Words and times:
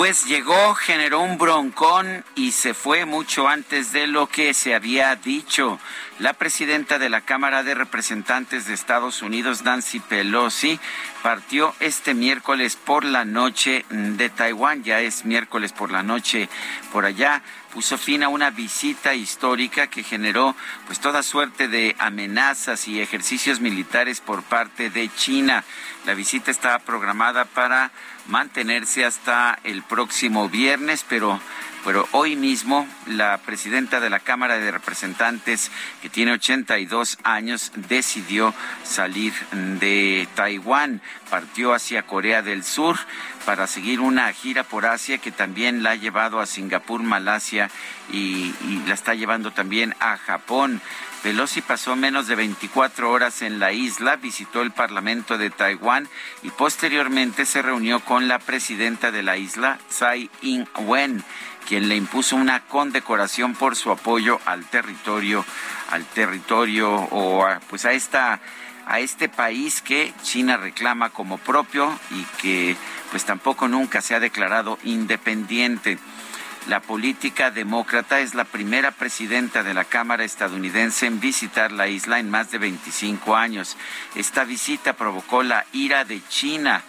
Pues 0.00 0.24
llegó, 0.24 0.74
generó 0.76 1.20
un 1.20 1.36
broncón 1.36 2.24
y 2.34 2.52
se 2.52 2.72
fue 2.72 3.04
mucho 3.04 3.48
antes 3.48 3.92
de 3.92 4.06
lo 4.06 4.28
que 4.28 4.54
se 4.54 4.74
había 4.74 5.14
dicho. 5.14 5.78
La 6.18 6.32
presidenta 6.32 6.98
de 6.98 7.10
la 7.10 7.20
Cámara 7.20 7.62
de 7.62 7.74
Representantes 7.74 8.64
de 8.64 8.72
Estados 8.72 9.20
Unidos, 9.20 9.62
Nancy 9.62 10.00
Pelosi, 10.00 10.80
partió 11.22 11.74
este 11.80 12.14
miércoles 12.14 12.76
por 12.76 13.04
la 13.04 13.26
noche 13.26 13.84
de 13.90 14.30
Taiwán. 14.30 14.84
Ya 14.84 15.00
es 15.00 15.26
miércoles 15.26 15.74
por 15.74 15.90
la 15.90 16.02
noche 16.02 16.48
por 16.92 17.04
allá. 17.04 17.42
Puso 17.74 17.98
fin 17.98 18.22
a 18.22 18.28
una 18.28 18.48
visita 18.48 19.14
histórica 19.14 19.88
que 19.88 20.02
generó 20.02 20.56
pues 20.86 20.98
toda 20.98 21.22
suerte 21.22 21.68
de 21.68 21.94
amenazas 21.98 22.88
y 22.88 23.02
ejercicios 23.02 23.60
militares 23.60 24.22
por 24.22 24.42
parte 24.44 24.88
de 24.88 25.10
China. 25.14 25.62
La 26.06 26.14
visita 26.14 26.50
estaba 26.50 26.78
programada 26.78 27.44
para 27.44 27.92
mantenerse 28.30 29.04
hasta 29.04 29.58
el 29.64 29.82
próximo 29.82 30.48
viernes, 30.48 31.04
pero 31.08 31.40
pero 31.84 32.06
hoy 32.12 32.36
mismo 32.36 32.86
la 33.06 33.38
presidenta 33.38 34.00
de 34.00 34.10
la 34.10 34.20
Cámara 34.20 34.58
de 34.58 34.70
Representantes, 34.70 35.70
que 36.02 36.10
tiene 36.10 36.32
82 36.32 37.18
años, 37.22 37.72
decidió 37.74 38.54
salir 38.84 39.32
de 39.80 40.28
Taiwán, 40.34 41.00
partió 41.30 41.72
hacia 41.72 42.02
Corea 42.02 42.42
del 42.42 42.64
Sur 42.64 42.96
para 43.44 43.66
seguir 43.66 44.00
una 44.00 44.32
gira 44.32 44.64
por 44.64 44.86
Asia 44.86 45.18
que 45.18 45.32
también 45.32 45.82
la 45.82 45.92
ha 45.92 45.96
llevado 45.96 46.40
a 46.40 46.46
Singapur, 46.46 47.02
Malasia 47.02 47.70
y, 48.12 48.52
la 48.86 48.94
está 48.94 49.14
llevando 49.14 49.52
también 49.52 49.94
a 50.00 50.16
Japón. 50.16 50.80
Pelosi 51.22 51.60
pasó 51.60 51.96
menos 51.96 52.26
de 52.28 52.34
24 52.34 53.10
horas 53.10 53.42
en 53.42 53.58
la 53.58 53.72
isla, 53.72 54.16
visitó 54.16 54.62
el 54.62 54.70
Parlamento 54.70 55.36
de 55.36 55.50
Taiwán 55.50 56.08
y 56.42 56.50
posteriormente 56.50 57.44
se 57.44 57.60
reunió 57.60 58.00
con 58.00 58.26
la 58.26 58.38
presidenta 58.38 59.10
de 59.10 59.22
la 59.22 59.36
isla, 59.36 59.78
Tsai 59.90 60.30
Ing-wen, 60.40 61.22
quien 61.68 61.88
le 61.88 61.96
impuso 61.96 62.36
una 62.36 62.60
condecoración 62.60 63.54
por 63.54 63.76
su 63.76 63.90
apoyo 63.90 64.40
al 64.44 64.64
territorio, 64.64 65.44
al 65.90 66.04
territorio 66.04 66.90
o 66.92 67.44
a, 67.44 67.60
pues 67.60 67.84
a 67.84 67.92
esta 67.92 68.40
a 68.86 68.98
este 68.98 69.28
país 69.28 69.82
que 69.82 70.12
China 70.24 70.56
reclama 70.56 71.10
como 71.10 71.38
propio 71.38 71.96
y 72.10 72.24
que 72.42 72.76
pues 73.12 73.24
tampoco 73.24 73.68
nunca 73.68 74.00
se 74.00 74.16
ha 74.16 74.20
declarado 74.20 74.80
independiente. 74.82 75.96
La 76.66 76.80
política 76.80 77.52
demócrata 77.52 78.20
es 78.20 78.34
la 78.34 78.44
primera 78.44 78.90
presidenta 78.90 79.62
de 79.62 79.74
la 79.74 79.84
Cámara 79.84 80.24
estadounidense 80.24 81.06
en 81.06 81.20
visitar 81.20 81.70
la 81.70 81.86
isla 81.86 82.18
en 82.18 82.30
más 82.30 82.50
de 82.50 82.58
25 82.58 83.36
años. 83.36 83.76
Esta 84.16 84.42
visita 84.44 84.92
provocó 84.94 85.42
la 85.42 85.64
ira 85.72 86.04
de 86.04 86.20
China 86.28 86.82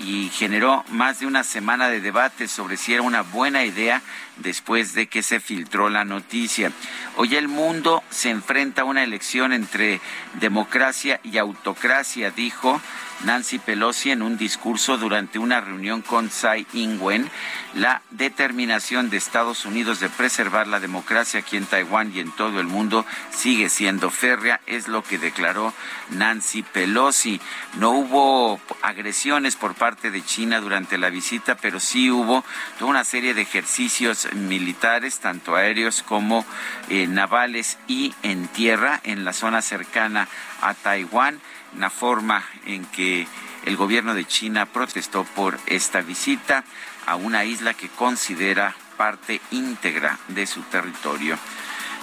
y 0.00 0.30
generó 0.30 0.84
más 0.90 1.20
de 1.20 1.26
una 1.26 1.44
semana 1.44 1.88
de 1.88 2.00
debate 2.00 2.48
sobre 2.48 2.76
si 2.76 2.94
era 2.94 3.02
una 3.02 3.22
buena 3.22 3.64
idea 3.64 4.02
después 4.36 4.94
de 4.94 5.08
que 5.08 5.22
se 5.22 5.40
filtró 5.40 5.88
la 5.88 6.04
noticia. 6.04 6.72
Hoy 7.16 7.36
el 7.36 7.48
mundo 7.48 8.02
se 8.10 8.30
enfrenta 8.30 8.82
a 8.82 8.84
una 8.84 9.02
elección 9.02 9.52
entre 9.52 10.00
democracia 10.34 11.20
y 11.24 11.38
autocracia, 11.38 12.30
dijo 12.30 12.80
Nancy 13.24 13.58
Pelosi 13.58 14.10
en 14.10 14.22
un 14.22 14.36
discurso 14.36 14.96
durante 14.96 15.38
una 15.38 15.60
reunión 15.60 16.02
con 16.02 16.28
Tsai 16.28 16.66
Ing-wen, 16.72 17.28
la 17.74 18.02
determinación 18.10 19.10
de 19.10 19.16
Estados 19.16 19.64
Unidos 19.64 20.00
de 20.00 20.08
preservar 20.08 20.68
la 20.68 20.80
democracia 20.80 21.40
aquí 21.40 21.56
en 21.56 21.66
Taiwán 21.66 22.12
y 22.14 22.20
en 22.20 22.30
todo 22.30 22.60
el 22.60 22.66
mundo 22.66 23.04
sigue 23.30 23.68
siendo 23.68 24.10
férrea, 24.10 24.60
es 24.66 24.88
lo 24.88 25.02
que 25.02 25.18
declaró 25.18 25.74
Nancy 26.10 26.62
Pelosi. 26.62 27.40
No 27.78 27.90
hubo 27.90 28.60
agresiones 28.82 29.56
por 29.56 29.74
parte 29.74 30.10
de 30.10 30.24
China 30.24 30.60
durante 30.60 30.96
la 30.96 31.10
visita, 31.10 31.56
pero 31.56 31.80
sí 31.80 32.10
hubo 32.10 32.44
toda 32.78 32.90
una 32.90 33.04
serie 33.04 33.34
de 33.34 33.42
ejercicios 33.42 34.32
militares, 34.32 35.18
tanto 35.18 35.56
aéreos 35.56 36.02
como 36.02 36.46
eh, 36.88 37.06
navales 37.06 37.78
y 37.88 38.14
en 38.22 38.46
tierra 38.48 39.00
en 39.02 39.24
la 39.24 39.32
zona 39.32 39.60
cercana 39.60 40.28
a 40.60 40.74
Taiwán 40.74 41.40
una 41.74 41.90
forma 41.90 42.44
en 42.66 42.84
que 42.86 43.26
el 43.64 43.76
gobierno 43.76 44.14
de 44.14 44.24
China 44.24 44.66
protestó 44.66 45.24
por 45.24 45.58
esta 45.66 46.00
visita 46.00 46.64
a 47.06 47.16
una 47.16 47.44
isla 47.44 47.74
que 47.74 47.88
considera 47.88 48.74
parte 48.96 49.40
íntegra 49.50 50.18
de 50.28 50.46
su 50.46 50.62
territorio. 50.62 51.38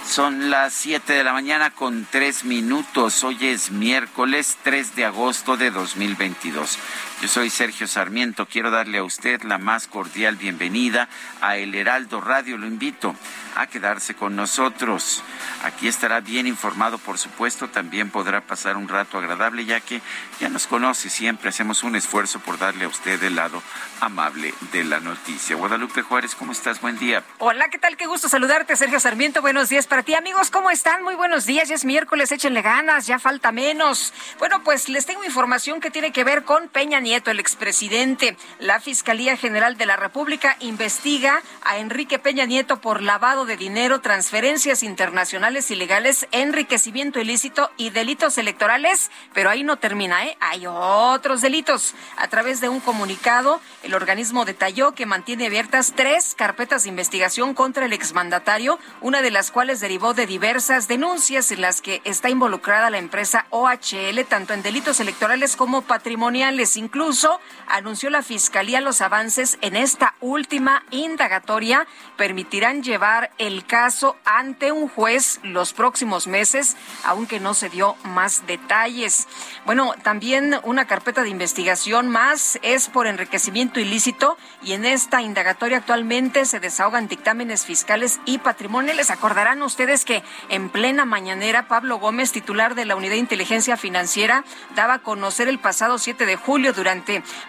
Son 0.08 0.50
las 0.50 0.72
7 0.72 1.12
de 1.12 1.24
la 1.24 1.32
mañana 1.32 1.70
con 1.70 2.06
3 2.08 2.44
minutos. 2.44 3.24
Hoy 3.24 3.38
es 3.40 3.72
miércoles 3.72 4.56
3 4.62 4.94
de 4.94 5.04
agosto 5.04 5.56
de 5.56 5.72
2022. 5.72 6.78
Yo 7.22 7.28
soy 7.28 7.48
Sergio 7.48 7.86
Sarmiento. 7.86 8.46
Quiero 8.46 8.70
darle 8.70 8.98
a 8.98 9.02
usted 9.02 9.42
la 9.42 9.56
más 9.56 9.86
cordial 9.86 10.36
bienvenida 10.36 11.08
a 11.40 11.56
El 11.56 11.74
Heraldo 11.74 12.20
Radio. 12.20 12.58
Lo 12.58 12.66
invito 12.66 13.16
a 13.54 13.66
quedarse 13.66 14.14
con 14.14 14.36
nosotros. 14.36 15.22
Aquí 15.64 15.88
estará 15.88 16.20
bien 16.20 16.46
informado, 16.46 16.98
por 16.98 17.16
supuesto. 17.16 17.68
También 17.68 18.10
podrá 18.10 18.42
pasar 18.42 18.76
un 18.76 18.86
rato 18.86 19.16
agradable, 19.16 19.64
ya 19.64 19.80
que 19.80 20.02
ya 20.40 20.50
nos 20.50 20.66
conoce. 20.66 21.08
Siempre 21.08 21.48
hacemos 21.48 21.84
un 21.84 21.96
esfuerzo 21.96 22.38
por 22.40 22.58
darle 22.58 22.84
a 22.84 22.88
usted 22.88 23.22
el 23.22 23.36
lado 23.36 23.62
amable 24.00 24.52
de 24.72 24.84
la 24.84 25.00
noticia. 25.00 25.56
Guadalupe 25.56 26.02
Juárez, 26.02 26.34
¿cómo 26.34 26.52
estás? 26.52 26.82
Buen 26.82 26.98
día. 26.98 27.24
Hola, 27.38 27.70
¿qué 27.70 27.78
tal? 27.78 27.96
Qué 27.96 28.06
gusto 28.06 28.28
saludarte, 28.28 28.76
Sergio 28.76 29.00
Sarmiento. 29.00 29.40
Buenos 29.40 29.70
días 29.70 29.86
para 29.86 30.02
ti, 30.02 30.14
amigos. 30.14 30.50
¿Cómo 30.50 30.70
están? 30.70 31.02
Muy 31.02 31.14
buenos 31.14 31.46
días. 31.46 31.70
Ya 31.70 31.76
es 31.76 31.86
miércoles, 31.86 32.30
échenle 32.30 32.60
ganas, 32.60 33.06
ya 33.06 33.18
falta 33.18 33.52
menos. 33.52 34.12
Bueno, 34.38 34.62
pues 34.62 34.90
les 34.90 35.06
tengo 35.06 35.24
información 35.24 35.80
que 35.80 35.90
tiene 35.90 36.12
que 36.12 36.22
ver 36.22 36.44
con 36.44 36.68
Peña 36.68 37.00
Nieto, 37.06 37.30
el 37.30 37.38
expresidente. 37.38 38.36
La 38.58 38.80
Fiscalía 38.80 39.36
General 39.36 39.76
de 39.76 39.86
la 39.86 39.94
República 39.94 40.56
investiga 40.58 41.40
a 41.62 41.78
Enrique 41.78 42.18
Peña 42.18 42.46
Nieto 42.46 42.80
por 42.80 43.00
lavado 43.00 43.44
de 43.44 43.56
dinero, 43.56 44.00
transferencias 44.00 44.82
internacionales 44.82 45.70
ilegales, 45.70 46.26
enriquecimiento 46.32 47.20
ilícito 47.20 47.70
y 47.76 47.90
delitos 47.90 48.38
electorales, 48.38 49.12
pero 49.32 49.50
ahí 49.50 49.62
no 49.62 49.76
termina, 49.76 50.26
¿eh? 50.26 50.36
Hay 50.40 50.66
otros 50.66 51.42
delitos. 51.42 51.94
A 52.16 52.26
través 52.26 52.60
de 52.60 52.68
un 52.68 52.80
comunicado, 52.80 53.60
el 53.84 53.94
organismo 53.94 54.44
detalló 54.44 54.90
que 54.90 55.06
mantiene 55.06 55.46
abiertas 55.46 55.92
tres 55.94 56.34
carpetas 56.34 56.82
de 56.82 56.88
investigación 56.88 57.54
contra 57.54 57.84
el 57.84 57.92
exmandatario, 57.92 58.80
una 59.00 59.22
de 59.22 59.30
las 59.30 59.52
cuales 59.52 59.78
derivó 59.78 60.12
de 60.12 60.26
diversas 60.26 60.88
denuncias 60.88 61.52
en 61.52 61.60
las 61.60 61.80
que 61.82 62.02
está 62.02 62.30
involucrada 62.30 62.90
la 62.90 62.98
empresa 62.98 63.46
OHL, 63.50 64.24
tanto 64.28 64.54
en 64.54 64.64
delitos 64.64 64.98
electorales 64.98 65.54
como 65.54 65.82
patrimoniales, 65.82 66.76
incluso 66.76 66.95
Incluso 66.96 67.42
anunció 67.68 68.08
la 68.08 68.22
Fiscalía 68.22 68.80
los 68.80 69.02
avances 69.02 69.58
en 69.60 69.76
esta 69.76 70.14
última 70.22 70.82
indagatoria 70.90 71.86
permitirán 72.16 72.82
llevar 72.82 73.30
el 73.36 73.66
caso 73.66 74.16
ante 74.24 74.72
un 74.72 74.88
juez 74.88 75.38
los 75.42 75.74
próximos 75.74 76.26
meses, 76.26 76.74
aunque 77.04 77.38
no 77.38 77.52
se 77.52 77.68
dio 77.68 77.96
más 78.04 78.46
detalles. 78.46 79.28
Bueno, 79.66 79.94
también 80.02 80.58
una 80.62 80.86
carpeta 80.86 81.22
de 81.22 81.28
investigación 81.28 82.08
más 82.08 82.58
es 82.62 82.88
por 82.88 83.06
enriquecimiento 83.06 83.78
ilícito 83.78 84.38
y 84.62 84.72
en 84.72 84.86
esta 84.86 85.20
indagatoria 85.20 85.78
actualmente 85.78 86.46
se 86.46 86.60
desahogan 86.60 87.08
dictámenes 87.08 87.66
fiscales 87.66 88.20
y 88.24 88.38
patrimoniales. 88.38 89.10
Acordarán 89.10 89.60
ustedes 89.60 90.06
que 90.06 90.22
en 90.48 90.70
plena 90.70 91.04
mañanera 91.04 91.68
Pablo 91.68 91.98
Gómez, 91.98 92.32
titular 92.32 92.74
de 92.74 92.86
la 92.86 92.96
Unidad 92.96 93.12
de 93.12 93.18
Inteligencia 93.18 93.76
Financiera, 93.76 94.44
daba 94.74 94.94
a 94.94 95.02
conocer 95.02 95.48
el 95.48 95.58
pasado 95.58 95.98
7 95.98 96.24
de 96.24 96.36
julio 96.36 96.72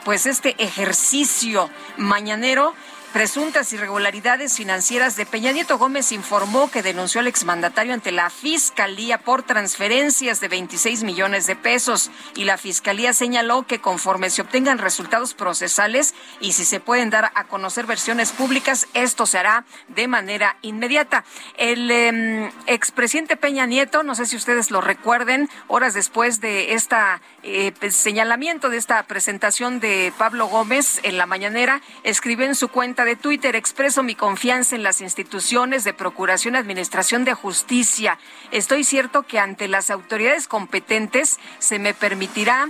pues 0.03 0.25
este 0.25 0.55
ejercicio 0.63 1.69
mañanero 1.97 2.73
presuntas 3.13 3.71
irregularidades 3.73 4.57
financieras 4.57 5.15
de 5.15 5.25
Peña 5.25 5.51
Nieto 5.51 5.77
Gómez 5.77 6.11
informó 6.11 6.69
que 6.69 6.83
denunció 6.83 7.19
al 7.19 7.27
exmandatario 7.27 7.93
ante 7.93 8.11
la 8.11 8.29
Fiscalía 8.29 9.17
por 9.17 9.43
transferencias 9.43 10.39
de 10.39 10.47
26 10.49 11.03
millones 11.03 11.47
de 11.47 11.55
pesos 11.55 12.11
y 12.35 12.43
la 12.43 12.57
Fiscalía 12.57 13.13
señaló 13.13 13.65
que 13.65 13.79
conforme 13.79 14.29
se 14.29 14.41
obtengan 14.41 14.77
resultados 14.77 15.33
procesales 15.33 16.13
y 16.41 16.51
si 16.51 16.65
se 16.65 16.79
pueden 16.79 17.09
dar 17.09 17.31
a 17.33 17.45
conocer 17.45 17.85
versiones 17.85 18.31
públicas, 18.31 18.87
esto 18.93 19.25
se 19.25 19.39
hará 19.39 19.65
de 19.87 20.07
manera 20.07 20.57
inmediata. 20.61 21.23
El 21.57 21.89
eh, 21.89 22.51
expresidente 22.67 23.37
Peña 23.37 23.65
Nieto, 23.65 24.03
no 24.03 24.15
sé 24.15 24.25
si 24.25 24.35
ustedes 24.35 24.69
lo 24.69 24.81
recuerden, 24.81 25.49
horas 25.67 25.93
después 25.93 26.41
de 26.41 26.73
esta 26.73 27.21
eh, 27.49 27.71
pues, 27.79 27.95
señalamiento 27.95 28.69
de 28.69 28.75
esta 28.75 29.01
presentación 29.03 29.79
de 29.79 30.11
Pablo 30.17 30.47
Gómez 30.47 30.99
en 31.03 31.17
la 31.17 31.25
mañanera, 31.25 31.81
escribió 32.03 32.45
en 32.45 32.55
su 32.55 32.67
cuenta 32.67 33.05
de 33.05 33.15
Twitter, 33.15 33.55
expreso 33.55 34.03
mi 34.03 34.15
confianza 34.15 34.75
en 34.75 34.83
las 34.83 34.99
instituciones 34.99 35.85
de 35.85 35.93
Procuración 35.93 36.55
y 36.55 36.57
Administración 36.57 37.23
de 37.23 37.33
Justicia. 37.33 38.19
Estoy 38.51 38.83
cierto 38.83 39.23
que 39.23 39.39
ante 39.39 39.69
las 39.69 39.89
autoridades 39.91 40.49
competentes 40.49 41.39
se 41.59 41.79
me 41.79 41.93
permitirá 41.93 42.67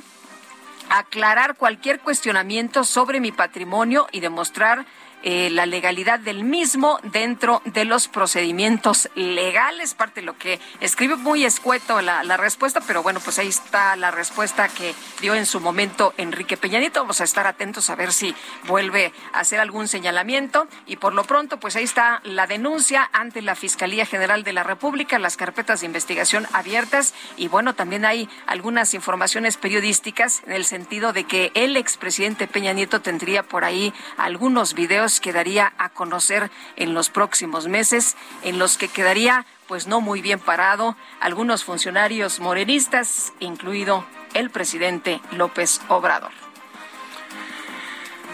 aclarar 0.91 1.56
cualquier 1.56 2.00
cuestionamiento 2.00 2.83
sobre 2.83 3.19
mi 3.19 3.31
patrimonio 3.31 4.07
y 4.12 4.19
demostrar 4.19 4.85
eh, 5.24 5.50
la 5.50 5.66
legalidad 5.66 6.19
del 6.19 6.44
mismo 6.44 7.00
dentro 7.02 7.62
de 7.66 7.86
los 7.86 8.08
procedimientos 8.08 9.10
legales, 9.16 9.96
parte 9.96 10.22
de 10.22 10.25
lo 10.25 10.38
que 10.38 10.60
escribe 10.80 11.16
muy 11.16 11.44
escueto 11.44 12.02
la, 12.02 12.38
respuesta, 12.38 12.81
pero 12.86 13.02
bueno, 13.02 13.19
pues 13.19 13.40
ahí 13.40 13.48
está 13.48 13.96
la 13.96 14.12
respuesta 14.12 14.68
que 14.68 14.94
dio 15.19 15.34
en 15.34 15.48
su 15.48 15.60
momento 15.60 16.14
Enrique 16.18 16.56
Peñanito. 16.56 17.02
Vamos 17.02 17.19
a 17.19 17.24
estar 17.24 17.48
atentos 17.48 17.90
a 17.90 17.96
ver 17.96 18.14
si 18.14 18.36
vuelve 18.68 19.12
a 19.34 19.40
hacer 19.40 19.60
algún 19.60 19.88
señalamiento 19.88 20.68
y 20.86 20.98
por 20.98 21.14
lo 21.14 21.24
pronto, 21.24 21.60
pues 21.60 21.75
ahí 21.75 21.84
está 21.84 22.22
la 22.24 22.46
denuncia 22.46 23.10
ante 23.12 23.42
la 23.42 23.56
Fiscalía 23.56 24.06
General 24.06 24.44
de 24.44 24.54
la 24.54 24.64
República, 24.64 25.18
las 25.18 25.36
carpetas 25.36 25.80
de 25.80 25.88
investigación 25.88 26.48
abiertas 26.54 27.16
y 27.38 27.48
bueno, 27.48 27.74
también 27.74 28.06
hay 28.06 28.30
algunas 28.46 28.94
informaciones 28.94 29.58
periodísticas 29.58 30.44
en 30.46 30.54
el 30.54 30.66
sentido 30.66 31.12
de 31.12 31.24
que 31.24 31.52
el 31.56 31.75
expresidente 31.75 32.48
Peña 32.48 32.74
Nieto 32.74 33.02
tendría 33.02 33.44
por 33.44 33.64
ahí 33.64 33.94
algunos 34.18 34.74
videos 34.74 35.06
quedaría 35.19 35.74
a 35.77 35.89
conocer 35.89 36.51
en 36.75 36.94
los 36.94 37.09
próximos 37.09 37.68
meses, 37.68 38.15
en 38.44 38.59
los 38.59 38.77
que 38.77 38.88
quedaría 38.88 39.45
pues 39.68 39.88
no 39.88 40.01
muy 40.01 40.21
bien 40.21 40.39
parado 40.39 40.95
algunos 41.19 41.63
funcionarios 41.63 42.39
morenistas, 42.39 43.33
incluido 43.39 44.06
el 44.33 44.50
presidente 44.50 45.19
López 45.31 45.81
Obrador. 45.89 46.31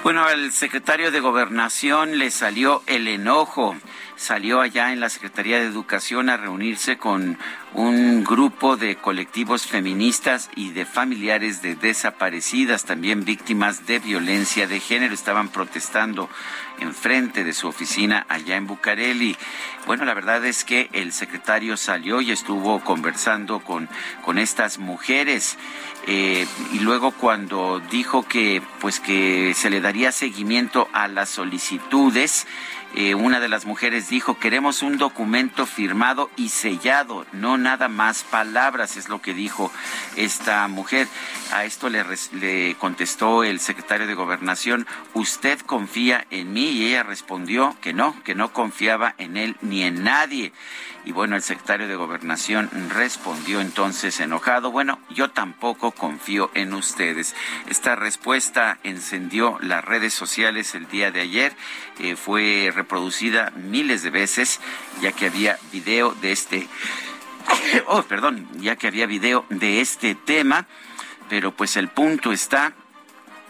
Bueno, 0.04 0.26
al 0.26 0.52
secretario 0.52 1.12
de 1.12 1.22
Gobernación 1.22 2.20
le 2.20 2.30
salió 2.30 2.84
el 2.88 3.08
enojo. 3.08 3.76
Salió 4.16 4.62
allá 4.62 4.94
en 4.94 5.00
la 5.00 5.10
Secretaría 5.10 5.60
de 5.60 5.66
Educación 5.66 6.30
a 6.30 6.38
reunirse 6.38 6.98
con 6.98 7.38
un 7.74 8.24
grupo 8.24 8.78
de 8.78 8.96
colectivos 8.96 9.66
feministas 9.66 10.50
y 10.56 10.70
de 10.70 10.86
familiares 10.86 11.62
de 11.62 11.76
desaparecidas, 11.76 12.86
también 12.86 13.26
víctimas 13.26 13.88
de 13.88 14.00
violencia 14.00 14.68
de 14.68 14.80
género. 14.80 15.14
Estaban 15.14 15.50
protestando 15.50 16.30
enfrente 16.80 17.44
de 17.44 17.54
su 17.54 17.68
oficina 17.68 18.26
allá 18.30 18.56
en 18.56 18.68
Bucareli. 18.68 19.36
Bueno, 19.88 20.06
la 20.06 20.14
verdad 20.14 20.46
es 20.46 20.64
que 20.64 20.90
el 20.94 21.12
secretario 21.12 21.76
salió 21.76 22.22
y 22.22 22.32
estuvo 22.32 22.80
conversando 22.82 23.60
con, 23.60 23.90
con 24.24 24.38
estas 24.38 24.78
mujeres. 24.78 25.58
Eh, 26.06 26.46
y 26.74 26.80
luego 26.80 27.12
cuando 27.12 27.80
dijo 27.90 28.24
que 28.24 28.62
pues 28.82 29.00
que 29.00 29.54
se 29.54 29.70
le 29.70 29.80
daría 29.80 30.12
seguimiento 30.12 30.90
a 30.92 31.08
las 31.08 31.30
solicitudes 31.30 32.46
eh, 32.96 33.16
una 33.16 33.40
de 33.40 33.50
las 33.50 33.66
mujeres 33.66 34.08
dijo, 34.08 34.38
queremos 34.38 34.84
un 34.84 35.00
documento 35.00 35.66
firmado 35.66 36.30
y 36.36 36.50
sellado, 36.50 37.26
no 37.32 37.58
nada 37.58 37.88
más 37.88 38.22
palabras, 38.22 38.98
es 38.98 39.10
lo 39.10 39.20
que 39.20 39.34
dijo 39.34 39.72
esta 40.16 40.68
mujer. 40.68 41.08
A 41.52 41.66
esto 41.66 41.90
le, 41.90 42.06
le 42.34 42.76
contestó 42.76 43.44
el 43.44 43.60
secretario 43.60 44.06
de 44.06 44.14
Gobernación, 44.14 44.86
¿usted 45.16 45.60
confía 45.62 46.28
en 46.30 46.54
mí? 46.54 46.70
Y 46.70 46.86
ella 46.90 47.02
respondió 47.02 47.76
que 47.82 47.94
no, 47.94 48.16
que 48.24 48.36
no 48.36 48.54
confiaba 48.54 49.16
en 49.18 49.38
él 49.38 49.58
ni 49.62 49.82
en 49.82 50.04
nadie. 50.04 50.54
Y 51.06 51.12
bueno, 51.12 51.36
el 51.36 51.42
secretario 51.42 51.88
de 51.88 51.96
Gobernación 51.96 52.70
respondió 52.90 53.60
entonces 53.60 54.20
enojado, 54.22 54.72
bueno, 54.72 55.00
yo 55.10 55.32
tampoco 55.32 55.92
confío 55.92 56.50
en 56.54 56.74
ustedes. 56.74 57.36
Esta 57.68 57.96
respuesta 57.96 58.80
encendió 58.84 59.58
las 59.62 59.84
redes 59.84 60.14
sociales 60.14 60.76
el 60.76 60.88
día 60.88 61.12
de 61.12 61.22
ayer, 61.22 61.56
eh, 62.00 62.16
fue 62.16 62.72
reproducida 62.74 63.52
miles 63.52 64.02
de 64.04 64.12
veces, 64.12 64.62
ya 65.02 65.12
que 65.12 65.26
había 65.26 65.60
video 65.74 66.14
de 66.16 66.32
este, 66.32 66.68
oh, 67.88 68.04
perdón, 68.04 68.48
ya 68.56 68.78
que 68.78 68.88
había 68.88 69.06
video 69.06 69.46
de 69.50 69.82
este 69.82 70.16
tema, 70.16 70.68
pero 71.28 71.52
pues 71.52 71.76
el 71.76 71.90
punto 71.90 72.32
está 72.32 72.74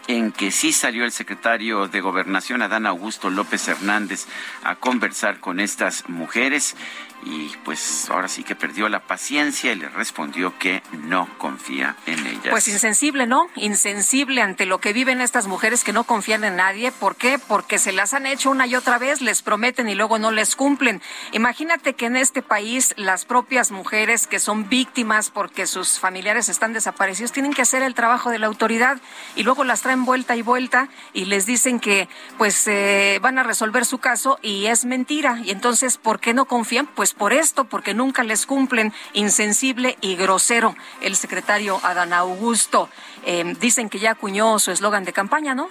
en 0.06 0.32
que 0.32 0.50
sí 0.50 0.72
salió 0.72 1.04
el 1.04 1.12
secretario 1.12 1.88
de 1.88 2.00
Gobernación, 2.00 2.62
Adán 2.62 2.86
Augusto 2.86 3.30
López 3.30 3.68
Hernández, 3.68 4.26
a 4.62 4.76
conversar 4.76 5.40
con 5.40 5.60
estas 5.60 6.08
mujeres 6.08 6.76
y 7.24 7.52
pues 7.64 8.08
ahora 8.10 8.28
sí 8.28 8.44
que 8.44 8.54
perdió 8.54 8.88
la 8.88 9.00
paciencia 9.00 9.72
y 9.72 9.76
le 9.76 9.88
respondió 9.88 10.58
que 10.58 10.82
no 10.92 11.28
confía 11.38 11.96
en 12.06 12.26
ellas. 12.26 12.48
Pues 12.50 12.68
insensible, 12.68 13.26
¿no? 13.26 13.48
Insensible 13.56 14.42
ante 14.42 14.66
lo 14.66 14.78
que 14.78 14.92
viven 14.92 15.20
estas 15.20 15.46
mujeres 15.46 15.84
que 15.84 15.92
no 15.92 16.04
confían 16.04 16.44
en 16.44 16.56
nadie. 16.56 16.92
¿Por 16.92 17.16
qué? 17.16 17.38
Porque 17.38 17.78
se 17.78 17.92
las 17.92 18.14
han 18.14 18.26
hecho 18.26 18.50
una 18.50 18.66
y 18.66 18.76
otra 18.76 18.98
vez, 18.98 19.20
les 19.20 19.42
prometen 19.42 19.88
y 19.88 19.94
luego 19.94 20.18
no 20.18 20.30
les 20.30 20.54
cumplen. 20.54 21.00
Imagínate 21.32 21.94
que 21.94 22.06
en 22.06 22.16
este 22.16 22.42
país 22.42 22.94
las 22.96 23.24
propias 23.24 23.70
mujeres 23.70 24.26
que 24.26 24.38
son 24.38 24.68
víctimas 24.68 25.30
porque 25.30 25.66
sus 25.66 25.98
familiares 25.98 26.48
están 26.48 26.72
desaparecidos 26.72 27.32
tienen 27.32 27.54
que 27.54 27.62
hacer 27.62 27.82
el 27.82 27.94
trabajo 27.94 28.30
de 28.30 28.38
la 28.38 28.46
autoridad 28.46 29.00
y 29.34 29.44
luego 29.44 29.64
las 29.64 29.80
traen 29.82 30.04
vuelta 30.04 30.36
y 30.36 30.42
vuelta 30.42 30.88
y 31.12 31.24
les 31.24 31.46
dicen 31.46 31.80
que 31.80 32.08
pues 32.36 32.66
eh, 32.66 33.18
van 33.22 33.38
a 33.38 33.42
resolver 33.42 33.86
su 33.86 33.98
caso 33.98 34.38
y 34.42 34.66
es 34.66 34.84
mentira. 34.84 35.40
Y 35.44 35.50
entonces, 35.50 35.96
¿por 35.96 36.20
qué 36.20 36.34
no 36.34 36.44
confían? 36.44 36.86
Pues 36.86 37.13
por 37.18 37.32
esto, 37.32 37.64
porque 37.64 37.94
nunca 37.94 38.22
les 38.22 38.46
cumplen, 38.46 38.92
insensible 39.12 39.96
y 40.00 40.16
grosero 40.16 40.76
el 41.00 41.16
secretario 41.16 41.80
Adán 41.82 42.12
Augusto. 42.12 42.88
Eh, 43.24 43.54
dicen 43.60 43.88
que 43.88 43.98
ya 43.98 44.12
acuñó 44.12 44.58
su 44.58 44.70
eslogan 44.70 45.04
de 45.04 45.12
campaña, 45.12 45.54
¿no? 45.54 45.68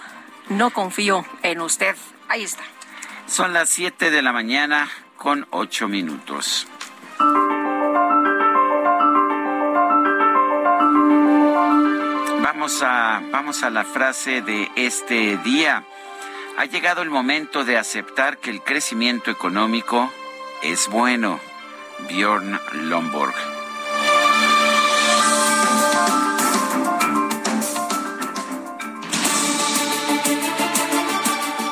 No 0.48 0.70
confío 0.70 1.24
en 1.42 1.60
usted. 1.60 1.96
Ahí 2.28 2.44
está. 2.44 2.62
Son 3.26 3.52
las 3.52 3.70
7 3.70 4.10
de 4.10 4.22
la 4.22 4.32
mañana 4.32 4.90
con 5.16 5.46
8 5.50 5.88
minutos. 5.88 6.66
Vamos 12.42 12.82
a, 12.82 13.22
vamos 13.30 13.62
a 13.62 13.70
la 13.70 13.84
frase 13.84 14.42
de 14.42 14.70
este 14.76 15.36
día. 15.38 15.84
Ha 16.56 16.66
llegado 16.66 17.02
el 17.02 17.10
momento 17.10 17.64
de 17.64 17.76
aceptar 17.76 18.38
que 18.38 18.50
el 18.50 18.62
crecimiento 18.62 19.30
económico 19.30 20.10
es 20.64 20.88
bueno. 20.88 21.40
Bjorn 22.08 22.58
Lomborg. 22.72 23.34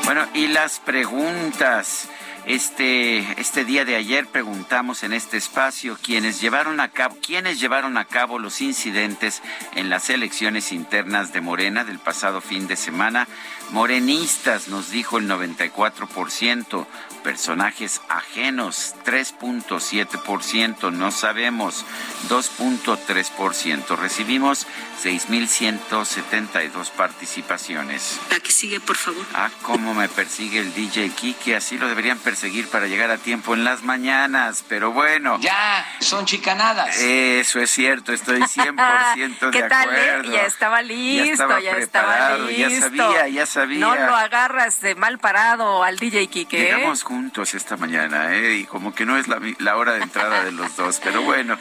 Bueno, 0.05 0.27
y 0.35 0.49
las 0.49 0.79
preguntas. 0.81 2.09
Este, 2.45 3.19
este 3.41 3.65
día 3.65 3.85
de 3.85 3.95
ayer 3.95 4.27
preguntamos 4.27 5.05
en 5.05 5.13
este 5.13 5.37
espacio 5.37 5.97
quiénes 6.03 6.41
llevaron 6.41 6.81
a 6.81 6.89
cabo, 6.89 7.17
quiénes 7.25 7.61
llevaron 7.61 7.97
a 7.97 8.05
cabo 8.05 8.41
los 8.41 8.61
incidentes 8.61 9.43
en 9.77 9.89
las 9.89 10.11
elecciones 10.11 10.73
internas 10.73 11.33
de 11.33 11.41
Morena 11.41 11.85
del 11.85 12.01
pasado 12.01 12.41
fin 12.41 12.67
de 12.67 12.75
semana. 12.75 13.29
Morenistas, 13.71 14.67
nos 14.67 14.91
dijo 14.91 15.19
el 15.19 15.29
94%, 15.31 16.87
personajes 17.23 18.01
ajenos 18.09 18.95
3.7%, 19.05 20.93
no 20.93 21.11
sabemos 21.11 21.85
2.3%. 22.29 23.97
Recibimos 23.97 24.67
6.172 25.03 26.91
participaciones. 26.91 28.21
La 28.31 28.41
que 28.41 28.51
sigue, 28.51 28.81
por 28.81 28.97
favor. 28.97 29.25
Ah, 29.35 29.51
cómo 29.63 29.95
me 29.95 30.09
persigue 30.09 30.61
el 30.61 30.75
DJ 30.75 31.11
Kiki, 31.11 31.55
así 31.55 31.79
lo 31.79 31.89
deberían 31.89 32.19
perseguir 32.19 32.69
para 32.69 32.87
llegar 32.87 33.11
a 33.11 33.19
tiempo 33.19 33.55
en 33.55 33.65
las 33.65 33.83
mañanas, 33.83 34.65
pero 34.69 34.93
bueno. 34.93 35.39
Ya, 35.41 35.87
son 36.01 36.27
chicanadas. 36.27 36.99
Eso 36.99 37.61
es 37.61 37.71
cierto, 37.71 38.13
estoy 38.13 38.41
100% 38.43 39.39
de 39.41 39.51
¿Qué 39.51 39.63
tal, 39.65 39.89
eh? 39.95 40.11
acuerdo. 40.11 40.33
Ya 40.33 40.43
estaba 40.43 40.83
listo, 40.83 41.25
ya 41.25 41.33
estaba, 41.33 41.61
ya 41.61 41.71
estaba 41.77 42.09
preparado, 42.09 42.47
listo. 42.49 42.69
Ya 42.69 42.81
sabía, 42.81 43.29
ya 43.29 43.47
sabía. 43.47 43.79
No 43.81 43.95
lo 43.95 44.15
agarras 44.15 44.81
de 44.81 44.95
mal 44.95 45.19
parado 45.19 45.83
al 45.83 45.99
DJ 45.99 46.29
Kike. 46.29 46.61
¿eh? 46.61 46.75
Llegamos 46.77 47.05
juntos 47.13 47.53
esta 47.53 47.77
mañana, 47.77 48.35
¿eh? 48.35 48.57
Y 48.57 48.65
como 48.65 48.95
que 48.95 49.05
no 49.05 49.19
es 49.19 49.29
la, 49.29 49.39
la 49.59 49.77
hora 49.77 49.93
de 49.93 50.03
entrada 50.03 50.45
de 50.45 50.53
los 50.53 50.75
dos, 50.77 50.99
pero 51.05 51.21
bueno, 51.33 51.59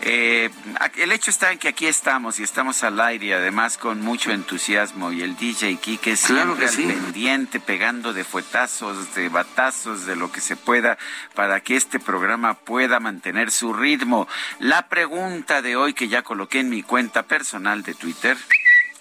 eh, 0.00 0.48
el 0.96 1.12
hecho 1.12 1.30
está 1.30 1.52
en 1.52 1.58
que 1.58 1.68
aquí 1.68 1.86
estamos 1.86 2.40
y 2.40 2.42
estamos 2.42 2.82
al 2.84 2.98
aire 3.00 3.26
y 3.26 3.32
además 3.32 3.76
con 3.76 4.00
mucho 4.00 4.30
entusiasmo 4.30 5.12
y 5.12 5.20
el 5.20 5.36
DJ 5.36 5.76
Kike 5.76 6.16
Claro 6.16 6.56
siempre 6.56 6.66
que 6.66 6.72
sí. 6.72 6.84
al 6.84 6.92
pendiente, 6.94 7.60
pegando 7.60 8.14
de 8.14 8.24
fuetazos, 8.24 9.14
de 9.14 9.28
batazos, 9.28 10.06
de 10.06 10.16
lo 10.16 10.32
que 10.32 10.40
se 10.40 10.56
pueda 10.56 10.96
para 11.34 11.60
que 11.60 11.76
este 11.76 12.00
programa 12.00 12.54
pueda 12.54 12.98
mantener 12.98 13.50
su 13.50 13.74
ritmo. 13.74 14.26
La 14.58 14.88
pregunta 14.88 15.60
de 15.60 15.76
hoy 15.76 15.92
que 15.92 16.08
ya 16.08 16.22
coloqué 16.22 16.60
en 16.60 16.70
mi 16.70 16.82
cuenta 16.82 17.24
personal 17.24 17.82
de 17.82 17.92
Twitter 17.92 18.38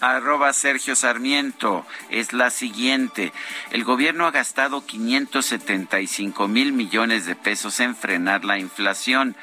arroba 0.03 0.51
Sergio 0.51 0.95
Sarmiento 0.95 1.85
es 2.09 2.33
la 2.33 2.49
siguiente. 2.49 3.31
El 3.71 3.85
gobierno 3.85 4.27
ha 4.27 4.31
gastado 4.31 4.85
575 4.85 6.49
mil 6.49 6.73
millones 6.73 7.25
de 7.25 7.35
pesos 7.35 7.79
en 7.79 7.95
frenar 7.95 8.43
la 8.43 8.59
inflación. 8.59 9.37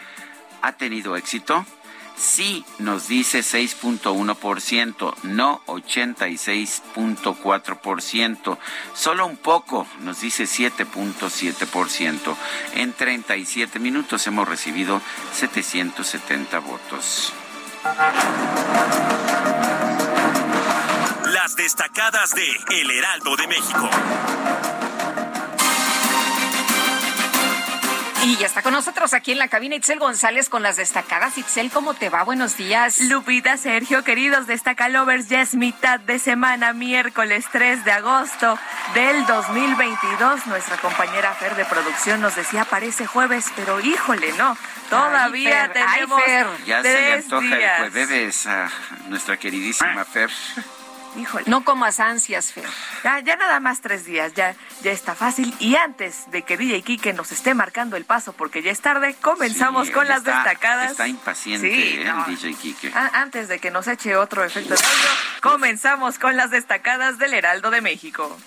¿Ha 0.60 0.72
tenido 0.72 1.16
éxito? 1.16 1.64
Sí, 2.16 2.66
nos 2.78 3.08
dice 3.08 3.40
6.1%, 3.40 5.14
no 5.22 5.62
86.4%. 5.64 8.58
Solo 8.92 9.26
un 9.26 9.38
poco, 9.38 9.86
nos 10.00 10.20
dice 10.20 10.44
7.7%. 10.44 12.36
En 12.74 12.92
37 12.92 13.78
minutos 13.78 14.26
hemos 14.26 14.46
recibido 14.46 15.00
770 15.32 16.58
votos. 16.58 17.32
Destacadas 21.56 22.34
de 22.34 22.46
El 22.80 22.90
Heraldo 22.90 23.36
de 23.36 23.46
México. 23.46 23.90
Y 28.22 28.36
ya 28.36 28.46
está 28.46 28.62
con 28.62 28.72
nosotros 28.74 29.14
aquí 29.14 29.32
en 29.32 29.38
la 29.38 29.48
cabina 29.48 29.74
Itzel 29.76 29.98
González 29.98 30.48
con 30.48 30.62
las 30.62 30.76
destacadas. 30.76 31.38
Itzel, 31.38 31.70
¿cómo 31.70 31.94
te 31.94 32.10
va? 32.10 32.22
Buenos 32.22 32.56
días. 32.56 33.00
Lupita, 33.00 33.56
Sergio, 33.56 34.04
queridos 34.04 34.46
destacalovers, 34.46 35.28
ya 35.28 35.40
es 35.40 35.54
mitad 35.54 35.98
de 36.00 36.18
semana, 36.18 36.72
miércoles 36.72 37.46
3 37.50 37.84
de 37.84 37.92
agosto 37.92 38.58
del 38.94 39.24
2022. 39.26 40.46
Nuestra 40.46 40.76
compañera 40.76 41.34
Fer 41.34 41.56
de 41.56 41.64
producción 41.64 42.20
nos 42.20 42.36
decía 42.36 42.64
parece 42.66 43.06
jueves, 43.06 43.46
pero 43.56 43.80
híjole, 43.80 44.32
no, 44.34 44.56
todavía 44.90 45.62
Ay, 45.62 45.68
Fer, 45.68 45.82
ay, 45.82 45.92
tenemos 45.94 46.22
Fer. 46.22 46.46
Ya 46.66 46.82
se 46.82 46.92
le 46.92 47.12
antoja 47.14 47.56
días. 47.56 47.80
el 47.80 47.90
jueves 47.90 48.46
a 48.46 48.70
nuestra 49.08 49.36
queridísima 49.38 50.04
Fer. 50.04 50.30
Híjole. 51.16 51.44
No 51.48 51.64
comas 51.64 51.98
ansias, 52.00 52.52
Fer. 52.52 52.64
Ya, 53.02 53.18
ya 53.20 53.36
nada 53.36 53.58
más 53.60 53.80
tres 53.80 54.04
días, 54.04 54.32
ya, 54.34 54.54
ya 54.82 54.92
está 54.92 55.14
fácil. 55.14 55.52
Y 55.58 55.74
antes 55.76 56.30
de 56.30 56.42
que 56.42 56.56
DJ 56.56 56.82
Kike 56.82 57.12
nos 57.12 57.32
esté 57.32 57.52
marcando 57.54 57.96
el 57.96 58.04
paso 58.04 58.32
porque 58.32 58.62
ya 58.62 58.70
es 58.70 58.80
tarde, 58.80 59.16
comenzamos 59.20 59.88
Sí, 59.88 59.92
con 59.92 60.06
las 60.06 60.18
está- 60.18 60.36
destacadas. 60.36 60.92
Está 60.92 61.08
impaciente 61.08 61.68
Sí, 61.70 62.00
¿eh, 62.00 62.04
no. 62.04 62.24
el 62.26 62.36
DJ 62.36 62.54
Kike. 62.54 62.92
Antes 63.12 63.48
de 63.48 63.58
que 63.58 63.70
nos 63.72 63.88
eche 63.88 64.14
otro 64.16 64.44
efecto 64.44 64.74
de 64.74 64.80
audio, 64.80 65.08
comenzamos 65.42 66.18
con 66.18 66.36
las 66.36 66.50
destacadas 66.50 67.18
del 67.18 67.34
Heraldo 67.34 67.70
de 67.70 67.80
México. 67.80 68.38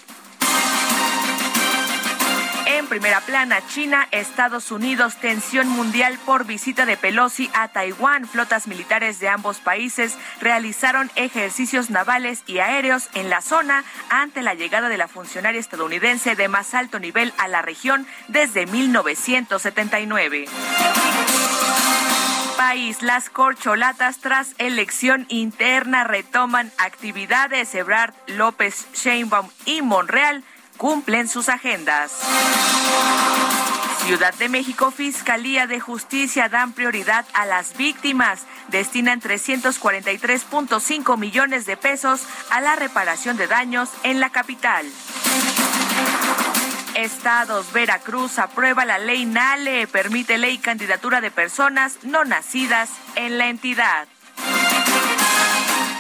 En 2.65 2.88
primera 2.88 3.22
plana, 3.22 3.60
China, 3.67 4.08
Estados 4.12 4.72
Unidos, 4.72 5.17
tensión 5.17 5.67
mundial 5.67 6.17
por 6.25 6.46
visita 6.46 6.86
de 6.86 6.96
Pelosi 6.98 7.50
a 7.53 7.67
Taiwán. 7.67 8.27
Flotas 8.27 8.67
militares 8.67 9.20
de 9.20 9.27
ambos 9.27 9.60
países 9.60 10.17
realizaron 10.39 11.12
ejercicios 11.15 11.89
navales 11.89 12.43
y 12.48 12.60
aéreos 12.60 13.10
en 13.15 13.29
la 13.29 13.41
zona 13.41 13.84
ante 14.10 14.41
la 14.41 14.53
llegada 14.53 14.89
de 14.89 14.98
la 14.98 15.08
funcionaria 15.08 15.60
estadounidense 15.60 16.36
de 16.36 16.48
más 16.48 16.74
alto 16.74 17.00
nivel 17.00 17.34
a 17.38 17.48
la 17.48 17.62
región 17.62 18.08
desde 18.27 18.65
1979 18.65 20.46
país. 22.53 23.01
Las 23.01 23.29
corcholatas 23.29 24.20
tras 24.20 24.55
elección 24.58 25.25
interna 25.29 26.03
retoman 26.03 26.72
actividades. 26.77 27.74
Ebrard, 27.75 28.13
López, 28.27 28.88
Sheinbaum 28.93 29.50
y 29.65 29.82
Monreal 29.82 30.43
cumplen 30.84 31.30
sus 31.30 31.48
agendas. 31.48 32.12
Ciudad 34.06 34.34
de 34.34 34.50
México, 34.50 34.92
Fiscalía 34.92 35.66
de 35.66 35.80
Justicia 35.80 36.50
dan 36.50 36.74
prioridad 36.74 37.25
a 37.34 37.46
las 37.46 37.78
víctimas. 37.78 38.42
Destinan 38.68 39.22
343.5 39.22 41.18
millones 41.18 41.66
de 41.66 41.78
pesos 41.78 42.24
a 42.50 42.60
la 42.60 42.75
reparación 42.75 43.38
de 43.38 43.48
daños 43.48 43.92
en 44.04 44.20
la 44.20 44.30
capital. 44.32 44.86
Estados, 46.96 47.72
Veracruz 47.72 48.38
aprueba 48.38 48.84
la 48.84 48.98
ley 48.98 49.24
NALE, 49.24 49.88
permite 49.88 50.38
ley 50.38 50.58
candidatura 50.58 51.22
de 51.22 51.32
personas 51.32 52.00
no 52.04 52.25
nacidas 52.25 52.90
en 53.16 53.38
la 53.38 53.48
entidad. 53.48 54.10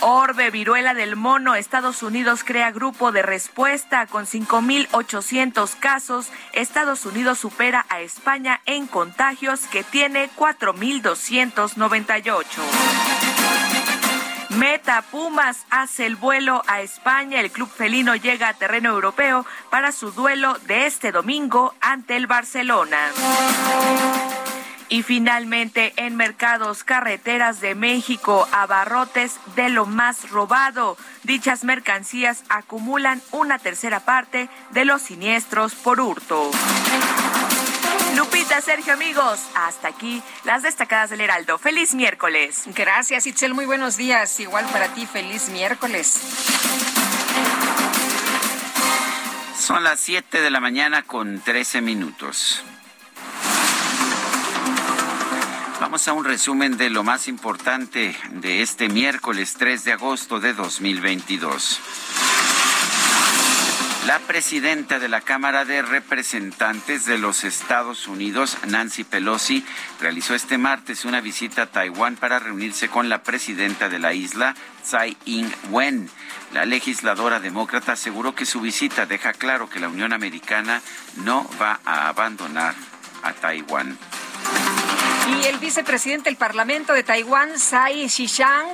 Orbe, 0.05 0.51
viruela 0.51 0.93
del 0.93 1.15
mono, 1.15 1.55
Estados 1.55 2.03
Unidos 2.03 2.43
crea 2.43 2.71
grupo 2.71 3.13
de 3.13 3.21
respuesta 3.21 4.05
con 4.05 4.25
5.800 4.25 5.79
casos. 5.79 6.29
Estados 6.51 7.05
Unidos 7.05 7.39
supera 7.39 7.85
a 7.87 8.01
España 8.01 8.59
en 8.65 8.85
contagios 8.85 9.61
que 9.61 9.85
tiene 9.85 10.29
4.298. 10.35 12.43
Meta 14.49 15.03
Pumas 15.03 15.65
hace 15.69 16.05
el 16.05 16.17
vuelo 16.17 16.63
a 16.67 16.81
España. 16.81 17.39
El 17.39 17.49
club 17.49 17.69
felino 17.69 18.17
llega 18.17 18.49
a 18.49 18.55
terreno 18.55 18.89
europeo 18.89 19.45
para 19.69 19.93
su 19.93 20.11
duelo 20.11 20.57
de 20.67 20.85
este 20.85 21.13
domingo 21.13 21.75
ante 21.79 22.17
el 22.17 22.27
Barcelona. 22.27 22.97
Y 24.89 25.03
finalmente, 25.03 25.93
en 25.97 26.15
mercados 26.15 26.83
carreteras 26.83 27.61
de 27.61 27.75
México, 27.75 28.47
abarrotes 28.51 29.39
de 29.55 29.69
lo 29.69 29.85
más 29.85 30.29
robado. 30.29 30.97
Dichas 31.23 31.63
mercancías 31.63 32.43
acumulan 32.49 33.21
una 33.31 33.59
tercera 33.59 34.01
parte 34.01 34.49
de 34.71 34.85
los 34.85 35.01
siniestros 35.01 35.73
por 35.75 35.99
hurto. 35.99 36.51
Lupita, 38.15 38.61
Sergio, 38.61 38.93
amigos, 38.93 39.39
hasta 39.55 39.87
aquí 39.87 40.21
las 40.43 40.61
destacadas 40.61 41.09
del 41.09 41.21
Heraldo. 41.21 41.57
Feliz 41.57 41.95
miércoles. 41.95 42.63
Gracias, 42.67 43.25
Itzel. 43.25 43.53
Muy 43.55 43.65
buenos 43.65 43.97
días. 43.97 44.39
Igual 44.39 44.65
para 44.67 44.93
ti, 44.93 45.07
feliz 45.07 45.49
miércoles. 45.49 46.19
Son 49.57 49.83
las 49.83 49.99
7 50.01 50.41
de 50.41 50.49
la 50.51 50.59
mañana 50.59 51.03
con 51.03 51.39
13 51.39 51.81
minutos. 51.81 52.63
Vamos 55.93 56.07
a 56.07 56.13
un 56.13 56.25
resumen 56.25 56.75
de 56.75 56.89
lo 56.89 57.03
más 57.03 57.27
importante 57.27 58.17
de 58.31 58.63
este 58.63 58.89
miércoles 58.89 59.53
3 59.59 59.83
de 59.83 59.91
agosto 59.91 60.39
de 60.39 60.55
2022. 60.55 61.79
La 64.07 64.17
presidenta 64.17 64.97
de 64.97 65.07
la 65.07 65.21
Cámara 65.21 65.65
de 65.65 65.83
Representantes 65.83 67.05
de 67.05 67.19
los 67.19 67.43
Estados 67.43 68.07
Unidos, 68.07 68.57
Nancy 68.65 69.03
Pelosi, 69.03 69.63
realizó 70.01 70.33
este 70.33 70.57
martes 70.57 71.05
una 71.05 71.21
visita 71.21 71.61
a 71.61 71.67
Taiwán 71.67 72.15
para 72.15 72.39
reunirse 72.39 72.89
con 72.89 73.07
la 73.07 73.21
presidenta 73.21 73.87
de 73.87 73.99
la 73.99 74.15
isla, 74.15 74.55
Tsai 74.81 75.15
Ing-wen. 75.25 76.09
La 76.53 76.65
legisladora 76.65 77.39
demócrata 77.39 77.91
aseguró 77.91 78.33
que 78.33 78.47
su 78.47 78.61
visita 78.61 79.05
deja 79.05 79.33
claro 79.33 79.69
que 79.69 79.79
la 79.79 79.89
Unión 79.89 80.11
Americana 80.11 80.81
no 81.17 81.47
va 81.61 81.81
a 81.85 82.07
abandonar 82.07 82.73
a 83.21 83.31
Taiwán. 83.33 83.95
Y 85.27 85.45
el 85.45 85.57
vicepresidente 85.59 86.29
del 86.29 86.37
Parlamento 86.37 86.93
de 86.93 87.03
Taiwán, 87.03 87.53
Tsai 87.53 88.07
Shishang, 88.07 88.67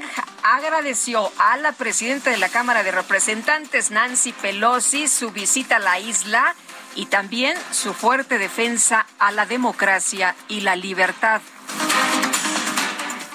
agradeció 0.44 1.32
a 1.38 1.58
la 1.58 1.74
presidenta 1.74 2.32
de 2.32 2.38
la 2.38 2.50
Cámara 2.50 2.82
de 2.84 2.91
Representantes, 2.91 3.91
Nancy 3.91 4.34
Pelosi, 4.34 5.08
su 5.08 5.32
visita 5.32 5.75
a 5.75 5.79
la 5.79 6.00
isla 6.00 6.56
y 6.96 7.06
también 7.06 7.56
su 7.72 7.94
fuerte 7.94 8.39
defensa 8.39 9.06
a 9.20 9.32
la 9.32 9.46
democracia 9.46 10.36
y 10.48 10.62
la 10.62 10.75
libertad. 10.75 11.41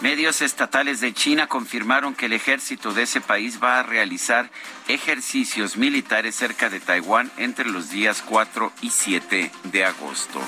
Medios 0.01 0.43
estatales 0.43 1.01
de 1.01 1.15
China 1.15 1.47
confirmaron 1.47 2.15
que 2.15 2.27
el 2.27 2.35
ejército 2.35 2.93
de 2.93 3.05
ese 3.05 3.23
país 3.23 3.59
va 3.63 3.79
a 3.79 3.83
realizar 3.83 4.51
ejercicios 4.87 5.79
militares 5.79 6.35
cerca 6.35 6.69
de 6.69 6.81
Taiwán 6.81 7.31
entre 7.39 7.71
los 7.71 7.89
días 7.89 8.23
4 8.27 8.73
y 8.83 8.91
7 8.91 9.51
de 9.65 9.85
agosto. 9.85 10.41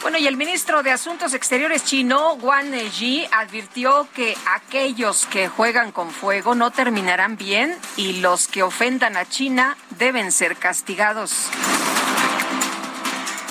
Bueno, 0.00 0.16
y 0.18 0.26
el 0.26 0.36
ministro 0.36 0.82
de 0.82 0.92
Asuntos 0.92 1.34
Exteriores 1.34 1.84
chino, 1.84 2.34
Wang 2.34 2.72
Yi, 2.72 3.26
advirtió 3.32 4.08
que 4.14 4.36
aquellos 4.54 5.26
que 5.26 5.48
juegan 5.48 5.90
con 5.90 6.10
fuego 6.10 6.54
no 6.54 6.70
terminarán 6.70 7.36
bien 7.36 7.76
y 7.96 8.20
los 8.20 8.46
que 8.46 8.62
ofendan 8.62 9.16
a 9.16 9.28
China 9.28 9.76
deben 9.98 10.30
ser 10.30 10.56
castigados. 10.56 11.50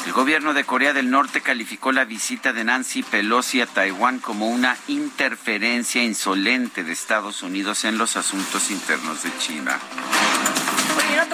El 0.05 0.13
gobierno 0.13 0.53
de 0.53 0.63
Corea 0.63 0.93
del 0.93 1.09
Norte 1.09 1.41
calificó 1.41 1.91
la 1.91 2.05
visita 2.05 2.53
de 2.53 2.63
Nancy 2.63 3.03
Pelosi 3.03 3.59
a 3.59 3.65
Taiwán 3.67 4.19
como 4.19 4.47
una 4.47 4.77
interferencia 4.87 6.01
insolente 6.01 6.85
de 6.85 6.93
Estados 6.93 7.43
Unidos 7.43 7.83
en 7.83 7.97
los 7.97 8.15
asuntos 8.15 8.71
internos 8.71 9.21
de 9.23 9.37
China. 9.37 9.77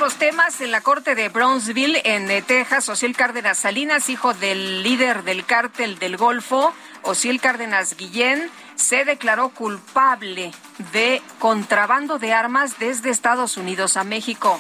Otros 0.04 0.20
temas, 0.20 0.60
en 0.60 0.72
la 0.72 0.82
corte 0.82 1.16
de 1.16 1.30
Brownsville, 1.30 2.02
en 2.04 2.30
eh, 2.30 2.42
Texas, 2.42 2.90
Osiel 2.90 3.16
Cárdenas 3.16 3.58
Salinas, 3.58 4.10
hijo 4.10 4.34
del 4.34 4.84
líder 4.84 5.24
del 5.24 5.46
cártel 5.46 5.98
del 5.98 6.18
Golfo, 6.18 6.74
Osiel 7.04 7.40
Cárdenas 7.40 7.96
Guillén, 7.96 8.50
se 8.76 9.06
declaró 9.06 9.48
culpable 9.48 10.52
de 10.92 11.22
contrabando 11.40 12.20
de 12.20 12.34
armas 12.34 12.80
desde 12.80 13.12
Estados 13.12 13.56
Unidos 13.56 13.96
a 13.96 14.04
México. 14.04 14.60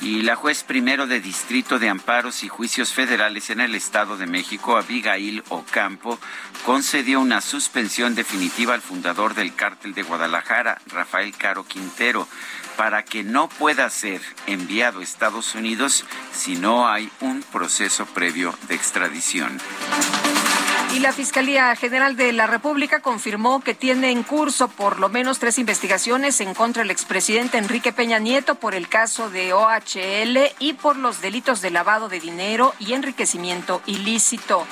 Y 0.00 0.20
la 0.20 0.36
juez 0.36 0.64
primero 0.64 1.06
de 1.06 1.20
Distrito 1.20 1.78
de 1.78 1.88
Amparos 1.88 2.44
y 2.44 2.48
Juicios 2.48 2.92
Federales 2.92 3.48
en 3.48 3.60
el 3.60 3.74
Estado 3.74 4.18
de 4.18 4.26
México, 4.26 4.76
Abigail 4.76 5.42
Ocampo, 5.48 6.18
concedió 6.66 7.20
una 7.20 7.40
suspensión 7.40 8.14
definitiva 8.14 8.74
al 8.74 8.82
fundador 8.82 9.34
del 9.34 9.54
cártel 9.54 9.94
de 9.94 10.02
Guadalajara, 10.02 10.78
Rafael 10.88 11.34
Caro 11.36 11.64
Quintero, 11.64 12.28
para 12.76 13.04
que 13.04 13.22
no 13.22 13.48
pueda 13.48 13.88
ser 13.90 14.20
enviado 14.46 15.00
a 15.00 15.02
Estados 15.02 15.54
Unidos 15.54 16.04
si 16.32 16.56
no 16.56 16.88
hay 16.88 17.10
un 17.20 17.42
proceso 17.42 18.06
previo 18.06 18.54
de 18.68 18.74
extradición. 18.74 19.58
Y 20.94 21.00
la 21.00 21.12
Fiscalía 21.12 21.74
General 21.74 22.16
de 22.16 22.32
la 22.32 22.46
República 22.46 23.00
confirmó 23.00 23.60
que 23.60 23.74
tiene 23.74 24.12
en 24.12 24.22
curso 24.22 24.68
por 24.68 25.00
lo 25.00 25.08
menos 25.08 25.40
tres 25.40 25.58
investigaciones 25.58 26.40
en 26.40 26.54
contra 26.54 26.82
del 26.82 26.92
expresidente 26.92 27.58
Enrique 27.58 27.92
Peña 27.92 28.20
Nieto 28.20 28.54
por 28.54 28.76
el 28.76 28.88
caso 28.88 29.28
de 29.28 29.52
OHL 29.52 30.52
y 30.60 30.74
por 30.74 30.96
los 30.96 31.20
delitos 31.20 31.60
de 31.62 31.70
lavado 31.70 32.08
de 32.08 32.20
dinero 32.20 32.74
y 32.78 32.92
enriquecimiento 32.92 33.82
ilícito. 33.86 34.66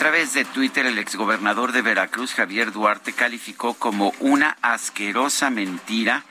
A 0.00 0.02
través 0.02 0.32
de 0.32 0.46
Twitter, 0.46 0.86
el 0.86 0.96
exgobernador 0.96 1.72
de 1.72 1.82
Veracruz, 1.82 2.32
Javier 2.32 2.72
Duarte, 2.72 3.12
calificó 3.12 3.74
como 3.74 4.14
una 4.18 4.56
asquerosa 4.62 5.50
mentira 5.50 6.24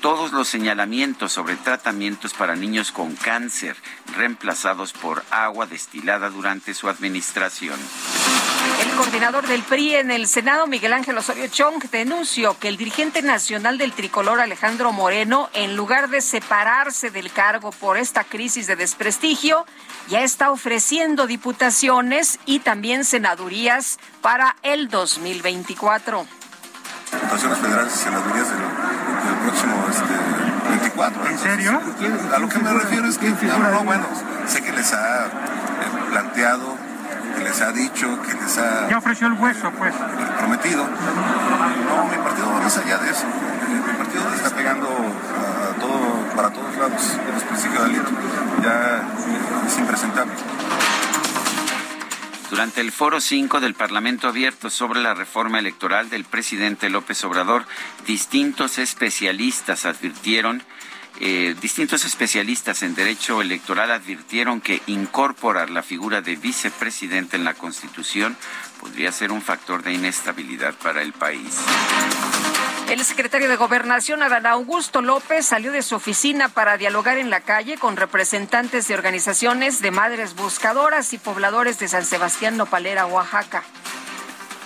todos 0.00 0.32
los 0.32 0.48
señalamientos 0.48 1.32
sobre 1.32 1.56
tratamientos 1.56 2.34
para 2.34 2.56
niños 2.56 2.92
con 2.92 3.14
cáncer 3.14 3.76
reemplazados 4.16 4.92
por 4.92 5.22
agua 5.30 5.66
destilada 5.66 6.30
durante 6.30 6.74
su 6.74 6.88
administración. 6.88 7.78
El 8.82 8.90
coordinador 8.96 9.46
del 9.46 9.62
PRI 9.62 9.96
en 9.96 10.10
el 10.10 10.26
Senado, 10.26 10.66
Miguel 10.66 10.92
Ángel 10.92 11.16
Osorio 11.18 11.46
Chong, 11.48 11.82
denunció 11.90 12.58
que 12.58 12.68
el 12.68 12.76
dirigente 12.76 13.22
nacional 13.22 13.78
del 13.78 13.92
tricolor, 13.92 14.40
Alejandro 14.40 14.92
Moreno, 14.92 15.50
en 15.54 15.76
lugar 15.76 16.08
de 16.08 16.20
separarse 16.20 17.10
del 17.10 17.30
cargo 17.32 17.70
por 17.72 17.98
esta 17.98 18.24
crisis 18.24 18.66
de 18.66 18.76
desprestigio, 18.76 19.66
ya 20.08 20.22
está 20.22 20.50
ofreciendo 20.50 21.26
diputaciones 21.26 22.38
y 22.46 22.60
también 22.60 23.04
senadurías 23.04 23.98
para 24.20 24.56
el 24.62 24.88
2024. 24.88 26.26
Diputaciones 27.12 27.58
federales 27.58 27.94
y 27.94 27.98
senadurías 27.98 28.48
del, 28.50 28.58
del 28.58 29.36
próximo 29.44 29.79
24. 31.00 31.30
¿En 31.30 31.38
serio? 31.38 31.80
A 32.34 32.38
lo 32.38 32.48
que 32.48 32.58
me 32.58 32.72
refiero 32.72 33.06
es 33.06 33.16
que, 33.18 33.30
no, 33.30 33.58
no, 33.58 33.84
bueno, 33.84 34.06
sé 34.46 34.62
que 34.62 34.72
les 34.72 34.92
ha 34.92 35.26
eh, 35.26 35.30
planteado, 36.10 36.76
que 37.36 37.44
les 37.44 37.60
ha 37.62 37.72
dicho, 37.72 38.20
que 38.22 38.34
les 38.34 38.58
ha 38.58 38.88
Ya 38.88 38.98
ofreció 38.98 39.26
el 39.28 39.34
hueso, 39.34 39.70
pues. 39.78 39.94
prometido. 40.38 40.84
No, 40.84 42.04
mi 42.04 42.16
partido 42.22 42.52
va 42.52 42.60
más 42.60 42.76
allá 42.76 42.98
de 42.98 43.10
eso. 43.10 43.24
Mi 43.26 43.92
partido 43.94 44.28
le 44.28 44.36
está 44.36 44.50
pegando 44.50 44.88
a 44.88 45.80
todo, 45.80 46.36
para 46.36 46.50
todos 46.50 46.76
lados, 46.76 47.18
el 47.26 47.34
desprestigio 47.34 47.80
de 47.80 47.86
Alito. 47.86 48.10
Ya 48.62 49.02
es 49.66 49.78
impresentable. 49.78 50.34
Durante 52.50 52.80
el 52.80 52.90
foro 52.90 53.20
5 53.20 53.60
del 53.60 53.74
Parlamento 53.74 54.26
Abierto 54.26 54.70
sobre 54.70 55.00
la 55.00 55.14
reforma 55.14 55.60
electoral 55.60 56.10
del 56.10 56.24
presidente 56.24 56.90
López 56.90 57.22
Obrador, 57.24 57.64
distintos 58.08 58.78
especialistas 58.78 59.86
advirtieron, 59.86 60.64
eh, 61.22 61.54
distintos 61.60 62.06
especialistas 62.06 62.82
en 62.82 62.94
derecho 62.94 63.42
electoral 63.42 63.90
advirtieron 63.90 64.62
que 64.62 64.80
incorporar 64.86 65.68
la 65.68 65.82
figura 65.82 66.22
de 66.22 66.36
vicepresidente 66.36 67.36
en 67.36 67.44
la 67.44 67.52
Constitución 67.52 68.38
podría 68.80 69.12
ser 69.12 69.30
un 69.30 69.42
factor 69.42 69.82
de 69.82 69.92
inestabilidad 69.92 70.74
para 70.82 71.02
el 71.02 71.12
país. 71.12 71.58
El 72.88 73.04
secretario 73.04 73.50
de 73.50 73.56
Gobernación, 73.56 74.22
Adán 74.22 74.46
Augusto 74.46 75.02
López, 75.02 75.44
salió 75.44 75.72
de 75.72 75.82
su 75.82 75.94
oficina 75.94 76.48
para 76.48 76.78
dialogar 76.78 77.18
en 77.18 77.28
la 77.28 77.40
calle 77.40 77.76
con 77.76 77.98
representantes 77.98 78.88
de 78.88 78.94
organizaciones 78.94 79.82
de 79.82 79.90
madres 79.90 80.34
buscadoras 80.34 81.12
y 81.12 81.18
pobladores 81.18 81.78
de 81.78 81.88
San 81.88 82.06
Sebastián 82.06 82.56
Nopalera, 82.56 83.04
Oaxaca. 83.04 83.62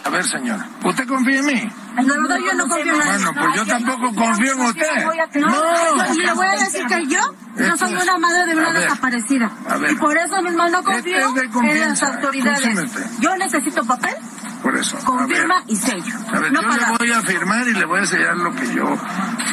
A 0.04 0.10
ver, 0.10 0.22
señora, 0.26 0.68
¿usted 0.84 1.06
confía 1.08 1.38
en 1.38 1.46
mí? 1.46 1.72
No, 1.96 2.38
yo 2.38 2.52
no 2.54 2.68
confío 2.68 2.92
en 2.92 2.98
nadie. 2.98 3.24
Bueno, 3.24 3.32
pues 3.40 3.54
yo 3.56 3.66
tampoco 3.66 4.14
confío 4.14 4.52
en 4.52 4.60
usted. 4.60 5.04
No, 5.36 6.14
y 6.14 6.18
le 6.18 6.32
voy 6.34 6.46
a 6.46 6.50
decir 6.62 6.84
que 6.86 7.06
yo 7.06 7.20
no 7.56 7.76
soy 7.78 7.94
una 7.94 8.18
madre 8.18 8.44
de 8.46 8.54
una 8.54 8.72
desaparecida. 8.72 9.50
a 9.68 9.76
ver. 9.78 9.92
Y 9.92 9.96
por 9.96 10.16
eso 10.18 10.42
mismo 10.42 10.68
no 10.68 10.78
Este 10.80 10.92
confío 10.92 11.18
es 11.28 11.34
de 11.34 11.40
en 11.40 11.46
las 11.46 11.52
confianza. 11.54 12.06
autoridades. 12.08 12.92
Yo 13.20 13.36
necesito 13.36 13.82
papel, 13.86 14.14
Por 14.62 14.76
eso. 14.76 14.98
a 14.98 15.04
con 15.04 15.26
ver. 15.26 15.38
firma 15.38 15.62
y 15.68 15.76
sello. 15.76 16.14
A 16.32 16.38
ver, 16.38 16.52
no 16.52 16.60
yo 16.62 16.68
le 16.68 16.84
voy 16.98 17.12
a 17.12 17.22
firmar 17.22 17.66
y 17.66 17.72
le 17.72 17.84
voy 17.86 17.98
a 17.98 18.02
enseñar 18.02 18.36
lo 18.36 18.54
que 18.54 18.74
yo, 18.74 18.84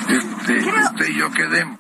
este, 0.10 0.58
Creo- 0.58 0.86
usted 0.92 1.08
y 1.08 1.16
yo 1.16 1.32
quedemos. 1.32 1.80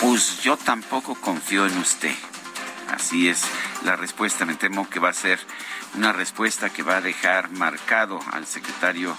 Pues 0.00 0.40
yo 0.42 0.56
tampoco 0.58 1.14
confío 1.16 1.66
en 1.66 1.76
usted. 1.78 2.14
Así 2.96 3.28
es 3.28 3.42
la 3.84 3.94
respuesta. 3.94 4.44
Me 4.46 4.54
temo 4.54 4.88
que 4.88 4.98
va 5.00 5.10
a 5.10 5.14
ser 5.14 5.38
una 5.94 6.12
respuesta 6.12 6.70
que 6.70 6.82
va 6.82 6.96
a 6.96 7.00
dejar 7.02 7.50
marcado 7.50 8.18
al 8.32 8.46
secretario 8.46 9.16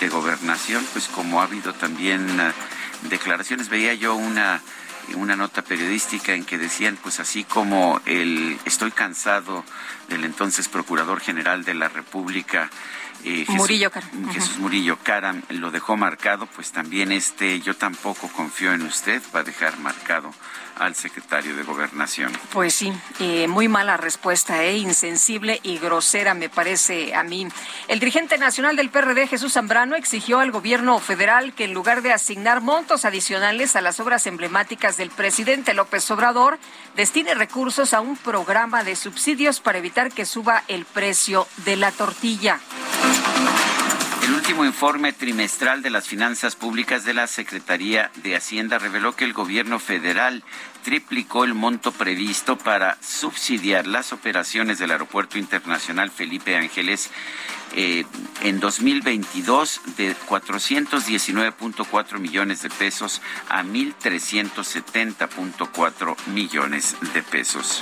de 0.00 0.08
Gobernación, 0.08 0.84
pues 0.92 1.08
como 1.08 1.40
ha 1.40 1.44
habido 1.44 1.74
también 1.74 2.40
eh, 2.40 2.52
declaraciones. 3.02 3.68
Veía 3.68 3.94
yo 3.94 4.14
una 4.14 4.60
una 5.16 5.34
nota 5.34 5.62
periodística 5.62 6.32
en 6.32 6.44
que 6.44 6.58
decían, 6.58 6.96
pues 7.02 7.18
así 7.20 7.42
como 7.44 8.00
el 8.06 8.56
estoy 8.64 8.92
cansado 8.92 9.64
del 10.08 10.24
entonces 10.24 10.68
Procurador 10.68 11.20
General 11.20 11.64
de 11.64 11.74
la 11.74 11.88
República, 11.88 12.70
eh, 13.24 13.44
Jesús- 13.44 13.56
Caram. 13.90 14.30
Jesús 14.32 14.58
Murillo 14.58 14.96
Caram 15.02 15.42
lo 15.50 15.70
dejó 15.72 15.96
marcado, 15.96 16.46
pues 16.46 16.70
también 16.70 17.10
este, 17.10 17.60
yo 17.60 17.74
tampoco 17.76 18.28
confío 18.28 18.72
en 18.72 18.82
usted, 18.82 19.20
va 19.34 19.40
a 19.40 19.44
dejar 19.44 19.76
marcado 19.80 20.32
al 20.82 20.94
secretario 20.94 21.56
de 21.56 21.62
Gobernación. 21.62 22.32
Pues 22.52 22.74
sí, 22.74 22.92
eh, 23.20 23.46
muy 23.48 23.68
mala 23.68 23.96
respuesta, 23.96 24.64
eh, 24.64 24.76
insensible 24.76 25.60
y 25.62 25.78
grosera 25.78 26.34
me 26.34 26.48
parece 26.48 27.14
a 27.14 27.22
mí. 27.22 27.46
El 27.88 28.00
dirigente 28.00 28.38
nacional 28.38 28.76
del 28.76 28.90
PRD, 28.90 29.26
Jesús 29.26 29.52
Zambrano, 29.52 29.96
exigió 29.96 30.40
al 30.40 30.50
gobierno 30.50 30.98
federal 30.98 31.54
que 31.54 31.64
en 31.64 31.74
lugar 31.74 32.02
de 32.02 32.12
asignar 32.12 32.60
montos 32.60 33.04
adicionales 33.04 33.76
a 33.76 33.80
las 33.80 34.00
obras 34.00 34.26
emblemáticas 34.26 34.96
del 34.96 35.10
presidente 35.10 35.74
López 35.74 36.10
Obrador, 36.10 36.58
destine 36.96 37.34
recursos 37.34 37.94
a 37.94 38.00
un 38.00 38.16
programa 38.16 38.84
de 38.84 38.96
subsidios 38.96 39.60
para 39.60 39.78
evitar 39.78 40.10
que 40.12 40.26
suba 40.26 40.64
el 40.68 40.84
precio 40.84 41.46
de 41.64 41.76
la 41.76 41.92
tortilla. 41.92 42.58
El 44.22 44.34
último 44.34 44.64
informe 44.64 45.12
trimestral 45.12 45.82
de 45.82 45.90
las 45.90 46.06
finanzas 46.06 46.54
públicas 46.54 47.04
de 47.04 47.12
la 47.12 47.26
Secretaría 47.26 48.12
de 48.22 48.36
Hacienda 48.36 48.78
reveló 48.78 49.16
que 49.16 49.24
el 49.24 49.32
gobierno 49.32 49.80
federal 49.80 50.44
triplicó 50.84 51.42
el 51.44 51.54
monto 51.54 51.90
previsto 51.90 52.56
para 52.56 52.96
subsidiar 53.00 53.88
las 53.88 54.12
operaciones 54.12 54.78
del 54.78 54.92
Aeropuerto 54.92 55.38
Internacional 55.38 56.10
Felipe 56.10 56.56
Ángeles 56.56 57.10
eh, 57.74 58.04
en 58.42 58.60
2022 58.60 59.80
de 59.96 60.14
419.4 60.14 62.18
millones 62.18 62.60
de 62.62 62.70
pesos 62.70 63.22
a 63.48 63.64
1.370.4 63.64 66.16
millones 66.26 66.94
de 67.14 67.22
pesos. 67.22 67.80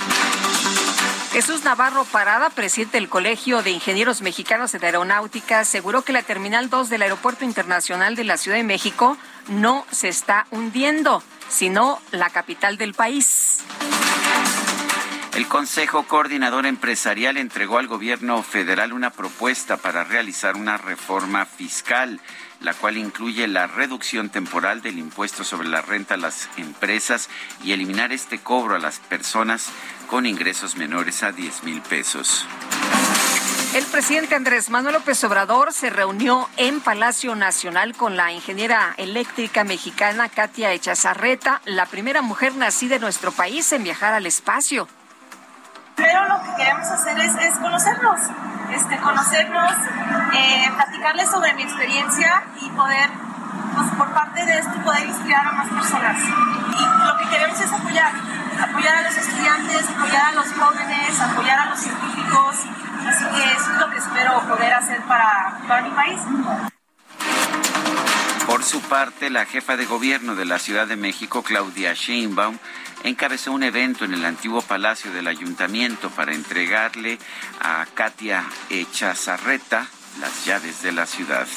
Jesús 1.31 1.63
Navarro 1.63 2.03
Parada, 2.03 2.49
presidente 2.49 2.97
del 2.97 3.07
Colegio 3.07 3.63
de 3.63 3.71
Ingenieros 3.71 4.21
Mexicanos 4.21 4.73
de 4.73 4.85
Aeronáutica, 4.85 5.61
aseguró 5.61 6.01
que 6.01 6.11
la 6.11 6.23
Terminal 6.23 6.69
2 6.69 6.89
del 6.89 7.03
Aeropuerto 7.03 7.45
Internacional 7.45 8.17
de 8.17 8.25
la 8.25 8.35
Ciudad 8.35 8.57
de 8.57 8.65
México 8.65 9.17
no 9.47 9.85
se 9.91 10.09
está 10.09 10.45
hundiendo, 10.51 11.23
sino 11.47 12.01
la 12.11 12.29
capital 12.31 12.77
del 12.77 12.93
país. 12.93 13.63
El 15.33 15.47
Consejo 15.47 16.03
Coordinador 16.03 16.65
Empresarial 16.65 17.37
entregó 17.37 17.77
al 17.77 17.87
gobierno 17.87 18.43
federal 18.43 18.91
una 18.91 19.11
propuesta 19.11 19.77
para 19.77 20.03
realizar 20.03 20.57
una 20.57 20.75
reforma 20.75 21.45
fiscal, 21.45 22.19
la 22.59 22.73
cual 22.73 22.97
incluye 22.97 23.47
la 23.47 23.67
reducción 23.67 24.29
temporal 24.29 24.81
del 24.81 24.99
impuesto 24.99 25.45
sobre 25.45 25.69
la 25.69 25.81
renta 25.81 26.15
a 26.15 26.17
las 26.17 26.49
empresas 26.57 27.29
y 27.63 27.71
eliminar 27.71 28.11
este 28.11 28.39
cobro 28.39 28.75
a 28.75 28.79
las 28.79 28.99
personas 28.99 29.69
con 30.11 30.25
ingresos 30.25 30.75
menores 30.75 31.23
a 31.23 31.31
10 31.31 31.63
mil 31.63 31.81
pesos. 31.81 32.45
El 33.73 33.85
presidente 33.85 34.35
Andrés 34.35 34.69
Manuel 34.69 34.95
López 34.95 35.23
Obrador 35.23 35.71
se 35.71 35.89
reunió 35.89 36.49
en 36.57 36.81
Palacio 36.81 37.33
Nacional 37.33 37.95
con 37.95 38.17
la 38.17 38.33
ingeniera 38.33 38.93
eléctrica 38.97 39.63
mexicana 39.63 40.27
Katia 40.27 40.73
Echazarreta, 40.73 41.61
la 41.63 41.85
primera 41.85 42.21
mujer 42.21 42.53
nacida 42.55 42.95
en 42.95 43.01
nuestro 43.01 43.31
país 43.31 43.71
en 43.71 43.85
viajar 43.85 44.13
al 44.13 44.25
espacio. 44.25 44.89
Pero 45.95 46.27
lo 46.27 46.43
que 46.43 46.55
queremos 46.57 46.87
hacer 46.87 47.17
es, 47.17 47.33
es 47.35 47.55
conocernos, 47.59 48.19
este, 48.73 48.97
conocernos, 48.97 49.71
eh, 50.33 50.71
platicarles 50.75 51.29
sobre 51.29 51.53
mi 51.53 51.63
experiencia 51.63 52.43
y 52.61 52.69
poder, 52.71 53.09
pues, 53.75 53.89
por 53.97 54.11
parte 54.13 54.45
de 54.45 54.57
esto, 54.57 54.71
poder 54.83 55.05
inspirar 55.05 55.47
a 55.47 55.51
más 55.51 55.69
personas. 55.69 56.17
Y 56.21 57.07
lo 57.07 57.17
que 57.17 57.29
queremos 57.29 57.59
es 57.59 57.71
apoyar, 57.71 58.11
apoyar 58.69 58.95
a 58.95 59.01
los 59.01 59.17
estudiantes, 59.17 59.89
apoyar 59.89 60.25
a 60.25 60.31
los 60.33 60.47
jóvenes, 60.53 61.19
apoyar 61.19 61.59
a 61.59 61.65
los 61.69 61.79
científicos. 61.79 62.55
Así 63.07 63.25
que 63.25 63.51
eso 63.53 63.71
es 63.73 63.79
lo 63.79 63.89
que 63.89 63.97
espero 63.97 64.41
poder 64.47 64.73
hacer 64.73 65.01
para, 65.03 65.57
para 65.67 65.81
mi 65.81 65.89
país. 65.91 66.19
Por 68.45 68.63
su 68.63 68.81
parte, 68.81 69.29
la 69.29 69.45
jefa 69.45 69.77
de 69.77 69.85
gobierno 69.85 70.35
de 70.35 70.45
la 70.45 70.59
Ciudad 70.59 70.87
de 70.87 70.95
México, 70.95 71.41
Claudia 71.41 71.93
Sheinbaum, 71.93 72.57
encabezó 73.03 73.51
un 73.51 73.63
evento 73.63 74.05
en 74.05 74.13
el 74.13 74.25
antiguo 74.25 74.61
Palacio 74.61 75.11
del 75.11 75.27
Ayuntamiento 75.27 76.09
para 76.09 76.33
entregarle 76.33 77.17
a 77.61 77.85
Katia 77.93 78.43
Echazarreta 78.69 79.87
las 80.19 80.45
llaves 80.45 80.81
de 80.81 80.91
la 80.91 81.05
ciudad. 81.05 81.47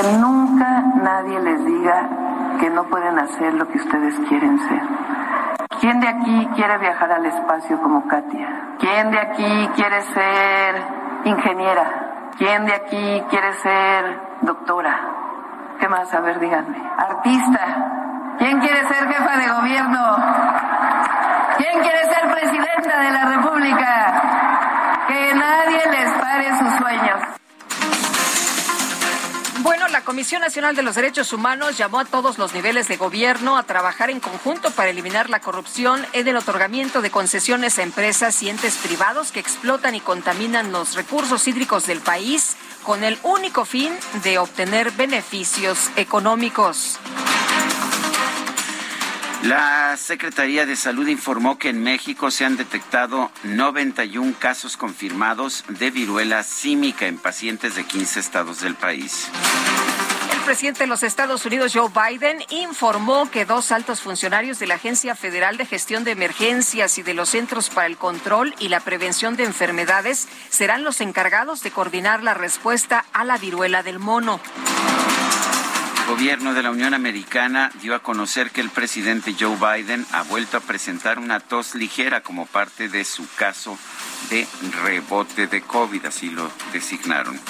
Que 0.00 0.16
nunca 0.16 0.82
nadie 1.02 1.38
les 1.40 1.62
diga 1.62 2.08
que 2.58 2.70
no 2.70 2.84
pueden 2.84 3.18
hacer 3.18 3.52
lo 3.52 3.68
que 3.68 3.76
ustedes 3.76 4.14
quieren 4.30 4.58
ser. 4.60 4.80
¿Quién 5.78 6.00
de 6.00 6.08
aquí 6.08 6.48
quiere 6.54 6.78
viajar 6.78 7.12
al 7.12 7.26
espacio 7.26 7.78
como 7.82 8.08
Katia? 8.08 8.76
¿Quién 8.78 9.10
de 9.10 9.18
aquí 9.18 9.68
quiere 9.74 10.00
ser 10.00 10.82
ingeniera? 11.24 12.30
¿Quién 12.38 12.64
de 12.64 12.72
aquí 12.72 13.24
quiere 13.28 13.52
ser 13.54 14.20
doctora? 14.40 15.00
¿Qué 15.78 15.88
más? 15.90 16.14
A 16.14 16.20
ver, 16.20 16.40
díganme. 16.40 16.78
Artista. 16.96 18.36
¿Quién 18.38 18.58
quiere 18.60 18.88
ser 18.88 19.06
jefa 19.06 19.36
de 19.36 19.48
gobierno? 19.48 20.16
¿Quién 21.58 21.78
quiere 21.82 22.06
ser 22.06 22.30
presidenta 22.30 23.00
de 23.00 23.10
la 23.10 23.24
República? 23.36 24.22
Que 25.08 25.34
nadie 25.34 25.90
les 25.90 26.10
pare 26.18 26.58
sus 26.58 26.72
sueños. 26.78 27.39
Bueno, 29.62 29.88
la 29.88 30.00
Comisión 30.04 30.40
Nacional 30.40 30.74
de 30.74 30.82
los 30.82 30.94
Derechos 30.94 31.34
Humanos 31.34 31.76
llamó 31.76 32.00
a 32.00 32.06
todos 32.06 32.38
los 32.38 32.54
niveles 32.54 32.88
de 32.88 32.96
gobierno 32.96 33.58
a 33.58 33.64
trabajar 33.64 34.08
en 34.08 34.18
conjunto 34.18 34.70
para 34.70 34.88
eliminar 34.88 35.28
la 35.28 35.40
corrupción 35.40 36.00
en 36.14 36.28
el 36.28 36.36
otorgamiento 36.38 37.02
de 37.02 37.10
concesiones 37.10 37.78
a 37.78 37.82
empresas 37.82 38.42
y 38.42 38.48
entes 38.48 38.78
privados 38.78 39.32
que 39.32 39.40
explotan 39.40 39.94
y 39.94 40.00
contaminan 40.00 40.72
los 40.72 40.94
recursos 40.94 41.46
hídricos 41.46 41.86
del 41.86 42.00
país 42.00 42.56
con 42.84 43.04
el 43.04 43.18
único 43.22 43.66
fin 43.66 43.92
de 44.22 44.38
obtener 44.38 44.92
beneficios 44.92 45.90
económicos. 45.96 46.98
La 49.42 49.96
Secretaría 49.96 50.66
de 50.66 50.76
Salud 50.76 51.08
informó 51.08 51.58
que 51.58 51.70
en 51.70 51.82
México 51.82 52.30
se 52.30 52.44
han 52.44 52.58
detectado 52.58 53.30
91 53.44 54.34
casos 54.38 54.76
confirmados 54.76 55.64
de 55.68 55.90
viruela 55.90 56.42
símica 56.42 57.06
en 57.06 57.16
pacientes 57.16 57.74
de 57.74 57.84
15 57.84 58.20
estados 58.20 58.60
del 58.60 58.74
país. 58.74 59.28
El 60.34 60.40
presidente 60.40 60.80
de 60.80 60.88
los 60.88 61.02
Estados 61.02 61.46
Unidos, 61.46 61.72
Joe 61.74 61.88
Biden, 61.88 62.44
informó 62.50 63.30
que 63.30 63.46
dos 63.46 63.72
altos 63.72 64.02
funcionarios 64.02 64.58
de 64.58 64.66
la 64.66 64.74
Agencia 64.74 65.14
Federal 65.14 65.56
de 65.56 65.64
Gestión 65.64 66.04
de 66.04 66.10
Emergencias 66.10 66.98
y 66.98 67.02
de 67.02 67.14
los 67.14 67.30
Centros 67.30 67.70
para 67.70 67.86
el 67.86 67.96
Control 67.96 68.54
y 68.58 68.68
la 68.68 68.80
Prevención 68.80 69.36
de 69.36 69.44
Enfermedades 69.44 70.28
serán 70.50 70.84
los 70.84 71.00
encargados 71.00 71.62
de 71.62 71.70
coordinar 71.70 72.22
la 72.22 72.34
respuesta 72.34 73.06
a 73.14 73.24
la 73.24 73.38
viruela 73.38 73.82
del 73.82 74.00
mono. 74.00 74.38
Gobierno 76.10 76.54
de 76.54 76.64
la 76.64 76.72
Unión 76.72 76.92
Americana 76.92 77.70
dio 77.80 77.94
a 77.94 78.00
conocer 78.00 78.50
que 78.50 78.60
el 78.60 78.68
presidente 78.68 79.36
Joe 79.38 79.54
Biden 79.56 80.04
ha 80.10 80.24
vuelto 80.24 80.56
a 80.56 80.60
presentar 80.60 81.20
una 81.20 81.38
tos 81.38 81.76
ligera 81.76 82.20
como 82.20 82.46
parte 82.46 82.88
de 82.88 83.04
su 83.04 83.32
caso 83.36 83.78
de 84.28 84.44
rebote 84.82 85.46
de 85.46 85.62
COVID, 85.62 86.04
así 86.04 86.28
lo 86.28 86.50
designaron. 86.72 87.40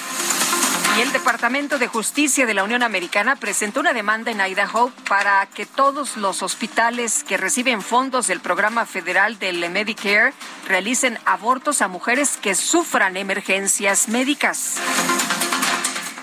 Y 0.95 1.01
el 1.01 1.11
Departamento 1.11 1.79
de 1.79 1.87
Justicia 1.87 2.45
de 2.45 2.53
la 2.53 2.63
Unión 2.63 2.83
Americana 2.83 3.35
presentó 3.35 3.79
una 3.79 3.93
demanda 3.93 4.29
en 4.29 4.39
Idaho 4.39 4.91
para 5.09 5.43
que 5.47 5.65
todos 5.65 6.15
los 6.15 6.43
hospitales 6.43 7.23
que 7.23 7.37
reciben 7.37 7.81
fondos 7.81 8.27
del 8.27 8.41
programa 8.41 8.85
federal 8.85 9.39
del 9.39 9.67
Medicare 9.71 10.33
realicen 10.67 11.17
abortos 11.25 11.81
a 11.81 11.87
mujeres 11.87 12.37
que 12.39 12.53
sufran 12.53 13.17
emergencias 13.17 14.07
médicas. 14.07 14.77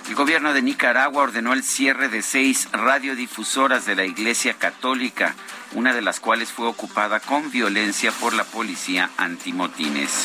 El 0.08 0.14
gobierno 0.14 0.54
de 0.54 0.62
Nicaragua 0.62 1.22
ordenó 1.22 1.52
el 1.52 1.62
cierre 1.62 2.08
de 2.08 2.22
seis 2.22 2.68
radiodifusoras 2.72 3.84
de 3.84 3.94
la 3.94 4.06
Iglesia 4.06 4.54
Católica, 4.54 5.34
una 5.74 5.92
de 5.92 6.00
las 6.00 6.18
cuales 6.18 6.50
fue 6.50 6.66
ocupada 6.66 7.20
con 7.20 7.50
violencia 7.50 8.10
por 8.12 8.32
la 8.32 8.44
policía 8.44 9.10
antimotines. 9.18 10.24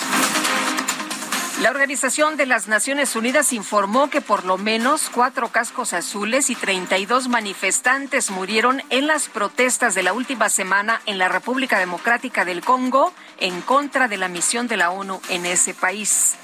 La 1.61 1.69
Organización 1.69 2.37
de 2.37 2.45
las 2.45 2.69
Naciones 2.69 3.15
Unidas 3.17 3.51
informó 3.51 4.09
que 4.09 4.21
por 4.21 4.45
lo 4.45 4.57
menos 4.57 5.09
cuatro 5.13 5.49
cascos 5.49 5.91
azules 5.91 6.49
y 6.49 6.55
32 6.55 7.27
manifestantes 7.27 8.31
murieron 8.31 8.81
en 8.89 9.05
las 9.05 9.27
protestas 9.27 9.95
de 9.95 10.03
la 10.03 10.13
última 10.13 10.47
semana 10.47 11.01
en 11.05 11.17
la 11.17 11.27
República 11.27 11.77
Democrática 11.77 12.45
del 12.45 12.63
Congo 12.63 13.13
en 13.37 13.61
contra 13.61 14.07
de 14.07 14.15
la 14.15 14.29
misión 14.29 14.69
de 14.69 14.77
la 14.77 14.91
ONU 14.91 15.21
en 15.29 15.45
ese 15.45 15.73
país. 15.73 16.37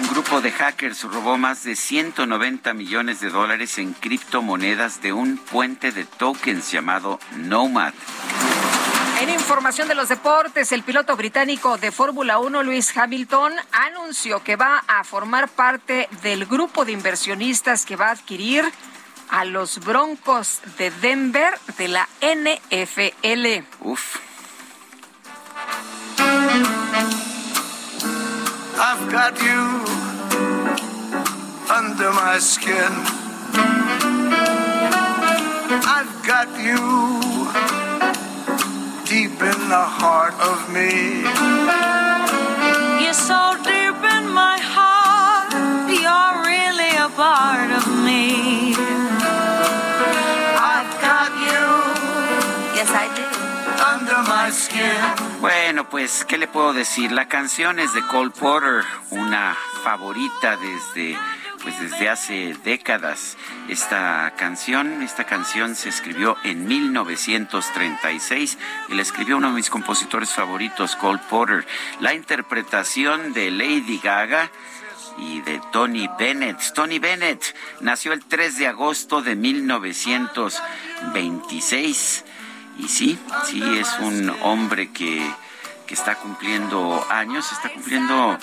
Un 0.00 0.08
grupo 0.08 0.40
de 0.40 0.50
hackers 0.50 1.02
robó 1.04 1.38
más 1.38 1.64
de 1.64 1.76
190 1.76 2.74
millones 2.74 3.20
de 3.20 3.30
dólares 3.30 3.78
en 3.78 3.92
criptomonedas 3.92 5.00
de 5.02 5.12
un 5.12 5.36
puente 5.36 5.92
de 5.92 6.04
tokens 6.04 6.70
llamado 6.70 7.20
Nomad. 7.36 7.94
En 9.20 9.30
información 9.30 9.86
de 9.88 9.94
los 9.94 10.08
deportes, 10.08 10.72
el 10.72 10.82
piloto 10.82 11.16
británico 11.16 11.78
de 11.78 11.92
Fórmula 11.92 12.38
1, 12.38 12.62
Luis 12.62 12.96
Hamilton, 12.96 13.52
anunció 13.72 14.42
que 14.42 14.56
va 14.56 14.82
a 14.86 15.04
formar 15.04 15.48
parte 15.48 16.08
del 16.22 16.46
grupo 16.46 16.84
de 16.84 16.92
inversionistas 16.92 17.86
que 17.86 17.96
va 17.96 18.08
a 18.08 18.12
adquirir 18.12 18.64
a 19.30 19.44
los 19.44 19.78
Broncos 19.78 20.60
de 20.76 20.90
Denver 20.90 21.54
de 21.78 21.88
la 21.88 22.08
NFL. 22.20 23.64
Uf. 23.80 24.16
I've 28.76 29.10
got 29.10 29.40
you 29.40 29.62
under 31.72 32.10
my 32.12 32.38
skin. 32.38 32.92
I've 35.96 36.14
got 36.26 36.48
you 36.58 36.80
deep 39.06 39.40
in 39.40 39.68
the 39.68 39.86
heart 39.98 40.34
of 40.50 40.58
me. 40.72 41.22
You're 43.04 43.12
so 43.12 43.56
deep 43.62 43.83
Bueno, 55.40 55.88
pues, 55.88 56.24
¿qué 56.24 56.38
le 56.38 56.46
puedo 56.46 56.72
decir? 56.72 57.12
La 57.12 57.28
canción 57.28 57.78
es 57.78 57.92
de 57.94 58.06
Cole 58.06 58.30
Porter, 58.30 58.84
una 59.10 59.56
favorita 59.82 60.56
desde 60.56 61.16
pues 61.64 61.80
desde 61.80 62.08
hace 62.10 62.54
décadas. 62.62 63.36
Esta 63.68 64.34
canción, 64.36 65.02
esta 65.02 65.24
canción 65.24 65.74
se 65.74 65.88
escribió 65.88 66.36
en 66.44 66.66
1936 66.66 68.58
y 68.88 68.94
la 68.94 69.02
escribió 69.02 69.38
uno 69.38 69.48
de 69.48 69.54
mis 69.54 69.70
compositores 69.70 70.30
favoritos, 70.30 70.94
Cole 70.96 71.20
Porter. 71.30 71.66
La 72.00 72.12
interpretación 72.12 73.32
de 73.32 73.50
Lady 73.50 73.98
Gaga 73.98 74.50
y 75.18 75.40
de 75.40 75.58
Tony 75.72 76.06
Bennett. 76.18 76.60
Tony 76.74 76.98
Bennett 76.98 77.56
nació 77.80 78.12
el 78.12 78.22
3 78.24 78.58
de 78.58 78.66
agosto 78.66 79.22
de 79.22 79.34
1926 79.34 82.24
y 82.78 82.88
sí, 82.88 83.18
sí 83.44 83.62
es 83.78 83.88
un 84.00 84.30
hombre 84.42 84.92
que 84.92 85.30
que 85.86 85.94
está 85.94 86.16
cumpliendo 86.16 87.04
años, 87.10 87.50
está 87.52 87.68
cumpliendo, 87.70 88.38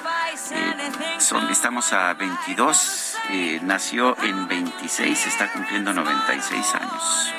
eh, 0.52 0.92
son, 1.20 1.50
estamos 1.50 1.92
a 1.94 2.14
22, 2.14 3.16
eh, 3.30 3.60
nació 3.64 4.16
en 4.22 4.48
26, 4.48 5.26
está 5.28 5.52
cumpliendo 5.52 5.94
96 5.94 6.76
años. 6.76 7.34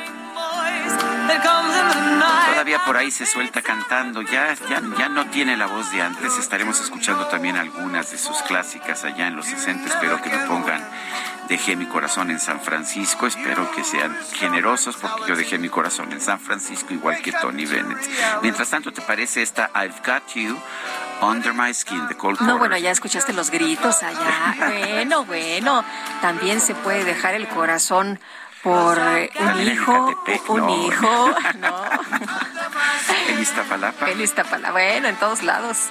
Todavía 2.51 2.85
por 2.85 2.97
ahí 2.97 3.11
se 3.11 3.27
suelta 3.27 3.63
cantando, 3.63 4.23
ya, 4.23 4.55
ya, 4.69 4.83
ya 4.99 5.09
no 5.09 5.27
tiene 5.27 5.57
la 5.57 5.67
voz 5.67 5.91
de 5.93 6.03
antes. 6.03 6.39
Estaremos 6.39 6.81
escuchando 6.81 7.27
también 7.27 7.57
algunas 7.57 8.11
de 8.11 8.19
sus 8.19 8.37
clásicas 8.43 9.05
allá 9.05 9.27
en 9.27 9.37
los 9.37 9.47
60. 9.47 9.89
Espero 9.89 10.21
que 10.23 10.31
me 10.31 10.39
pongan 10.47 10.83
Dejé 11.49 11.77
mi 11.77 11.87
corazón 11.87 12.31
en 12.31 12.39
San 12.39 12.61
Francisco. 12.61 13.27
Espero 13.27 13.71
que 13.73 13.83
sean 13.85 14.17
generosos 14.33 14.97
porque 14.97 15.23
yo 15.29 15.37
dejé 15.37 15.59
mi 15.59 15.69
corazón 15.69 16.13
en 16.13 16.21
San 16.21 16.39
Francisco 16.41 16.95
igual 16.95 17.21
que 17.21 17.33
Tony 17.33 17.67
Bennett. 17.67 17.99
Mientras 18.43 18.71
tanto, 18.71 18.93
¿te 18.93 19.03
parece 19.03 19.43
esta 19.43 19.71
I've 19.75 19.97
Got 20.07 20.35
You? 20.35 20.59
Under 21.21 21.53
My 21.53 21.73
Skin 21.73 22.09
de 22.09 22.17
Cold 22.17 22.41
No, 22.41 22.59
bueno, 22.59 22.77
ya 22.79 22.91
escuchaste 22.91 23.33
los 23.33 23.51
gritos 23.51 24.03
allá. 24.03 24.55
Bueno, 24.93 25.25
bueno, 25.25 25.85
también 26.21 26.61
se 26.61 26.75
puede 26.75 27.05
dejar 27.05 27.35
el 27.35 27.47
corazón 27.49 28.19
por 28.62 28.98
un 28.98 29.61
hijo, 29.61 30.14
un 30.48 30.70
hijo, 30.70 31.35
¿no? 31.59 31.85
en 33.29 33.40
Iztapalapa. 33.40 34.11
En 34.11 34.20
Iztapalapa, 34.20 34.72
bueno, 34.72 35.09
en 35.09 35.16
todos 35.16 35.42
lados. 35.42 35.90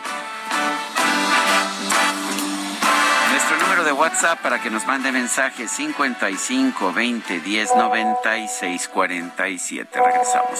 Nuestro 3.31 3.57
número 3.57 3.83
de 3.83 3.91
WhatsApp 3.91 4.39
para 4.41 4.61
que 4.61 4.69
nos 4.69 4.85
mande 4.85 5.11
mensajes 5.11 5.71
55 5.71 6.93
20 6.93 7.39
10 7.39 7.75
96 7.75 8.87
47. 8.87 10.01
Regresamos. 10.01 10.59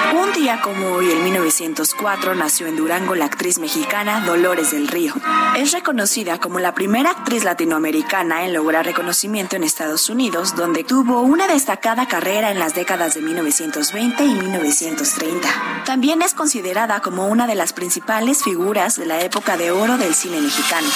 Un 0.13 0.33
día 0.33 0.59
como 0.61 0.87
hoy, 0.87 1.09
en 1.09 1.23
1904, 1.23 2.35
nació 2.35 2.67
en 2.67 2.75
Durango 2.75 3.15
la 3.15 3.25
actriz 3.25 3.59
mexicana 3.59 4.19
Dolores 4.25 4.71
del 4.71 4.89
Río. 4.89 5.13
Es 5.55 5.71
reconocida 5.71 6.37
como 6.37 6.59
la 6.59 6.73
primera 6.73 7.11
actriz 7.11 7.45
latinoamericana 7.45 8.43
en 8.43 8.53
lograr 8.53 8.85
reconocimiento 8.85 9.55
en 9.55 9.63
Estados 9.63 10.09
Unidos, 10.09 10.55
donde 10.55 10.83
tuvo 10.83 11.21
una 11.21 11.47
destacada 11.47 12.09
carrera 12.09 12.51
en 12.51 12.59
las 12.59 12.75
décadas 12.75 13.13
de 13.13 13.21
1920 13.21 14.25
y 14.25 14.33
1930. 14.33 15.83
También 15.85 16.21
es 16.21 16.33
considerada 16.33 16.99
como 16.99 17.27
una 17.27 17.47
de 17.47 17.55
las 17.55 17.71
principales 17.71 18.43
figuras 18.43 18.97
de 18.97 19.05
la 19.05 19.21
época 19.21 19.55
de 19.55 19.71
oro 19.71 19.97
del 19.97 20.13
cine 20.13 20.41
mexicano. 20.41 20.89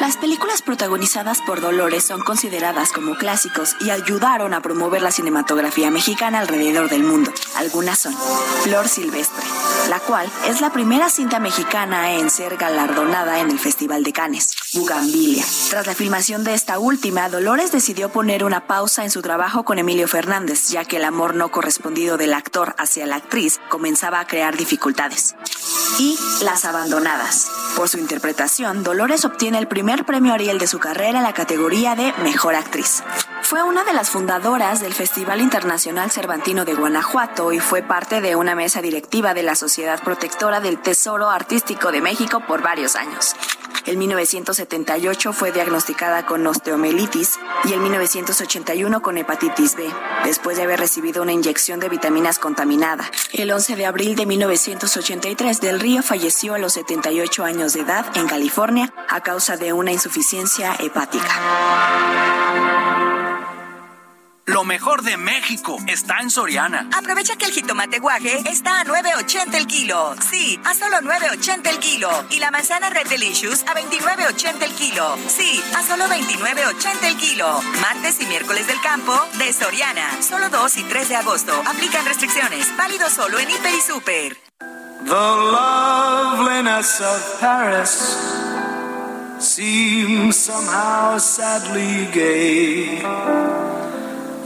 Las 0.00 0.16
películas 0.16 0.62
protagonizadas 0.62 1.40
por 1.42 1.60
Dolores 1.60 2.04
son 2.04 2.22
consideradas 2.22 2.90
como 2.90 3.14
clásicos 3.14 3.76
y 3.80 3.90
ayudaron 3.90 4.52
a 4.52 4.60
promover 4.60 5.00
la 5.00 5.12
cinematografía 5.12 5.90
mexicana 5.90 6.40
alrededor 6.40 6.88
del 6.90 7.04
mundo. 7.04 7.32
Algunas 7.56 8.00
son 8.00 8.14
Flor 8.60 8.88
Silvestre, 8.88 9.44
la 9.88 9.98
cual 10.00 10.30
es 10.46 10.60
la 10.60 10.70
primera 10.72 11.10
cinta 11.10 11.40
mexicana 11.40 12.12
en 12.12 12.30
ser 12.30 12.56
galardonada 12.56 13.40
en 13.40 13.50
el 13.50 13.58
Festival 13.58 14.04
de 14.04 14.12
Cannes. 14.12 14.54
Bugambilia. 14.74 15.44
Tras 15.70 15.86
la 15.86 15.94
filmación 15.94 16.44
de 16.44 16.54
esta 16.54 16.78
última, 16.78 17.28
Dolores 17.28 17.72
decidió 17.72 18.10
poner 18.10 18.44
una 18.44 18.66
pausa 18.66 19.04
en 19.04 19.10
su 19.10 19.20
trabajo 19.22 19.64
con 19.64 19.78
Emilio 19.78 20.06
Fernández, 20.06 20.68
ya 20.68 20.84
que 20.84 20.98
el 20.98 21.04
amor 21.04 21.34
no 21.34 21.50
correspondido 21.50 22.16
del 22.16 22.34
actor 22.34 22.74
hacia 22.78 23.06
la 23.06 23.16
actriz 23.16 23.60
comenzaba 23.68 24.20
a 24.20 24.26
crear 24.26 24.56
dificultades. 24.56 25.34
Y 25.98 26.18
Las 26.42 26.64
Abandonadas. 26.64 27.50
Por 27.76 27.88
su 27.88 27.98
interpretación, 27.98 28.82
Dolores 28.82 29.24
obtiene 29.24 29.58
el 29.58 29.66
primer 29.66 30.04
premio 30.04 30.34
Ariel 30.34 30.58
de 30.58 30.66
su 30.66 30.78
carrera 30.78 31.18
en 31.18 31.24
la 31.24 31.32
categoría 31.32 31.94
de 31.94 32.12
Mejor 32.22 32.54
Actriz. 32.54 33.02
Fue 33.42 33.62
una 33.62 33.84
de 33.84 33.92
las 33.92 34.10
fundadoras 34.10 34.80
del 34.80 34.94
Festival 34.94 35.40
Internacional 35.40 36.10
Cervantino 36.10 36.64
de 36.64 36.74
Guanajuato 36.74 37.52
y 37.52 37.60
fue 37.60 37.82
parte 37.82 38.20
de 38.20 38.36
una 38.36 38.41
mesa 38.54 38.82
directiva 38.82 39.34
de 39.34 39.42
la 39.42 39.54
Sociedad 39.54 40.02
Protectora 40.02 40.60
del 40.60 40.80
Tesoro 40.80 41.30
Artístico 41.30 41.92
de 41.92 42.00
México 42.00 42.42
por 42.46 42.62
varios 42.62 42.96
años. 42.96 43.34
En 43.86 43.98
1978 43.98 45.32
fue 45.32 45.50
diagnosticada 45.50 46.24
con 46.24 46.46
osteomelitis 46.46 47.38
y 47.64 47.72
en 47.72 47.82
1981 47.82 49.02
con 49.02 49.18
hepatitis 49.18 49.74
B, 49.74 49.90
después 50.24 50.56
de 50.56 50.62
haber 50.62 50.78
recibido 50.78 51.22
una 51.22 51.32
inyección 51.32 51.80
de 51.80 51.88
vitaminas 51.88 52.38
contaminada. 52.38 53.10
El 53.32 53.50
11 53.50 53.74
de 53.74 53.86
abril 53.86 54.14
de 54.14 54.26
1983 54.26 55.60
Del 55.60 55.80
Río 55.80 56.02
falleció 56.02 56.54
a 56.54 56.58
los 56.58 56.74
78 56.74 57.44
años 57.44 57.72
de 57.72 57.80
edad 57.80 58.06
en 58.16 58.28
California 58.28 58.92
a 59.08 59.20
causa 59.22 59.56
de 59.56 59.72
una 59.72 59.90
insuficiencia 59.90 60.76
hepática. 60.78 62.91
Lo 64.46 64.64
mejor 64.64 65.02
de 65.02 65.16
México 65.16 65.76
está 65.86 66.18
en 66.18 66.28
Soriana. 66.28 66.88
Aprovecha 66.98 67.36
que 67.36 67.44
el 67.46 67.52
jitomate 67.52 68.00
guaje 68.00 68.42
está 68.50 68.80
a 68.80 68.84
9.80 68.84 69.54
el 69.54 69.68
kilo. 69.68 70.16
Sí, 70.32 70.58
a 70.64 70.74
solo 70.74 70.96
9.80 70.96 71.68
el 71.68 71.78
kilo. 71.78 72.10
Y 72.28 72.40
la 72.40 72.50
manzana 72.50 72.90
Red 72.90 73.06
Delicious 73.06 73.62
a 73.68 73.74
29.80 73.74 74.62
el 74.64 74.72
kilo. 74.72 75.16
Sí, 75.28 75.62
a 75.76 75.82
solo 75.84 76.06
29.80 76.06 77.04
el 77.04 77.16
kilo. 77.18 77.62
Martes 77.80 78.20
y 78.20 78.26
miércoles 78.26 78.66
del 78.66 78.80
campo 78.80 79.14
de 79.38 79.52
Soriana. 79.52 80.20
Solo 80.20 80.48
2 80.48 80.76
y 80.76 80.84
3 80.84 81.08
de 81.08 81.16
agosto. 81.16 81.52
Aplican 81.64 82.04
restricciones. 82.04 82.76
Válido 82.76 83.08
solo 83.10 83.38
en 83.38 83.48
Hiper 83.48 83.74
y 83.74 83.80
Super. 83.80 84.36
The 85.04 85.14
loveliness 85.14 87.00
of 87.00 87.40
Paris 87.40 88.18
seems 89.38 90.36
somehow 90.36 91.16
sadly 91.20 92.08
gay. 92.12 93.71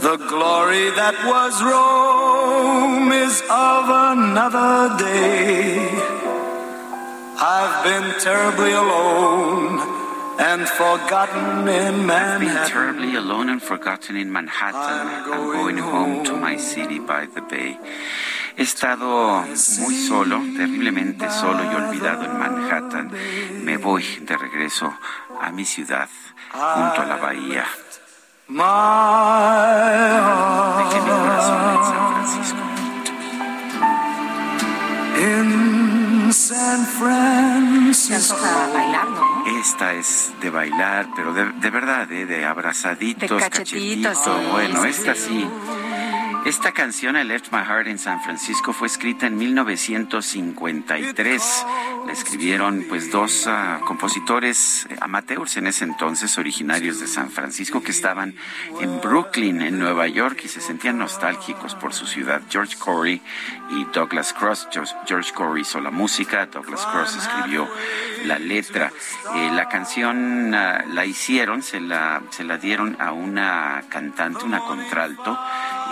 The 0.01 0.17
glory 0.17 0.91
that 0.91 1.15
was 1.25 1.57
Rome 1.63 3.11
is 3.11 3.41
of 3.49 3.83
another 4.13 4.95
day. 4.97 5.89
I've 7.39 7.83
been 7.83 8.19
terribly 8.19 8.73
alone 8.73 9.79
and 10.39 10.69
forgotten 10.69 11.67
in 11.67 12.05
Manhattan. 12.05 12.47
I've 12.47 12.55
Been 12.55 12.69
terribly 12.69 13.15
alone 13.15 13.49
and 13.49 13.61
forgotten 13.61 14.15
in 14.17 14.31
Manhattan. 14.31 15.07
I'm 15.33 15.51
going 15.51 15.77
home 15.79 16.23
to 16.25 16.33
my 16.37 16.57
city 16.57 16.99
by 16.99 17.25
the 17.25 17.41
bay. 17.41 17.79
He 18.55 18.63
estado 18.63 19.45
muy 19.79 19.95
solo, 19.95 20.37
terriblemente 20.55 21.29
solo 21.29 21.63
y 21.63 21.75
olvidado 21.75 22.23
en 22.23 22.37
Manhattan. 22.37 23.11
Me 23.63 23.77
voy 23.77 24.03
de 24.21 24.37
regreso 24.37 24.93
a 25.41 25.51
mi 25.51 25.65
ciudad, 25.65 26.09
junto 26.51 27.01
a 27.01 27.05
la 27.05 27.17
bahía. 27.17 27.65
My 28.49 28.63
Dejé 30.77 31.01
mi 31.01 31.09
corazón 31.09 31.59
en 31.69 31.83
San 31.83 32.07
Francisco. 32.13 32.63
in 35.19 36.31
San 36.33 36.85
Francisco. 36.85 38.37
bailar, 38.73 39.07
¿no? 39.09 39.45
Es 39.47 39.67
esta 39.67 39.93
es 39.93 40.31
de 40.39 40.49
bailar, 40.49 41.09
pero 41.15 41.33
de, 41.33 41.51
de 41.51 41.69
verdad, 41.69 42.09
¿eh? 42.11 42.25
de 42.25 42.45
abrazaditos, 42.45 43.29
De 43.29 43.49
cachetitos, 43.49 44.17
sí, 44.17 44.29
bueno, 44.51 44.81
sí. 44.81 44.87
esta 44.87 45.13
sí. 45.15 45.49
Esta 46.47 46.71
canción, 46.71 47.17
I 47.17 47.25
Left 47.25 47.51
My 47.51 47.59
Heart 47.59 47.87
in 47.87 47.99
San 47.99 48.21
Francisco, 48.21 48.71
fue 48.71 48.87
escrita 48.87 49.27
en 49.27 49.37
1953. 49.37 51.65
La 52.05 52.13
escribieron 52.13 52.85
pues 52.87 53.11
dos 53.11 53.47
ah, 53.47 53.81
compositores 53.85 54.87
amateurs 55.01 55.57
en 55.57 55.67
ese 55.67 55.83
entonces, 55.83 56.37
originarios 56.37 57.01
de 57.01 57.07
San 57.07 57.31
Francisco, 57.31 57.83
que 57.83 57.91
estaban 57.91 58.33
en 58.79 59.01
Brooklyn, 59.01 59.61
en 59.61 59.77
Nueva 59.77 60.07
York, 60.07 60.39
y 60.45 60.47
se 60.47 60.61
sentían 60.61 60.97
nostálgicos 60.97 61.75
por 61.75 61.93
su 61.93 62.07
ciudad. 62.07 62.41
George 62.49 62.77
Corey 62.77 63.21
y 63.71 63.83
Douglas 63.93 64.31
Cross. 64.31 64.69
George, 64.71 64.95
George 65.05 65.33
Corey 65.33 65.63
hizo 65.63 65.81
la 65.81 65.91
música, 65.91 66.45
Douglas 66.45 66.85
Cross 66.85 67.17
escribió 67.17 67.67
la 68.23 68.39
letra. 68.39 68.93
Eh, 69.35 69.51
la 69.53 69.67
canción 69.67 70.55
ah, 70.55 70.85
la 70.87 71.05
hicieron, 71.05 71.61
se 71.61 71.81
la, 71.81 72.21
se 72.29 72.45
la 72.45 72.57
dieron 72.57 72.95
a 73.01 73.11
una 73.11 73.83
cantante, 73.89 74.45
una 74.45 74.59
contralto, 74.59 75.37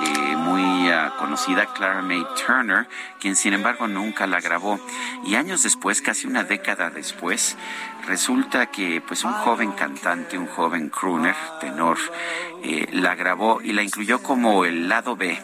eh, 0.01 0.44
muy 0.45 0.89
ah, 0.89 1.13
conocida, 1.17 1.65
Clara 1.73 2.01
May 2.01 2.23
Turner, 2.45 2.87
quien 3.19 3.35
sin 3.35 3.53
embargo 3.53 3.87
nunca 3.87 4.27
la 4.27 4.39
grabó. 4.39 4.79
Y 5.25 5.35
años 5.35 5.63
después, 5.63 6.01
casi 6.01 6.27
una 6.27 6.43
década 6.43 6.91
después, 6.91 7.57
resulta 8.05 8.67
que 8.67 9.01
pues 9.01 9.23
un 9.23 9.33
joven 9.33 9.71
cantante, 9.71 10.37
un 10.37 10.47
joven 10.47 10.89
crooner, 10.89 11.35
tenor, 11.59 11.97
eh, 12.63 12.87
la 12.91 13.15
grabó 13.15 13.61
y 13.61 13.73
la 13.73 13.81
incluyó 13.81 14.21
como 14.21 14.65
el 14.65 14.87
lado 14.87 15.15
B 15.15 15.39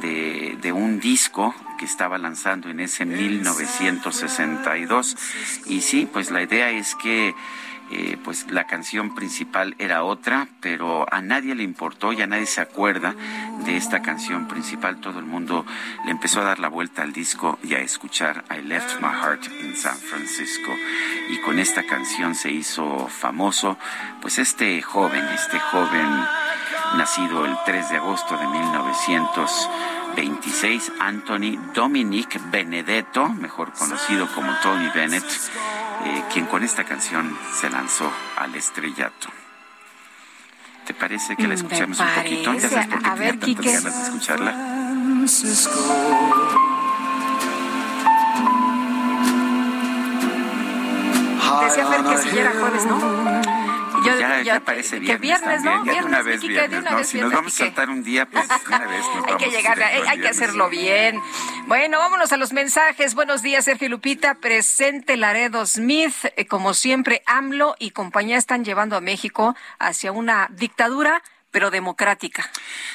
de, 0.00 0.56
de 0.60 0.72
un 0.72 0.98
disco 0.98 1.54
que 1.78 1.84
estaba 1.84 2.16
lanzando 2.16 2.70
en 2.70 2.80
ese 2.80 3.04
1962. 3.04 5.16
Y 5.66 5.82
sí, 5.82 6.08
pues 6.10 6.30
la 6.30 6.42
idea 6.42 6.70
es 6.70 6.94
que 6.94 7.34
eh, 7.92 8.18
pues 8.24 8.50
la 8.50 8.66
canción 8.66 9.14
principal 9.14 9.74
era 9.78 10.04
otra, 10.04 10.48
pero 10.60 11.06
a 11.12 11.20
nadie 11.20 11.54
le 11.54 11.62
importó 11.62 12.12
y 12.12 12.22
a 12.22 12.26
nadie 12.26 12.46
se 12.46 12.60
acuerda 12.60 13.14
de 13.64 13.76
esta 13.76 14.02
canción 14.02 14.48
principal. 14.48 15.00
Todo 15.00 15.18
el 15.18 15.26
mundo 15.26 15.66
le 16.04 16.10
empezó 16.10 16.40
a 16.40 16.44
dar 16.44 16.58
la 16.58 16.68
vuelta 16.68 17.02
al 17.02 17.12
disco 17.12 17.58
y 17.62 17.74
a 17.74 17.80
escuchar 17.80 18.44
I 18.50 18.62
Left 18.62 19.00
My 19.00 19.08
Heart 19.08 19.46
in 19.62 19.76
San 19.76 19.96
Francisco. 19.96 20.72
Y 21.30 21.38
con 21.42 21.58
esta 21.58 21.84
canción 21.84 22.34
se 22.34 22.50
hizo 22.50 23.08
famoso, 23.08 23.78
pues 24.20 24.38
este 24.38 24.80
joven, 24.82 25.24
este 25.34 25.58
joven 25.58 26.08
nacido 26.96 27.44
el 27.44 27.56
3 27.64 27.90
de 27.90 27.96
agosto 27.96 28.36
de 28.36 28.46
1926, 30.16 30.92
Anthony 31.00 31.58
Dominic 31.74 32.40
Benedetto, 32.50 33.28
mejor 33.28 33.72
conocido 33.72 34.28
como 34.34 34.52
Tony 34.62 34.88
Bennett, 34.94 35.24
eh, 36.04 36.22
quien 36.32 36.46
con 36.46 36.62
esta 36.62 36.84
canción 36.84 37.36
se 37.54 37.70
lanzó 37.70 38.10
al 38.36 38.54
estrellato. 38.54 39.28
¿Te 40.86 40.94
parece 40.94 41.36
que 41.36 41.46
la 41.46 41.54
escuchemos 41.54 41.98
un 42.00 42.06
poquito? 42.14 42.52
Ya 42.54 42.68
sabes 42.68 42.86
por 42.88 43.02
qué 43.02 43.08
A 43.08 43.14
ver, 43.14 43.38
tenía 43.38 43.56
tantas 43.56 43.64
Quique. 43.64 43.72
ganas 43.72 43.96
de 43.96 44.02
escucharla. 44.02 44.52
Decía 51.64 51.86
Fer 51.86 52.02
que 52.04 52.18
si 52.18 52.30
ya 52.36 52.40
era 52.42 52.52
jueves, 52.58 52.84
¿no? 52.86 52.96
Yo- 54.04 54.18
ya, 54.18 54.42
ya 54.42 54.60
parece 54.60 55.00
que 55.00 55.16
viernes, 55.16 55.20
viernes, 55.20 55.62
¿no? 55.62 55.70
de 55.72 55.78
una 55.80 55.92
Viernes, 55.92 56.24
vez 56.24 56.40
viernes, 56.40 56.80
una 56.80 56.90
¿no? 56.90 56.96
vez 56.98 57.08
Si 57.08 57.16
nos 57.18 57.30
viernes, 57.30 57.38
vamos 57.38 57.54
a 57.54 57.58
saltar 57.58 57.90
un 57.90 58.02
día, 58.02 58.26
pues 58.26 58.44
una 58.66 58.86
vez 58.86 59.04
nos 59.14 59.26
hay 59.26 59.36
que 59.36 59.50
llegar, 59.50 59.82
hay, 59.82 59.92
que 60.00 60.06
viernes. 60.16 60.30
hacerlo 60.30 60.68
bien. 60.68 61.20
Bueno, 61.66 61.98
vámonos 61.98 62.32
a 62.32 62.36
los 62.36 62.52
mensajes. 62.52 63.14
Buenos 63.14 63.42
días, 63.42 63.64
Sergio 63.64 63.88
Lupita. 63.88 64.34
Presente 64.36 65.16
Laredo 65.16 65.64
Smith. 65.66 66.14
Eh, 66.36 66.46
Como 66.46 66.74
siempre, 66.74 67.22
AMLO 67.26 67.76
y 67.78 67.90
compañía 67.90 68.36
están 68.36 68.64
llevando 68.64 68.96
a 68.96 69.00
México 69.00 69.54
hacia 69.78 70.12
una 70.12 70.48
dictadura, 70.50 71.22
pero 71.52 71.70
democrática. 71.70 72.50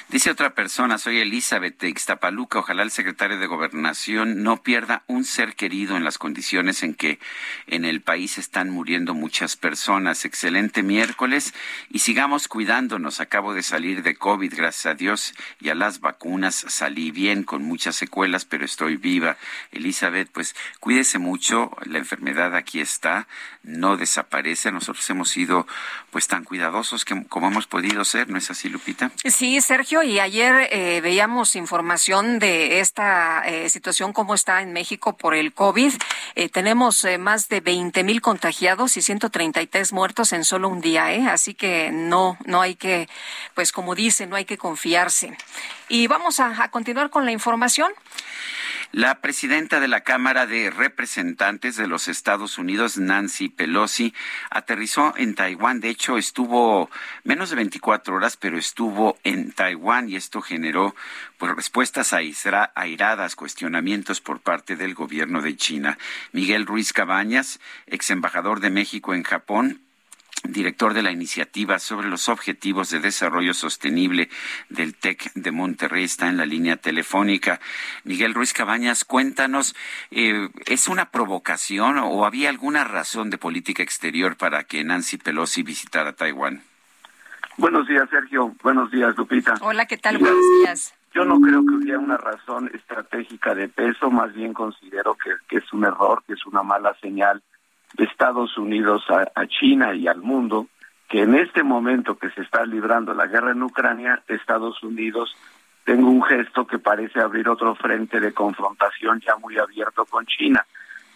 Dice 0.09 0.31
otra 0.31 0.53
persona, 0.55 0.97
soy 0.97 1.19
Elizabeth 1.19 1.79
de 1.79 1.89
Ixtapaluca. 1.89 2.59
Ojalá 2.59 2.83
el 2.83 2.91
secretario 2.91 3.37
de 3.37 3.45
Gobernación 3.45 4.43
no 4.43 4.63
pierda 4.63 5.03
un 5.07 5.23
ser 5.23 5.55
querido 5.55 5.95
en 5.95 6.03
las 6.03 6.17
condiciones 6.17 6.83
en 6.83 6.95
que 6.95 7.19
en 7.67 7.85
el 7.85 8.01
país 8.01 8.37
están 8.37 8.69
muriendo 8.69 9.13
muchas 9.13 9.55
personas. 9.55 10.25
Excelente 10.25 10.81
miércoles 10.81 11.53
y 11.89 11.99
sigamos 11.99 12.47
cuidándonos. 12.47 13.21
Acabo 13.21 13.53
de 13.53 13.63
salir 13.63 14.01
de 14.01 14.15
COVID, 14.15 14.53
gracias 14.55 14.87
a 14.87 14.95
Dios, 14.95 15.33
y 15.59 15.69
a 15.69 15.75
las 15.75 15.99
vacunas 15.99 16.65
salí 16.67 17.11
bien 17.11 17.43
con 17.43 17.63
muchas 17.63 17.95
secuelas, 17.95 18.45
pero 18.45 18.65
estoy 18.65 18.97
viva. 18.97 19.37
Elizabeth, 19.71 20.29
pues 20.31 20.55
cuídese 20.79 21.19
mucho. 21.19 21.71
La 21.85 21.99
enfermedad 21.99 22.55
aquí 22.55 22.79
está, 22.79 23.27
no 23.67 23.97
desaparece. 23.97 24.71
Nosotros 24.71 25.07
hemos 25.09 25.29
sido 25.29 25.67
pues 26.09 26.27
tan 26.27 26.43
cuidadosos 26.43 27.05
que, 27.05 27.25
como 27.27 27.47
hemos 27.47 27.67
podido 27.67 28.03
ser, 28.05 28.29
¿no 28.29 28.37
es 28.37 28.49
así, 28.49 28.69
Lupita? 28.69 29.11
Sí, 29.23 29.61
Sergio, 29.61 30.01
y 30.01 30.19
ayer 30.19 30.69
eh, 30.71 31.01
veíamos 31.01 31.55
información 31.55 32.39
de 32.39 32.79
esta 32.79 33.43
eh, 33.45 33.69
situación, 33.69 34.13
cómo 34.13 34.33
está 34.33 34.61
en 34.61 34.73
México 34.73 35.17
por 35.17 35.35
el 35.35 35.53
COVID. 35.53 35.93
Eh, 36.35 36.49
tenemos 36.49 37.03
eh, 37.05 37.17
más 37.17 37.49
de 37.49 37.59
20 37.59 38.03
mil 38.03 38.21
contagiados 38.21 38.97
y 38.97 39.01
133 39.01 39.93
muertos 39.93 40.33
en 40.33 40.45
solo 40.45 40.69
un 40.69 40.81
día, 40.81 41.13
¿eh? 41.13 41.27
Así 41.27 41.53
que 41.53 41.91
no, 41.91 42.37
no 42.45 42.61
hay 42.61 42.75
que, 42.75 43.09
pues 43.53 43.71
como 43.71 43.95
dice, 43.95 44.27
no 44.27 44.35
hay 44.35 44.45
que 44.45 44.57
confiarse. 44.57 45.37
Y 45.89 46.07
vamos 46.07 46.39
a, 46.39 46.63
a 46.63 46.71
continuar 46.71 47.09
con 47.09 47.25
la 47.25 47.31
información. 47.31 47.91
La 48.93 49.19
presidenta 49.19 49.81
de 49.81 49.89
la 49.89 50.01
Cámara 50.01 50.47
de 50.47 50.69
Representantes 50.69 51.75
de 51.75 51.87
los 51.87 52.07
Estados 52.07 52.57
Unidos, 52.57 52.97
Nancy 52.97 53.49
Pelosi, 53.49 54.13
aterrizó 54.49 55.13
en 55.17 55.35
Taiwán. 55.35 55.81
De 55.81 55.89
hecho, 55.89 56.17
estuvo 56.17 56.89
menos 57.25 57.49
de 57.49 57.57
24 57.57 58.15
horas, 58.15 58.37
pero 58.37 58.57
estuvo 58.57 59.17
en 59.25 59.51
Taiwán 59.51 60.07
y 60.07 60.15
esto 60.15 60.41
generó 60.41 60.95
pues, 61.37 61.53
respuestas 61.53 62.13
airadas, 62.13 63.35
cuestionamientos 63.35 64.21
por 64.21 64.39
parte 64.39 64.77
del 64.77 64.93
gobierno 64.93 65.41
de 65.41 65.57
China. 65.57 65.97
Miguel 66.31 66.65
Ruiz 66.65 66.93
Cabañas, 66.93 67.59
ex 67.87 68.09
embajador 68.09 68.61
de 68.61 68.69
México 68.69 69.13
en 69.13 69.23
Japón, 69.23 69.81
director 70.43 70.93
de 70.93 71.03
la 71.03 71.11
iniciativa 71.11 71.79
sobre 71.79 72.09
los 72.09 72.29
objetivos 72.29 72.89
de 72.89 72.99
desarrollo 72.99 73.53
sostenible 73.53 74.29
del 74.69 74.95
TEC 74.95 75.33
de 75.33 75.51
Monterrey, 75.51 76.03
está 76.03 76.27
en 76.27 76.37
la 76.37 76.45
línea 76.45 76.77
telefónica. 76.77 77.59
Miguel 78.03 78.33
Ruiz 78.33 78.53
Cabañas, 78.53 79.05
cuéntanos, 79.05 79.75
eh, 80.11 80.49
¿es 80.65 80.87
una 80.87 81.11
provocación 81.11 81.97
o 81.97 82.25
había 82.25 82.49
alguna 82.49 82.83
razón 82.83 83.29
de 83.29 83.37
política 83.37 83.83
exterior 83.83 84.37
para 84.37 84.63
que 84.63 84.83
Nancy 84.83 85.17
Pelosi 85.17 85.63
visitara 85.63 86.13
Taiwán? 86.13 86.61
Buenos 87.57 87.87
días, 87.87 88.07
Sergio. 88.09 88.53
Buenos 88.61 88.91
días, 88.91 89.17
Lupita. 89.17 89.55
Hola, 89.61 89.85
¿qué 89.87 89.97
tal? 89.97 90.19
Buenos 90.19 90.43
días. 90.61 90.93
Yo 91.13 91.25
no 91.25 91.39
creo 91.41 91.65
que 91.65 91.73
hubiera 91.73 91.97
una 91.97 92.17
razón 92.17 92.69
estratégica 92.73 93.55
de 93.55 93.67
peso, 93.69 94.11
más 94.11 94.31
bien 94.33 94.53
considero 94.53 95.15
que, 95.15 95.31
que 95.47 95.57
es 95.57 95.73
un 95.73 95.83
error, 95.83 96.23
que 96.27 96.33
es 96.33 96.45
una 96.45 96.61
mala 96.61 96.95
señal 97.01 97.41
de 97.93 98.03
Estados 98.03 98.57
Unidos 98.57 99.03
a, 99.09 99.47
China 99.47 99.93
y 99.93 100.07
al 100.07 100.21
mundo, 100.21 100.67
que 101.09 101.21
en 101.21 101.35
este 101.35 101.63
momento 101.63 102.17
que 102.17 102.29
se 102.31 102.41
está 102.41 102.65
librando 102.65 103.13
la 103.13 103.27
guerra 103.27 103.51
en 103.51 103.63
Ucrania, 103.63 104.21
Estados 104.27 104.81
Unidos 104.83 105.35
tenga 105.85 106.07
un 106.07 106.21
gesto 106.21 106.67
que 106.67 106.79
parece 106.79 107.21
abrir 107.21 107.47
otro 107.47 107.75
frente 107.75 108.19
de 108.19 108.33
confrontación 108.33 109.21
ya 109.21 109.37
muy 109.37 109.57
abierto 109.57 110.05
con 110.05 110.25
China. 110.25 110.65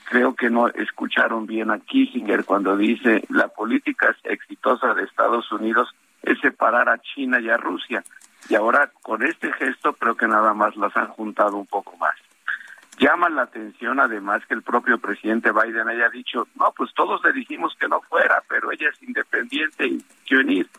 Creo 0.06 0.34
que 0.34 0.50
no 0.50 0.68
escucharon 0.70 1.46
bien 1.46 1.72
a 1.72 1.80
Kissinger 1.80 2.46
cuando 2.46 2.78
dice 2.78 3.24
la 3.30 3.50
política 3.50 4.16
exitosa 4.24 4.94
de 4.94 5.04
Estados 5.04 5.52
Unidos 5.52 5.90
es 6.24 6.40
separar 6.40 6.90
a 6.90 7.00
China 7.00 7.40
y 7.40 7.50
a 7.50 7.58
Rusia. 7.58 8.04
Y 8.50 8.56
ahora 8.56 8.92
con 9.02 9.24
este 9.24 9.52
gesto 9.54 9.94
creo 9.94 10.16
que 10.16 10.28
nada 10.28 10.54
más 10.54 10.76
las 10.76 10.96
han 10.96 11.08
juntado 11.08 11.58
un 11.58 11.68
poco 11.68 11.96
más. 11.98 12.16
Llama 13.02 13.32
la 13.32 13.42
atención 13.42 14.00
además 14.00 14.46
que 14.46 14.54
el 14.54 14.62
propio 14.62 15.00
presidente 15.00 15.52
Biden 15.52 15.90
haya 15.90 16.08
dicho, 16.10 16.48
no, 16.54 16.72
pues 16.78 16.94
todos 16.94 17.20
le 17.24 17.34
dijimos 17.34 17.76
que 17.80 17.88
no 17.88 18.00
fuera, 18.02 18.44
pero 18.48 18.72
ella 18.72 18.90
es 18.94 19.02
independiente 19.02 19.88
y 19.88 20.06
quiere 20.28 20.44
venir. 20.44 20.70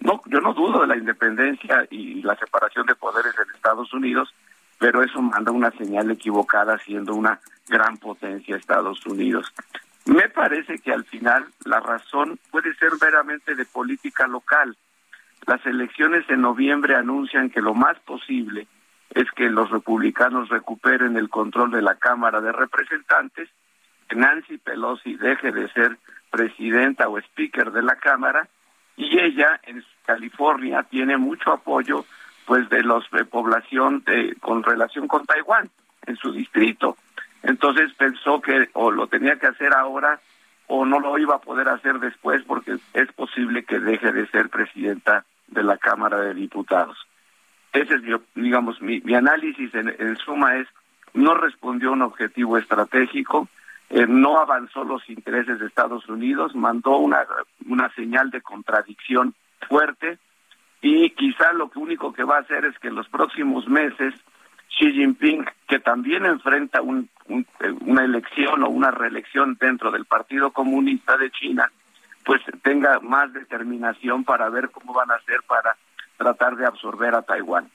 No, 0.00 0.20
yo 0.26 0.40
no 0.40 0.54
dudo 0.54 0.80
de 0.80 0.88
la 0.88 0.96
independencia 0.96 1.86
y 1.88 2.20
la 2.22 2.34
separación 2.34 2.84
de 2.84 2.96
poderes 2.96 3.32
en 3.38 3.54
Estados 3.54 3.92
Unidos, 3.94 4.34
pero 4.80 5.04
eso 5.04 5.22
manda 5.22 5.52
una 5.52 5.70
señal 5.70 6.10
equivocada 6.10 6.76
siendo 6.78 7.14
una 7.14 7.38
gran 7.68 7.96
potencia 7.98 8.56
Estados 8.56 9.06
Unidos. 9.06 9.46
Me 10.04 10.28
parece 10.30 10.80
que 10.80 10.92
al 10.92 11.04
final 11.04 11.46
la 11.64 11.78
razón 11.78 12.40
puede 12.50 12.74
ser 12.74 12.90
veramente 13.00 13.54
de 13.54 13.64
política 13.64 14.26
local. 14.26 14.76
Las 15.46 15.64
elecciones 15.64 16.28
en 16.28 16.40
noviembre 16.40 16.96
anuncian 16.96 17.50
que 17.50 17.60
lo 17.60 17.74
más 17.74 17.96
posible 18.00 18.66
es 19.10 19.30
que 19.32 19.48
los 19.48 19.70
republicanos 19.70 20.48
recuperen 20.48 21.16
el 21.16 21.28
control 21.28 21.70
de 21.70 21.82
la 21.82 21.96
Cámara 21.96 22.40
de 22.40 22.52
Representantes, 22.52 23.48
que 24.08 24.16
Nancy 24.16 24.58
Pelosi 24.58 25.14
deje 25.16 25.52
de 25.52 25.68
ser 25.72 25.98
presidenta 26.30 27.08
o 27.08 27.18
speaker 27.18 27.72
de 27.72 27.82
la 27.82 27.96
Cámara 27.96 28.48
y 28.96 29.18
ella 29.18 29.60
en 29.64 29.82
California 30.04 30.82
tiene 30.82 31.16
mucho 31.16 31.52
apoyo 31.52 32.04
pues 32.46 32.68
de 32.70 32.82
los 32.82 33.08
de 33.10 33.24
población 33.24 34.02
de, 34.06 34.34
con 34.40 34.62
relación 34.62 35.06
con 35.06 35.26
Taiwán 35.26 35.70
en 36.06 36.16
su 36.16 36.32
distrito. 36.32 36.96
Entonces 37.42 37.92
pensó 37.94 38.40
que 38.40 38.70
o 38.72 38.90
lo 38.90 39.06
tenía 39.06 39.38
que 39.38 39.46
hacer 39.46 39.74
ahora 39.74 40.20
o 40.66 40.84
no 40.84 41.00
lo 41.00 41.18
iba 41.18 41.36
a 41.36 41.40
poder 41.40 41.68
hacer 41.68 41.98
después 41.98 42.42
porque 42.44 42.76
es 42.94 43.12
posible 43.12 43.64
que 43.64 43.78
deje 43.78 44.12
de 44.12 44.26
ser 44.28 44.48
presidenta 44.48 45.24
de 45.46 45.62
la 45.62 45.78
Cámara 45.78 46.18
de 46.20 46.34
Diputados. 46.34 47.07
Ese 47.72 47.94
es, 47.94 48.02
digamos, 48.34 48.80
mi, 48.80 49.02
análisis 49.14 49.74
en, 49.74 50.16
suma 50.16 50.56
es, 50.56 50.66
no 51.14 51.34
respondió 51.34 51.90
a 51.90 51.92
un 51.92 52.02
objetivo 52.02 52.56
estratégico, 52.56 53.48
eh, 53.90 54.06
no 54.08 54.38
avanzó 54.38 54.84
los 54.84 55.08
intereses 55.08 55.58
de 55.58 55.66
Estados 55.66 56.08
Unidos, 56.08 56.54
mandó 56.54 56.98
una, 56.98 57.26
una 57.66 57.92
señal 57.94 58.30
de 58.30 58.40
contradicción 58.42 59.34
fuerte 59.68 60.18
y 60.80 61.10
quizá 61.10 61.52
lo 61.52 61.70
único 61.74 62.12
que 62.12 62.24
va 62.24 62.36
a 62.36 62.40
hacer 62.40 62.64
es 62.64 62.78
que 62.78 62.88
en 62.88 62.94
los 62.94 63.08
próximos 63.08 63.66
meses 63.68 64.14
Xi 64.78 64.92
Jinping, 64.92 65.44
que 65.66 65.80
también 65.80 66.24
enfrenta 66.24 66.80
eh, 66.80 67.72
una 67.80 68.04
elección 68.04 68.62
o 68.62 68.68
una 68.68 68.90
reelección 68.90 69.56
dentro 69.60 69.90
del 69.90 70.04
Partido 70.04 70.52
Comunista 70.52 71.16
de 71.16 71.30
China, 71.30 71.70
pues 72.24 72.42
tenga 72.62 73.00
más 73.00 73.32
determinación 73.32 74.24
para 74.24 74.48
ver 74.50 74.70
cómo 74.70 74.92
van 74.92 75.10
a 75.10 75.14
hacer 75.14 75.40
para 75.46 75.76
tratar 76.18 76.56
de 76.56 76.66
absorber 76.66 77.14
a 77.14 77.22
Taiwán. 77.22 77.70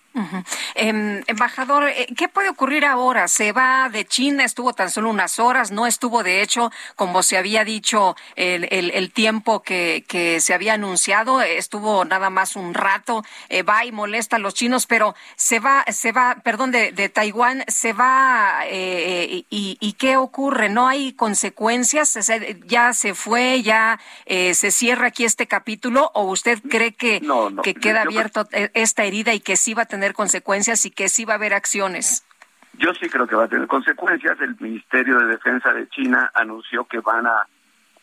Em, 0.76 1.24
embajador, 1.26 1.90
eh, 1.90 2.08
¿qué 2.16 2.28
puede 2.28 2.50
ocurrir 2.50 2.86
ahora? 2.86 3.28
Se 3.28 3.52
va 3.52 3.90
de 3.90 4.06
China, 4.06 4.44
estuvo 4.44 4.74
tan 4.74 4.92
solo 4.92 5.10
unas 5.10 5.40
horas, 5.40 5.72
no 5.72 5.88
estuvo 5.88 6.22
de 6.22 6.42
hecho, 6.42 6.72
como 6.96 7.24
se 7.24 7.38
había 7.38 7.64
dicho, 7.64 8.16
el, 8.36 8.68
el, 8.70 9.12
tiempo 9.12 9.64
que, 9.64 10.06
que, 10.08 10.40
se 10.40 10.54
había 10.54 10.74
anunciado, 10.74 11.42
estuvo 11.42 12.06
nada 12.06 12.30
más 12.30 12.56
un 12.56 12.76
rato, 12.76 13.24
eh, 13.50 13.64
va 13.64 13.86
y 13.86 13.92
molesta 13.92 14.36
a 14.36 14.40
los 14.40 14.54
chinos, 14.54 14.86
pero 14.86 15.16
se 15.36 15.60
va, 15.60 15.84
se 15.92 16.12
va, 16.12 16.38
perdón, 16.44 16.72
de, 16.72 16.92
de 16.92 17.10
Taiwán, 17.10 17.64
se 17.68 17.94
va, 17.94 18.62
eh, 18.66 19.46
y, 19.50 19.78
y, 19.80 19.94
qué 19.94 20.18
ocurre? 20.18 20.70
¿No 20.70 20.88
hay 20.88 21.14
consecuencias? 21.14 22.20
¿Ya 22.68 22.94
se 22.94 23.16
fue, 23.16 23.64
ya 23.64 24.00
se 24.28 24.72
cierra 24.72 25.08
aquí 25.08 25.26
este 25.26 25.48
capítulo 25.48 26.12
o 26.14 26.24
usted 26.24 26.62
cree 26.70 26.94
que, 26.94 27.22
que 27.64 27.74
queda 27.74 28.02
abierto 28.02 28.48
esta 28.52 29.04
herida 29.04 29.34
y 29.34 29.40
que 29.40 29.58
sí 29.58 29.74
va 29.74 29.84
a 29.84 29.86
tener 29.86 30.03
consecuencias 30.12 30.86
y 30.86 30.92
que 30.92 31.08
sí 31.08 31.24
va 31.24 31.34
a 31.34 31.38
haber 31.38 31.54
acciones. 31.54 32.26
Yo 32.78 32.94
sí 32.96 33.08
creo 33.08 33.28
que 33.28 33.36
va 33.36 33.46
a 33.46 33.48
tener 33.48 33.68
consecuencias. 33.68 34.40
El 34.42 34.58
Ministerio 34.60 35.20
de 35.20 35.28
Defensa 35.28 35.72
de 35.72 35.88
China 35.90 36.32
anunció 36.34 36.84
que 36.84 37.00
van 37.00 37.28
a, 37.28 37.48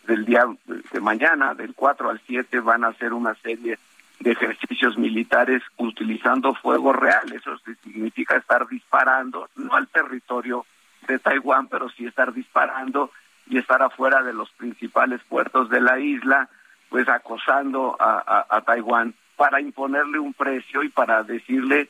del 0.06 0.24
día 0.24 0.46
de 0.66 1.00
mañana, 1.00 1.54
del 1.54 1.74
4 1.74 2.08
al 2.08 2.20
7, 2.26 2.60
van 2.60 2.84
a 2.84 2.88
hacer 2.88 3.12
una 3.12 3.34
serie 3.34 3.78
de 4.20 4.30
ejercicios 4.30 4.96
militares 4.96 5.62
utilizando 5.76 6.54
fuego 6.54 6.92
real. 6.92 7.32
Eso 7.32 7.58
significa 7.82 8.36
estar 8.36 8.66
disparando, 8.68 9.48
no 9.56 9.74
al 9.74 9.88
territorio 9.88 10.64
de 11.08 11.18
Taiwán, 11.18 11.68
pero 11.68 11.88
sí 11.90 12.06
estar 12.06 12.32
disparando 12.32 13.10
y 13.48 13.58
estar 13.58 13.82
afuera 13.82 14.22
de 14.22 14.32
los 14.32 14.50
principales 14.52 15.20
puertos 15.28 15.68
de 15.70 15.80
la 15.80 15.98
isla, 15.98 16.48
pues 16.88 17.08
acosando 17.08 17.96
a, 17.98 18.46
a 18.48 18.60
Taiwán 18.60 19.14
para 19.40 19.58
imponerle 19.58 20.18
un 20.18 20.34
precio 20.34 20.82
y 20.82 20.90
para 20.90 21.22
decirle 21.22 21.88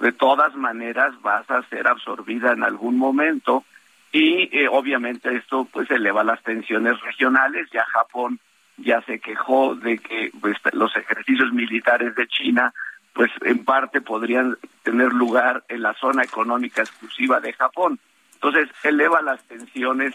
de 0.00 0.12
todas 0.12 0.54
maneras 0.54 1.14
vas 1.22 1.50
a 1.50 1.62
ser 1.70 1.88
absorbida 1.88 2.52
en 2.52 2.62
algún 2.62 2.98
momento. 2.98 3.64
Y 4.12 4.54
eh, 4.54 4.68
obviamente 4.70 5.34
esto 5.34 5.66
pues 5.72 5.90
eleva 5.90 6.22
las 6.24 6.42
tensiones 6.42 7.00
regionales. 7.00 7.70
Ya 7.72 7.86
Japón 7.86 8.38
ya 8.76 9.00
se 9.06 9.18
quejó 9.18 9.74
de 9.76 9.96
que 9.96 10.30
pues, 10.42 10.58
los 10.74 10.94
ejercicios 10.94 11.50
militares 11.54 12.14
de 12.16 12.28
China 12.28 12.74
pues 13.14 13.30
en 13.46 13.64
parte 13.64 14.02
podrían 14.02 14.58
tener 14.82 15.10
lugar 15.14 15.64
en 15.68 15.80
la 15.80 15.94
zona 15.94 16.22
económica 16.22 16.82
exclusiva 16.82 17.40
de 17.40 17.54
Japón. 17.54 17.98
Entonces 18.34 18.68
eleva 18.82 19.22
las 19.22 19.42
tensiones 19.44 20.12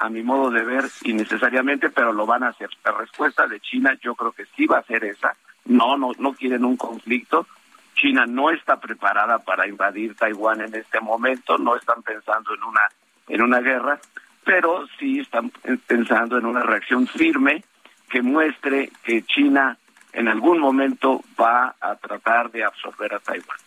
a 0.00 0.10
mi 0.10 0.22
modo 0.22 0.50
de 0.50 0.66
ver 0.66 0.84
innecesariamente 1.04 1.88
pero 1.88 2.12
lo 2.12 2.26
van 2.26 2.42
a 2.42 2.48
hacer. 2.48 2.68
La 2.84 2.92
respuesta 2.92 3.46
de 3.46 3.58
China 3.60 3.96
yo 4.02 4.14
creo 4.14 4.32
que 4.32 4.44
sí 4.54 4.66
va 4.66 4.80
a 4.80 4.82
ser 4.82 5.02
esa 5.04 5.34
no, 5.66 5.96
no, 5.96 6.12
no 6.18 6.34
quieren 6.34 6.64
un 6.64 6.76
conflicto. 6.76 7.46
China 7.94 8.26
no 8.26 8.50
está 8.50 8.78
preparada 8.78 9.38
para 9.38 9.66
invadir 9.66 10.14
Taiwán 10.14 10.60
en 10.60 10.74
este 10.74 11.00
momento, 11.00 11.56
no 11.56 11.76
están 11.76 12.02
pensando 12.02 12.54
en 12.54 12.62
una 12.62 12.80
en 13.28 13.42
una 13.42 13.60
guerra, 13.60 13.98
pero 14.44 14.86
sí 14.98 15.20
están 15.20 15.50
pensando 15.86 16.38
en 16.38 16.46
una 16.46 16.62
reacción 16.62 17.06
firme 17.06 17.64
que 18.08 18.22
muestre 18.22 18.90
que 19.02 19.22
China 19.22 19.76
en 20.12 20.28
algún 20.28 20.58
momento 20.58 21.22
va 21.40 21.74
a 21.80 21.96
tratar 21.96 22.50
de 22.50 22.64
absorber 22.64 23.14
a 23.14 23.18
Taiwán. 23.18 23.58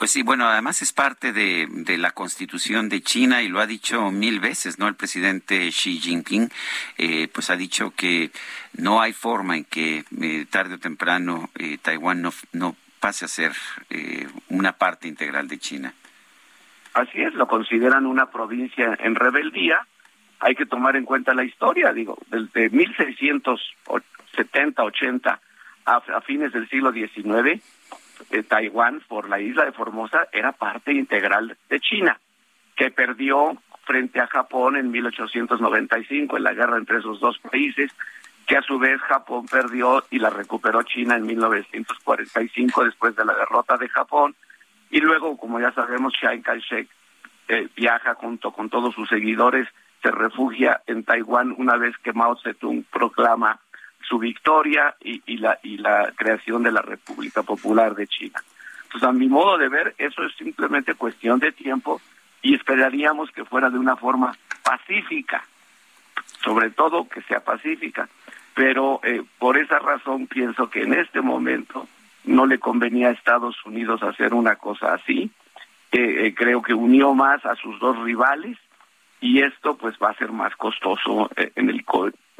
Pues 0.00 0.10
sí, 0.12 0.22
bueno, 0.22 0.48
además 0.48 0.80
es 0.80 0.94
parte 0.94 1.34
de, 1.34 1.68
la 1.98 2.12
constitución 2.12 2.88
de 2.88 3.02
China 3.02 3.42
y 3.42 3.48
lo 3.48 3.60
ha 3.60 3.66
dicho 3.66 4.10
mil 4.10 4.40
veces, 4.40 4.78
¿no? 4.78 4.88
El 4.88 4.94
presidente 4.94 5.68
Xi 5.68 6.00
Jinping, 6.00 6.48
eh, 6.96 7.28
pues 7.28 7.50
ha 7.50 7.56
dicho 7.56 7.92
que 7.94 8.30
no 8.72 9.02
hay 9.02 9.12
forma 9.12 9.58
en 9.58 9.66
que 9.66 10.06
eh, 10.22 10.46
tarde 10.48 10.76
o 10.76 10.78
temprano 10.78 11.50
eh, 11.54 11.76
Taiwán 11.76 12.22
no, 12.22 12.32
no 12.54 12.76
pase 12.98 13.26
a 13.26 13.28
ser 13.28 13.52
una 14.48 14.72
parte 14.72 15.06
integral 15.06 15.48
de 15.48 15.58
China. 15.58 15.92
Así 16.94 17.20
es, 17.20 17.34
lo 17.34 17.46
consideran 17.46 18.06
una 18.06 18.30
provincia 18.30 18.96
en 19.00 19.16
rebeldía. 19.16 19.86
Hay 20.38 20.54
que 20.54 20.64
tomar 20.64 20.96
en 20.96 21.04
cuenta 21.04 21.34
la 21.34 21.44
historia, 21.44 21.92
digo, 21.92 22.16
desde 22.28 22.70
1670, 22.70 24.82
80 24.82 25.40
a, 25.84 25.94
a 25.94 26.20
fines 26.22 26.54
del 26.54 26.66
siglo 26.70 26.90
XIX 26.90 27.62
Taiwán 28.48 29.00
por 29.08 29.28
la 29.28 29.40
isla 29.40 29.64
de 29.64 29.72
Formosa 29.72 30.28
era 30.32 30.52
parte 30.52 30.92
integral 30.92 31.56
de 31.68 31.80
China, 31.80 32.18
que 32.76 32.90
perdió 32.90 33.56
frente 33.84 34.20
a 34.20 34.26
Japón 34.26 34.76
en 34.76 34.90
1895 34.90 36.36
en 36.36 36.42
la 36.42 36.52
guerra 36.52 36.78
entre 36.78 36.98
esos 36.98 37.20
dos 37.20 37.38
países, 37.38 37.90
que 38.46 38.56
a 38.56 38.62
su 38.62 38.78
vez 38.78 39.00
Japón 39.02 39.46
perdió 39.46 40.04
y 40.10 40.18
la 40.18 40.30
recuperó 40.30 40.82
China 40.82 41.16
en 41.16 41.26
1945 41.26 42.84
después 42.84 43.16
de 43.16 43.24
la 43.24 43.34
derrota 43.34 43.76
de 43.76 43.88
Japón. 43.88 44.34
Y 44.90 45.00
luego, 45.00 45.36
como 45.36 45.60
ya 45.60 45.72
sabemos, 45.72 46.12
Chiang 46.14 46.42
Kai-shek 46.42 46.88
eh, 47.48 47.68
viaja 47.76 48.14
junto 48.14 48.52
con 48.52 48.68
todos 48.70 48.94
sus 48.94 49.08
seguidores, 49.08 49.68
se 50.02 50.10
refugia 50.10 50.82
en 50.86 51.04
Taiwán 51.04 51.54
una 51.58 51.76
vez 51.76 51.96
que 51.98 52.12
Mao 52.12 52.36
Zedong 52.42 52.84
proclama 52.90 53.60
su 54.10 54.18
victoria 54.18 54.96
y, 55.00 55.22
y, 55.24 55.38
la, 55.38 55.58
y 55.62 55.78
la 55.78 56.12
creación 56.16 56.64
de 56.64 56.72
la 56.72 56.82
República 56.82 57.44
Popular 57.44 57.94
de 57.94 58.08
China. 58.08 58.42
Entonces, 58.82 59.08
a 59.08 59.12
mi 59.12 59.28
modo 59.28 59.56
de 59.56 59.68
ver, 59.68 59.94
eso 59.98 60.24
es 60.24 60.34
simplemente 60.34 60.94
cuestión 60.94 61.38
de 61.38 61.52
tiempo 61.52 62.02
y 62.42 62.56
esperaríamos 62.56 63.30
que 63.30 63.44
fuera 63.44 63.70
de 63.70 63.78
una 63.78 63.94
forma 63.94 64.36
pacífica, 64.64 65.44
sobre 66.42 66.70
todo 66.70 67.08
que 67.08 67.22
sea 67.22 67.38
pacífica. 67.38 68.08
Pero 68.54 69.00
eh, 69.04 69.22
por 69.38 69.56
esa 69.56 69.78
razón 69.78 70.26
pienso 70.26 70.68
que 70.68 70.82
en 70.82 70.94
este 70.94 71.20
momento 71.20 71.86
no 72.24 72.46
le 72.46 72.58
convenía 72.58 73.08
a 73.08 73.12
Estados 73.12 73.64
Unidos 73.64 74.02
hacer 74.02 74.34
una 74.34 74.56
cosa 74.56 74.92
así. 74.92 75.30
Eh, 75.92 76.26
eh, 76.26 76.34
creo 76.34 76.62
que 76.62 76.74
unió 76.74 77.14
más 77.14 77.46
a 77.46 77.54
sus 77.54 77.78
dos 77.78 77.96
rivales 78.00 78.58
y 79.20 79.40
esto 79.42 79.76
pues 79.76 79.94
va 80.02 80.10
a 80.10 80.14
ser 80.16 80.32
más 80.32 80.56
costoso 80.56 81.30
en 81.36 81.70
el 81.70 81.84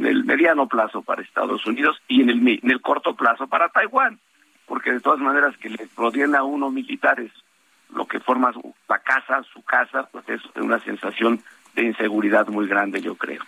en 0.01 0.07
el 0.07 0.25
mediano 0.25 0.67
plazo 0.67 1.03
para 1.03 1.23
Estados 1.23 1.67
Unidos 1.67 2.01
y 2.09 2.23
en 2.23 2.31
el, 2.31 2.61
en 2.63 2.71
el 2.71 2.81
corto 2.81 3.15
plazo 3.15 3.47
para 3.47 3.69
Taiwán, 3.69 4.19
porque 4.67 4.93
de 4.93 5.01
todas 5.01 5.21
maneras 5.21 5.57
que 5.59 5.69
le 5.69 5.89
rodean 5.95 6.35
a 6.35 6.43
uno 6.43 6.71
militares, 6.71 7.31
lo 7.95 8.07
que 8.07 8.19
forma 8.21 8.53
la 8.89 8.99
casa, 9.01 9.43
su 9.53 9.63
casa, 9.63 10.09
pues 10.11 10.27
es 10.29 10.41
una 10.57 10.79
sensación 10.81 11.43
de 11.75 11.85
inseguridad 11.85 12.47
muy 12.49 12.67
grande, 12.67 13.03
yo 13.03 13.15
creo. 13.15 13.43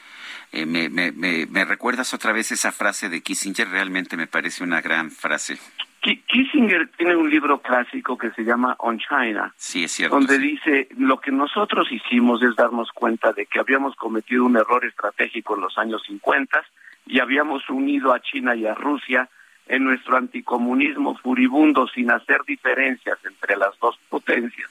Eh, 0.53 0.66
me, 0.66 0.90
me, 0.90 1.12
me, 1.12 1.64
recuerdas 1.64 2.12
otra 2.12 2.32
vez 2.32 2.53
esa 2.53 2.70
frase 2.70 3.09
de 3.09 3.22
Kissinger, 3.22 3.68
realmente 3.68 4.16
me 4.18 4.26
parece 4.26 4.62
una 4.62 4.82
gran 4.82 5.11
frase. 5.11 5.59
Kissinger 6.03 6.88
tiene 6.96 7.14
un 7.14 7.30
libro 7.30 7.62
clásico 7.62 8.18
que 8.18 8.32
se 8.32 8.42
llama 8.42 8.74
On 8.80 8.98
China, 8.98 9.55
sí, 9.57 9.84
es 9.84 9.92
cierto, 9.92 10.16
donde 10.16 10.36
dice, 10.36 10.88
lo 10.98 11.20
que 11.20 11.30
nosotros 11.30 11.92
hicimos 11.92 12.42
es 12.42 12.57
darnos 12.57 12.90
cuenta 12.90 13.32
de 13.32 13.46
que 13.46 13.61
habíamos 13.61 13.94
cometido 13.94 14.44
un 14.44 14.57
error 14.57 14.84
estratégico 14.84 15.55
en 15.55 15.61
los 15.61 15.78
años 15.78 16.03
50 16.07 16.61
y 17.07 17.20
habíamos 17.20 17.68
unido 17.70 18.12
a 18.12 18.20
China 18.20 18.57
y 18.57 18.66
a 18.66 18.74
Rusia 18.74 19.28
en 19.66 19.84
nuestro 19.84 20.16
anticomunismo 20.16 21.16
furibundo 21.18 21.86
sin 21.86 22.11
hacer 22.11 22.42
diferencias 22.44 23.18
entre 23.24 23.57
las 23.57 23.78
dos 23.78 23.96
potencias. 24.09 24.68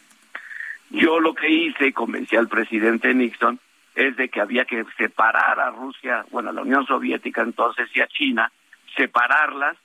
Yo 0.89 1.21
lo 1.21 1.33
que 1.33 1.49
hice 1.49 1.87
y 1.87 1.93
convencí 1.93 2.35
al 2.35 2.49
presidente 2.49 3.13
Nixon 3.13 3.57
es 3.95 4.17
de 4.17 4.27
que 4.27 4.41
había 4.41 4.65
que 4.65 4.83
separar 4.97 5.61
a 5.61 5.69
Rusia, 5.71 6.25
bueno, 6.29 6.49
a 6.49 6.53
la 6.53 6.61
Unión 6.61 6.85
Soviética 6.85 7.41
entonces 7.41 7.89
y 7.93 8.01
a 8.01 8.07
China, 8.07 8.51
separarlas 8.97 9.77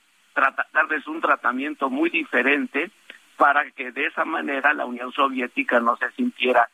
darles 0.73 1.07
un 1.07 1.21
tratamiento 1.21 1.91
muy 1.91 2.11
diferente 2.11 2.91
para 3.37 3.71
que 3.71 3.93
de 3.93 4.07
esa 4.07 4.25
manera 4.25 4.73
la 4.73 4.87
Unión 4.87 5.13
Soviética 5.13 5.81
no 5.81 5.97
se 5.97 6.11
sintiera, 6.13 6.69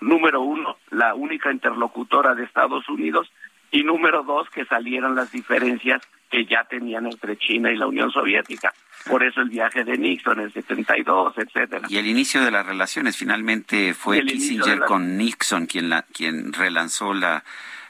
número 0.00 0.40
uno, 0.40 0.76
la 0.90 1.14
única 1.14 1.52
interlocutora 1.52 2.34
de 2.34 2.44
Estados 2.44 2.88
Unidos 2.88 3.30
y 3.70 3.82
número 3.82 4.22
dos, 4.22 4.48
que 4.50 4.64
salieran 4.64 5.14
las 5.14 5.30
diferencias 5.30 6.02
que 6.30 6.44
ya 6.44 6.64
tenían 6.64 7.06
entre 7.06 7.36
China 7.36 7.70
y 7.70 7.76
la 7.76 7.86
Unión 7.86 8.10
Soviética. 8.10 8.72
Por 9.06 9.22
eso 9.22 9.40
el 9.40 9.48
viaje 9.48 9.84
de 9.84 9.96
Nixon 9.96 10.40
en 10.40 10.52
72, 10.52 11.34
etcétera. 11.38 11.86
Y 11.88 11.96
el 11.98 12.06
inicio 12.06 12.42
de 12.42 12.50
las 12.50 12.66
relaciones 12.66 13.16
finalmente 13.16 13.94
fue 13.94 14.22
Kissinger 14.24 14.80
con 14.80 15.16
Nixon 15.16 15.66
quien 15.66 15.88
la, 15.88 16.02
quien 16.02 16.52
relanzó 16.52 17.14
la 17.14 17.44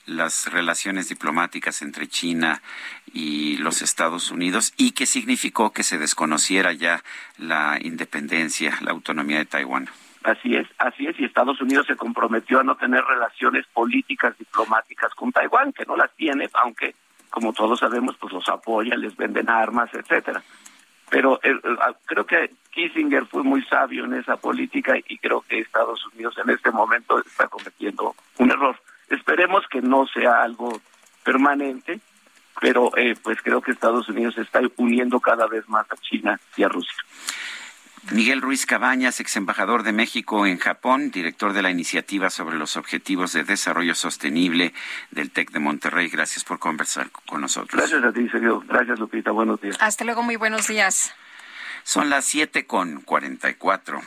las 0.08 0.50
relaciones 0.52 1.08
diplomáticas 1.08 1.82
entre 1.82 2.08
China 2.08 2.62
y 3.12 3.56
los 3.58 3.82
Estados 3.82 4.30
Unidos 4.30 4.72
y 4.76 4.92
que 4.92 5.06
significó 5.06 5.72
que 5.72 5.82
se 5.82 5.98
desconociera 5.98 6.72
ya 6.72 7.02
la 7.36 7.78
independencia, 7.80 8.78
la 8.80 8.90
autonomía 8.90 9.38
de 9.38 9.46
Taiwán. 9.46 9.88
Así 10.24 10.56
es, 10.56 10.66
así 10.78 11.06
es, 11.06 11.18
y 11.20 11.24
Estados 11.24 11.60
Unidos 11.60 11.86
se 11.86 11.96
comprometió 11.96 12.60
a 12.60 12.64
no 12.64 12.76
tener 12.76 13.04
relaciones 13.04 13.66
políticas 13.72 14.36
diplomáticas 14.36 15.14
con 15.14 15.30
Taiwán, 15.30 15.72
que 15.72 15.86
no 15.86 15.96
las 15.96 16.14
tiene, 16.16 16.50
aunque 16.54 16.94
como 17.30 17.52
todos 17.52 17.78
sabemos, 17.78 18.16
pues 18.18 18.32
los 18.32 18.48
apoya, 18.48 18.96
les 18.96 19.16
venden 19.16 19.48
armas, 19.48 19.90
etcétera. 19.92 20.42
Pero 21.10 21.40
eh, 21.42 21.52
eh, 21.52 21.76
creo 22.04 22.26
que 22.26 22.50
Kissinger 22.70 23.26
fue 23.26 23.42
muy 23.42 23.62
sabio 23.62 24.04
en 24.04 24.14
esa 24.14 24.36
política 24.36 24.94
y 25.08 25.18
creo 25.18 25.42
que 25.42 25.60
Estados 25.60 26.04
Unidos 26.12 26.36
en 26.38 26.50
este 26.50 26.70
momento 26.70 27.18
está 27.20 27.48
cometiendo 27.48 28.14
un 28.38 28.50
error. 28.50 28.76
Esperemos 29.10 29.64
que 29.70 29.80
no 29.80 30.06
sea 30.06 30.42
algo 30.42 30.80
permanente, 31.24 32.00
pero 32.60 32.96
eh, 32.96 33.14
pues 33.22 33.38
creo 33.42 33.60
que 33.60 33.72
Estados 33.72 34.08
Unidos 34.08 34.36
está 34.38 34.60
uniendo 34.76 35.20
cada 35.20 35.46
vez 35.46 35.68
más 35.68 35.86
a 35.90 35.96
China 35.96 36.38
y 36.56 36.62
a 36.62 36.68
Rusia. 36.68 36.94
Miguel 38.12 38.40
Ruiz 38.40 38.64
Cabañas, 38.64 39.20
ex 39.20 39.36
embajador 39.36 39.82
de 39.82 39.92
México 39.92 40.46
en 40.46 40.58
Japón, 40.58 41.10
director 41.10 41.52
de 41.52 41.62
la 41.62 41.70
iniciativa 41.70 42.30
sobre 42.30 42.56
los 42.56 42.76
objetivos 42.76 43.32
de 43.34 43.44
desarrollo 43.44 43.94
sostenible 43.94 44.72
del 45.10 45.30
TEC 45.30 45.50
de 45.50 45.58
Monterrey. 45.58 46.08
Gracias 46.08 46.44
por 46.44 46.58
conversar 46.58 47.10
con 47.26 47.42
nosotros. 47.42 47.78
Gracias 47.78 48.02
a 48.02 48.12
ti, 48.12 48.28
Sergio. 48.30 48.60
Gracias, 48.66 48.98
Lupita. 48.98 49.30
Buenos 49.30 49.60
días. 49.60 49.76
Hasta 49.80 50.04
luego, 50.04 50.22
muy 50.22 50.36
buenos 50.36 50.68
días. 50.68 51.14
Son 51.82 52.08
las 52.08 52.24
siete 52.24 52.66
con 52.66 53.02
cuarenta 53.02 53.50
y 53.50 53.54
cuatro. 53.54 54.00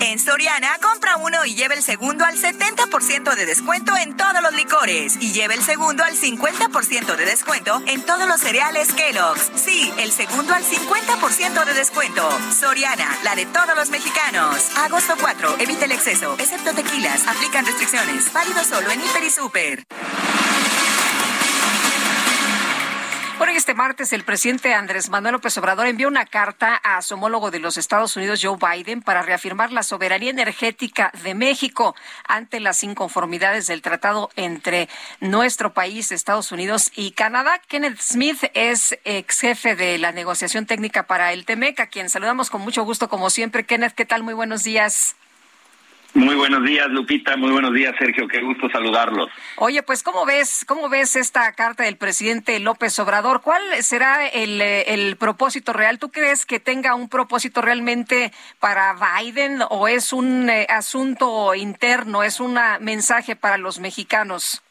En 0.00 0.18
Soriana, 0.18 0.68
compra 0.80 1.16
uno 1.16 1.44
y 1.44 1.54
lleva 1.54 1.74
el 1.74 1.82
segundo 1.82 2.24
al 2.24 2.36
70% 2.36 3.34
de 3.34 3.46
descuento 3.46 3.96
en 3.96 4.16
todos 4.16 4.42
los 4.42 4.54
licores 4.54 5.16
y 5.20 5.32
lleva 5.32 5.54
el 5.54 5.62
segundo 5.62 6.04
al 6.04 6.14
50% 6.14 7.16
de 7.16 7.24
descuento 7.24 7.82
en 7.86 8.02
todos 8.02 8.28
los 8.28 8.40
cereales 8.40 8.92
Kellogg's. 8.92 9.50
Sí, 9.56 9.92
el 9.98 10.12
segundo 10.12 10.54
al 10.54 10.62
50% 10.62 11.64
de 11.64 11.74
descuento. 11.74 12.28
Soriana, 12.52 13.18
la 13.24 13.34
de 13.34 13.46
todos 13.46 13.74
los 13.76 13.90
mexicanos. 13.90 14.70
Agosto 14.76 15.14
4, 15.20 15.56
evita 15.58 15.84
el 15.86 15.92
exceso, 15.92 16.34
excepto 16.38 16.72
tequilas. 16.74 17.26
Aplican 17.26 17.66
restricciones. 17.66 18.32
Válido 18.32 18.62
solo 18.62 18.90
en 18.90 19.00
Hiper 19.00 19.24
y 19.24 19.30
Super. 19.30 19.84
Bueno, 23.36 23.52
este 23.52 23.74
martes 23.74 24.12
el 24.12 24.22
presidente 24.22 24.74
Andrés 24.74 25.10
Manuel 25.10 25.32
López 25.32 25.58
Obrador 25.58 25.88
envió 25.88 26.06
una 26.06 26.24
carta 26.24 26.76
a 26.76 27.02
su 27.02 27.14
homólogo 27.14 27.50
de 27.50 27.58
los 27.58 27.76
Estados 27.76 28.16
Unidos, 28.16 28.40
Joe 28.40 28.56
Biden, 28.56 29.02
para 29.02 29.22
reafirmar 29.22 29.72
la 29.72 29.82
soberanía 29.82 30.30
energética 30.30 31.10
de 31.24 31.34
México 31.34 31.96
ante 32.28 32.60
las 32.60 32.84
inconformidades 32.84 33.66
del 33.66 33.82
tratado 33.82 34.30
entre 34.36 34.88
nuestro 35.18 35.74
país, 35.74 36.12
Estados 36.12 36.52
Unidos 36.52 36.92
y 36.94 37.10
Canadá. 37.10 37.60
Kenneth 37.66 38.00
Smith 38.00 38.44
es 38.54 38.96
ex 39.04 39.40
jefe 39.40 39.74
de 39.74 39.98
la 39.98 40.12
negociación 40.12 40.66
técnica 40.66 41.08
para 41.08 41.32
el 41.32 41.44
TEMEC, 41.44 41.80
a 41.80 41.86
quien 41.88 42.10
saludamos 42.10 42.50
con 42.50 42.60
mucho 42.60 42.84
gusto 42.84 43.08
como 43.08 43.30
siempre. 43.30 43.66
Kenneth, 43.66 43.94
¿qué 43.94 44.06
tal? 44.06 44.22
Muy 44.22 44.34
buenos 44.34 44.62
días. 44.62 45.16
Muy 46.14 46.36
buenos 46.36 46.62
días, 46.64 46.88
Lupita. 46.90 47.36
Muy 47.36 47.50
buenos 47.50 47.74
días, 47.74 47.92
Sergio. 47.98 48.28
Qué 48.28 48.40
gusto 48.40 48.68
saludarlos. 48.70 49.28
Oye, 49.56 49.82
pues, 49.82 50.04
¿cómo 50.04 50.24
ves, 50.24 50.64
cómo 50.66 50.88
ves 50.88 51.16
esta 51.16 51.52
carta 51.54 51.82
del 51.82 51.96
presidente 51.96 52.60
López 52.60 52.96
Obrador? 53.00 53.42
¿Cuál 53.42 53.62
será 53.82 54.26
el, 54.28 54.60
el 54.62 55.16
propósito 55.16 55.72
real? 55.72 55.98
¿Tú 55.98 56.12
crees 56.12 56.46
que 56.46 56.60
tenga 56.60 56.94
un 56.94 57.08
propósito 57.08 57.62
realmente 57.62 58.32
para 58.60 58.94
Biden 58.94 59.58
o 59.70 59.88
es 59.88 60.12
un 60.12 60.48
eh, 60.48 60.68
asunto 60.70 61.52
interno, 61.56 62.22
es 62.22 62.38
un 62.38 62.56
mensaje 62.80 63.34
para 63.34 63.58
los 63.58 63.80
mexicanos? 63.80 64.63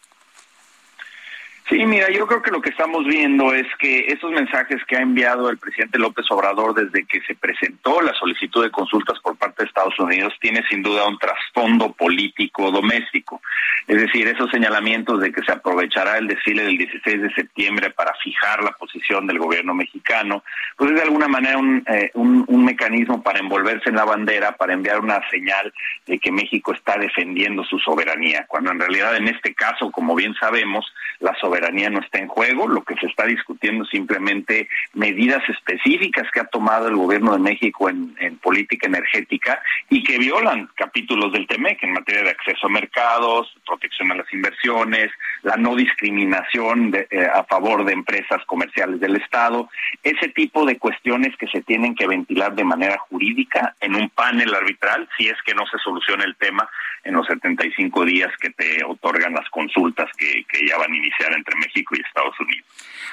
Sí, 1.69 1.85
mira, 1.85 2.09
yo 2.11 2.27
creo 2.27 2.41
que 2.41 2.51
lo 2.51 2.61
que 2.61 2.71
estamos 2.71 3.05
viendo 3.05 3.53
es 3.53 3.65
que 3.79 4.07
esos 4.07 4.31
mensajes 4.31 4.83
que 4.85 4.97
ha 4.97 5.01
enviado 5.01 5.49
el 5.49 5.57
presidente 5.57 5.97
López 5.97 6.25
Obrador 6.29 6.73
desde 6.73 7.05
que 7.05 7.21
se 7.21 7.35
presentó 7.35 8.01
la 8.01 8.13
solicitud 8.15 8.63
de 8.63 8.69
consultas 8.69 9.17
por 9.19 9.37
parte 9.37 9.63
de 9.63 9.67
Estados 9.69 9.97
Unidos 9.97 10.33
tiene 10.41 10.61
sin 10.69 10.83
duda 10.83 11.07
un 11.07 11.17
trasfondo 11.17 11.93
político 11.93 12.69
doméstico. 12.69 13.41
Es 13.87 13.97
decir, 13.97 14.27
esos 14.27 14.51
señalamientos 14.51 15.21
de 15.21 15.31
que 15.31 15.41
se 15.41 15.53
aprovechará 15.53 16.17
el 16.17 16.27
desfile 16.27 16.63
del 16.63 16.77
16 16.77 17.21
de 17.21 17.33
septiembre 17.33 17.91
para 17.91 18.13
fijar 18.21 18.61
la 18.61 18.71
posición 18.71 19.25
del 19.25 19.39
gobierno 19.39 19.73
mexicano, 19.73 20.43
pues 20.75 20.91
es 20.91 20.97
de 20.97 21.03
alguna 21.03 21.29
manera 21.29 21.57
un, 21.57 21.81
eh, 21.87 22.11
un, 22.13 22.43
un 22.45 22.65
mecanismo 22.65 23.23
para 23.23 23.39
envolverse 23.39 23.89
en 23.89 23.95
la 23.95 24.05
bandera, 24.05 24.57
para 24.57 24.73
enviar 24.73 24.99
una 24.99 25.21
señal 25.29 25.73
de 26.07 26.19
que 26.19 26.31
México 26.31 26.73
está 26.73 26.97
defendiendo 26.97 27.63
su 27.63 27.79
soberanía, 27.79 28.45
cuando 28.47 28.71
en 28.71 28.79
realidad 28.79 29.15
en 29.15 29.29
este 29.29 29.53
caso, 29.53 29.91
como 29.91 30.13
bien 30.13 30.33
sabemos, 30.35 30.85
la 31.19 31.33
soberanía 31.35 31.52
no 31.61 31.99
está 31.99 32.19
en 32.19 32.27
juego, 32.27 32.67
lo 32.67 32.83
que 32.83 32.95
se 32.95 33.07
está 33.07 33.25
discutiendo 33.25 33.85
simplemente 33.85 34.67
medidas 34.93 35.41
específicas 35.47 36.29
que 36.31 36.39
ha 36.39 36.45
tomado 36.45 36.87
el 36.87 36.95
gobierno 36.95 37.33
de 37.33 37.39
México 37.39 37.89
en, 37.89 38.13
política 38.41 38.87
energética 38.87 39.61
y 39.89 40.03
que 40.03 40.17
violan 40.17 40.69
capítulos 40.75 41.31
del 41.31 41.47
TEMEC 41.47 41.83
en 41.83 41.93
materia 41.93 42.23
de 42.23 42.31
acceso 42.31 42.67
a 42.67 42.69
mercados, 42.69 43.55
protección 43.65 44.11
a 44.11 44.15
las 44.15 44.31
inversiones, 44.33 45.11
la 45.43 45.55
no 45.55 45.75
discriminación 45.75 46.91
de, 46.91 47.07
eh, 47.09 47.25
a 47.33 47.43
favor 47.45 47.85
de 47.85 47.93
empresas 47.93 48.43
comerciales 48.45 48.99
del 48.99 49.15
Estado, 49.15 49.69
ese 50.03 50.29
tipo 50.29 50.65
de 50.65 50.77
cuestiones 50.77 51.35
que 51.37 51.47
se 51.47 51.61
tienen 51.61 51.95
que 51.95 52.07
ventilar 52.07 52.53
de 52.53 52.63
manera 52.63 52.97
jurídica 53.09 53.75
en 53.79 53.95
un 53.95 54.09
panel 54.09 54.53
arbitral 54.53 55.07
si 55.17 55.27
es 55.27 55.37
que 55.45 55.53
no 55.53 55.65
se 55.67 55.77
soluciona 55.77 56.25
el 56.25 56.35
tema 56.35 56.67
en 57.03 57.13
los 57.13 57.27
75 57.27 58.05
días 58.05 58.31
que 58.39 58.49
te 58.49 58.83
otorgan 58.83 59.33
las 59.33 59.49
consultas 59.49 60.09
que, 60.17 60.43
que 60.45 60.67
ya 60.67 60.77
van 60.77 60.91
a 60.91 60.97
iniciar 60.97 61.33
entre 61.43 61.59
México 61.59 61.95
y 61.95 62.01
Estados 62.01 62.39
Unidos. 62.39 62.65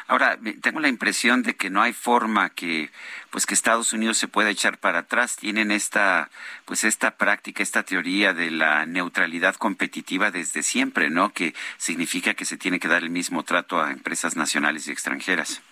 Ahora, 0.07 0.39
tengo 0.63 0.81
la 0.81 0.89
impresión 0.89 1.43
de 1.43 1.55
que 1.55 1.71
no 1.71 1.83
hay 1.83 1.93
forma 1.93 2.51
que 2.51 2.91
pues 3.31 3.47
que 3.47 3.55
Estados 3.55 3.93
Unidos 3.93 4.19
se 4.19 4.29
pueda 4.29 4.51
echar 4.51 4.79
para 4.79 5.01
atrás. 5.01 5.37
Tienen 5.37 5.71
esta 5.71 6.31
pues 6.65 6.85
esta 6.85 7.17
práctica, 7.17 7.63
esta 7.63 7.83
teoría 7.83 8.33
de 8.33 8.51
la 8.51 8.87
neutralidad 8.87 9.57
competitiva 9.57 10.31
desde 10.31 10.63
siempre, 10.63 11.11
¿no? 11.11 11.31
Que 11.33 11.55
significa 11.77 12.35
que 12.35 12.45
se 12.45 12.57
tiene 12.57 12.79
que 12.79 12.89
dar 12.89 13.03
el 13.03 13.11
mismo 13.11 13.43
trato 13.43 13.81
a 13.81 13.93
empresas 13.93 14.37
nacionales 14.37 14.87
y 14.87 14.93
extranjeras. 14.93 15.63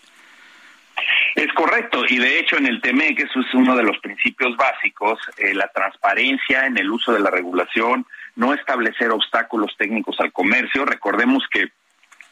Es 1.37 1.53
correcto, 1.53 2.03
y 2.09 2.19
de 2.19 2.41
hecho 2.41 2.57
en 2.57 2.67
el 2.67 2.81
TME, 2.81 3.15
eso 3.17 3.41
es 3.41 3.55
uno 3.55 3.77
de 3.77 3.85
los 3.85 3.99
principios 3.99 4.57
básicos, 4.57 5.21
eh, 5.37 5.55
la 5.55 5.69
transparencia 5.69 6.67
en 6.67 6.77
el 6.77 6.91
uso 6.91 7.13
de 7.13 7.21
la 7.21 7.31
regulación, 7.31 8.05
no 8.35 8.53
establecer 8.55 9.11
obstáculos 9.11 9.77
técnicos 9.77 10.19
al 10.19 10.33
comercio. 10.33 10.85
Recordemos 10.85 11.45
que 11.51 11.69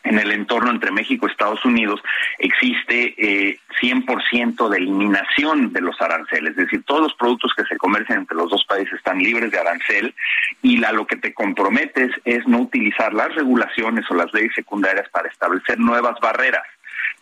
en 0.06 0.18
el 0.18 0.32
entorno 0.32 0.70
entre 0.70 0.90
México 0.90 1.26
y 1.26 1.30
Estados 1.30 1.64
Unidos 1.64 2.00
existe 2.38 3.14
eh, 3.18 3.58
100% 3.80 4.68
de 4.68 4.78
eliminación 4.78 5.72
de 5.72 5.80
los 5.80 6.00
aranceles, 6.00 6.52
es 6.52 6.56
decir, 6.56 6.82
todos 6.84 7.02
los 7.02 7.14
productos 7.14 7.52
que 7.56 7.64
se 7.64 7.76
comercian 7.76 8.20
entre 8.20 8.36
los 8.36 8.50
dos 8.50 8.64
países 8.64 8.94
están 8.94 9.18
libres 9.18 9.50
de 9.50 9.58
arancel 9.58 10.14
y 10.62 10.78
la, 10.78 10.92
lo 10.92 11.06
que 11.06 11.16
te 11.16 11.34
comprometes 11.34 12.10
es 12.24 12.46
no 12.46 12.60
utilizar 12.60 13.12
las 13.12 13.34
regulaciones 13.34 14.04
o 14.10 14.14
las 14.14 14.32
leyes 14.32 14.54
secundarias 14.54 15.08
para 15.10 15.28
establecer 15.28 15.78
nuevas 15.78 16.18
barreras 16.20 16.64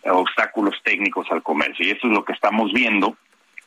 obstáculos 0.07 0.75
técnicos 0.83 1.27
al 1.31 1.41
comercio. 1.41 1.85
Y 1.85 1.91
eso 1.91 2.07
es 2.07 2.13
lo 2.13 2.23
que 2.23 2.33
estamos 2.33 2.71
viendo 2.71 3.17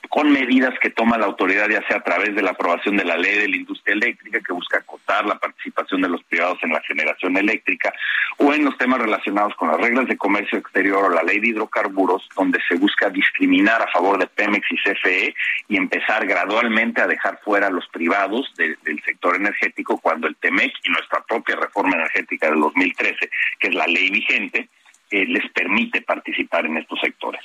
con 0.09 0.31
medidas 0.33 0.75
que 0.81 0.91
toma 0.91 1.19
la 1.19 1.27
autoridad, 1.27 1.69
ya 1.69 1.87
sea 1.87 1.99
a 1.99 2.03
través 2.03 2.35
de 2.35 2.43
la 2.43 2.51
aprobación 2.51 2.97
de 2.97 3.05
la 3.05 3.17
ley 3.17 3.37
de 3.39 3.49
la 3.49 3.57
industria 3.57 3.95
eléctrica, 3.95 4.41
que 4.41 4.53
busca 4.53 4.79
acotar 4.79 5.27
la 5.27 5.39
participación 5.39 6.01
de 6.01 6.09
los 6.09 6.23
privados 6.25 6.59
en 6.63 6.71
la 6.71 6.81
generación 6.83 7.37
eléctrica, 7.37 7.93
o 8.39 8.53
en 8.53 8.65
los 8.65 8.77
temas 8.79 9.01
relacionados 9.01 9.55
con 9.57 9.69
las 9.69 9.81
reglas 9.81 10.07
de 10.07 10.17
comercio 10.17 10.59
exterior 10.59 11.05
o 11.05 11.11
la 11.11 11.23
ley 11.23 11.41
de 11.41 11.49
hidrocarburos, 11.49 12.29
donde 12.37 12.59
se 12.69 12.77
busca 12.77 13.11
discriminar 13.11 13.83
a 13.83 13.91
favor 13.91 14.19
de 14.19 14.27
Pemex 14.27 14.67
y 14.71 14.77
CFE 14.77 15.35
y 15.69 15.77
empezar 15.77 16.27
gradualmente 16.27 17.03
a 17.03 17.07
dejar 17.07 17.41
fuera 17.45 17.67
a 17.67 17.71
los 17.71 17.87
privados 17.89 18.53
del 18.57 19.03
sector 19.05 19.37
energético 19.37 19.99
cuando 19.99 20.27
el 20.27 20.37
TEMEC 20.37 20.73
y 20.85 20.91
nuestra 20.91 21.23
propia 21.23 21.57
reforma 21.57 21.97
energética 21.97 22.51
del 22.51 22.61
2013, 22.61 23.31
que 23.59 23.69
es 23.69 23.75
la 23.75 23.87
ley 23.87 24.11
vigente, 24.11 24.69
eh, 25.11 25.25
les 25.27 25.51
permite 25.53 26.03
participar 26.03 26.67
en 26.67 26.77
estos 26.77 27.01
sectores. 27.01 27.41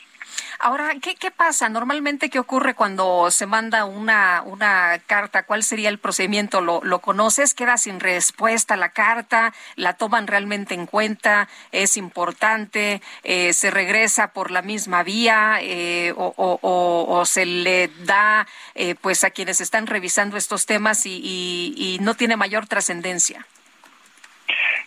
Ahora, 0.60 0.94
¿qué, 1.02 1.16
¿qué 1.16 1.32
pasa? 1.32 1.70
Normalmente, 1.70 2.30
¿qué 2.30 2.40
ocurre 2.40 2.74
cuando 2.74 3.30
se 3.32 3.46
manda 3.46 3.86
una, 3.86 4.42
una 4.46 5.00
carta? 5.06 5.44
¿Cuál 5.44 5.64
sería 5.64 5.90
el 5.90 6.00
procedimiento? 6.00 6.62
¿Lo, 6.62 6.82
¿Lo 6.84 7.00
conoces? 7.00 7.54
¿Queda 7.54 7.78
sin 7.78 8.00
respuesta 8.00 8.76
la 8.76 8.90
carta? 8.90 9.54
¿La 9.76 9.94
toman 9.94 10.28
realmente 10.28 10.74
en 10.74 10.86
cuenta? 10.86 11.48
¿Es 11.72 11.98
importante? 11.98 13.02
Eh, 13.24 13.54
¿Se 13.54 13.72
regresa 13.72 14.30
por 14.30 14.52
la 14.52 14.62
misma 14.62 15.04
vía? 15.04 15.58
Eh, 15.62 16.14
o, 16.16 17.24
se 17.26 17.46
le 17.46 17.90
da 18.06 18.48
eh, 18.76 18.96
pues 18.96 19.24
a 19.24 19.32
quienes 19.32 19.62
están 19.62 19.88
revisando 19.88 20.38
estos 20.38 20.66
temas 20.66 21.06
y, 21.06 21.74
y 21.76 21.98
no 22.02 22.16
tiene 22.16 22.36
mayor 22.38 22.68
trascendencia? 22.68 23.46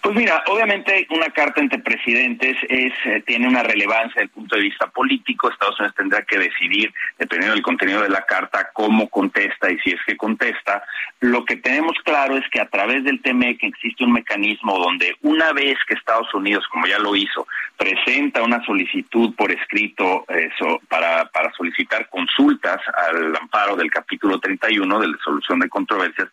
Pues 0.02 0.14
mira, 0.14 0.42
obviamente 0.46 1.06
una 1.10 1.26
carta 1.30 1.60
entre 1.60 1.78
presidentes 1.78 2.56
es 2.68 2.92
eh, 3.04 3.22
tiene 3.26 3.48
una 3.48 3.62
relevancia 3.62 4.14
desde 4.14 4.22
el 4.22 4.28
punto 4.30 4.56
de 4.56 4.62
vista 4.62 4.86
político. 4.88 5.50
Estados 5.50 5.78
Unidos 5.80 5.96
tendrá 5.96 6.22
que 6.22 6.38
decidir, 6.38 6.92
dependiendo 7.18 7.54
del 7.54 7.62
contenido 7.62 8.02
de 8.02 8.08
la 8.08 8.24
carta, 8.24 8.70
cómo 8.72 9.08
contesta 9.08 9.70
y 9.70 9.78
si 9.78 9.90
es 9.90 10.00
que 10.06 10.16
contesta. 10.16 10.82
Lo 11.20 11.44
que 11.44 11.56
tenemos 11.56 11.96
claro 12.04 12.36
es 12.36 12.44
que 12.50 12.60
a 12.60 12.68
través 12.68 13.04
del 13.04 13.20
TMEC 13.20 13.64
existe 13.64 14.04
un 14.04 14.12
mecanismo 14.12 14.78
donde 14.78 15.16
una 15.22 15.52
vez 15.52 15.76
que 15.88 15.94
Estados 15.94 16.32
Unidos, 16.34 16.64
como 16.70 16.86
ya 16.86 16.98
lo 16.98 17.16
hizo, 17.16 17.46
presenta 17.76 18.42
una 18.42 18.64
solicitud 18.64 19.34
por 19.34 19.50
escrito 19.50 20.24
eso, 20.28 20.80
para, 20.88 21.26
para 21.26 21.52
solicitar 21.52 22.08
consultas 22.08 22.80
al 23.08 23.34
amparo 23.36 23.76
del 23.76 23.90
capítulo 23.90 24.38
31 24.38 25.00
de 25.00 25.08
la 25.08 25.18
solución 25.24 25.58
de 25.60 25.68
controversias, 25.68 26.28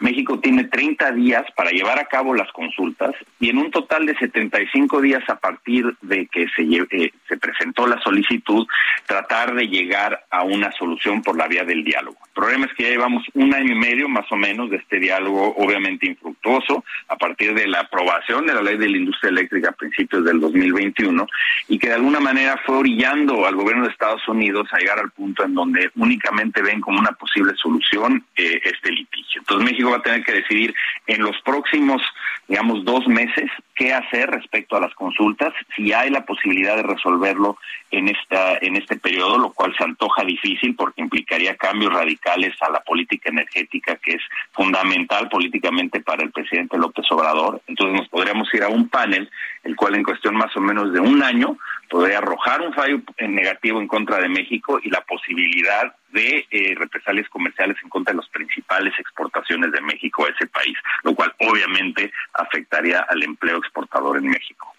México 0.00 0.38
tiene 0.38 0.64
30 0.64 1.12
días 1.12 1.44
para 1.56 1.70
llevar 1.70 1.98
a 1.98 2.06
cabo 2.06 2.34
las 2.34 2.50
consultas 2.52 3.05
y 3.40 3.50
en 3.50 3.58
un 3.58 3.70
total 3.70 4.06
de 4.06 4.16
75 4.16 5.00
días 5.00 5.22
a 5.28 5.36
partir 5.36 5.84
de 6.02 6.26
que 6.26 6.46
se, 6.54 6.62
eh, 6.62 7.12
se 7.28 7.36
presentó 7.36 7.86
la 7.86 8.00
solicitud, 8.00 8.66
tratar 9.06 9.54
de 9.54 9.68
llegar 9.68 10.24
a 10.30 10.42
una 10.42 10.72
solución 10.72 11.22
por 11.22 11.36
la 11.36 11.48
vía 11.48 11.64
del 11.64 11.84
diálogo. 11.84 12.16
El 12.26 12.32
problema 12.32 12.66
es 12.66 12.74
que 12.74 12.84
ya 12.84 12.90
llevamos 12.90 13.24
un 13.34 13.54
año 13.54 13.72
y 13.72 13.78
medio 13.78 14.08
más 14.08 14.30
o 14.30 14.36
menos 14.36 14.70
de 14.70 14.76
este 14.76 14.98
diálogo 14.98 15.54
obviamente 15.56 16.06
infructuoso 16.06 16.84
a 17.08 17.16
partir 17.16 17.54
de 17.54 17.66
la 17.66 17.80
aprobación 17.80 18.46
de 18.46 18.54
la 18.54 18.62
ley 18.62 18.76
de 18.76 18.88
la 18.88 18.96
industria 18.98 19.30
eléctrica 19.30 19.70
a 19.70 19.72
principios 19.72 20.24
del 20.24 20.40
2021 20.40 21.26
y 21.68 21.78
que 21.78 21.88
de 21.88 21.94
alguna 21.94 22.20
manera 22.20 22.60
fue 22.64 22.76
orillando 22.76 23.46
al 23.46 23.54
gobierno 23.54 23.84
de 23.84 23.90
Estados 23.90 24.26
Unidos 24.28 24.68
a 24.72 24.78
llegar 24.78 24.98
al 24.98 25.10
punto 25.10 25.44
en 25.44 25.54
donde 25.54 25.90
únicamente 25.96 26.62
ven 26.62 26.80
como 26.80 26.98
una 26.98 27.12
posible 27.12 27.52
solución 27.56 28.24
eh, 28.36 28.60
este 28.64 28.90
litigio. 28.90 29.40
Entonces 29.40 29.70
México 29.70 29.90
va 29.90 29.96
a 29.98 30.02
tener 30.02 30.24
que 30.24 30.32
decidir 30.32 30.74
en 31.06 31.22
los 31.22 31.40
próximos, 31.42 32.02
digamos, 32.48 32.84
dos 32.84 32.95
meses 33.06 33.50
qué 33.74 33.92
hacer 33.92 34.30
respecto 34.30 34.76
a 34.76 34.80
las 34.80 34.94
consultas, 34.94 35.52
si 35.74 35.92
hay 35.92 36.10
la 36.10 36.24
posibilidad 36.24 36.76
de 36.76 36.82
resolverlo 36.82 37.58
en 37.90 38.08
esta 38.08 38.58
en 38.60 38.76
este 38.76 38.96
periodo, 38.96 39.38
lo 39.38 39.52
cual 39.52 39.74
se 39.76 39.84
antoja 39.84 40.24
difícil 40.24 40.74
porque 40.74 41.02
implicaría 41.02 41.56
cambios 41.56 41.92
radicales 41.92 42.54
a 42.60 42.70
la 42.70 42.80
política 42.80 43.28
energética 43.28 43.96
que 43.96 44.12
es 44.12 44.22
fundamental 44.52 45.28
políticamente 45.28 46.00
para 46.00 46.24
el 46.24 46.32
presidente 46.32 46.78
López 46.78 47.06
Obrador. 47.10 47.60
Entonces 47.66 48.00
nos 48.00 48.08
podríamos 48.08 48.52
ir 48.54 48.62
a 48.62 48.68
un 48.68 48.88
panel, 48.88 49.28
el 49.66 49.76
cual 49.76 49.96
en 49.96 50.04
cuestión 50.04 50.36
más 50.36 50.56
o 50.56 50.60
menos 50.60 50.92
de 50.92 51.00
un 51.00 51.22
año 51.22 51.58
podría 51.90 52.18
arrojar 52.18 52.62
un 52.62 52.72
fallo 52.72 53.00
negativo 53.18 53.80
en 53.80 53.88
contra 53.88 54.18
de 54.18 54.28
México 54.28 54.80
y 54.82 54.90
la 54.90 55.00
posibilidad 55.02 55.94
de 56.10 56.46
eh, 56.50 56.74
represalias 56.76 57.28
comerciales 57.28 57.76
en 57.82 57.88
contra 57.88 58.12
de 58.12 58.18
las 58.18 58.28
principales 58.28 58.94
exportaciones 58.98 59.72
de 59.72 59.80
México 59.80 60.24
a 60.24 60.30
ese 60.30 60.46
país, 60.46 60.76
lo 61.02 61.14
cual 61.14 61.34
obviamente 61.40 62.12
afectaría 62.32 63.00
al 63.08 63.22
empleo 63.22 63.58
exportador 63.58 64.16
en 64.18 64.28
México. 64.28 64.72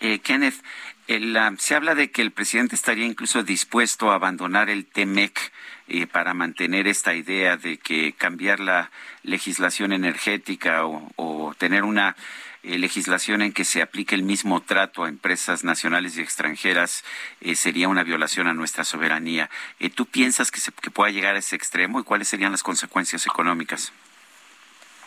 Eh, 0.00 0.20
Kenneth, 0.20 0.62
se 1.58 1.74
habla 1.74 1.94
de 1.94 2.10
que 2.10 2.22
el 2.22 2.32
presidente 2.32 2.74
estaría 2.74 3.06
incluso 3.06 3.42
dispuesto 3.42 4.10
a 4.10 4.16
abandonar 4.16 4.68
el 4.68 4.86
TEMEC 4.86 5.52
eh, 5.88 6.06
para 6.06 6.34
mantener 6.34 6.86
esta 6.86 7.14
idea 7.14 7.56
de 7.56 7.78
que 7.78 8.12
cambiar 8.12 8.60
la 8.60 8.90
legislación 9.22 9.92
energética 9.92 10.84
o, 10.84 11.54
tener 11.58 11.82
una 11.82 12.14
eh, 12.68 12.78
legislación 12.78 13.42
en 13.42 13.52
que 13.52 13.64
se 13.64 13.82
aplique 13.82 14.14
el 14.14 14.22
mismo 14.22 14.60
trato 14.60 15.04
a 15.04 15.08
empresas 15.08 15.64
nacionales 15.64 16.16
y 16.18 16.20
extranjeras 16.20 17.04
eh, 17.40 17.54
sería 17.54 17.88
una 17.88 18.04
violación 18.04 18.46
a 18.46 18.54
nuestra 18.54 18.84
soberanía. 18.84 19.50
¿Tú 19.94 20.06
piensas 20.06 20.50
que, 20.50 20.60
se, 20.60 20.70
que 20.72 20.90
pueda 20.90 21.10
llegar 21.10 21.34
a 21.34 21.38
ese 21.38 21.56
extremo 21.56 21.98
y 21.98 22.04
cuáles 22.04 22.28
serían 22.28 22.52
las 22.52 22.62
consecuencias 22.62 23.26
económicas? 23.26 23.92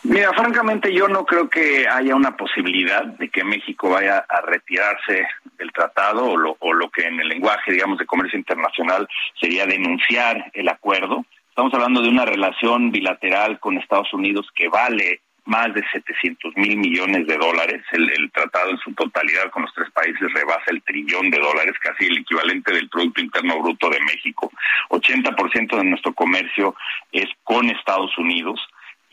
Mira, 0.04 0.32
francamente 0.32 0.92
yo 0.92 1.06
no 1.06 1.24
creo 1.24 1.48
que 1.48 1.86
haya 1.86 2.16
una 2.16 2.36
posibilidad 2.36 3.04
de 3.04 3.28
que 3.28 3.44
México 3.44 3.90
vaya 3.90 4.24
a 4.28 4.40
retirarse 4.40 5.28
del 5.56 5.70
tratado 5.70 6.24
o 6.58 6.72
lo 6.72 6.90
que 6.90 7.06
en 7.06 7.20
el 7.20 7.28
lenguaje, 7.28 7.70
digamos, 7.70 7.98
de 7.98 8.06
comercio 8.06 8.36
internacional 8.36 9.06
sería 9.40 9.64
denunciar 9.64 10.50
el 10.54 10.68
acuerdo. 10.68 11.24
Estamos 11.48 11.72
hablando 11.74 12.02
de 12.02 12.08
una 12.08 12.24
relación 12.24 12.90
bilateral 12.90 13.60
con 13.60 13.78
Estados 13.78 14.12
Unidos 14.12 14.48
que 14.56 14.68
vale 14.68 15.20
más 15.44 15.74
de 15.74 15.82
700 15.92 16.56
mil 16.56 16.76
millones 16.76 17.26
de 17.26 17.36
dólares. 17.36 17.82
El, 17.92 18.08
el, 18.10 18.30
tratado 18.30 18.70
en 18.70 18.78
su 18.78 18.92
totalidad 18.94 19.50
con 19.50 19.62
los 19.62 19.74
tres 19.74 19.90
países 19.90 20.32
rebasa 20.32 20.64
el 20.68 20.82
trillón 20.82 21.30
de 21.30 21.38
dólares, 21.38 21.74
casi 21.80 22.06
el 22.06 22.18
equivalente 22.18 22.72
del 22.72 22.88
Producto 22.88 23.20
Interno 23.20 23.60
Bruto 23.60 23.90
de 23.90 24.00
México. 24.00 24.50
80% 24.90 25.76
de 25.76 25.84
nuestro 25.84 26.12
comercio 26.12 26.74
es 27.10 27.28
con 27.44 27.68
Estados 27.70 28.16
Unidos. 28.18 28.60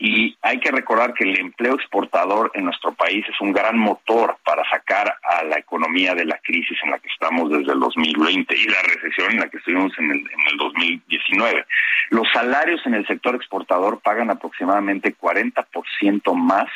Y 0.02 0.34
hay 0.40 0.58
que 0.60 0.70
recordar 0.70 1.12
que 1.12 1.24
el 1.24 1.38
empleo 1.38 1.74
exportador 1.74 2.50
en 2.54 2.64
nuestro 2.64 2.92
país 2.94 3.22
es 3.28 3.38
un 3.38 3.52
gran 3.52 3.78
motor 3.78 4.38
para 4.46 4.64
sacar 4.70 5.14
a 5.22 5.44
la 5.44 5.58
economía 5.58 6.14
de 6.14 6.24
la 6.24 6.38
crisis 6.38 6.78
en 6.82 6.92
la 6.92 6.98
que 6.98 7.08
estamos 7.08 7.50
desde 7.50 7.72
el 7.72 7.78
2020 7.78 8.56
y 8.56 8.64
la 8.64 8.80
recesión 8.82 9.32
en 9.32 9.40
la 9.40 9.48
que 9.50 9.58
estuvimos 9.58 9.92
en 9.98 10.10
el, 10.10 10.18
en 10.20 10.48
el 10.52 10.56
2019. 10.56 11.66
Los 12.08 12.26
salarios 12.32 12.80
en 12.86 12.94
el 12.94 13.06
sector 13.06 13.34
exportador 13.34 14.00
pagan 14.00 14.30
aproximadamente 14.30 15.14
40% 15.14 16.34
más 16.34 16.68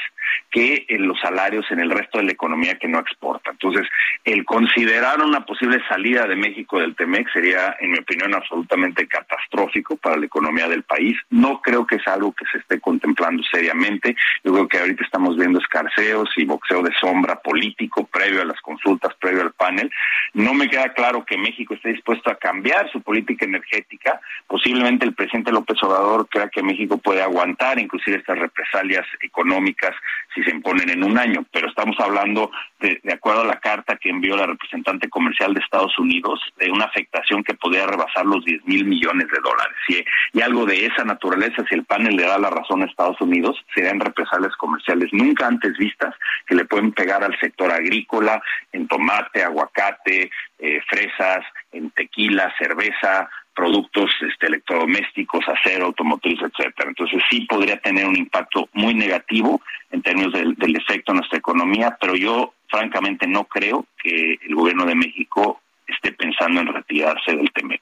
que 0.50 0.86
en 0.88 1.06
los 1.06 1.18
salarios 1.20 1.66
en 1.70 1.80
el 1.80 1.90
resto 1.90 2.18
de 2.18 2.24
la 2.24 2.32
economía 2.32 2.78
que 2.78 2.88
no 2.88 2.98
exporta. 2.98 3.50
Entonces, 3.50 3.86
el 4.24 4.44
considerar 4.44 5.20
una 5.20 5.44
posible 5.44 5.80
salida 5.88 6.26
de 6.26 6.36
México 6.36 6.78
del 6.78 6.94
TEMEC 6.94 7.32
sería, 7.32 7.76
en 7.80 7.92
mi 7.92 7.98
opinión, 7.98 8.34
absolutamente 8.34 9.06
catastrófico 9.06 9.96
para 9.96 10.16
la 10.16 10.26
economía 10.26 10.68
del 10.68 10.82
país. 10.82 11.16
No 11.30 11.60
creo 11.60 11.86
que 11.86 11.96
es 11.96 12.06
algo 12.06 12.32
que 12.32 12.44
se 12.50 12.58
esté 12.58 12.80
contemplando 12.80 13.42
seriamente. 13.50 14.16
Yo 14.42 14.52
creo 14.52 14.68
que 14.68 14.78
ahorita 14.78 15.04
estamos 15.04 15.36
viendo 15.36 15.58
escarceos 15.58 16.30
y 16.36 16.44
boxeo 16.44 16.82
de 16.82 16.92
sombra 17.00 17.36
político 17.36 18.06
previo 18.06 18.42
a 18.42 18.44
las 18.44 18.60
consultas, 18.60 19.14
previo 19.20 19.42
al 19.42 19.52
panel. 19.52 19.90
No 20.32 20.54
me 20.54 20.68
queda 20.68 20.92
claro 20.94 21.24
que 21.24 21.36
México 21.36 21.74
esté 21.74 21.90
dispuesto 21.90 22.30
a 22.30 22.36
cambiar 22.36 22.90
su 22.90 23.02
política 23.02 23.44
energética. 23.44 24.20
Posiblemente 24.46 25.04
el 25.04 25.14
presidente 25.14 25.52
López 25.52 25.82
Obrador 25.82 26.28
crea 26.28 26.48
que 26.48 26.62
México 26.62 26.98
puede 26.98 27.22
aguantar 27.22 27.78
inclusive 27.78 28.18
estas 28.18 28.38
represalias 28.38 29.06
económicas 29.20 29.94
si 30.34 30.42
se 30.42 30.50
imponen 30.50 30.90
en 30.90 31.04
un 31.04 31.18
año, 31.18 31.44
pero 31.52 31.68
estamos 31.68 31.96
hablando, 32.00 32.50
de, 32.80 33.00
de, 33.02 33.12
acuerdo 33.12 33.42
a 33.42 33.46
la 33.46 33.60
carta 33.60 33.96
que 33.96 34.10
envió 34.10 34.36
la 34.36 34.46
representante 34.46 35.08
comercial 35.08 35.54
de 35.54 35.60
Estados 35.60 35.98
Unidos, 35.98 36.40
de 36.58 36.70
una 36.70 36.86
afectación 36.86 37.44
que 37.44 37.54
podría 37.54 37.86
rebasar 37.86 38.26
los 38.26 38.44
10 38.44 38.64
mil 38.66 38.84
millones 38.84 39.28
de 39.28 39.40
dólares. 39.40 39.76
Y, 39.88 40.40
algo 40.44 40.66
de 40.66 40.84
esa 40.84 41.04
naturaleza, 41.04 41.64
si 41.66 41.74
el 41.74 41.86
panel 41.86 42.16
le 42.16 42.26
da 42.26 42.38
la 42.38 42.50
razón 42.50 42.82
a 42.82 42.84
Estados 42.84 43.18
Unidos, 43.22 43.56
serían 43.74 43.98
represalias 43.98 44.54
comerciales 44.56 45.08
nunca 45.12 45.46
antes 45.46 45.74
vistas 45.78 46.14
que 46.46 46.54
le 46.54 46.66
pueden 46.66 46.92
pegar 46.92 47.24
al 47.24 47.38
sector 47.40 47.72
agrícola, 47.72 48.42
en 48.70 48.86
tomate, 48.86 49.42
aguacate, 49.42 50.30
eh, 50.58 50.80
fresas, 50.86 51.46
en 51.72 51.90
tequila, 51.92 52.52
cerveza, 52.58 53.30
productos 53.54 54.10
este, 54.28 54.46
electrodomésticos, 54.46 55.44
acero, 55.48 55.86
automotriz, 55.86 56.40
etcétera. 56.40 56.88
Entonces 56.88 57.22
sí 57.30 57.42
podría 57.42 57.78
tener 57.78 58.06
un 58.06 58.16
impacto 58.16 58.68
muy 58.72 58.94
negativo 58.94 59.60
en 59.90 60.02
términos 60.02 60.32
del, 60.32 60.54
del 60.56 60.76
efecto 60.76 61.12
en 61.12 61.18
nuestra 61.18 61.38
economía, 61.38 61.96
pero 62.00 62.16
yo 62.16 62.54
francamente 62.68 63.26
no 63.26 63.44
creo 63.44 63.86
que 64.02 64.38
el 64.42 64.54
gobierno 64.54 64.84
de 64.84 64.94
México 64.94 65.60
esté 65.86 66.12
pensando 66.12 66.60
en 66.60 66.66
retirarse 66.66 67.36
del 67.36 67.52
TEMEC. 67.52 67.80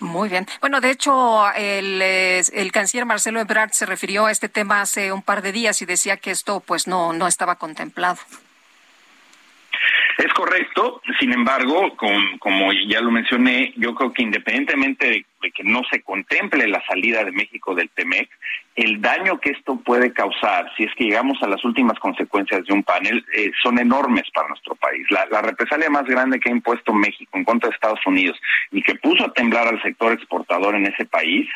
Muy 0.00 0.30
bien. 0.30 0.46
Bueno, 0.60 0.80
de 0.80 0.90
hecho, 0.90 1.50
el, 1.52 2.00
el, 2.00 2.72
canciller 2.72 3.04
Marcelo 3.04 3.38
Ebrard 3.38 3.72
se 3.72 3.84
refirió 3.84 4.26
a 4.26 4.30
este 4.30 4.48
tema 4.48 4.80
hace 4.80 5.12
un 5.12 5.22
par 5.22 5.42
de 5.42 5.52
días 5.52 5.82
y 5.82 5.86
decía 5.86 6.16
que 6.16 6.30
esto 6.30 6.60
pues 6.60 6.86
no, 6.86 7.12
no 7.12 7.26
estaba 7.26 7.56
contemplado. 7.56 8.16
Es 10.20 10.34
correcto, 10.34 11.00
sin 11.18 11.32
embargo, 11.32 11.96
con, 11.96 12.38
como 12.40 12.70
ya 12.72 13.00
lo 13.00 13.10
mencioné, 13.10 13.72
yo 13.76 13.94
creo 13.94 14.12
que 14.12 14.22
independientemente 14.22 15.06
de, 15.06 15.26
de, 15.40 15.50
que 15.52 15.64
no 15.64 15.82
se 15.90 16.02
contemple 16.02 16.66
la 16.68 16.82
salida 16.86 17.24
de 17.24 17.32
México 17.32 17.74
del 17.74 17.90
TEMEC, 17.90 18.28
el 18.76 19.00
daño 19.00 19.40
que 19.40 19.50
esto 19.50 19.76
puede 19.76 20.12
causar, 20.12 20.72
si 20.76 20.84
es 20.84 20.94
que 20.94 21.04
llegamos 21.04 21.42
a 21.42 21.48
las 21.48 21.64
últimas 21.64 21.98
consecuencias 21.98 22.64
de 22.64 22.72
un 22.72 22.82
panel, 22.82 23.24
eh, 23.36 23.50
son 23.62 23.78
enormes 23.78 24.24
para 24.32 24.48
nuestro 24.48 24.74
país. 24.76 25.06
La, 25.10 25.26
la, 25.26 25.42
represalia 25.42 25.90
más 25.90 26.04
grande 26.04 26.38
que 26.38 26.48
ha 26.48 26.52
impuesto 26.52 26.92
México 26.92 27.36
en 27.36 27.44
contra 27.44 27.68
de 27.68 27.74
Estados 27.74 28.00
Unidos 28.06 28.40
y 28.70 28.82
que 28.82 28.94
puso 28.94 29.24
a 29.24 29.32
temblar 29.32 29.68
al 29.68 29.82
sector 29.82 30.12
exportador 30.12 30.74
en 30.76 30.86
ese 30.86 31.04
país 31.04 31.48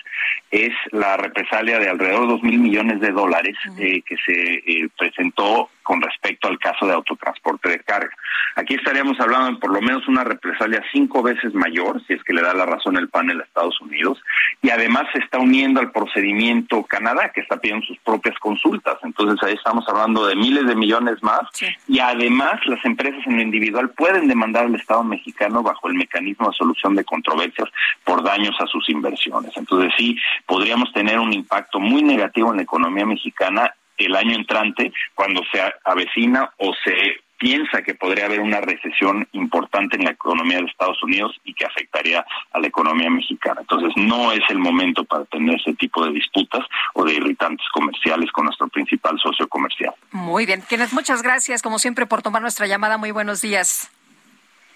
es 0.51 0.72
la 0.93 1.16
represalia 1.16 1.78
de 1.78 1.89
alrededor 1.89 2.22
de 2.22 2.32
dos 2.32 2.43
mil 2.43 2.59
millones 2.59 3.01
de 3.01 3.11
dólares 3.11 3.57
eh, 3.78 4.03
que 4.03 4.16
se 4.24 4.32
eh, 4.32 4.89
presentó 4.97 5.70
con 5.82 6.01
respecto 6.01 6.49
al 6.49 6.59
caso 6.59 6.87
de 6.87 6.95
autotransporte 6.95 7.68
de 7.70 7.80
carga. 7.80 8.11
Aquí 8.57 8.74
estaríamos 8.74 9.18
hablando 9.20 9.53
de 9.53 9.59
por 9.59 9.72
lo 9.72 9.80
menos 9.80 10.07
una 10.09 10.24
represalia 10.24 10.82
cinco 10.93 11.22
veces 11.22 11.55
mayor, 11.55 12.01
si 12.07 12.14
es 12.14 12.22
que 12.24 12.32
le 12.32 12.43
da 12.43 12.55
la 12.55 12.66
razón 12.66 12.97
el 12.97 13.09
panel 13.09 13.41
a 13.41 13.45
Estados 13.45 13.74
Unidos, 13.81 14.22
y 14.62 14.70
además 14.70 15.05
se 15.12 15.18
está 15.18 15.39
uniendo 15.39 15.81
al 15.81 15.93
procedimiento 15.93 16.83
Canadá, 16.85 17.31
que 17.35 17.41
está 17.41 17.57
pidiendo 17.59 17.87
sus 17.87 17.99
propias 17.99 18.39
consultas. 18.39 18.97
Entonces 19.03 19.43
ahí 19.43 19.55
estamos 19.55 19.85
hablando 19.89 20.27
de 20.27 20.37
miles 20.37 20.66
de 20.66 20.75
millones 20.75 21.22
más, 21.22 21.43
sí. 21.53 21.66
y 21.89 21.99
además 21.99 22.61
las 22.66 22.85
empresas 22.85 23.20
en 23.27 23.37
lo 23.37 23.43
individual 23.43 23.91
pueden 23.91 24.29
demandar 24.29 24.66
al 24.66 24.75
Estado 24.75 25.05
mexicano 25.05 25.62
bajo 25.62 25.89
el 25.89 25.95
mecanismo 25.95 26.49
de 26.49 26.57
solución 26.57 26.95
de 26.95 27.05
controversias 27.05 27.68
por 28.05 28.22
daños 28.22 28.55
a 28.61 28.66
sus 28.66 28.89
inversiones. 28.89 29.53
Entonces 29.57 29.93
sí, 29.97 30.16
podríamos 30.47 30.93
tener 30.93 31.18
un 31.18 31.33
impacto 31.33 31.81
muy 31.81 32.03
negativo 32.03 32.51
en 32.51 32.59
la 32.59 32.62
economía 32.62 33.07
mexicana 33.07 33.75
el 33.97 34.16
año 34.16 34.35
entrante 34.35 34.93
cuando 35.14 35.43
se 35.53 35.61
avecina 35.85 36.51
o 36.59 36.72
se 36.85 37.25
piensa 37.45 37.82
que 37.82 37.95
podría 37.95 38.24
haber 38.24 38.40
una 38.40 38.62
recesión 38.62 39.28
importante 39.32 39.97
en 39.97 40.05
la 40.05 40.12
economía 40.12 40.57
de 40.57 40.64
Estados 40.64 41.03
Unidos 41.03 41.38
y 41.45 41.53
que 41.53 41.66
afectaría 41.66 42.24
a 42.53 42.59
la 42.59 42.66
economía 42.66 43.11
mexicana. 43.11 43.61
Entonces, 43.61 43.92
no 43.97 44.32
es 44.32 44.40
el 44.49 44.59
momento 44.59 45.05
para 45.05 45.26
tener 45.26 45.61
ese 45.61 45.74
tipo 45.74 46.03
de 46.07 46.12
disputas 46.12 46.62
o 46.95 47.05
de 47.05 47.12
irritantes 47.12 47.66
comerciales 47.74 48.32
con 48.32 48.47
nuestro 48.47 48.66
principal 48.68 49.20
socio 49.22 49.47
comercial. 49.47 49.92
Muy 50.11 50.47
bien. 50.47 50.62
Kenneth, 50.66 50.92
muchas 50.92 51.22
gracias, 51.22 51.61
como 51.61 51.78
siempre, 51.78 52.07
por 52.07 52.22
tomar 52.22 52.40
nuestra 52.40 52.66
llamada. 52.66 52.97
Muy 52.97 53.11
buenos 53.11 53.42
días. 53.42 53.90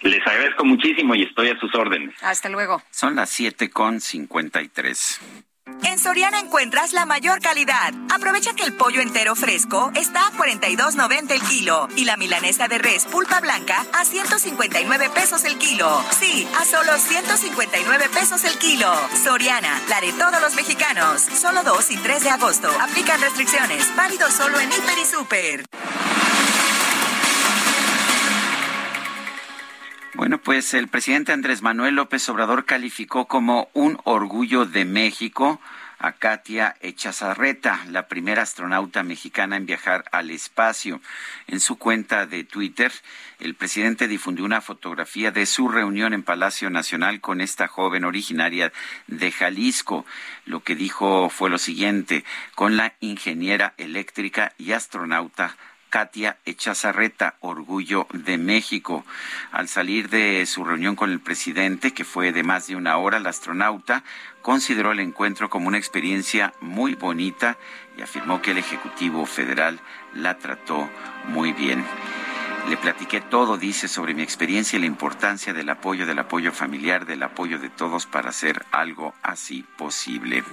Les 0.03 0.21
agradezco 0.27 0.67
muchísimo 0.67 1.15
y 1.15 1.23
estoy 1.23 1.49
a 1.49 1.59
sus 1.59 1.75
órdenes. 1.75 2.15
Hasta 2.23 2.51
luego. 2.51 2.83
Son 2.91 3.17
las 3.17 3.31
siete 3.31 3.71
con 3.71 4.03
cincuenta 4.03 4.61
y 4.61 4.69
tres. 4.69 5.23
En 5.85 5.99
Soriana 5.99 6.39
encuentras 6.41 6.93
la 6.93 7.07
mayor 7.07 7.41
calidad. 7.41 7.93
Aprovecha 8.15 8.53
que 8.55 8.65
el 8.65 8.75
pollo 8.75 9.01
entero 9.01 9.35
fresco 9.35 9.91
está 9.95 10.27
a 10.27 10.33
42.90 10.33 11.31
el 11.33 11.43
kilo 11.43 11.89
y 11.97 12.05
la 12.05 12.17
milanesa 12.17 12.69
de 12.69 12.79
res 12.79 13.05
pulpa 13.07 13.41
blanca 13.41 13.87
a 13.93 14.05
159 14.05 15.11
pesos 15.11 15.45
el 15.45 15.59
kilo. 15.59 16.03
Sí, 16.19 16.49
a 16.59 16.65
solo 16.65 16.97
159 16.97 18.09
pesos 18.13 18.45
el 18.45 18.59
kilo. 18.59 18.93
Soriana, 19.23 19.81
la 19.89 20.01
de 20.01 20.13
todos 20.13 20.41
los 20.41 20.55
mexicanos. 20.55 21.23
Solo 21.23 21.63
2 21.65 21.91
y 21.91 21.97
3 21.97 22.23
de 22.23 22.31
agosto. 22.31 22.69
Aplican 22.81 23.21
restricciones. 23.21 23.95
Válido 23.97 24.31
solo 24.31 24.61
en 24.61 24.71
Hiper 24.71 24.99
y 24.99 25.07
Super. 25.07 26.28
Bueno, 30.15 30.39
pues 30.39 30.73
el 30.75 30.89
presidente 30.89 31.33
Andrés 31.33 31.61
Manuel 31.61 31.95
López 31.95 32.29
Obrador 32.31 32.65
calificó 32.65 33.27
como 33.27 33.69
un 33.75 34.01
orgullo 34.05 34.65
de 34.65 34.85
México 34.85 35.61
a 35.99 36.13
Katia 36.13 36.77
Echazarreta, 36.81 37.85
la 37.91 38.09
primera 38.09 38.43
astronauta 38.43 39.03
mexicana 39.03 39.57
en 39.57 39.67
viajar 39.67 40.05
al 40.13 40.31
espacio. 40.31 41.01
En 41.47 41.61
su 41.61 41.77
cuenta 41.77 42.27
de 42.27 42.45
Twitter, 42.45 42.91
el 43.39 43.55
presidente 43.55 44.09
difundió 44.09 44.45
una 44.45 44.61
fotografía 44.61 45.31
de 45.31 45.45
su 45.45 45.69
reunión 45.69 46.15
en 46.15 46.23
Palacio 46.23 46.71
Nacional 46.71 47.21
con 47.21 47.41
esta 47.41 47.69
joven 47.69 48.05
originaria 48.05 48.73
de 49.09 49.31
Jalisco. 49.31 50.07
Lo 50.47 50.63
que 50.63 50.75
dijo 50.75 51.29
fue 51.29 51.51
lo 51.51 51.59
siguiente, 51.59 52.25
con 52.55 52.77
la 52.77 52.95
ingeniera 53.01 53.75
eléctrica 53.77 54.53
y 54.57 54.73
astronauta 54.73 55.57
Katia 55.89 56.39
Echazarreta, 56.45 57.37
Orgullo 57.41 58.07
de 58.13 58.39
México. 58.39 59.05
Al 59.53 59.69
salir 59.69 60.09
de 60.09 60.45
su 60.47 60.65
reunión 60.65 60.97
con 60.97 61.11
el 61.11 61.21
presidente, 61.21 61.93
que 61.93 62.05
fue 62.05 62.33
de 62.33 62.43
más 62.43 62.67
de 62.67 62.77
una 62.77 62.97
hora, 62.97 63.19
la 63.19 63.31
astronauta 63.31 64.05
consideró 64.43 64.93
el 64.93 65.01
encuentro 65.01 65.51
como 65.51 65.69
una 65.69 65.79
experiencia 65.79 66.53
muy 66.61 66.95
bonita 66.95 67.57
y 67.97 68.03
afirmó 68.03 68.41
que 68.41 68.53
el 68.53 68.59
Ejecutivo 68.59 69.27
Federal 69.27 69.81
la 70.15 70.39
trató 70.39 70.89
muy 71.27 71.53
bien. 71.53 71.85
Le 72.69 72.77
platiqué 72.77 73.23
todo, 73.23 73.57
dice, 73.57 73.89
sobre 73.89 74.13
mi 74.13 74.23
experiencia 74.23 74.77
y 74.77 74.81
la 74.81 74.87
importancia 74.87 75.55
del 75.55 75.71
apoyo, 75.71 76.05
del 76.05 76.19
apoyo 76.19 76.53
familiar, 76.53 77.07
del 77.07 77.23
apoyo 77.23 77.59
de 77.59 77.71
todos 77.71 78.05
para 78.05 78.29
hacer 78.29 78.67
algo 78.73 79.15
así 79.23 79.65
posible. 79.79 80.45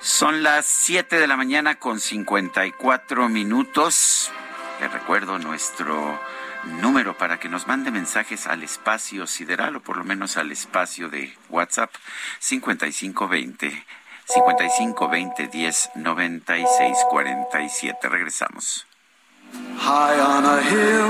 Son 0.00 0.44
las 0.44 0.66
7 0.66 1.18
de 1.18 1.26
la 1.26 1.36
mañana 1.36 1.80
con 1.80 1.98
54 1.98 3.28
minutos. 3.28 4.30
Le 4.80 4.88
recuerdo 4.88 5.38
nuestro 5.40 6.20
número 6.80 7.16
para 7.16 7.40
que 7.40 7.48
nos 7.48 7.66
mande 7.66 7.90
mensajes 7.90 8.46
al 8.46 8.62
espacio 8.62 9.26
sideral 9.26 9.74
o 9.76 9.80
por 9.80 9.96
lo 9.96 10.04
menos 10.04 10.36
al 10.36 10.52
espacio 10.52 11.08
de 11.08 11.36
WhatsApp 11.48 11.90
5520 12.38 13.84
5520 14.24 15.48
10 15.48 15.90
96 15.96 16.96
47. 17.10 18.08
Regresamos. 18.08 18.86
High 19.78 20.20
on 20.20 20.44
a 20.44 20.60
hill, 20.60 21.08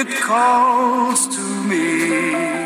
it 0.00 0.08
calls 0.20 1.28
to 1.28 1.40
me. 1.68 2.65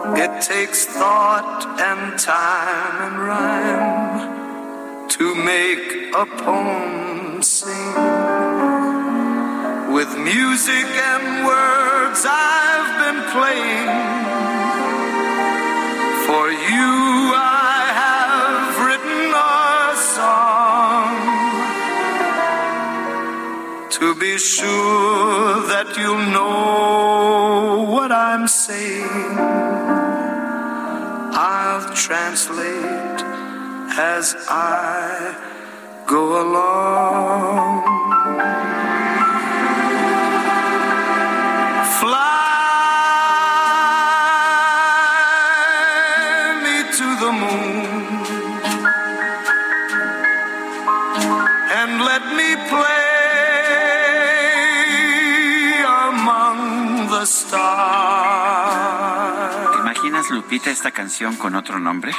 It 0.00 0.42
takes 0.42 0.86
thought 0.86 1.66
and 1.80 2.16
time 2.20 3.02
and 3.02 3.18
rhyme 3.18 5.08
to 5.08 5.34
make 5.34 6.14
a 6.14 6.24
poem 6.24 7.42
sing. 7.42 7.94
With 9.92 10.16
music 10.16 10.86
and 10.86 11.44
words 11.44 12.24
I've 12.24 12.92
been 13.02 13.22
playing. 13.34 13.88
For 16.26 16.46
you 16.52 17.34
I 17.34 17.90
have 18.02 18.78
written 18.86 19.34
a 19.34 19.96
song. 20.14 21.10
To 23.98 24.14
be 24.14 24.38
sure 24.38 25.66
that 25.72 25.96
you'll 25.98 26.17
translate 32.08 33.20
as 33.98 34.34
I 34.48 35.36
go 36.06 36.40
along. 36.40 37.47
Lupita, 60.48 60.70
esta 60.70 60.92
canción 60.92 61.36
con 61.36 61.54
otro 61.56 61.78
nombre? 61.78 62.10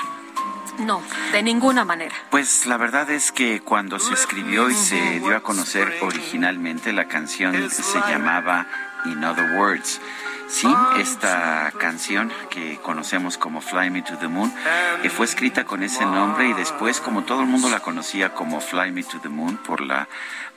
No, 0.78 1.02
de 1.32 1.42
ninguna 1.42 1.84
manera. 1.84 2.14
Pues 2.30 2.68
la 2.68 2.78
verdad 2.78 3.10
es 3.10 3.32
que 3.32 3.60
cuando 3.62 3.98
se 3.98 4.14
escribió 4.14 4.70
y 4.70 4.76
se 4.76 5.20
dio 5.20 5.36
a 5.36 5.40
conocer 5.40 5.98
originalmente 6.02 6.94
la 6.94 7.06
canción 7.06 7.72
se 7.72 8.00
llamaba 8.02 8.68
In 9.06 9.24
Other 9.24 9.58
Words. 9.58 10.00
Sí, 10.48 10.68
esta 11.00 11.74
canción 11.80 12.32
que 12.52 12.78
conocemos 12.84 13.40
como 13.40 13.62
Fly 13.62 13.90
Me 13.90 14.04
to 14.04 14.16
the 14.20 14.28
Moon 14.28 14.54
eh, 15.02 15.10
fue 15.10 15.26
escrita 15.26 15.64
con 15.64 15.82
ese 15.82 16.06
nombre 16.06 16.50
y 16.50 16.54
después 16.54 17.02
como 17.02 17.24
todo 17.24 17.42
el 17.42 17.48
mundo 17.48 17.68
la 17.72 17.80
conocía 17.80 18.36
como 18.36 18.62
Fly 18.62 18.92
Me 18.92 19.02
to 19.02 19.20
the 19.22 19.30
Moon 19.30 19.58
por 19.58 19.82
la 19.82 20.08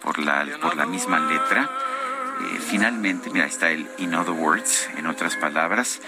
por 0.03 0.19
la 0.19 0.47
por 0.61 0.77
la 0.77 0.85
misma 0.85 1.21
letra, 1.21 1.71
eh, 2.43 2.59
finalmente 2.61 3.31
mira 3.31 3.47
está 3.47 3.71
el 3.71 3.89
In 3.97 4.15
Other 4.15 4.35
Words 4.35 4.91
en 4.99 5.07
otras 5.07 5.37
palabras 5.37 6.03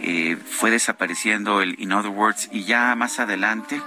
eh, 0.00 0.36
fue 0.36 0.70
desapareciendo 0.70 1.60
el 1.60 1.80
In 1.80 1.92
Other 1.92 2.10
Words 2.10 2.48
y 2.52 2.64
ya 2.64 2.94
más 2.94 3.18
adelante 3.18 3.80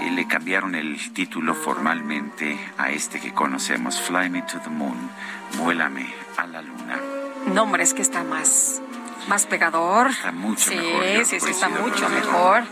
eh, 0.00 0.10
le 0.10 0.26
cambiaron 0.26 0.74
el 0.74 1.12
título 1.12 1.54
formalmente 1.54 2.58
a 2.78 2.90
este 2.90 3.20
que 3.20 3.32
conocemos, 3.32 4.00
Fly 4.00 4.30
Me 4.30 4.42
to 4.42 4.58
the 4.60 4.70
Moon, 4.70 4.96
Vuélame 5.58 6.06
a 6.36 6.46
la 6.46 6.62
Luna. 6.62 6.98
No, 7.52 7.62
hombre, 7.62 7.82
es 7.82 7.94
que 7.94 8.02
está 8.02 8.24
más 8.24 8.82
más 9.28 9.46
pegador. 9.46 10.10
Está 10.10 10.32
mucho 10.32 10.70
sí, 10.70 10.76
mejor. 10.76 11.26
Sí, 11.26 11.40
sí, 11.40 11.50
está 11.50 11.68
mucho 11.68 12.08
mejor. 12.08 12.64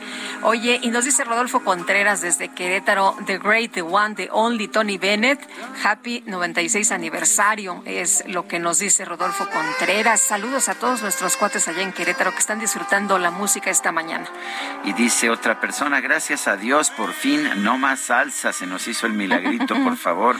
Oye, 0.42 0.80
y 0.82 0.90
nos 0.90 1.04
dice 1.04 1.22
Rodolfo 1.24 1.62
Contreras 1.62 2.20
desde 2.20 2.48
Querétaro, 2.48 3.16
The 3.26 3.38
Great, 3.38 3.72
The 3.72 3.82
One, 3.82 4.16
The 4.16 4.28
Only 4.32 4.68
Tony 4.68 4.98
Bennett, 4.98 5.40
Happy 5.84 6.24
96 6.26 6.90
aniversario, 6.90 7.82
es 7.86 8.24
lo 8.26 8.48
que 8.48 8.58
nos 8.58 8.80
dice 8.80 9.04
Rodolfo 9.04 9.48
Contreras. 9.48 10.20
Saludos 10.20 10.68
a 10.68 10.74
todos 10.74 11.02
nuestros 11.02 11.36
cuates 11.36 11.68
allá 11.68 11.82
en 11.82 11.92
Querétaro 11.92 12.32
que 12.32 12.38
están 12.38 12.58
disfrutando 12.58 13.18
la 13.18 13.30
música 13.30 13.70
esta 13.70 13.92
mañana. 13.92 14.26
Y 14.84 14.92
dice 14.94 15.30
otra 15.30 15.60
persona, 15.60 16.00
gracias 16.00 16.48
a 16.48 16.56
Dios, 16.56 16.90
por 16.90 17.12
fin, 17.12 17.48
no 17.62 17.78
más 17.78 18.00
salsa, 18.00 18.52
se 18.52 18.66
nos 18.66 18.88
hizo 18.88 19.06
el 19.06 19.12
milagrito, 19.12 19.76
por 19.82 19.96
favor. 20.02 20.36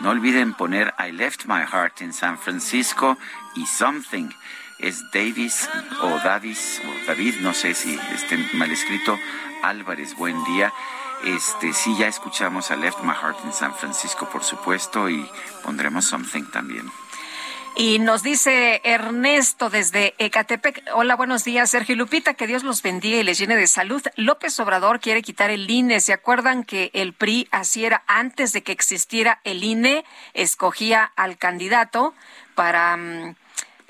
No 0.00 0.10
olviden 0.10 0.54
poner 0.54 0.94
I 0.98 1.12
Left 1.12 1.44
My 1.44 1.62
Heart 1.70 2.00
in 2.00 2.12
San 2.14 2.38
Francisco 2.38 3.18
y 3.54 3.66
Something 3.66 4.30
es 4.82 5.10
Davis 5.12 5.68
o 6.02 6.08
Davis 6.18 6.82
o 6.84 7.06
David, 7.06 7.36
no 7.40 7.54
sé 7.54 7.72
si 7.74 7.98
esté 8.14 8.36
mal 8.54 8.70
escrito, 8.70 9.18
Álvarez, 9.62 10.16
buen 10.16 10.42
día. 10.44 10.72
Este, 11.24 11.72
sí, 11.72 11.96
ya 11.96 12.08
escuchamos 12.08 12.70
a 12.72 12.76
Left 12.76 12.98
My 13.02 13.14
Heart 13.14 13.44
in 13.44 13.52
San 13.52 13.74
Francisco, 13.74 14.28
por 14.28 14.42
supuesto, 14.42 15.08
y 15.08 15.24
pondremos 15.62 16.04
Something 16.04 16.50
también. 16.50 16.90
Y 17.74 18.00
nos 18.00 18.22
dice 18.22 18.82
Ernesto 18.84 19.70
desde 19.70 20.14
Ecatepec. 20.18 20.82
Hola, 20.92 21.16
buenos 21.16 21.42
días, 21.42 21.70
Sergio 21.70 21.96
Lupita. 21.96 22.34
Que 22.34 22.46
Dios 22.46 22.64
los 22.64 22.82
bendiga 22.82 23.16
y 23.16 23.22
les 23.22 23.38
llene 23.38 23.56
de 23.56 23.66
salud. 23.66 24.02
López 24.16 24.60
Obrador 24.60 25.00
quiere 25.00 25.22
quitar 25.22 25.50
el 25.50 25.70
INE. 25.70 26.00
¿Se 26.00 26.12
acuerdan 26.12 26.64
que 26.64 26.90
el 26.92 27.14
PRI 27.14 27.48
así 27.50 27.86
era 27.86 28.02
antes 28.06 28.52
de 28.52 28.62
que 28.62 28.72
existiera 28.72 29.40
el 29.44 29.64
INE? 29.64 30.04
Escogía 30.34 31.12
al 31.16 31.38
candidato 31.38 32.12
para 32.54 32.94
mm, 32.98 33.36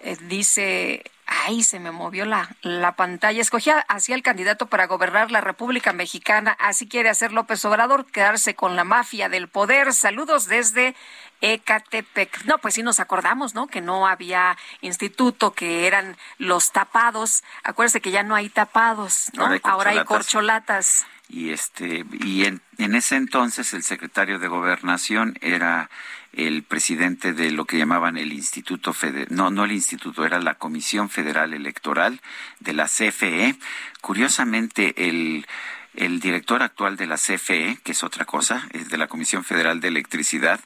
eh, 0.03 0.17
dice, 0.23 1.03
ay, 1.27 1.63
se 1.63 1.81
me 1.81 1.91
movió 1.91 2.25
la, 2.27 2.55
la 2.63 2.97
pantalla, 2.97 3.41
escogía 3.41 3.79
hacia 3.89 4.15
el 4.15 4.23
candidato 4.23 4.67
para 4.67 4.87
gobernar 4.87 5.31
la 5.31 5.41
República 5.41 5.93
Mexicana, 5.93 6.57
así 6.59 6.89
quiere 6.89 7.09
hacer 7.09 7.33
López 7.33 7.65
Obrador, 7.65 8.05
quedarse 8.07 8.55
con 8.55 8.77
la 8.77 8.85
mafia 8.85 9.29
del 9.29 9.49
poder. 9.49 9.95
Saludos 9.95 10.47
desde 10.47 10.95
Ecatepec. 11.41 12.45
No, 12.45 12.59
pues 12.59 12.75
sí 12.75 12.83
nos 12.83 13.01
acordamos, 13.01 13.55
¿no? 13.55 13.67
Que 13.67 13.81
no 13.81 14.07
había 14.07 14.57
instituto, 14.81 15.53
que 15.53 15.87
eran 15.87 16.17
los 16.39 16.73
tapados. 16.73 17.43
Acuérdese 17.65 18.01
que 18.01 18.11
ya 18.11 18.23
no 18.23 18.35
hay 18.35 18.49
tapados, 18.49 19.31
¿no? 19.35 19.49
Ahora 19.63 19.91
hay 19.91 20.05
corcholatas. 20.05 21.07
Y 21.29 21.51
este, 21.51 22.05
y 22.13 22.45
en, 22.45 22.61
en 22.79 22.95
ese 22.95 23.17
entonces 23.17 23.73
el 23.73 23.83
secretario 23.83 24.39
de 24.39 24.49
Gobernación 24.49 25.39
era 25.41 25.89
el 26.33 26.63
presidente 26.63 27.33
de 27.33 27.51
lo 27.51 27.67
que 27.67 27.79
llamaban 27.79 28.17
el 28.17 28.33
Instituto 28.33 28.93
Federal, 28.93 29.29
no, 29.31 29.51
no 29.51 29.65
el 29.65 29.73
Instituto, 29.73 30.25
era 30.25 30.41
la 30.41 30.55
Comisión 30.55 31.11
Federal 31.11 31.53
Electoral 31.53 32.21
de 32.61 32.73
la 32.73 32.87
CFE. 32.87 33.57
Curiosamente, 34.01 35.09
el, 35.09 35.47
el 35.95 36.21
director 36.21 36.63
actual 36.63 36.97
de 36.97 37.07
la 37.07 37.17
CFE, 37.17 37.79
que 37.83 37.93
es 37.93 38.03
otra 38.03 38.25
cosa, 38.25 38.67
es 38.73 38.89
de 38.89 38.97
la 38.97 39.09
Comisión 39.09 39.45
Federal 39.45 39.81
de 39.81 39.89
Electricidad, 39.89 40.61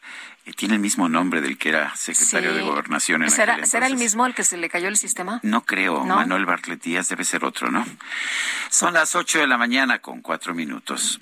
eh, 0.44 0.52
tiene 0.52 0.74
el 0.74 0.80
mismo 0.80 1.08
nombre 1.08 1.40
del 1.40 1.58
que 1.58 1.70
era 1.70 1.94
secretario 1.96 2.54
de 2.54 2.62
Gobernación 2.62 3.24
en 3.24 3.30
¿Será, 3.32 3.54
aquel 3.54 3.66
¿Será 3.66 3.86
el 3.88 3.96
mismo 3.96 4.24
al 4.24 4.34
que 4.34 4.44
se 4.44 4.56
le 4.56 4.68
cayó 4.68 4.86
el 4.86 4.96
sistema? 4.96 5.40
No 5.42 5.64
creo, 5.64 6.04
Manuel 6.04 6.46
Bartlett 6.46 6.82
Díaz 6.82 7.08
debe 7.08 7.24
ser 7.24 7.44
otro, 7.44 7.72
¿no? 7.72 7.84
Son 8.70 8.94
las 8.94 9.16
ocho 9.16 9.40
de 9.40 9.48
la 9.48 9.58
mañana 9.58 9.98
con 9.98 10.22
cuatro 10.22 10.54
minutos. 10.54 11.20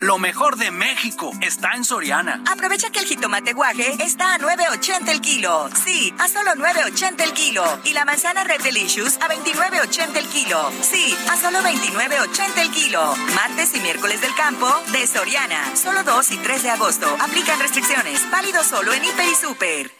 Lo 0.00 0.18
mejor 0.18 0.58
de 0.58 0.70
México 0.70 1.32
está 1.40 1.72
en 1.72 1.82
Soriana. 1.82 2.42
Aprovecha 2.52 2.90
que 2.90 2.98
el 2.98 3.06
jitomate 3.06 3.54
guaje 3.54 3.96
está 4.04 4.34
a 4.34 4.38
9.80 4.38 5.08
el 5.08 5.22
kilo. 5.22 5.70
Sí, 5.86 6.12
a 6.18 6.28
solo 6.28 6.50
9.80 6.50 7.22
el 7.22 7.32
kilo. 7.32 7.64
Y 7.82 7.94
la 7.94 8.04
manzana 8.04 8.44
Red 8.44 8.60
Delicious 8.60 9.16
a 9.22 9.28
29.80 9.28 10.16
el 10.18 10.26
kilo. 10.26 10.70
Sí, 10.82 11.16
a 11.30 11.36
solo 11.38 11.60
29.80 11.60 12.58
el 12.58 12.70
kilo. 12.72 13.16
Martes 13.34 13.74
y 13.74 13.80
miércoles 13.80 14.20
del 14.20 14.34
campo 14.34 14.68
de 14.92 15.06
Soriana. 15.06 15.74
Solo 15.74 16.04
2 16.04 16.30
y 16.30 16.36
3 16.36 16.62
de 16.62 16.70
agosto. 16.72 17.16
Aplican 17.18 17.58
restricciones. 17.58 18.30
Válido 18.30 18.62
solo 18.64 18.92
en 18.92 19.02
Hiper 19.02 19.28
y 19.30 19.34
Super. 19.34 19.90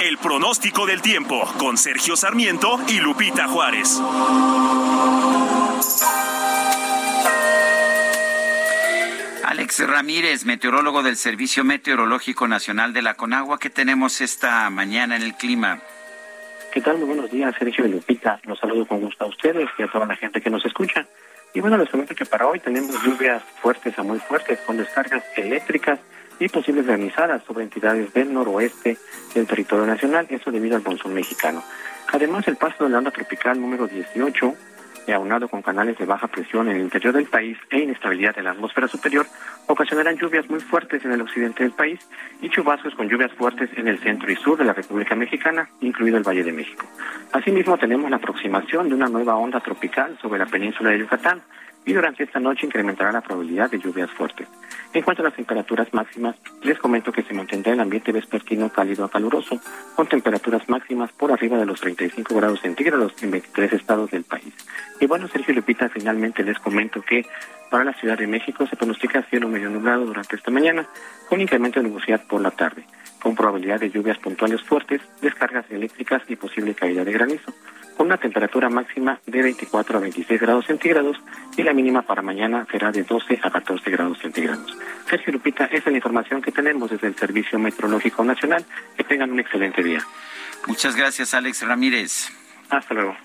El 0.00 0.18
pronóstico 0.18 0.84
del 0.84 1.00
tiempo 1.00 1.48
con 1.58 1.78
Sergio 1.78 2.16
Sarmiento 2.16 2.80
y 2.88 2.98
Lupita 2.98 3.46
Juárez. 3.46 4.00
Alex 9.56 9.88
Ramírez, 9.88 10.44
meteorólogo 10.44 11.02
del 11.02 11.16
Servicio 11.16 11.64
Meteorológico 11.64 12.46
Nacional 12.46 12.92
de 12.92 13.00
la 13.00 13.14
Conagua, 13.14 13.58
¿qué 13.58 13.70
tenemos 13.70 14.20
esta 14.20 14.68
mañana 14.68 15.16
en 15.16 15.22
el 15.22 15.32
clima? 15.32 15.80
¿Qué 16.70 16.82
tal? 16.82 16.98
Muy 16.98 17.06
buenos 17.06 17.30
días, 17.30 17.54
Sergio 17.58 17.86
y 17.86 17.88
Lupita. 17.88 18.38
Los 18.44 18.58
saludo 18.58 18.84
con 18.84 19.00
gusto 19.00 19.24
a 19.24 19.28
ustedes 19.28 19.66
y 19.78 19.82
a 19.82 19.88
toda 19.88 20.04
la 20.04 20.14
gente 20.14 20.42
que 20.42 20.50
nos 20.50 20.62
escucha. 20.66 21.06
Y 21.54 21.60
bueno, 21.60 21.78
les 21.78 21.88
comento 21.88 22.14
que 22.14 22.26
para 22.26 22.46
hoy 22.46 22.60
tenemos 22.60 23.02
lluvias 23.02 23.42
fuertes 23.62 23.98
a 23.98 24.02
muy 24.02 24.18
fuertes 24.18 24.58
con 24.66 24.76
descargas 24.76 25.24
eléctricas 25.38 26.00
y 26.38 26.50
posibles 26.50 26.84
granizadas 26.84 27.42
sobre 27.44 27.64
entidades 27.64 28.12
del 28.12 28.34
noroeste 28.34 28.98
del 29.34 29.46
territorio 29.46 29.86
nacional, 29.86 30.26
eso 30.28 30.50
debido 30.50 30.76
al 30.76 30.82
monzón 30.82 31.14
mexicano. 31.14 31.64
Además, 32.12 32.46
el 32.46 32.56
paso 32.56 32.84
de 32.84 32.90
la 32.90 32.98
onda 32.98 33.10
tropical 33.10 33.58
número 33.58 33.86
18 33.86 34.54
y 34.54 34.54
aunado 35.12 35.48
con 35.48 35.62
canales 35.62 35.98
de 35.98 36.06
baja 36.06 36.26
presión 36.26 36.68
en 36.68 36.76
el 36.76 36.82
interior 36.82 37.14
del 37.14 37.26
país 37.26 37.56
e 37.70 37.80
inestabilidad 37.80 38.38
en 38.38 38.44
la 38.44 38.50
atmósfera 38.50 38.88
superior, 38.88 39.26
ocasionarán 39.66 40.16
lluvias 40.16 40.48
muy 40.48 40.60
fuertes 40.60 41.04
en 41.04 41.12
el 41.12 41.20
occidente 41.20 41.62
del 41.62 41.72
país 41.72 42.00
y 42.40 42.48
chubascos 42.48 42.94
con 42.94 43.08
lluvias 43.08 43.32
fuertes 43.32 43.70
en 43.76 43.88
el 43.88 43.98
centro 43.98 44.30
y 44.30 44.36
sur 44.36 44.58
de 44.58 44.64
la 44.64 44.72
República 44.72 45.14
Mexicana, 45.14 45.68
incluido 45.80 46.16
el 46.16 46.22
Valle 46.22 46.44
de 46.44 46.52
México. 46.52 46.86
Asimismo, 47.32 47.78
tenemos 47.78 48.10
la 48.10 48.16
aproximación 48.16 48.88
de 48.88 48.94
una 48.94 49.08
nueva 49.08 49.36
onda 49.36 49.60
tropical 49.60 50.18
sobre 50.20 50.38
la 50.38 50.46
península 50.46 50.90
de 50.90 50.98
Yucatán 50.98 51.42
y 51.86 51.92
durante 51.92 52.24
esta 52.24 52.40
noche 52.40 52.66
incrementará 52.66 53.12
la 53.12 53.20
probabilidad 53.20 53.70
de 53.70 53.78
lluvias 53.78 54.10
fuertes. 54.10 54.48
En 54.92 55.02
cuanto 55.02 55.22
a 55.22 55.26
las 55.26 55.34
temperaturas 55.34 55.92
máximas, 55.94 56.34
les 56.62 56.78
comento 56.78 57.12
que 57.12 57.22
se 57.22 57.32
mantendrá 57.32 57.72
el 57.72 57.80
ambiente 57.80 58.10
vespertino 58.10 58.68
cálido 58.70 59.04
a 59.04 59.10
caluroso, 59.10 59.60
con 59.94 60.08
temperaturas 60.08 60.68
máximas 60.68 61.12
por 61.12 61.30
arriba 61.30 61.56
de 61.56 61.64
los 61.64 61.80
35 61.80 62.34
grados 62.34 62.60
centígrados 62.60 63.12
en 63.22 63.30
23 63.30 63.72
estados 63.72 64.10
del 64.10 64.24
país. 64.24 64.52
Y 65.00 65.06
bueno, 65.06 65.28
Sergio 65.28 65.54
Lupita, 65.54 65.88
finalmente 65.88 66.42
les 66.42 66.58
comento 66.58 67.00
que 67.02 67.24
para 67.70 67.84
la 67.84 67.92
Ciudad 67.94 68.18
de 68.18 68.26
México 68.26 68.66
se 68.66 68.76
pronostica 68.76 69.22
cielo 69.22 69.48
medio 69.48 69.70
nublado 69.70 70.06
durante 70.06 70.34
esta 70.34 70.50
mañana, 70.50 70.88
con 71.28 71.40
incremento 71.40 71.80
de 71.80 71.88
nubosidad 71.88 72.26
por 72.26 72.40
la 72.40 72.50
tarde, 72.50 72.84
con 73.22 73.36
probabilidad 73.36 73.78
de 73.78 73.90
lluvias 73.90 74.18
puntuales 74.18 74.60
fuertes, 74.62 75.00
descargas 75.20 75.70
eléctricas 75.70 76.22
y 76.28 76.34
posible 76.34 76.74
caída 76.74 77.04
de 77.04 77.12
granizo 77.12 77.52
con 77.96 78.06
una 78.06 78.18
temperatura 78.18 78.68
máxima 78.68 79.20
de 79.26 79.42
24 79.42 79.98
a 79.98 80.00
26 80.00 80.40
grados 80.40 80.66
centígrados 80.66 81.16
y 81.56 81.62
la 81.62 81.72
mínima 81.72 82.02
para 82.02 82.22
mañana 82.22 82.66
será 82.70 82.92
de 82.92 83.02
12 83.02 83.40
a 83.42 83.50
14 83.50 83.90
grados 83.90 84.18
centígrados. 84.18 84.76
Sergio 85.08 85.32
Lupita, 85.32 85.64
esa 85.66 85.76
es 85.76 85.86
la 85.86 85.96
información 85.96 86.42
que 86.42 86.52
tenemos 86.52 86.90
desde 86.90 87.06
el 87.06 87.16
Servicio 87.16 87.58
Meteorológico 87.58 88.24
Nacional. 88.24 88.64
Que 88.96 89.04
tengan 89.04 89.30
un 89.30 89.40
excelente 89.40 89.82
día. 89.82 90.00
Muchas 90.66 90.96
gracias, 90.96 91.32
Alex 91.34 91.62
Ramírez. 91.62 92.30
Hasta 92.70 92.94
luego. 92.94 93.16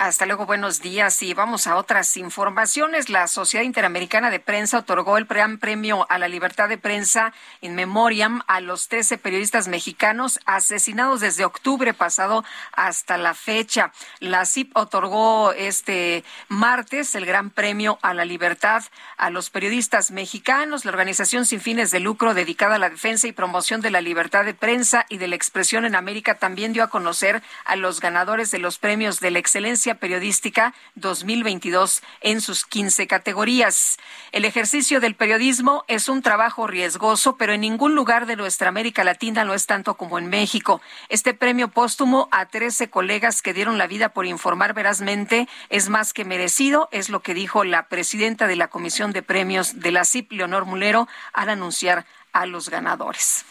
Hasta 0.00 0.24
luego, 0.24 0.46
buenos 0.46 0.80
días. 0.80 1.22
Y 1.22 1.34
vamos 1.34 1.66
a 1.66 1.76
otras 1.76 2.16
informaciones. 2.16 3.10
La 3.10 3.26
Sociedad 3.26 3.66
Interamericana 3.66 4.30
de 4.30 4.40
Prensa 4.40 4.78
otorgó 4.78 5.18
el 5.18 5.26
gran 5.26 5.58
premio 5.58 6.06
a 6.08 6.18
la 6.18 6.26
libertad 6.26 6.70
de 6.70 6.78
prensa 6.78 7.34
in 7.60 7.74
memoriam 7.74 8.40
a 8.46 8.62
los 8.62 8.88
13 8.88 9.18
periodistas 9.18 9.68
mexicanos 9.68 10.40
asesinados 10.46 11.20
desde 11.20 11.44
octubre 11.44 11.92
pasado 11.92 12.46
hasta 12.72 13.18
la 13.18 13.34
fecha. 13.34 13.92
La 14.20 14.46
CIP 14.46 14.74
otorgó 14.74 15.52
este 15.52 16.24
martes 16.48 17.14
el 17.14 17.26
gran 17.26 17.50
premio 17.50 17.98
a 18.00 18.14
la 18.14 18.24
libertad 18.24 18.82
a 19.18 19.28
los 19.28 19.50
periodistas 19.50 20.12
mexicanos. 20.12 20.86
La 20.86 20.92
organización 20.92 21.44
sin 21.44 21.60
fines 21.60 21.90
de 21.90 22.00
lucro 22.00 22.32
dedicada 22.32 22.76
a 22.76 22.78
la 22.78 22.88
defensa 22.88 23.26
y 23.28 23.32
promoción 23.32 23.82
de 23.82 23.90
la 23.90 24.00
libertad 24.00 24.46
de 24.46 24.54
prensa 24.54 25.04
y 25.10 25.18
de 25.18 25.28
la 25.28 25.36
expresión 25.36 25.84
en 25.84 25.94
América 25.94 26.38
también 26.38 26.72
dio 26.72 26.84
a 26.84 26.88
conocer 26.88 27.42
a 27.66 27.76
los 27.76 28.00
ganadores 28.00 28.50
de 28.50 28.60
los 28.60 28.78
premios 28.78 29.20
de 29.20 29.30
la 29.30 29.40
excelencia 29.40 29.89
Periodística 29.96 30.74
2022 30.94 32.02
en 32.20 32.40
sus 32.40 32.64
15 32.64 33.06
categorías. 33.06 33.98
El 34.32 34.44
ejercicio 34.44 35.00
del 35.00 35.14
periodismo 35.14 35.84
es 35.88 36.08
un 36.08 36.22
trabajo 36.22 36.66
riesgoso, 36.66 37.36
pero 37.36 37.52
en 37.52 37.62
ningún 37.62 37.94
lugar 37.94 38.26
de 38.26 38.36
nuestra 38.36 38.68
América 38.68 39.04
Latina 39.04 39.44
lo 39.44 39.54
es 39.54 39.66
tanto 39.66 39.96
como 39.96 40.18
en 40.18 40.28
México. 40.28 40.80
Este 41.08 41.34
premio 41.34 41.68
póstumo 41.68 42.28
a 42.30 42.46
13 42.46 42.90
colegas 42.90 43.42
que 43.42 43.54
dieron 43.54 43.78
la 43.78 43.86
vida 43.86 44.10
por 44.10 44.26
informar 44.26 44.74
verazmente 44.74 45.48
es 45.68 45.88
más 45.88 46.12
que 46.12 46.24
merecido, 46.24 46.88
es 46.92 47.08
lo 47.08 47.20
que 47.20 47.34
dijo 47.34 47.64
la 47.64 47.88
presidenta 47.88 48.46
de 48.46 48.56
la 48.56 48.68
Comisión 48.68 49.12
de 49.12 49.22
Premios 49.22 49.80
de 49.80 49.92
la 49.92 50.04
CIP, 50.04 50.32
Leonor 50.32 50.64
Mulero, 50.64 51.08
al 51.32 51.48
anunciar 51.48 52.06
a 52.32 52.46
los 52.46 52.68
ganadores. 52.68 53.44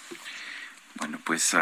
Bueno, 0.96 1.20
pues 1.24 1.56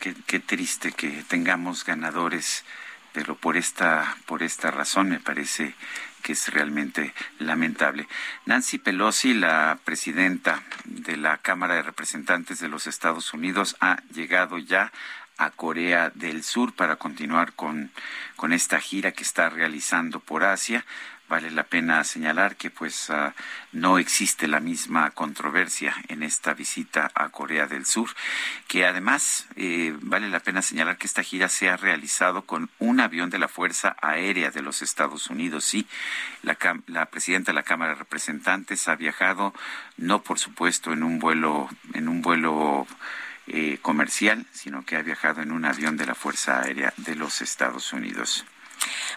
qué, 0.00 0.14
qué 0.26 0.38
triste 0.38 0.92
que 0.92 1.24
tengamos 1.28 1.84
ganadores 1.84 2.64
pero 3.12 3.36
por 3.36 3.56
esta, 3.56 4.16
por 4.26 4.42
esta 4.42 4.70
razón 4.70 5.08
me 5.08 5.20
parece 5.20 5.74
que 6.22 6.32
es 6.32 6.52
realmente 6.52 7.12
lamentable. 7.38 8.08
Nancy 8.46 8.78
Pelosi, 8.78 9.34
la 9.34 9.78
presidenta 9.84 10.62
de 10.84 11.16
la 11.16 11.38
Cámara 11.38 11.74
de 11.74 11.82
Representantes 11.82 12.60
de 12.60 12.68
los 12.68 12.86
Estados 12.86 13.34
Unidos, 13.34 13.76
ha 13.80 14.00
llegado 14.14 14.58
ya 14.58 14.92
a 15.38 15.50
Corea 15.50 16.10
del 16.14 16.44
Sur 16.44 16.74
para 16.74 16.96
continuar 16.96 17.54
con, 17.54 17.90
con 18.36 18.52
esta 18.52 18.80
gira 18.80 19.12
que 19.12 19.24
está 19.24 19.48
realizando 19.48 20.20
por 20.20 20.44
Asia 20.44 20.84
vale 21.32 21.50
la 21.50 21.62
pena 21.62 22.04
señalar 22.04 22.56
que 22.56 22.68
pues 22.68 23.08
ah, 23.08 23.34
no 23.72 23.96
existe 23.96 24.46
la 24.46 24.60
misma 24.60 25.12
controversia 25.12 25.94
en 26.08 26.22
esta 26.22 26.52
visita 26.52 27.10
a 27.14 27.30
Corea 27.30 27.66
del 27.66 27.86
Sur, 27.86 28.10
que 28.68 28.84
además 28.84 29.46
eh, 29.56 29.96
vale 30.02 30.28
la 30.28 30.40
pena 30.40 30.60
señalar 30.60 30.98
que 30.98 31.06
esta 31.06 31.22
gira 31.22 31.48
se 31.48 31.70
ha 31.70 31.78
realizado 31.78 32.42
con 32.42 32.68
un 32.78 33.00
avión 33.00 33.30
de 33.30 33.38
la 33.38 33.48
Fuerza 33.48 33.96
Aérea 34.02 34.50
de 34.50 34.60
los 34.60 34.82
Estados 34.82 35.30
Unidos. 35.30 35.64
Sí, 35.64 35.86
la, 36.42 36.58
la 36.86 37.06
presidenta 37.06 37.52
de 37.52 37.56
la 37.56 37.62
Cámara 37.62 37.92
de 37.92 38.00
Representantes 38.00 38.86
ha 38.88 38.96
viajado, 38.96 39.54
no 39.96 40.22
por 40.22 40.38
supuesto 40.38 40.92
en 40.92 41.02
un 41.02 41.18
vuelo, 41.18 41.70
en 41.94 42.10
un 42.10 42.20
vuelo 42.20 42.86
eh, 43.46 43.78
comercial, 43.80 44.44
sino 44.52 44.84
que 44.84 44.96
ha 44.96 45.02
viajado 45.02 45.40
en 45.40 45.50
un 45.50 45.64
avión 45.64 45.96
de 45.96 46.04
la 46.04 46.14
Fuerza 46.14 46.60
Aérea 46.60 46.92
de 46.98 47.14
los 47.14 47.40
Estados 47.40 47.94
Unidos. 47.94 48.44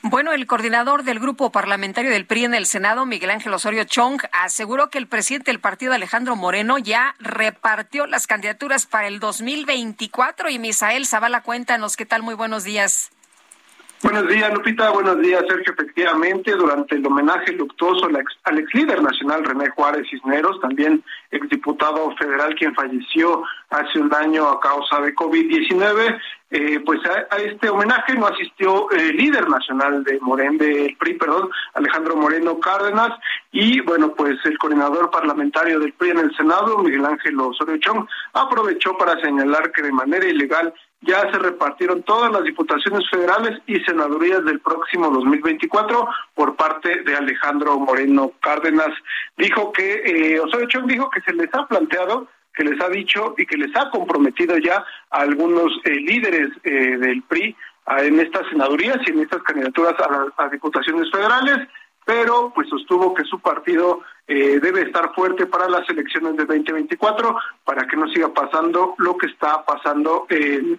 Bueno, 0.01 0.33
el 0.33 0.45
coordinador 0.45 1.03
del 1.03 1.19
grupo 1.19 1.51
parlamentario 1.51 2.11
del 2.11 2.25
PRI 2.25 2.45
en 2.45 2.53
el 2.53 2.65
Senado, 2.65 3.05
Miguel 3.05 3.31
Ángel 3.31 3.53
Osorio 3.53 3.83
Chong, 3.85 4.21
aseguró 4.31 4.89
que 4.89 4.97
el 4.97 5.07
presidente 5.07 5.51
del 5.51 5.59
partido, 5.59 5.93
Alejandro 5.93 6.35
Moreno, 6.35 6.77
ya 6.77 7.15
repartió 7.19 8.05
las 8.05 8.27
candidaturas 8.27 8.85
para 8.85 9.07
el 9.07 9.19
2024. 9.19 10.49
Y 10.49 10.59
Misael 10.59 11.05
Zavala, 11.05 11.41
cuéntanos 11.41 11.97
qué 11.97 12.05
tal. 12.05 12.21
Muy 12.21 12.35
buenos 12.35 12.63
días. 12.63 13.11
Buenos 14.03 14.27
días, 14.27 14.53
Lupita. 14.53 14.91
Buenos 14.91 15.19
días, 15.19 15.43
Sergio. 15.49 15.73
Efectivamente, 15.73 16.51
durante 16.51 16.95
el 16.95 17.05
homenaje 17.07 17.53
luctuoso 17.53 18.05
al 18.43 18.59
ex 18.59 18.73
líder 18.75 19.01
nacional 19.01 19.43
René 19.43 19.69
Juárez 19.71 20.05
Cisneros, 20.09 20.61
también 20.61 21.03
exdiputado 21.31 22.15
federal 22.17 22.53
quien 22.53 22.75
falleció 22.75 23.41
hace 23.71 23.99
un 23.99 24.13
año 24.13 24.47
a 24.47 24.59
causa 24.59 25.01
de 25.01 25.15
COVID-19, 25.15 26.19
eh, 26.55 26.79
pues 26.85 27.01
a, 27.05 27.35
este 27.35 27.69
homenaje 27.69 28.13
no 28.13 28.27
asistió 28.27 28.89
el 28.91 29.17
líder 29.17 29.49
nacional 29.49 30.05
de 30.05 30.17
Morén, 30.21 30.57
del 30.57 30.95
PRI, 30.95 31.15
perdón, 31.15 31.49
Alejandro 31.73 32.15
Moreno 32.15 32.57
Cárdenas, 32.61 33.11
y 33.51 33.81
bueno, 33.81 34.13
pues 34.15 34.37
el 34.45 34.57
coordinador 34.57 35.11
parlamentario 35.11 35.81
del 35.81 35.91
PRI 35.91 36.11
en 36.11 36.19
el 36.19 36.35
Senado, 36.37 36.77
Miguel 36.77 37.03
Ángel 37.03 37.37
Osorio 37.41 37.77
Chong, 37.79 38.07
aprovechó 38.31 38.97
para 38.97 39.19
señalar 39.19 39.73
que 39.73 39.81
de 39.81 39.91
manera 39.91 40.25
ilegal 40.25 40.73
ya 41.01 41.29
se 41.29 41.37
repartieron 41.39 42.03
todas 42.03 42.31
las 42.31 42.45
diputaciones 42.45 43.09
federales 43.09 43.59
y 43.67 43.81
senadurías 43.81 44.45
del 44.45 44.61
próximo 44.61 45.09
2024 45.09 46.07
por 46.33 46.55
parte 46.55 47.03
de 47.03 47.15
Alejandro 47.17 47.77
Moreno 47.77 48.31
Cárdenas. 48.41 48.91
Dijo 49.35 49.73
que, 49.73 50.03
eh, 50.05 50.39
Osorio 50.39 50.67
Chong 50.69 50.87
dijo 50.87 51.09
que 51.09 51.19
se 51.19 51.33
les 51.33 51.53
ha 51.53 51.67
planteado 51.67 52.27
que 52.55 52.63
les 52.63 52.81
ha 52.81 52.89
dicho 52.89 53.35
y 53.37 53.45
que 53.45 53.57
les 53.57 53.75
ha 53.75 53.89
comprometido 53.89 54.57
ya 54.57 54.83
a 55.09 55.19
algunos 55.19 55.71
eh, 55.83 55.91
líderes 55.91 56.49
eh, 56.63 56.97
del 56.97 57.21
PRI 57.23 57.55
en 57.99 58.19
estas 58.19 58.47
senadurías 58.49 58.97
y 59.05 59.11
en 59.11 59.19
estas 59.19 59.43
candidaturas 59.43 59.93
a, 60.37 60.49
diputaciones 60.49 61.11
federales, 61.11 61.67
pero 62.03 62.51
pues 62.55 62.67
sostuvo 62.67 63.13
que 63.13 63.23
su 63.25 63.39
partido 63.39 64.01
eh, 64.27 64.59
debe 64.59 64.81
estar 64.81 65.13
fuerte 65.13 65.45
para 65.45 65.69
las 65.69 65.87
elecciones 65.87 66.35
de 66.35 66.45
2024 66.45 67.37
para 67.63 67.85
que 67.85 67.95
no 67.95 68.07
siga 68.07 68.33
pasando 68.33 68.95
lo 68.97 69.15
que 69.17 69.27
está 69.27 69.63
pasando 69.65 70.25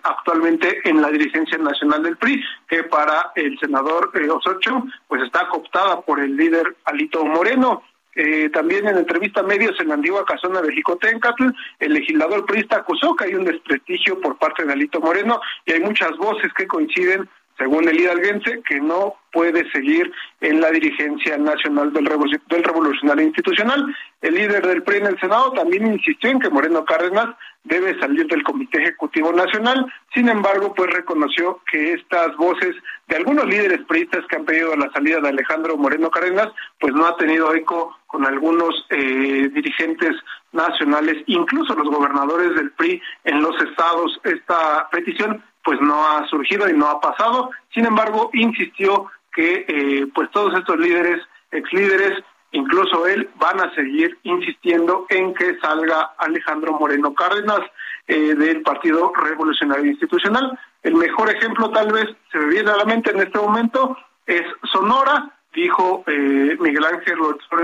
actualmente 0.03 0.81
en 0.89 1.01
la 1.01 1.11
dirigencia 1.11 1.59
nacional 1.59 2.03
del 2.03 2.17
PRI, 2.17 2.43
que 2.69 2.83
para 2.85 3.31
el 3.37 3.57
senador 3.61 4.11
Osocho 4.31 4.85
pues 5.07 5.23
está 5.23 5.49
cooptada 5.49 6.01
por 6.01 6.19
el 6.19 6.37
líder 6.37 6.77
Alito 6.85 7.25
Moreno. 7.25 7.85
Eh, 8.19 8.49
también 8.49 8.89
en 8.89 8.97
entrevista 8.97 9.41
a 9.41 9.43
medios 9.43 9.79
en 9.79 9.89
la 9.89 9.95
antigua 9.95 10.25
casona 10.25 10.63
de 10.63 10.73
Jicotencatl, 10.73 11.49
el 11.81 11.93
legislador 11.93 12.47
priista 12.47 12.79
acusó 12.79 13.15
que 13.15 13.27
hay 13.27 13.35
un 13.35 13.45
desprestigio 13.45 14.19
por 14.23 14.39
parte 14.39 14.65
de 14.65 14.73
Alito 14.73 15.01
Moreno 15.01 15.39
y 15.67 15.75
hay 15.75 15.81
muchas 15.81 16.17
voces 16.17 16.51
que 16.55 16.67
coinciden, 16.67 17.29
según 17.59 17.87
el 17.87 18.01
hidalguense, 18.01 18.63
que 18.67 18.81
no 18.81 19.17
puede 19.33 19.71
seguir 19.71 20.11
en 20.41 20.63
la 20.63 20.71
dirigencia 20.71 21.37
nacional 21.37 21.93
del, 21.93 22.09
del 22.49 22.65
revolucionario 22.65 23.27
institucional. 23.27 23.95
El 24.23 24.35
líder 24.35 24.67
del 24.67 24.83
PRI 24.83 24.97
en 24.97 25.07
el 25.07 25.21
Senado 25.21 25.53
también 25.53 25.87
insistió 25.87 26.31
en 26.31 26.41
que 26.41 26.49
Moreno 26.49 26.87
Cárdenas 26.87 27.37
debe 27.65 27.99
salir 27.99 28.27
del 28.29 28.43
Comité 28.45 28.79
Ejecutivo 28.79 29.33
Nacional. 29.33 29.93
Sin 30.15 30.29
embargo, 30.29 30.73
pues 30.75 30.91
reconoció 30.91 31.61
que 31.71 31.93
estas 31.93 32.35
voces 32.37 32.75
de 33.09 33.17
algunos 33.17 33.47
líderes 33.47 33.81
priistas 33.87 34.25
que 34.27 34.37
han 34.37 34.45
pedido 34.45 34.75
la 34.77 34.91
salida 34.93 35.21
de 35.21 35.29
Alejandro 35.29 35.77
Moreno 35.77 36.11
Cárdenas, 36.11 36.49
pues 36.81 36.95
no 36.95 37.07
ha 37.07 37.17
tenido 37.17 37.55
eco 37.55 37.97
con 38.17 38.27
algunos 38.27 38.87
eh, 38.89 39.51
dirigentes 39.53 40.13
nacionales, 40.53 41.23
incluso 41.27 41.75
los 41.75 41.87
gobernadores 41.95 42.55
del 42.55 42.71
PRI 42.71 43.03
en 43.25 43.43
los 43.43 43.55
estados. 43.61 44.19
Esta 44.25 44.89
petición 44.91 45.45
pues 45.63 45.79
no 45.83 46.09
ha 46.09 46.27
surgido 46.29 46.67
y 46.67 46.73
no 46.73 46.89
ha 46.89 46.99
pasado. 46.99 47.51
Sin 47.75 47.85
embargo, 47.85 48.31
insistió 48.33 49.11
que 49.35 49.67
eh, 49.69 50.07
pues 50.15 50.31
todos 50.31 50.55
estos 50.55 50.79
líderes, 50.79 51.21
ex 51.51 51.71
líderes, 51.75 52.25
incluso 52.53 53.07
él, 53.07 53.29
van 53.39 53.61
a 53.61 53.75
seguir 53.75 54.17
insistiendo 54.23 55.05
en 55.11 55.35
que 55.35 55.59
salga 55.59 56.15
Alejandro 56.17 56.73
Moreno 56.73 57.13
Cárdenas 57.13 57.61
eh, 58.07 58.35
del 58.35 58.63
Partido 58.63 59.13
Revolucionario 59.15 59.91
Institucional. 59.91 60.59
El 60.83 60.95
mejor 60.95 61.29
ejemplo 61.29 61.69
tal 61.69 61.93
vez 61.93 62.07
se 62.33 62.39
me 62.39 62.47
viene 62.47 62.71
a 62.71 62.79
la 62.79 62.87
mente 62.87 63.11
en 63.11 63.21
este 63.21 63.39
momento 63.39 63.95
es 64.25 64.43
Sonora, 64.73 65.36
dijo 65.57 66.05
eh, 66.07 66.57
Miguel 66.61 66.85
Ángel 66.85 67.19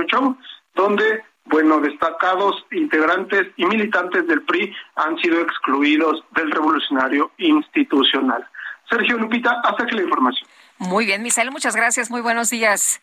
Chong, 0.07 0.37
donde 0.75 1.23
bueno, 1.45 1.81
destacados 1.81 2.65
integrantes 2.71 3.49
y 3.57 3.67
militantes 3.67 4.27
del 4.27 4.43
PRI 4.43 4.75
han 4.97 5.19
sido 5.19 5.41
excluidos 5.41 6.25
del 6.35 6.51
revolucionario 6.51 7.31
institucional. 7.39 8.47
Sergio 8.89 9.19
Lupita, 9.19 9.61
hasta 9.65 9.85
aquí 9.85 9.95
la 9.95 10.03
información. 10.03 10.49
Muy 10.79 11.05
bien, 11.05 11.23
Misael, 11.23 11.51
muchas 11.51 11.77
gracias, 11.77 12.11
muy 12.11 12.21
buenos 12.21 12.51
días. 12.51 13.01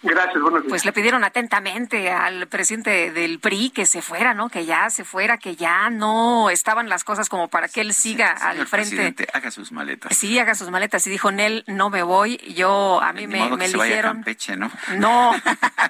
Gracias, 0.00 0.40
buenos 0.40 0.60
días. 0.62 0.68
Pues 0.70 0.84
le 0.84 0.92
pidieron 0.92 1.24
atentamente 1.24 2.08
al 2.12 2.46
presidente 2.46 3.10
del 3.10 3.40
PRI 3.40 3.70
que 3.70 3.84
se 3.84 4.00
fuera, 4.00 4.32
¿no? 4.32 4.48
Que 4.48 4.64
ya 4.64 4.90
se 4.90 5.04
fuera, 5.04 5.38
que 5.38 5.56
ya 5.56 5.90
no 5.90 6.50
estaban 6.50 6.88
las 6.88 7.02
cosas 7.02 7.28
como 7.28 7.48
para 7.48 7.66
que 7.66 7.80
él 7.80 7.92
siga 7.92 8.30
al 8.30 8.64
frente. 8.68 8.90
Presidente, 8.94 9.28
haga 9.32 9.50
sus 9.50 9.72
maletas. 9.72 10.16
Sí, 10.16 10.38
haga 10.38 10.54
sus 10.54 10.70
maletas. 10.70 11.04
Y 11.08 11.10
dijo, 11.10 11.32
Nel, 11.32 11.64
no 11.66 11.90
me 11.90 12.04
voy. 12.04 12.36
Yo, 12.54 13.00
a 13.02 13.12
mí 13.12 13.26
me, 13.26 13.38
modo 13.40 13.56
me 13.56 13.64
que 13.64 13.70
se 13.72 13.76
vaya 13.76 13.82
a 13.82 13.86
eligieron. 13.96 14.12
Campeche, 14.18 14.56
¿no? 14.56 14.70
No, 14.98 15.34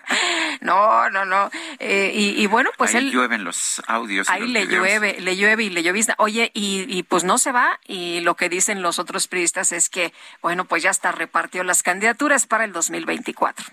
no, 0.62 1.10
no, 1.10 1.24
no. 1.26 1.50
Eh, 1.78 2.10
y, 2.14 2.42
y 2.42 2.46
bueno, 2.46 2.70
pues 2.78 2.94
Ahí 2.94 3.04
él. 3.08 3.12
llueven 3.12 3.44
los 3.44 3.82
audios. 3.88 4.26
y 4.30 4.32
Ahí 4.32 4.40
los 4.40 4.50
le 4.50 4.64
videos. 4.66 4.86
llueve, 4.86 5.20
le 5.20 5.36
llueve 5.36 5.64
y 5.64 5.70
le 5.70 5.82
llovizna. 5.82 6.14
Oye, 6.16 6.50
y, 6.54 6.86
y 6.88 7.02
pues 7.02 7.24
no 7.24 7.36
se 7.36 7.52
va. 7.52 7.78
Y 7.86 8.20
lo 8.20 8.36
que 8.36 8.48
dicen 8.48 8.80
los 8.80 8.98
otros 8.98 9.28
periodistas 9.28 9.70
es 9.72 9.90
que, 9.90 10.14
bueno, 10.40 10.64
pues 10.64 10.82
ya 10.82 10.88
hasta 10.88 11.12
repartió 11.12 11.62
las 11.62 11.82
candidaturas 11.82 12.46
para 12.46 12.64
el 12.64 12.72
2024. 12.72 13.66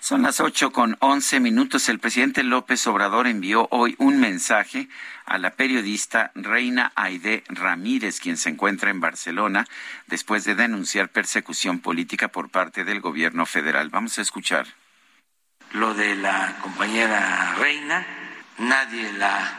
Son 0.00 0.22
las 0.22 0.40
ocho 0.40 0.70
con 0.70 0.96
once 1.00 1.40
minutos. 1.40 1.88
El 1.88 1.98
presidente 1.98 2.42
López 2.42 2.86
Obrador 2.86 3.26
envió 3.26 3.68
hoy 3.70 3.94
un 3.98 4.20
mensaje 4.20 4.88
a 5.26 5.38
la 5.38 5.50
periodista 5.50 6.30
Reina 6.34 6.92
Aide 6.94 7.44
Ramírez, 7.48 8.20
quien 8.20 8.36
se 8.36 8.48
encuentra 8.48 8.90
en 8.90 9.00
Barcelona 9.00 9.66
después 10.06 10.44
de 10.44 10.54
denunciar 10.54 11.08
persecución 11.10 11.80
política 11.80 12.28
por 12.28 12.48
parte 12.48 12.84
del 12.84 13.00
gobierno 13.00 13.44
federal. 13.44 13.90
Vamos 13.90 14.18
a 14.18 14.22
escuchar. 14.22 14.66
Lo 15.72 15.92
de 15.94 16.16
la 16.16 16.56
compañera 16.62 17.54
Reina, 17.58 18.06
nadie 18.58 19.12
la 19.14 19.44
ha 19.44 19.58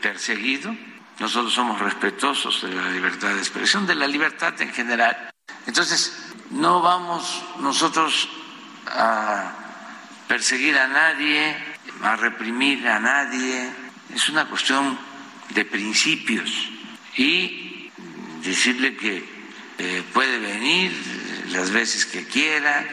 perseguido. 0.00 0.74
Nosotros 1.20 1.54
somos 1.54 1.80
respetuosos 1.80 2.62
de 2.62 2.72
la 2.74 2.90
libertad 2.90 3.28
de 3.28 3.38
expresión, 3.38 3.86
de 3.86 3.94
la 3.94 4.06
libertad 4.06 4.60
en 4.60 4.72
general. 4.72 5.30
Entonces, 5.66 6.34
no 6.50 6.80
vamos 6.82 7.44
nosotros 7.60 8.28
a 8.86 9.52
perseguir 10.28 10.76
a 10.78 10.86
nadie, 10.88 11.56
a 12.02 12.16
reprimir 12.16 12.86
a 12.88 12.98
nadie. 12.98 13.70
Es 14.14 14.28
una 14.28 14.46
cuestión 14.46 14.98
de 15.50 15.64
principios 15.64 16.50
y 17.16 17.90
decirle 18.42 18.96
que 18.96 19.24
eh, 19.78 20.02
puede 20.12 20.38
venir 20.38 20.92
las 21.50 21.70
veces 21.70 22.06
que 22.06 22.26
quiera, 22.26 22.84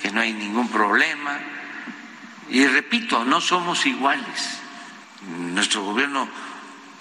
que 0.00 0.10
no 0.10 0.20
hay 0.20 0.32
ningún 0.32 0.68
problema. 0.68 1.38
Y 2.50 2.66
repito, 2.66 3.24
no 3.24 3.40
somos 3.40 3.86
iguales. 3.86 4.58
Nuestro 5.38 5.84
gobierno 5.84 6.28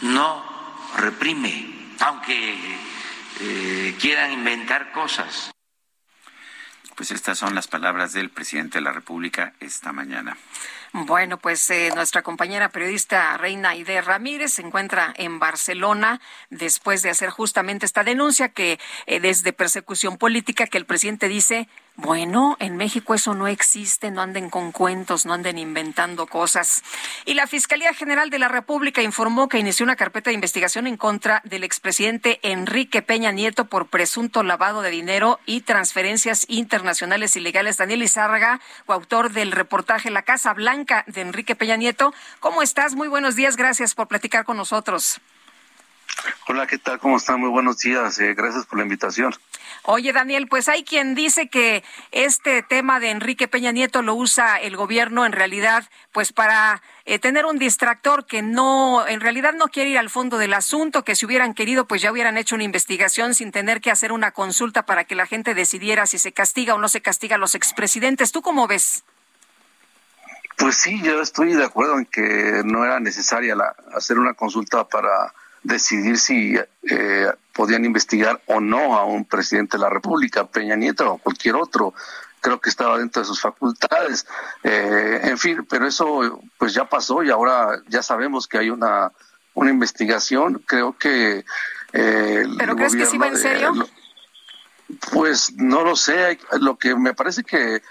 no 0.01 0.43
reprime, 0.97 1.67
aunque 1.99 2.55
eh, 3.39 3.95
quieran 3.99 4.31
inventar 4.31 4.91
cosas. 4.91 5.51
Pues 7.01 7.09
estas 7.09 7.39
son 7.39 7.55
las 7.55 7.67
palabras 7.67 8.13
del 8.13 8.29
presidente 8.29 8.77
de 8.77 8.83
la 8.83 8.91
República 8.91 9.53
esta 9.59 9.91
mañana. 9.91 10.37
Bueno, 10.93 11.39
pues 11.39 11.67
eh, 11.71 11.89
nuestra 11.95 12.21
compañera 12.21 12.69
periodista 12.69 13.35
Reina 13.37 13.69
Aide 13.69 14.01
Ramírez 14.01 14.53
se 14.53 14.61
encuentra 14.61 15.11
en 15.17 15.39
Barcelona 15.39 16.21
después 16.51 17.01
de 17.01 17.09
hacer 17.09 17.31
justamente 17.31 17.87
esta 17.87 18.03
denuncia 18.03 18.49
que 18.49 18.79
eh, 19.07 19.19
desde 19.19 19.51
persecución 19.51 20.19
política 20.19 20.67
que 20.67 20.77
el 20.77 20.85
presidente 20.85 21.27
dice 21.27 21.67
bueno, 21.97 22.55
en 22.59 22.77
México 22.77 23.13
eso 23.13 23.35
no 23.35 23.47
existe, 23.47 24.11
no 24.11 24.21
anden 24.21 24.49
con 24.49 24.71
cuentos, 24.71 25.25
no 25.25 25.33
anden 25.33 25.57
inventando 25.57 26.25
cosas. 26.25 26.83
Y 27.25 27.33
la 27.33 27.47
Fiscalía 27.47 27.93
General 27.93 28.29
de 28.29 28.39
la 28.39 28.47
República 28.47 29.01
informó 29.01 29.49
que 29.49 29.59
inició 29.59 29.83
una 29.83 29.97
carpeta 29.97 30.29
de 30.29 30.35
investigación 30.35 30.87
en 30.87 30.97
contra 30.97 31.41
del 31.43 31.63
expresidente 31.63 32.39
Enrique 32.43 33.01
Peña 33.01 33.31
Nieto 33.31 33.65
por 33.65 33.87
presunto 33.87 34.41
lavado 34.41 34.81
de 34.81 34.89
dinero 34.89 35.39
y 35.45 35.61
transferencias 35.61 36.45
internacionales 36.47 37.35
ilegales. 37.35 37.77
Daniel 37.77 38.03
Izárraga, 38.03 38.61
coautor 38.85 39.31
del 39.31 39.51
reportaje 39.51 40.11
La 40.11 40.23
Casa 40.23 40.53
Blanca 40.53 41.03
de 41.07 41.21
Enrique 41.21 41.55
Peña 41.55 41.75
Nieto. 41.75 42.13
¿Cómo 42.39 42.61
estás? 42.61 42.95
Muy 42.95 43.09
buenos 43.09 43.35
días, 43.35 43.57
gracias 43.57 43.95
por 43.95 44.07
platicar 44.07 44.45
con 44.45 44.57
nosotros. 44.57 45.19
Hola, 46.47 46.68
¿qué 46.68 46.78
tal? 46.78 46.99
¿Cómo 46.99 47.18
están? 47.18 47.39
Muy 47.39 47.49
buenos 47.49 47.78
días. 47.80 48.20
Eh, 48.20 48.34
gracias 48.34 48.66
por 48.66 48.78
la 48.78 48.84
invitación. 48.84 49.34
Oye, 49.84 50.14
Daniel, 50.14 50.47
pues 50.47 50.70
hay 50.70 50.84
quien 50.84 51.16
dice 51.16 51.49
que 51.49 51.84
este 52.12 52.62
tema 52.62 52.99
de 52.99 53.09
Enrique 53.09 53.47
Peña 53.47 53.72
Nieto 53.72 54.01
lo 54.01 54.14
usa 54.14 54.57
el 54.57 54.76
gobierno 54.76 55.26
en 55.26 55.32
realidad, 55.32 55.86
pues 56.12 56.34
para 56.34 56.82
eh, 57.05 57.18
tener 57.18 57.45
un 57.45 57.57
distractor 57.57 58.26
que 58.26 58.41
no, 58.41 59.07
en 59.07 59.22
realidad 59.22 59.53
no 59.53 59.70
quiere 59.70 59.89
ir 59.89 59.97
al 59.97 60.09
fondo 60.09 60.38
del 60.38 60.53
asunto, 60.53 61.03
que 61.03 61.16
si 61.16 61.26
hubieran 61.26 61.53
querido, 61.53 61.88
pues 61.88 62.01
ya 62.01 62.12
hubieran 62.12 62.38
hecho 62.38 62.55
una 62.55 62.64
investigación 62.64 63.34
sin 63.34 63.51
tener 63.51 63.82
que 63.82 63.89
hacer 63.89 64.12
una 64.12 64.32
consulta 64.32 64.86
para 64.86 65.05
que 65.05 65.16
la 65.16 65.26
gente 65.26 65.55
decidiera 65.55 66.05
si 66.05 66.20
se 66.20 66.32
castiga 66.32 66.76
o 66.76 66.78
no 66.78 66.89
se 66.89 67.01
castiga 67.01 67.38
a 67.38 67.39
los 67.39 67.55
expresidentes. 67.55 68.32
¿Tú 68.32 68.41
cómo 68.41 68.68
ves? 68.68 69.03
Pues 70.57 70.76
sí, 70.76 71.01
yo 71.01 71.22
estoy 71.22 71.53
de 71.53 71.66
acuerdo 71.66 71.97
en 71.97 72.05
que 72.05 72.62
no 72.66 72.86
era 72.86 72.99
necesaria 72.99 73.55
la, 73.55 73.76
hacer 73.95 74.20
una 74.20 74.36
consulta 74.36 74.88
para 74.88 75.34
decidir 75.64 76.18
si 76.18 76.55
eh, 76.89 77.32
podían 77.53 77.86
investigar 77.86 78.41
o 78.47 78.59
no 78.59 78.97
a 78.97 79.05
un 79.05 79.26
presidente 79.26 79.78
de 79.78 79.84
la 79.84 79.89
República, 79.89 80.47
Peña 80.47 80.76
Nieto 80.76 81.14
o 81.14 81.18
cualquier 81.18 81.55
otro. 81.55 81.93
Creo 82.39 82.59
que 82.59 82.70
estaba 82.70 82.97
dentro 82.97 83.22
de 83.22 83.28
sus 83.28 83.39
facultades. 83.39 84.26
Eh, 84.64 85.22
en 85.24 85.38
fin, 85.38 85.66
pero 85.70 85.88
eso 85.88 86.41
pues 86.57 86.74
ya 86.74 86.86
pasó 86.86 87.24
y 87.24 87.30
ahora 87.30 87.82
ya 87.88 88.01
sabemos 88.01 88.47
que 88.47 88.57
hay 88.57 88.70
una, 88.70 89.12
una 89.53 89.70
investigación. 89.70 90.64
Creo 90.66 90.97
que... 90.97 91.45
Eh, 91.93 92.43
¿Pero 92.57 92.76
crees 92.76 92.95
que 92.95 93.05
sí 93.05 93.18
va 93.18 93.28
en 93.28 93.38
serio? 93.38 93.74
pues 95.12 95.53
no 95.55 95.84
lo 95.84 95.95
sé. 95.95 96.39
Lo 96.59 96.78
que 96.78 96.95
me 96.95 97.14
parece 97.14 97.43
que 97.43 97.82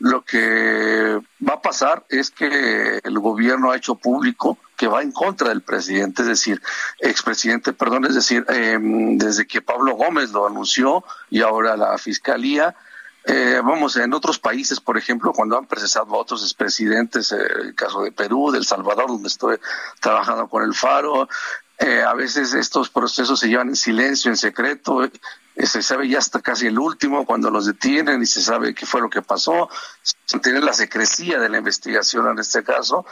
lo 0.00 0.24
que 0.24 1.20
va 1.46 1.54
a 1.54 1.62
pasar 1.62 2.04
es 2.08 2.30
que 2.30 3.00
el 3.02 3.18
gobierno 3.18 3.70
ha 3.70 3.76
hecho 3.76 3.96
público 3.96 4.58
que 4.78 4.86
va 4.86 5.02
en 5.02 5.10
contra 5.10 5.48
del 5.48 5.60
presidente, 5.60 6.22
es 6.22 6.28
decir, 6.28 6.62
expresidente, 7.00 7.72
perdón, 7.72 8.04
es 8.06 8.14
decir, 8.14 8.46
em, 8.48 9.18
desde 9.18 9.44
que 9.44 9.60
Pablo 9.60 9.96
Gómez 9.96 10.30
lo 10.30 10.46
anunció 10.46 11.04
y 11.28 11.42
ahora 11.42 11.76
la 11.76 11.98
fiscalía, 11.98 12.76
eh, 13.24 13.60
vamos, 13.62 13.96
en 13.96 14.14
otros 14.14 14.38
países, 14.38 14.80
por 14.80 14.96
ejemplo, 14.96 15.32
cuando 15.32 15.58
han 15.58 15.66
procesado 15.66 16.14
a 16.14 16.18
otros 16.18 16.42
expresidentes, 16.42 17.32
eh, 17.32 17.36
el 17.60 17.74
caso 17.74 18.02
de 18.02 18.12
Perú, 18.12 18.52
de 18.52 18.58
El 18.58 18.64
Salvador, 18.64 19.08
donde 19.08 19.26
estoy 19.26 19.58
trabajando 20.00 20.46
con 20.46 20.62
el 20.62 20.72
Faro, 20.72 21.28
eh, 21.76 22.02
a 22.02 22.14
veces 22.14 22.54
estos 22.54 22.88
procesos 22.88 23.40
se 23.40 23.48
llevan 23.48 23.70
en 23.70 23.76
silencio, 23.76 24.30
en 24.30 24.36
secreto, 24.36 25.10
se 25.56 25.82
sabe 25.82 26.08
ya 26.08 26.18
hasta 26.18 26.40
casi 26.40 26.68
el 26.68 26.78
último 26.78 27.26
cuando 27.26 27.50
los 27.50 27.66
detienen 27.66 28.22
y 28.22 28.26
se 28.26 28.40
sabe 28.40 28.74
qué 28.74 28.86
fue 28.86 29.00
lo 29.00 29.10
que 29.10 29.22
pasó, 29.22 29.68
se 30.02 30.38
tiene 30.38 30.60
la 30.60 30.72
secrecía 30.72 31.40
de 31.40 31.48
la 31.48 31.58
investigación 31.58 32.28
en 32.28 32.38
este 32.38 32.62
caso. 32.62 33.04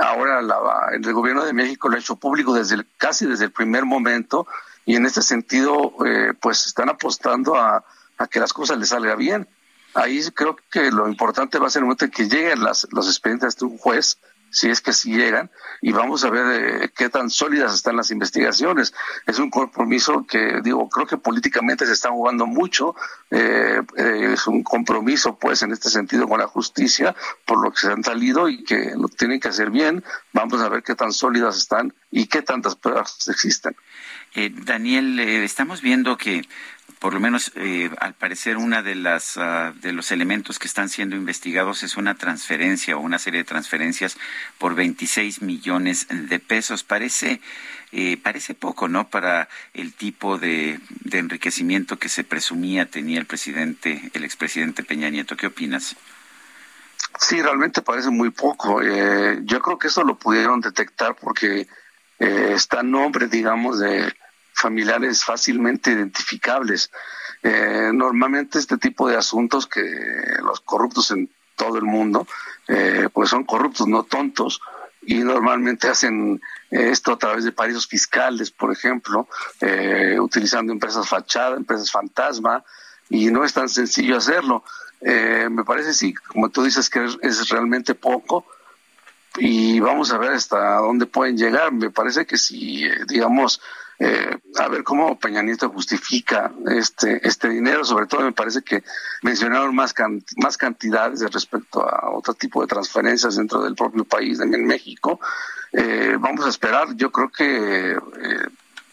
Ahora 0.00 0.42
la, 0.42 0.56
el 0.92 1.12
gobierno 1.12 1.44
de 1.44 1.52
México 1.52 1.88
lo 1.88 1.96
ha 1.96 2.00
hecho 2.00 2.16
público 2.16 2.54
desde 2.54 2.84
casi 2.96 3.26
desde 3.26 3.46
el 3.46 3.52
primer 3.52 3.84
momento 3.84 4.46
y 4.84 4.96
en 4.96 5.06
este 5.06 5.22
sentido 5.22 5.94
eh, 6.06 6.32
pues 6.40 6.66
están 6.66 6.88
apostando 6.88 7.56
a, 7.56 7.84
que 8.30 8.40
las 8.40 8.52
cosas 8.52 8.78
les 8.78 8.90
salgan 8.90 9.18
bien. 9.18 9.48
Ahí 9.94 10.20
creo 10.34 10.56
que 10.70 10.90
lo 10.90 11.08
importante 11.08 11.58
va 11.58 11.66
a 11.66 11.70
ser 11.70 11.80
el 11.80 11.84
momento 11.84 12.04
en 12.04 12.10
que 12.10 12.28
lleguen 12.28 12.62
las, 12.62 12.86
los 12.92 13.08
expedientes 13.08 13.56
de 13.56 13.64
un 13.64 13.78
juez 13.78 14.18
si 14.50 14.68
es 14.68 14.80
que 14.80 14.92
sí 14.92 15.14
llegan, 15.14 15.50
y 15.80 15.92
vamos 15.92 16.24
a 16.24 16.30
ver 16.30 16.82
eh, 16.82 16.90
qué 16.96 17.08
tan 17.08 17.30
sólidas 17.30 17.74
están 17.74 17.96
las 17.96 18.10
investigaciones. 18.10 18.92
Es 19.26 19.38
un 19.38 19.50
compromiso 19.50 20.26
que, 20.28 20.60
digo, 20.62 20.88
creo 20.88 21.06
que 21.06 21.16
políticamente 21.16 21.86
se 21.86 21.92
está 21.92 22.10
jugando 22.10 22.46
mucho, 22.46 22.94
eh, 23.30 23.80
eh, 23.96 24.30
es 24.34 24.46
un 24.46 24.62
compromiso, 24.62 25.38
pues, 25.38 25.62
en 25.62 25.72
este 25.72 25.88
sentido 25.88 26.28
con 26.28 26.40
la 26.40 26.46
justicia, 26.46 27.14
por 27.44 27.62
lo 27.62 27.70
que 27.70 27.80
se 27.80 27.92
han 27.92 28.04
salido 28.04 28.48
y 28.48 28.64
que 28.64 28.92
lo 28.96 29.08
tienen 29.08 29.40
que 29.40 29.48
hacer 29.48 29.70
bien. 29.70 30.04
Vamos 30.32 30.60
a 30.60 30.68
ver 30.68 30.82
qué 30.82 30.94
tan 30.94 31.12
sólidas 31.12 31.56
están 31.56 31.94
y 32.10 32.26
qué 32.26 32.42
tantas 32.42 32.76
pruebas 32.76 33.28
existen. 33.28 33.76
Daniel, 34.64 35.18
estamos 35.18 35.82
viendo 35.82 36.16
que 36.16 36.42
por 37.00 37.14
lo 37.14 37.18
menos 37.18 37.50
eh, 37.56 37.90
al 37.98 38.12
parecer 38.12 38.58
una 38.58 38.82
de 38.82 38.94
las 38.94 39.38
ah, 39.38 39.72
de 39.80 39.92
los 39.92 40.12
elementos 40.12 40.58
que 40.58 40.66
están 40.66 40.90
siendo 40.90 41.16
investigados 41.16 41.82
es 41.82 41.96
una 41.96 42.14
transferencia 42.14 42.96
o 42.96 43.00
una 43.00 43.18
serie 43.18 43.40
de 43.40 43.44
transferencias 43.44 44.18
por 44.58 44.74
26 44.74 45.40
millones 45.40 46.06
de 46.10 46.38
pesos. 46.38 46.84
Parece 46.84 47.40
eh, 47.92 48.18
parece 48.18 48.54
poco 48.54 48.86
no 48.86 49.08
para 49.08 49.48
el 49.72 49.94
tipo 49.94 50.36
de, 50.36 50.78
de, 50.90 51.18
enriquecimiento 51.18 51.98
que 51.98 52.10
se 52.10 52.22
presumía 52.22 52.84
tenía 52.84 53.18
el 53.18 53.26
presidente 53.26 54.10
el 54.12 54.22
expresidente 54.22 54.84
Peña 54.84 55.08
Nieto. 55.08 55.38
Qué 55.38 55.46
opinas 55.46 55.96
sí 57.18 57.40
realmente 57.40 57.80
parece 57.80 58.10
muy 58.10 58.30
poco. 58.30 58.82
Eh, 58.82 59.40
yo 59.44 59.60
creo 59.62 59.78
que 59.78 59.88
eso 59.88 60.04
lo 60.04 60.18
pudieron 60.18 60.60
detectar 60.60 61.16
porque 61.16 61.66
está 62.18 62.82
nombre 62.82 63.28
digamos 63.28 63.78
de 63.78 64.12
familiares 64.60 65.24
fácilmente 65.24 65.90
identificables. 65.90 66.90
Eh, 67.42 67.90
normalmente 67.94 68.58
este 68.58 68.76
tipo 68.76 69.08
de 69.08 69.16
asuntos 69.16 69.66
que 69.66 69.82
los 70.42 70.60
corruptos 70.60 71.10
en 71.10 71.30
todo 71.56 71.78
el 71.78 71.84
mundo, 71.84 72.26
eh, 72.68 73.08
pues 73.12 73.30
son 73.30 73.44
corruptos, 73.44 73.86
no 73.88 74.04
tontos, 74.04 74.60
y 75.02 75.18
normalmente 75.18 75.88
hacen 75.88 76.40
eh, 76.70 76.90
esto 76.90 77.12
a 77.12 77.18
través 77.18 77.44
de 77.44 77.52
paraísos 77.52 77.86
fiscales, 77.86 78.50
por 78.50 78.70
ejemplo, 78.70 79.26
utilizando 80.20 80.72
empresas 80.72 81.08
fachada, 81.08 81.56
empresas 81.56 81.90
fantasma, 81.90 82.62
y 83.08 83.30
no 83.30 83.44
es 83.44 83.52
tan 83.52 83.68
sencillo 83.68 84.16
hacerlo. 84.16 84.62
me 85.00 85.64
parece, 85.64 85.94
sí, 85.94 86.14
como 86.14 86.50
tú 86.50 86.62
dices, 86.62 86.88
que 86.90 87.06
es 87.22 87.48
realmente 87.48 87.94
poco, 87.94 88.46
y 89.36 89.80
vamos 89.80 90.12
a 90.12 90.18
ver 90.18 90.32
hasta 90.32 90.76
dónde 90.76 91.06
pueden 91.06 91.36
llegar. 91.36 91.72
Me 91.72 91.90
parece 91.90 92.26
que 92.26 92.36
si, 92.36 92.84
digamos, 93.06 93.60
eh, 94.00 94.38
a 94.56 94.68
ver 94.68 94.82
cómo 94.82 95.18
Peña 95.18 95.42
Nieto 95.42 95.68
justifica 95.68 96.50
este 96.66 97.26
este 97.26 97.50
dinero. 97.50 97.84
Sobre 97.84 98.06
todo 98.06 98.22
me 98.22 98.32
parece 98.32 98.62
que 98.62 98.82
mencionaron 99.22 99.74
más 99.74 99.94
más 100.36 100.56
cantidades 100.56 101.20
respecto 101.30 101.86
a 101.88 102.10
otro 102.10 102.34
tipo 102.34 102.62
de 102.62 102.66
transferencias 102.66 103.36
dentro 103.36 103.62
del 103.62 103.74
propio 103.74 104.04
país, 104.04 104.40
en 104.40 104.66
México. 104.66 105.20
Eh, 105.72 106.16
vamos 106.18 106.46
a 106.46 106.48
esperar. 106.48 106.94
Yo 106.96 107.12
creo 107.12 107.30
que 107.30 107.92
eh, 107.92 108.46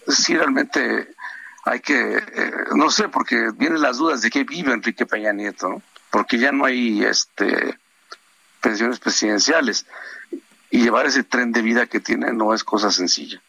sí 0.08 0.36
realmente 0.36 1.16
hay 1.64 1.80
que, 1.80 2.18
eh, 2.18 2.52
no 2.76 2.90
sé, 2.90 3.10
porque 3.10 3.52
vienen 3.56 3.82
las 3.82 3.98
dudas 3.98 4.22
de 4.22 4.30
qué 4.30 4.44
vive 4.44 4.74
Enrique 4.74 5.06
Peña 5.06 5.34
Nieto, 5.34 5.82
porque 6.12 6.38
ya 6.38 6.52
no 6.52 6.66
hay 6.66 7.04
este 7.04 7.78
pensiones 8.62 9.00
presidenciales 9.00 9.86
y 10.70 10.82
llevar 10.82 11.06
ese 11.06 11.24
tren 11.24 11.52
de 11.52 11.62
vida 11.62 11.86
que 11.86 12.00
tiene 12.00 12.34
no 12.34 12.54
es 12.54 12.64
cosa 12.64 12.92
sencilla. 12.92 13.42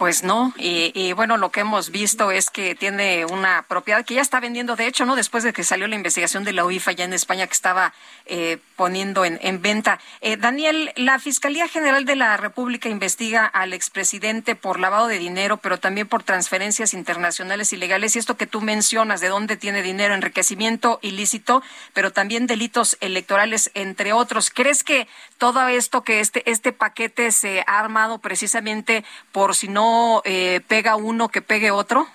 Pues 0.00 0.24
no, 0.24 0.54
y, 0.56 1.12
bueno, 1.12 1.36
lo 1.36 1.50
que 1.50 1.60
hemos 1.60 1.90
visto 1.90 2.30
es 2.30 2.48
que 2.48 2.74
tiene 2.74 3.26
una 3.26 3.66
propiedad 3.68 4.02
que 4.02 4.14
ya 4.14 4.22
está 4.22 4.40
vendiendo, 4.40 4.74
de 4.74 4.86
hecho, 4.86 5.04
¿no? 5.04 5.14
Después 5.14 5.44
de 5.44 5.52
que 5.52 5.62
salió 5.62 5.86
la 5.88 5.94
investigación 5.94 6.42
de 6.42 6.54
la 6.54 6.64
UIFA 6.64 6.92
ya 6.92 7.04
en 7.04 7.12
España 7.12 7.46
que 7.46 7.52
estaba 7.52 7.92
eh, 8.24 8.56
poniendo 8.76 9.26
en, 9.26 9.60
venta. 9.60 10.00
Eh, 10.22 10.38
Daniel, 10.38 10.90
la 10.96 11.18
Fiscalía 11.18 11.68
General 11.68 12.06
de 12.06 12.16
la 12.16 12.38
República 12.38 12.88
investiga 12.88 13.44
al 13.44 13.74
expresidente 13.74 14.54
por 14.54 14.80
lavado 14.80 15.06
de 15.06 15.18
dinero, 15.18 15.58
pero 15.58 15.78
también 15.78 16.08
por 16.08 16.22
transferencias 16.22 16.94
internacionales 16.94 17.70
ilegales. 17.74 18.16
Y 18.16 18.20
esto 18.20 18.38
que 18.38 18.46
tú 18.46 18.62
mencionas, 18.62 19.20
de 19.20 19.28
dónde 19.28 19.58
tiene 19.58 19.82
dinero, 19.82 20.14
enriquecimiento 20.14 20.98
ilícito, 21.02 21.62
pero 21.92 22.10
también 22.10 22.46
delitos 22.46 22.96
electorales, 23.02 23.70
entre 23.74 24.14
otros. 24.14 24.48
¿Crees 24.48 24.82
que 24.82 25.06
todo 25.36 25.68
esto, 25.68 26.04
que 26.04 26.20
este, 26.20 26.50
este 26.50 26.72
paquete 26.72 27.32
se 27.32 27.64
ha 27.66 27.80
armado 27.80 28.18
precisamente 28.18 29.04
por 29.30 29.54
si 29.54 29.68
no 29.68 29.89
eh, 30.24 30.60
pega 30.66 30.96
uno 30.96 31.28
que 31.28 31.42
pegue 31.42 31.70
otro? 31.70 32.06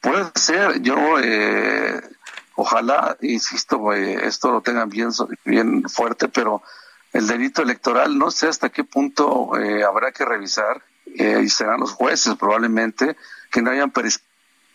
Puede 0.00 0.30
ser, 0.34 0.80
yo 0.82 1.18
eh, 1.20 2.00
ojalá, 2.56 3.16
insisto, 3.20 3.92
eh, 3.92 4.26
esto 4.26 4.52
lo 4.52 4.60
tengan 4.60 4.88
bien, 4.88 5.10
bien 5.44 5.88
fuerte, 5.88 6.28
pero 6.28 6.62
el 7.12 7.26
delito 7.26 7.62
electoral 7.62 8.18
no 8.18 8.30
sé 8.30 8.48
hasta 8.48 8.70
qué 8.70 8.84
punto 8.84 9.52
habrá 9.86 10.12
que 10.12 10.24
revisar, 10.24 10.82
y 11.04 11.48
serán 11.48 11.80
los 11.80 11.92
jueces 11.92 12.36
probablemente, 12.36 13.16
que 13.50 13.60
no 13.60 13.70
hayan 13.70 13.92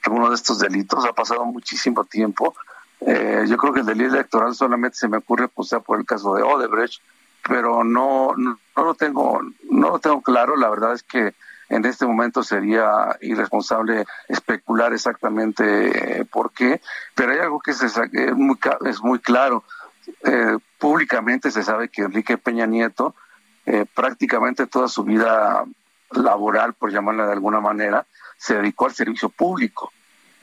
alguno 0.03 0.29
de 0.29 0.35
estos 0.35 0.59
delitos, 0.59 1.05
ha 1.05 1.13
pasado 1.13 1.45
muchísimo 1.45 2.03
tiempo, 2.05 2.53
Eh, 2.99 3.45
yo 3.47 3.57
creo 3.57 3.73
que 3.73 3.81
el 3.81 3.85
delito 3.85 4.15
electoral 4.15 4.55
solamente 4.55 4.97
se 4.97 5.07
me 5.07 5.17
ocurre 5.17 5.47
pues 5.47 5.69
sea 5.69 5.79
por 5.79 5.99
el 5.99 6.05
caso 6.05 6.33
de 6.33 6.41
Odebrecht, 6.41 6.99
pero 7.47 7.83
no, 7.83 8.33
no, 8.35 8.57
lo 8.75 8.93
tengo, 8.93 9.41
no 9.69 9.89
lo 9.89 9.99
tengo 9.99 10.21
claro. 10.21 10.55
La 10.55 10.69
verdad 10.69 10.93
es 10.93 11.03
que 11.03 11.33
en 11.69 11.85
este 11.85 12.05
momento 12.05 12.43
sería 12.43 13.17
irresponsable 13.21 14.05
especular 14.27 14.93
exactamente 14.93 16.19
eh, 16.19 16.25
por 16.25 16.51
qué, 16.51 16.81
pero 17.15 17.31
hay 17.31 17.39
algo 17.39 17.59
que 17.59 17.71
es, 17.71 17.83
muy, 18.35 18.57
es 18.85 19.01
muy 19.01 19.19
claro. 19.19 19.63
Eh, 20.23 20.57
públicamente 20.77 21.51
se 21.51 21.63
sabe 21.63 21.89
que 21.89 22.03
Enrique 22.03 22.37
Peña 22.37 22.65
Nieto 22.65 23.15
eh, 23.65 23.85
prácticamente 23.93 24.67
toda 24.67 24.87
su 24.87 25.03
vida 25.03 25.65
laboral, 26.11 26.73
por 26.73 26.91
llamarla 26.91 27.25
de 27.27 27.33
alguna 27.33 27.59
manera, 27.59 28.05
se 28.37 28.55
dedicó 28.55 28.85
al 28.85 28.93
servicio 28.93 29.29
público. 29.29 29.91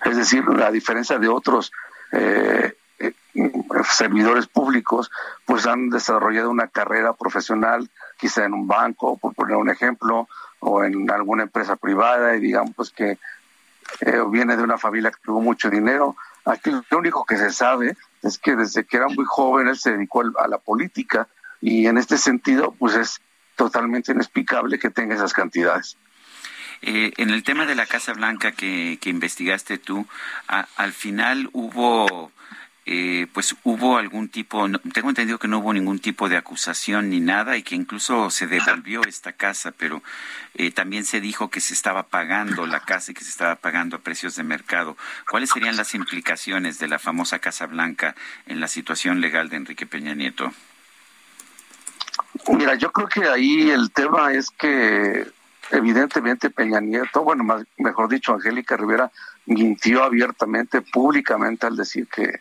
Es 0.04 0.16
decir, 0.16 0.44
a 0.62 0.70
diferencia 0.70 1.18
de 1.18 1.28
otros 1.28 1.72
eh, 2.12 2.74
eh, 2.98 3.12
servidores 3.90 4.46
públicos, 4.46 5.10
pues 5.44 5.66
han 5.66 5.90
desarrollado 5.90 6.50
una 6.50 6.68
carrera 6.68 7.12
profesional, 7.12 7.90
quizá 8.16 8.44
en 8.44 8.54
un 8.54 8.66
banco, 8.66 9.18
por 9.18 9.34
poner 9.34 9.56
un 9.56 9.70
ejemplo, 9.70 10.28
o 10.60 10.84
en 10.84 11.10
alguna 11.10 11.44
empresa 11.44 11.76
privada, 11.76 12.36
y 12.36 12.40
digamos 12.40 12.72
pues 12.74 12.90
que 12.90 13.18
viene 14.30 14.56
de 14.56 14.62
una 14.62 14.78
familia 14.78 15.10
que 15.10 15.20
tuvo 15.22 15.40
mucho 15.40 15.70
dinero. 15.70 16.16
Aquí 16.44 16.70
lo 16.70 16.98
único 16.98 17.24
que 17.24 17.36
se 17.36 17.50
sabe 17.50 17.96
es 18.22 18.38
que 18.38 18.56
desde 18.56 18.84
que 18.84 18.96
era 18.96 19.08
muy 19.08 19.24
joven 19.26 19.68
él 19.68 19.78
se 19.78 19.92
dedicó 19.92 20.22
a 20.38 20.48
la 20.48 20.58
política 20.58 21.28
y 21.60 21.86
en 21.86 21.98
este 21.98 22.18
sentido, 22.18 22.74
pues 22.78 22.94
es 22.94 23.20
totalmente 23.56 24.12
inexplicable 24.12 24.78
que 24.78 24.90
tenga 24.90 25.14
esas 25.14 25.32
cantidades. 25.32 25.96
Eh, 26.82 27.12
en 27.16 27.30
el 27.30 27.42
tema 27.42 27.64
de 27.64 27.74
la 27.74 27.86
Casa 27.86 28.12
Blanca 28.12 28.52
que, 28.52 28.98
investigaste 29.04 29.78
tú, 29.78 30.06
al 30.46 30.92
final 30.92 31.48
hubo, 31.52 32.30
eh, 32.86 33.26
pues 33.32 33.56
hubo 33.62 33.96
algún 33.96 34.28
tipo, 34.28 34.68
tengo 34.92 35.08
entendido 35.08 35.38
que 35.38 35.48
no 35.48 35.58
hubo 35.58 35.72
ningún 35.72 36.00
tipo 36.00 36.28
de 36.28 36.36
acusación 36.36 37.08
ni 37.08 37.18
nada 37.18 37.56
y 37.56 37.62
que 37.62 37.74
incluso 37.74 38.28
se 38.28 38.46
devolvió 38.46 39.02
esta 39.04 39.32
casa, 39.32 39.72
pero 39.72 40.02
eh, 40.54 40.70
también 40.70 41.06
se 41.06 41.22
dijo 41.22 41.48
que 41.48 41.60
se 41.60 41.72
estaba 41.72 42.04
pagando 42.08 42.66
la 42.66 42.80
casa 42.80 43.12
y 43.12 43.14
que 43.14 43.24
se 43.24 43.30
estaba 43.30 43.56
pagando 43.56 43.96
a 43.96 44.00
precios 44.00 44.36
de 44.36 44.42
mercado. 44.42 44.98
¿Cuáles 45.30 45.50
serían 45.50 45.76
las 45.76 45.94
implicaciones 45.94 46.78
de 46.78 46.88
la 46.88 46.98
famosa 46.98 47.38
Casa 47.38 47.66
Blanca 47.66 48.14
en 48.46 48.60
la 48.60 48.68
situación 48.68 49.22
legal 49.22 49.48
de 49.48 49.56
Enrique 49.56 49.86
Peña 49.86 50.14
Nieto? 50.14 50.52
Mira, 52.48 52.74
yo 52.74 52.92
creo 52.92 53.08
que 53.08 53.24
ahí 53.28 53.70
el 53.70 53.90
tema 53.92 54.32
es 54.34 54.50
que 54.50 55.26
evidentemente 55.70 56.50
Peña 56.50 56.80
Nieto, 56.80 57.22
bueno, 57.24 57.44
mejor 57.78 58.08
dicho, 58.10 58.34
Angélica 58.34 58.76
Rivera 58.76 59.10
mintió 59.46 60.04
abiertamente, 60.04 60.82
públicamente 60.82 61.66
al 61.66 61.76
decir 61.76 62.06
que, 62.08 62.38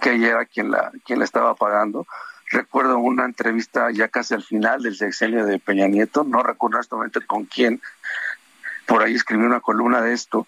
que 0.00 0.14
ella 0.14 0.28
era 0.28 0.44
quien 0.44 0.70
la, 0.70 0.92
quien 1.04 1.18
la 1.18 1.24
estaba 1.24 1.54
pagando. 1.54 2.06
Recuerdo 2.50 2.98
una 2.98 3.24
entrevista 3.24 3.90
ya 3.90 4.08
casi 4.08 4.34
al 4.34 4.42
final 4.42 4.82
del 4.82 4.96
sexenio 4.96 5.44
de 5.44 5.58
Peña 5.58 5.88
Nieto, 5.88 6.24
no 6.24 6.42
recuerdo 6.42 6.78
exactamente 6.78 7.20
con 7.26 7.44
quién, 7.44 7.80
por 8.86 9.02
ahí 9.02 9.14
escribió 9.14 9.46
una 9.46 9.60
columna 9.60 10.00
de 10.00 10.12
esto, 10.12 10.46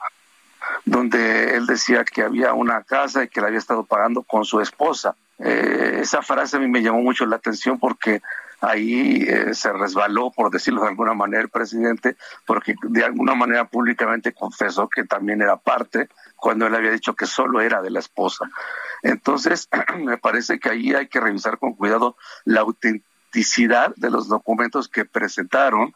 donde 0.85 1.57
él 1.57 1.67
decía 1.67 2.05
que 2.05 2.23
había 2.23 2.53
una 2.53 2.83
casa 2.85 3.25
y 3.25 3.29
que 3.29 3.41
la 3.41 3.49
había 3.49 3.59
estado 3.59 3.85
pagando 3.85 4.23
con 4.23 4.45
su 4.45 4.61
esposa. 4.61 5.17
Eh, 5.39 5.99
esa 6.01 6.23
frase 6.23 6.57
a 6.57 6.61
mí 6.61 6.69
me 6.69 6.83
llamó 6.83 7.01
mucho 7.03 7.27
la 7.27 7.37
atención 7.37 7.79
porque 7.79 8.23
ahí 8.61 9.25
eh, 9.29 9.55
se 9.55 9.73
resbaló, 9.73 10.31
por 10.31 10.51
decirlo 10.51 10.83
de 10.83 10.89
alguna 10.89 11.15
manera, 11.15 11.43
el 11.43 11.49
presidente, 11.49 12.17
porque 12.47 12.75
de 12.83 13.05
alguna 13.05 13.35
manera 13.35 13.67
públicamente 13.67 14.33
confesó 14.33 14.89
que 14.89 15.05
también 15.05 15.43
era 15.43 15.57
parte 15.57 16.09
cuando 16.37 16.67
él 16.67 16.75
había 16.75 16.93
dicho 16.93 17.15
que 17.15 17.27
solo 17.27 17.61
era 17.61 17.83
de 17.83 17.91
la 17.91 18.01
esposa. 18.01 18.49
Entonces, 19.03 19.69
me 19.99 20.19
parece 20.19 20.59
que 20.59 20.71
ahí 20.71 20.95
hay 20.95 21.09
que 21.09 21.21
revisar 21.21 21.59
con 21.59 21.75
cuidado 21.75 22.17
la 22.45 22.61
autenticidad 22.61 23.93
de 23.97 24.11
los 24.11 24.29
documentos 24.29 24.89
que 24.89 25.05
presentaron 25.05 25.95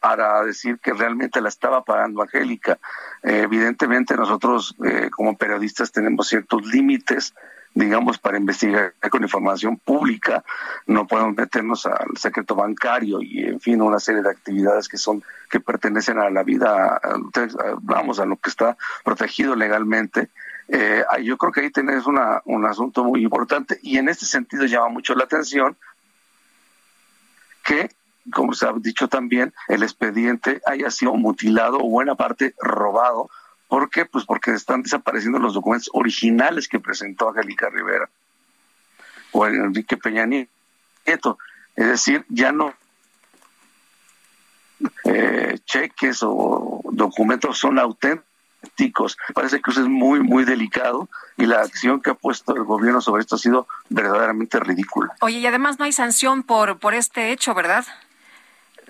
para 0.00 0.44
decir 0.44 0.78
que 0.78 0.92
realmente 0.92 1.40
la 1.40 1.48
estaba 1.48 1.84
pagando 1.84 2.22
Angélica. 2.22 2.78
Eh, 3.22 3.40
evidentemente 3.44 4.14
nosotros 4.14 4.76
eh, 4.84 5.08
como 5.10 5.38
periodistas 5.38 5.90
tenemos 5.90 6.28
ciertos 6.28 6.66
límites 6.66 7.34
digamos, 7.74 8.18
para 8.18 8.38
investigar 8.38 8.94
con 9.10 9.22
información 9.22 9.76
pública, 9.76 10.44
no 10.86 11.06
podemos 11.06 11.36
meternos 11.36 11.86
al 11.86 12.16
secreto 12.16 12.54
bancario 12.54 13.22
y, 13.22 13.44
en 13.44 13.60
fin, 13.60 13.80
una 13.80 14.00
serie 14.00 14.22
de 14.22 14.30
actividades 14.30 14.88
que 14.88 14.98
son, 14.98 15.22
que 15.48 15.60
pertenecen 15.60 16.18
a 16.18 16.30
la 16.30 16.42
vida, 16.42 17.00
vamos, 17.80 18.18
a 18.18 18.26
lo 18.26 18.36
que 18.36 18.50
está 18.50 18.76
protegido 19.04 19.54
legalmente. 19.54 20.30
Eh, 20.68 21.04
yo 21.22 21.36
creo 21.36 21.52
que 21.52 21.60
ahí 21.62 21.70
tenés 21.70 22.06
una, 22.06 22.42
un 22.44 22.64
asunto 22.64 23.04
muy 23.04 23.22
importante 23.22 23.78
y 23.82 23.98
en 23.98 24.08
este 24.08 24.26
sentido 24.26 24.66
llama 24.66 24.88
mucho 24.88 25.14
la 25.14 25.24
atención 25.24 25.76
que 27.64 27.90
como 28.32 28.52
se 28.52 28.66
ha 28.66 28.72
dicho 28.76 29.08
también, 29.08 29.52
el 29.68 29.82
expediente 29.82 30.60
haya 30.66 30.90
sido 30.90 31.14
mutilado 31.14 31.78
o 31.78 31.88
buena 31.88 32.14
parte 32.14 32.54
robado 32.60 33.30
¿Por 33.70 33.88
qué? 33.88 34.04
Pues 34.04 34.24
porque 34.24 34.50
están 34.50 34.82
desapareciendo 34.82 35.38
los 35.38 35.54
documentos 35.54 35.88
originales 35.92 36.66
que 36.66 36.80
presentó 36.80 37.28
Angélica 37.28 37.70
Rivera 37.70 38.10
o 39.30 39.46
Enrique 39.46 39.96
Peña 39.96 40.26
Nieto. 40.26 41.38
Es 41.76 41.86
decir, 41.86 42.26
ya 42.28 42.50
no 42.50 42.74
eh, 45.04 45.60
cheques 45.64 46.18
o 46.24 46.80
documentos 46.90 47.58
son 47.58 47.78
auténticos. 47.78 49.16
Parece 49.34 49.60
que 49.60 49.70
eso 49.70 49.82
es 49.82 49.86
muy, 49.86 50.18
muy 50.18 50.44
delicado 50.44 51.08
y 51.36 51.46
la 51.46 51.60
acción 51.60 52.00
que 52.00 52.10
ha 52.10 52.14
puesto 52.14 52.56
el 52.56 52.64
gobierno 52.64 53.00
sobre 53.00 53.20
esto 53.20 53.36
ha 53.36 53.38
sido 53.38 53.68
verdaderamente 53.88 54.58
ridícula. 54.58 55.14
Oye, 55.20 55.38
y 55.38 55.46
además 55.46 55.78
no 55.78 55.84
hay 55.84 55.92
sanción 55.92 56.42
por, 56.42 56.80
por 56.80 56.94
este 56.94 57.30
hecho, 57.30 57.54
¿verdad? 57.54 57.84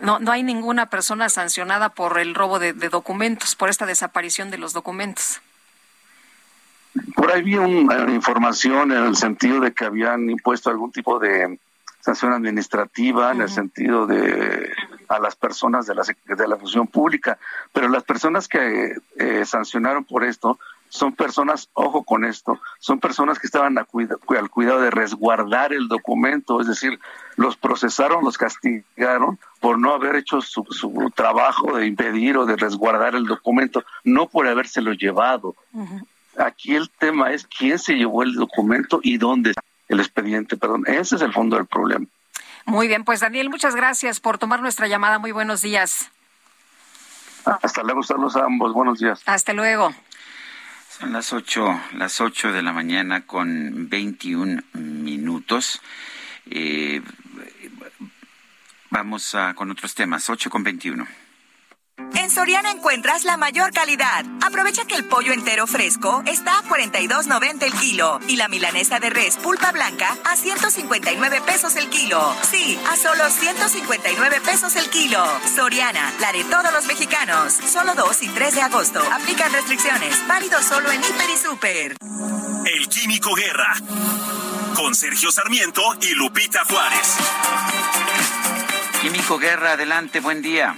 No, 0.02 0.18
no 0.18 0.32
hay 0.32 0.42
ninguna 0.42 0.86
persona 0.86 1.28
sancionada 1.28 1.90
por 1.90 2.18
el 2.18 2.34
robo 2.34 2.58
de, 2.58 2.72
documentos, 2.72 3.54
por 3.54 3.68
esta 3.68 3.86
desaparición 3.86 4.50
de 4.50 4.58
los 4.58 4.72
documentos. 4.72 5.40
Por 7.14 7.30
ahí 7.30 7.42
vi 7.42 7.56
una 7.56 8.12
información 8.12 8.92
en 8.92 9.04
el 9.04 9.16
sentido 9.16 9.60
de 9.60 9.72
que 9.72 9.84
habían 9.84 10.28
impuesto 10.28 10.70
algún 10.70 10.90
tipo 10.90 11.18
de 11.18 11.58
sanción 12.00 12.32
administrativa 12.32 13.30
en 13.30 13.42
el 13.42 13.48
sentido 13.48 14.06
de 14.06 14.72
a 15.08 15.18
las 15.18 15.36
personas 15.36 15.86
de 15.86 15.94
la 15.94 16.02
de 16.02 16.48
la 16.48 16.56
función 16.56 16.86
pública, 16.86 17.38
pero 17.72 17.88
las 17.88 18.04
personas 18.04 18.48
que 18.48 18.94
eh, 19.16 19.44
sancionaron 19.44 20.04
por 20.04 20.24
esto 20.24 20.58
son 20.90 21.14
personas, 21.14 21.70
ojo 21.72 22.02
con 22.02 22.24
esto, 22.24 22.60
son 22.80 23.00
personas 23.00 23.38
que 23.38 23.46
estaban 23.46 23.78
al 23.78 23.86
cuidado 24.50 24.80
de 24.80 24.90
resguardar 24.90 25.72
el 25.72 25.88
documento, 25.88 26.60
es 26.60 26.66
decir, 26.66 27.00
los 27.36 27.56
procesaron, 27.56 28.24
los 28.24 28.36
castigaron 28.36 29.38
por 29.60 29.78
no 29.78 29.94
haber 29.94 30.16
hecho 30.16 30.42
su, 30.42 30.64
trabajo 31.14 31.76
de 31.76 31.86
impedir 31.86 32.36
o 32.36 32.44
de 32.44 32.56
resguardar 32.56 33.14
el 33.14 33.24
documento, 33.24 33.84
no 34.04 34.26
por 34.26 34.46
habérselo 34.46 34.92
llevado. 34.92 35.54
Aquí 36.36 36.74
el 36.74 36.90
tema 36.90 37.32
es 37.32 37.46
quién 37.46 37.78
se 37.78 37.94
llevó 37.94 38.22
el 38.22 38.34
documento 38.34 39.00
y 39.02 39.16
dónde 39.16 39.54
el 39.88 40.00
expediente, 40.00 40.56
perdón. 40.56 40.84
Ese 40.86 41.16
es 41.16 41.22
el 41.22 41.32
fondo 41.32 41.56
del 41.56 41.66
problema. 41.66 42.06
Muy 42.64 42.88
bien, 42.88 43.04
pues 43.04 43.20
Daniel, 43.20 43.48
muchas 43.48 43.74
gracias 43.74 44.20
por 44.20 44.38
tomar 44.38 44.60
nuestra 44.60 44.86
llamada. 44.86 45.18
Muy 45.18 45.32
buenos 45.32 45.62
días. 45.62 46.10
Hasta 47.44 47.82
luego, 47.82 48.02
saludos 48.02 48.36
a 48.36 48.44
ambos. 48.44 48.72
Buenos 48.72 48.98
días. 48.98 49.22
Hasta 49.26 49.52
luego. 49.52 49.92
Las 51.08 51.32
ocho, 51.32 51.80
las 51.94 52.20
ocho 52.20 52.52
de 52.52 52.62
la 52.62 52.74
mañana 52.74 53.24
con 53.26 53.88
21 53.88 54.62
minutos. 54.74 55.80
Eh, 56.50 57.00
vamos 58.90 59.34
a, 59.34 59.54
con 59.54 59.70
otros 59.70 59.94
temas, 59.94 60.28
ocho 60.28 60.50
con 60.50 60.62
21. 60.62 61.06
En 62.16 62.30
Soriana 62.30 62.70
encuentras 62.70 63.24
la 63.24 63.36
mayor 63.36 63.72
calidad. 63.72 64.24
Aprovecha 64.42 64.84
que 64.84 64.94
el 64.94 65.04
pollo 65.04 65.32
entero 65.32 65.66
fresco 65.66 66.22
está 66.26 66.58
a 66.58 66.62
42.90 66.62 67.62
el 67.62 67.72
kilo 67.72 68.20
y 68.28 68.36
la 68.36 68.48
milanesa 68.48 69.00
de 69.00 69.10
res 69.10 69.36
pulpa 69.36 69.72
blanca 69.72 70.16
a 70.24 70.36
159 70.36 71.40
pesos 71.46 71.76
el 71.76 71.88
kilo. 71.88 72.34
Sí, 72.42 72.78
a 72.90 72.96
solo 72.96 73.28
159 73.28 74.40
pesos 74.42 74.76
el 74.76 74.88
kilo. 74.90 75.24
Soriana, 75.54 76.12
la 76.20 76.32
de 76.32 76.44
todos 76.44 76.72
los 76.72 76.86
mexicanos. 76.86 77.52
Solo 77.52 77.94
2 77.94 78.22
y 78.22 78.28
3 78.28 78.54
de 78.54 78.62
agosto. 78.62 79.00
Aplican 79.12 79.52
restricciones. 79.52 80.26
Válido 80.26 80.62
solo 80.62 80.90
en 80.90 81.00
Hiper 81.00 81.30
y 81.30 81.36
Super. 81.36 81.96
El 82.66 82.88
Químico 82.88 83.34
Guerra. 83.34 83.74
Con 84.74 84.94
Sergio 84.94 85.30
Sarmiento 85.32 85.82
y 86.00 86.14
Lupita 86.14 86.64
Juárez. 86.64 87.16
Químico 89.02 89.38
Guerra, 89.38 89.72
adelante, 89.72 90.20
buen 90.20 90.42
día. 90.42 90.76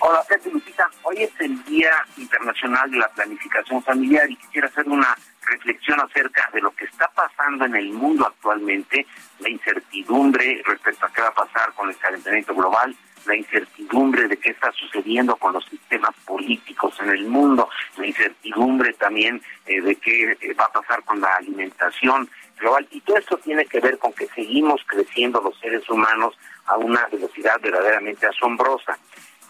Hola, 0.00 0.22
Pepe 0.28 0.50
Lupita. 0.50 0.88
Hoy 1.02 1.22
es 1.22 1.40
el 1.40 1.64
Día 1.64 1.90
Internacional 2.16 2.88
de 2.88 2.98
la 2.98 3.08
Planificación 3.08 3.82
Familiar 3.82 4.30
y 4.30 4.36
quisiera 4.36 4.68
hacer 4.68 4.88
una 4.88 5.16
reflexión 5.42 6.00
acerca 6.00 6.48
de 6.52 6.60
lo 6.60 6.70
que 6.70 6.84
está 6.84 7.08
pasando 7.08 7.64
en 7.64 7.74
el 7.74 7.90
mundo 7.90 8.26
actualmente, 8.26 9.06
la 9.40 9.48
incertidumbre 9.48 10.62
respecto 10.64 11.04
a 11.04 11.12
qué 11.12 11.22
va 11.22 11.28
a 11.28 11.34
pasar 11.34 11.72
con 11.74 11.88
el 11.88 11.96
calentamiento 11.96 12.54
global, 12.54 12.94
la 13.26 13.34
incertidumbre 13.34 14.28
de 14.28 14.36
qué 14.36 14.50
está 14.50 14.70
sucediendo 14.70 15.34
con 15.34 15.52
los 15.52 15.64
sistemas 15.64 16.14
políticos 16.24 16.94
en 17.00 17.10
el 17.10 17.26
mundo, 17.26 17.68
la 17.96 18.06
incertidumbre 18.06 18.92
también 18.92 19.42
eh, 19.66 19.80
de 19.80 19.96
qué 19.96 20.36
eh, 20.40 20.54
va 20.54 20.66
a 20.66 20.72
pasar 20.72 21.02
con 21.02 21.20
la 21.20 21.34
alimentación 21.34 22.30
global. 22.58 22.86
Y 22.92 23.00
todo 23.00 23.16
esto 23.16 23.36
tiene 23.38 23.66
que 23.66 23.80
ver 23.80 23.98
con 23.98 24.12
que 24.12 24.28
seguimos 24.28 24.80
creciendo 24.86 25.40
los 25.40 25.58
seres 25.58 25.88
humanos 25.90 26.38
a 26.66 26.76
una 26.76 27.06
velocidad 27.06 27.60
verdaderamente 27.60 28.26
asombrosa. 28.26 28.96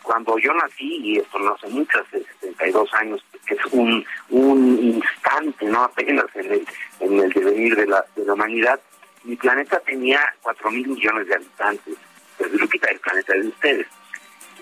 Cuando 0.08 0.38
yo 0.38 0.54
nací, 0.54 1.00
y 1.02 1.18
esto 1.18 1.38
no 1.38 1.52
hace 1.52 1.68
mucho, 1.68 1.98
hace 2.00 2.24
72 2.40 2.94
años, 2.94 3.22
que 3.44 3.52
es 3.56 3.60
un, 3.72 4.02
un 4.30 4.78
instante, 4.78 5.66
no 5.66 5.84
apenas 5.84 6.24
en 6.34 6.50
el, 6.50 6.66
en 7.00 7.20
el 7.20 7.30
devenir 7.30 7.76
de 7.76 7.86
la, 7.86 8.02
de 8.16 8.24
la 8.24 8.32
humanidad, 8.32 8.80
mi 9.24 9.36
planeta 9.36 9.78
tenía 9.80 10.18
4 10.40 10.70
mil 10.70 10.88
millones 10.88 11.28
de 11.28 11.34
habitantes. 11.34 11.94
Desde 12.38 12.56
Lupita, 12.56 12.88
el 12.88 13.00
planeta 13.00 13.34
de 13.34 13.48
ustedes 13.48 13.86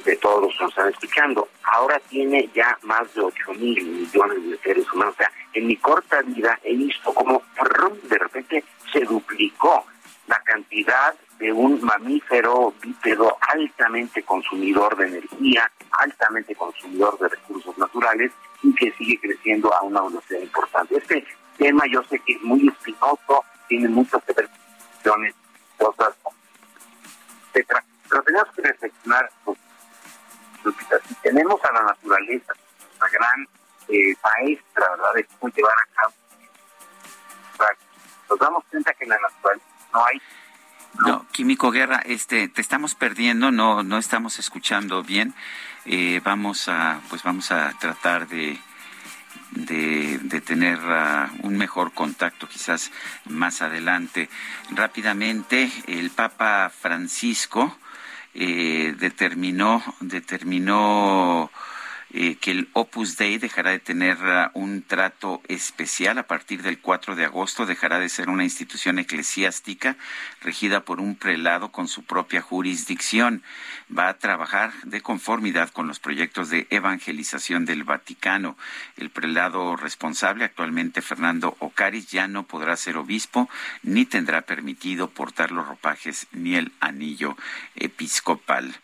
de 0.05 0.17
todos 0.17 0.43
los 0.43 0.53
que 0.57 0.65
nos 0.65 0.73
están 0.73 0.89
escuchando. 0.89 1.49
Ahora 1.63 2.01
tiene 2.09 2.51
ya 2.53 2.77
más 2.83 3.15
de 3.15 3.21
8 3.21 3.55
mil 3.55 3.85
millones 3.85 4.51
de 4.51 4.59
seres 4.59 4.93
humanos. 4.93 5.15
O 5.15 5.19
sea, 5.19 5.31
en 5.53 5.69
mi 5.69 5.77
corta 5.77 6.23
vida 6.23 6.59
he 6.65 6.75
visto 6.75 7.15
como 7.15 7.41
de 8.03 8.19
repente 8.19 8.65
se 8.93 9.01
duplicó 9.01 9.87
la 10.27 10.41
cantidad 10.43 11.15
de 11.39 11.53
un 11.53 11.81
mamífero 11.83 12.73
bípedo 12.81 13.37
altamente 13.41 14.23
consumidor 14.23 14.97
de 14.97 15.07
energía, 15.07 15.71
altamente 15.93 16.55
consumidor 16.55 17.19
de 17.19 17.29
recursos 17.29 17.77
naturales 17.79 18.33
y 18.63 18.75
que 18.75 18.93
sigue 18.93 19.21
creciendo 19.21 19.73
a 19.75 19.83
una 19.83 20.03
velocidad 20.03 20.41
importante. 20.41 20.97
Este 20.97 21.27
tema 21.59 21.85
yo 21.91 22.03
sé 22.05 22.19
que 22.21 22.35
es 22.35 22.43
muy 22.43 22.67
espinoso, 22.69 23.45
tiene 23.69 23.89
muchas 23.89 24.25
repercusiones, 24.27 25.35
cosas, 25.79 26.15
etcétera, 27.49 27.85
pero 28.09 28.23
tenemos 28.23 28.49
que 28.55 28.63
reflexionar 28.63 29.31
si 31.07 31.15
tenemos 31.17 31.65
a 31.65 31.73
la 31.73 31.83
naturaleza, 31.83 32.53
la 33.01 33.09
gran 33.09 33.49
eh, 33.89 34.15
maestra 34.23 34.91
¿verdad? 34.91 35.15
de 35.15 35.25
cómo 35.25 35.53
llevar 35.55 35.75
a 35.75 35.95
cabo, 35.95 36.15
nos 38.29 38.39
damos 38.41 38.65
cuenta 38.71 38.93
que 38.95 39.05
en 39.05 39.11
la 39.11 39.19
naturaleza 39.21 39.67
no 39.93 40.05
hay 40.05 40.21
no, 41.05 41.27
Químico 41.33 41.71
Guerra, 41.71 42.03
este, 42.05 42.49
te 42.49 42.61
estamos 42.61 42.95
perdiendo, 42.95 43.51
no, 43.51 43.83
no 43.83 43.99
estamos 43.99 44.39
escuchando 44.39 45.03
bien. 45.03 45.35
Eh, 45.85 46.21
vamos 46.25 46.69
a, 46.69 47.01
pues 47.09 47.23
vamos 47.23 47.53
a 47.53 47.73
tratar 47.79 48.27
de, 48.29 48.59
de, 49.53 50.41
tener 50.41 50.79
uh, 50.79 51.47
un 51.47 51.57
mejor 51.57 51.93
contacto 51.93 52.49
quizás 52.49 52.91
más 53.27 53.63
adelante. 53.63 54.29
Rápidamente, 54.71 55.71
el 55.87 56.11
Papa 56.11 56.71
Francisco 56.71 57.77
eh, 58.35 58.95
determinó, 58.99 59.83
determinó 60.01 61.51
eh, 62.15 62.37
que 62.37 62.53
el 62.53 62.69
Opus 62.73 63.17
Dei 63.17 63.39
dejará 63.39 63.73
de 63.73 63.81
tener 63.81 64.17
uh, 64.19 64.51
un 64.59 64.83
trato 64.83 65.43
especial 65.49 66.19
a 66.19 66.27
partir 66.27 66.63
del 66.63 66.79
4 66.79 67.17
de 67.17 67.25
agosto, 67.25 67.67
dejará 67.67 67.99
de 67.99 68.09
ser 68.09 68.29
una 68.29 68.45
institución 68.45 69.01
eclesiástica 69.01 69.97
regida 70.41 70.85
por 70.85 71.01
un 71.01 71.17
prelado 71.17 71.73
con 71.73 71.89
su 71.89 72.05
propia 72.05 72.43
jurisdicción. 72.43 73.43
Va 73.97 74.09
a 74.09 74.19
trabajar 74.19 74.73
de 74.85 75.01
conformidad 75.01 75.71
con 75.71 75.89
los 75.89 75.99
proyectos 75.99 76.49
de 76.49 76.69
evangelización 76.71 77.65
del 77.65 77.83
Vaticano. 77.83 78.57
El 78.97 79.11
prelado 79.11 79.75
responsable, 79.75 80.45
actualmente 80.45 81.03
Fernando 81.03 81.57
Ocaris, 81.59 82.07
ya 82.11 82.29
no 82.29 82.45
podrá 82.45 82.77
ser 82.77 82.97
obispo 82.97 83.51
ni 83.83 84.05
tendrá 84.05 84.43
permitido 84.43 85.11
portar 85.11 85.51
los 85.51 85.67
ropajes 85.67 86.29
ni 86.33 86.55
el 86.55 86.73
anillo 86.81 87.37
episcopal. 87.75 88.77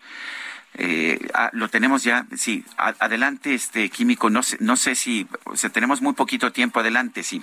Eh, 0.75 1.19
ah, 1.35 1.51
lo 1.53 1.69
tenemos 1.69 2.03
ya, 2.03 2.27
sí. 2.37 2.65
adelante, 2.77 3.55
este 3.55 3.91
químico. 3.91 4.31
No 4.31 4.43
sé, 4.43 4.57
no 4.61 4.77
sé 4.77 4.95
si, 4.95 5.27
o 5.45 5.57
sea, 5.57 5.71
tenemos 5.71 6.01
muy 6.03 6.15
poquito 6.15 6.53
tiempo. 6.53 6.81
Adelante, 6.81 7.23
sí. 7.23 7.43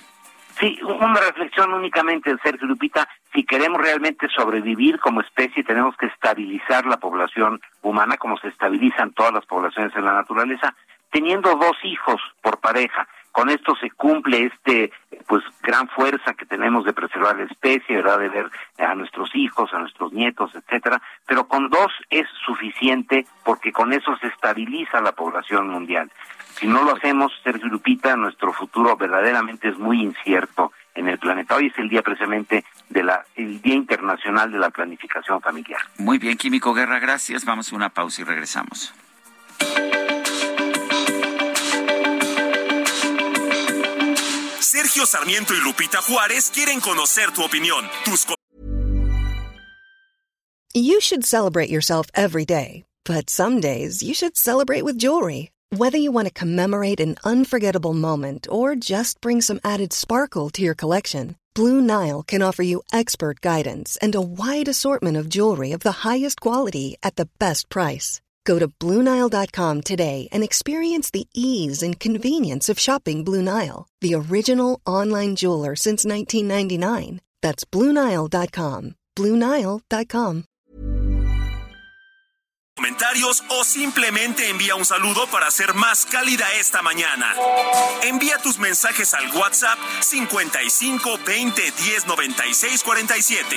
Sí, 0.58 0.78
una 0.82 1.20
reflexión 1.20 1.72
únicamente, 1.72 2.36
Sergio 2.42 2.66
Lupita. 2.66 3.08
Si 3.32 3.44
queremos 3.44 3.80
realmente 3.80 4.28
sobrevivir 4.28 4.98
como 4.98 5.22
especie, 5.22 5.64
tenemos 5.64 5.96
que 5.96 6.06
estabilizar 6.06 6.84
la 6.84 6.98
población 6.98 7.60
humana 7.82 8.16
como 8.18 8.36
se 8.38 8.48
estabilizan 8.48 9.12
todas 9.12 9.32
las 9.32 9.46
poblaciones 9.46 9.94
en 9.96 10.04
la 10.04 10.12
naturaleza, 10.12 10.74
teniendo 11.10 11.54
dos 11.54 11.76
hijos 11.84 12.20
por 12.42 12.58
pareja 12.58 13.08
con 13.32 13.50
esto 13.50 13.74
se 13.76 13.90
cumple 13.90 14.46
este 14.52 14.92
pues 15.26 15.42
gran 15.62 15.88
fuerza 15.88 16.34
que 16.34 16.46
tenemos 16.46 16.84
de 16.84 16.92
preservar 16.92 17.36
la 17.36 17.44
especie, 17.44 17.96
¿verdad? 17.96 18.18
De 18.18 18.28
ver 18.28 18.50
a 18.78 18.94
nuestros 18.94 19.34
hijos, 19.34 19.72
a 19.72 19.78
nuestros 19.78 20.12
nietos, 20.12 20.52
etcétera, 20.54 21.00
pero 21.26 21.46
con 21.46 21.70
dos 21.70 21.92
es 22.08 22.26
suficiente 22.44 23.26
porque 23.44 23.72
con 23.72 23.92
eso 23.92 24.16
se 24.16 24.28
estabiliza 24.28 25.00
la 25.00 25.12
población 25.12 25.68
mundial. 25.68 26.10
Si 26.54 26.66
no 26.66 26.82
lo 26.82 26.96
hacemos, 26.96 27.32
Sergio 27.42 27.68
Lupita, 27.68 28.16
nuestro 28.16 28.52
futuro 28.52 28.96
verdaderamente 28.96 29.68
es 29.68 29.78
muy 29.78 30.02
incierto 30.02 30.72
en 30.94 31.08
el 31.08 31.18
planeta. 31.18 31.54
Hoy 31.54 31.66
es 31.66 31.78
el 31.78 31.88
día 31.88 32.02
precisamente 32.02 32.64
de 32.88 33.02
la 33.02 33.24
Día 33.36 33.74
Internacional 33.74 34.50
de 34.50 34.58
la 34.58 34.70
Planificación 34.70 35.40
Familiar. 35.40 35.80
Muy 35.98 36.18
bien, 36.18 36.36
Químico 36.36 36.74
Guerra, 36.74 36.98
gracias. 36.98 37.44
Vamos 37.44 37.72
a 37.72 37.76
una 37.76 37.90
pausa 37.90 38.22
y 38.22 38.24
regresamos. 38.24 38.92
Sergio 44.70 45.04
Sarmiento 45.04 45.52
y 45.52 45.58
Lupita 45.64 45.98
Juárez 46.00 46.48
quieren 46.48 46.80
conocer 46.80 47.32
tu 47.34 47.42
opinión, 47.42 47.90
tus 48.04 48.24
You 50.72 51.00
should 51.00 51.24
celebrate 51.24 51.70
yourself 51.70 52.06
every 52.14 52.44
day, 52.44 52.84
but 53.04 53.28
some 53.28 53.58
days 53.58 54.00
you 54.00 54.14
should 54.14 54.36
celebrate 54.36 54.84
with 54.84 54.96
jewelry. 54.96 55.50
Whether 55.76 55.98
you 55.98 56.12
want 56.12 56.28
to 56.28 56.32
commemorate 56.32 57.00
an 57.00 57.16
unforgettable 57.24 57.94
moment 57.94 58.46
or 58.48 58.76
just 58.76 59.20
bring 59.20 59.40
some 59.40 59.58
added 59.64 59.92
sparkle 59.92 60.50
to 60.50 60.62
your 60.62 60.76
collection, 60.76 61.34
Blue 61.54 61.80
Nile 61.80 62.22
can 62.22 62.40
offer 62.40 62.62
you 62.62 62.84
expert 62.92 63.40
guidance 63.40 63.98
and 64.00 64.14
a 64.14 64.20
wide 64.20 64.68
assortment 64.68 65.16
of 65.16 65.28
jewelry 65.28 65.72
of 65.72 65.80
the 65.80 66.06
highest 66.06 66.40
quality 66.40 66.96
at 67.02 67.16
the 67.16 67.28
best 67.40 67.68
price. 67.70 68.20
Go 68.44 68.58
to 68.58 68.68
Bluenile.com 68.68 69.80
today 69.80 70.28
and 70.30 70.44
experience 70.44 71.10
the 71.10 71.26
ease 71.34 71.82
and 71.82 71.98
convenience 71.98 72.68
of 72.68 72.78
shopping 72.78 73.24
Blue 73.24 73.42
Nile, 73.42 73.86
the 74.00 74.14
original 74.14 74.80
online 74.86 75.34
jeweler 75.36 75.74
since 75.74 76.04
1999. 76.04 77.20
That's 77.42 77.64
Bluenile.com. 77.64 78.94
Bluenile.com. 79.16 80.44
Comentarios 82.76 83.42
o 83.50 83.62
simplemente 83.62 84.48
envía 84.48 84.74
un 84.74 84.86
saludo 84.86 85.26
para 85.26 85.50
ser 85.50 85.74
más 85.74 86.06
cálida 86.06 86.46
esta 86.58 86.80
mañana. 86.80 87.34
Envía 88.04 88.38
tus 88.38 88.58
mensajes 88.58 89.12
al 89.12 89.36
WhatsApp 89.36 89.78
55 90.00 91.18
20 91.26 91.62
10 91.62 92.06
96 92.06 92.82
47. 92.82 93.56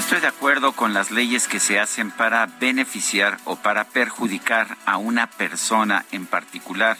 Estoy 0.00 0.20
de 0.20 0.28
acuerdo 0.28 0.72
con 0.72 0.94
las 0.94 1.10
leyes 1.10 1.46
que 1.46 1.60
se 1.60 1.78
hacen 1.78 2.10
para 2.10 2.46
beneficiar 2.46 3.36
o 3.44 3.56
para 3.56 3.84
perjudicar 3.84 4.78
a 4.86 4.96
una 4.96 5.26
persona 5.26 6.06
en 6.10 6.24
particular. 6.24 6.96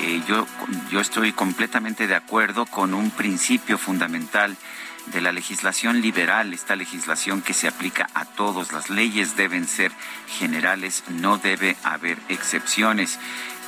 Eh, 0.00 0.22
yo, 0.26 0.46
yo 0.90 1.00
estoy 1.00 1.32
completamente 1.32 2.06
de 2.06 2.14
acuerdo 2.14 2.64
con 2.64 2.94
un 2.94 3.10
principio 3.10 3.76
fundamental 3.76 4.56
de 5.06 5.20
la 5.20 5.30
legislación 5.30 6.00
liberal, 6.00 6.54
esta 6.54 6.74
legislación 6.74 7.42
que 7.42 7.52
se 7.52 7.68
aplica 7.68 8.08
a 8.14 8.24
todos. 8.24 8.72
Las 8.72 8.88
leyes 8.88 9.36
deben 9.36 9.68
ser 9.68 9.92
generales, 10.38 11.04
no 11.08 11.36
debe 11.36 11.76
haber 11.84 12.16
excepciones 12.30 13.18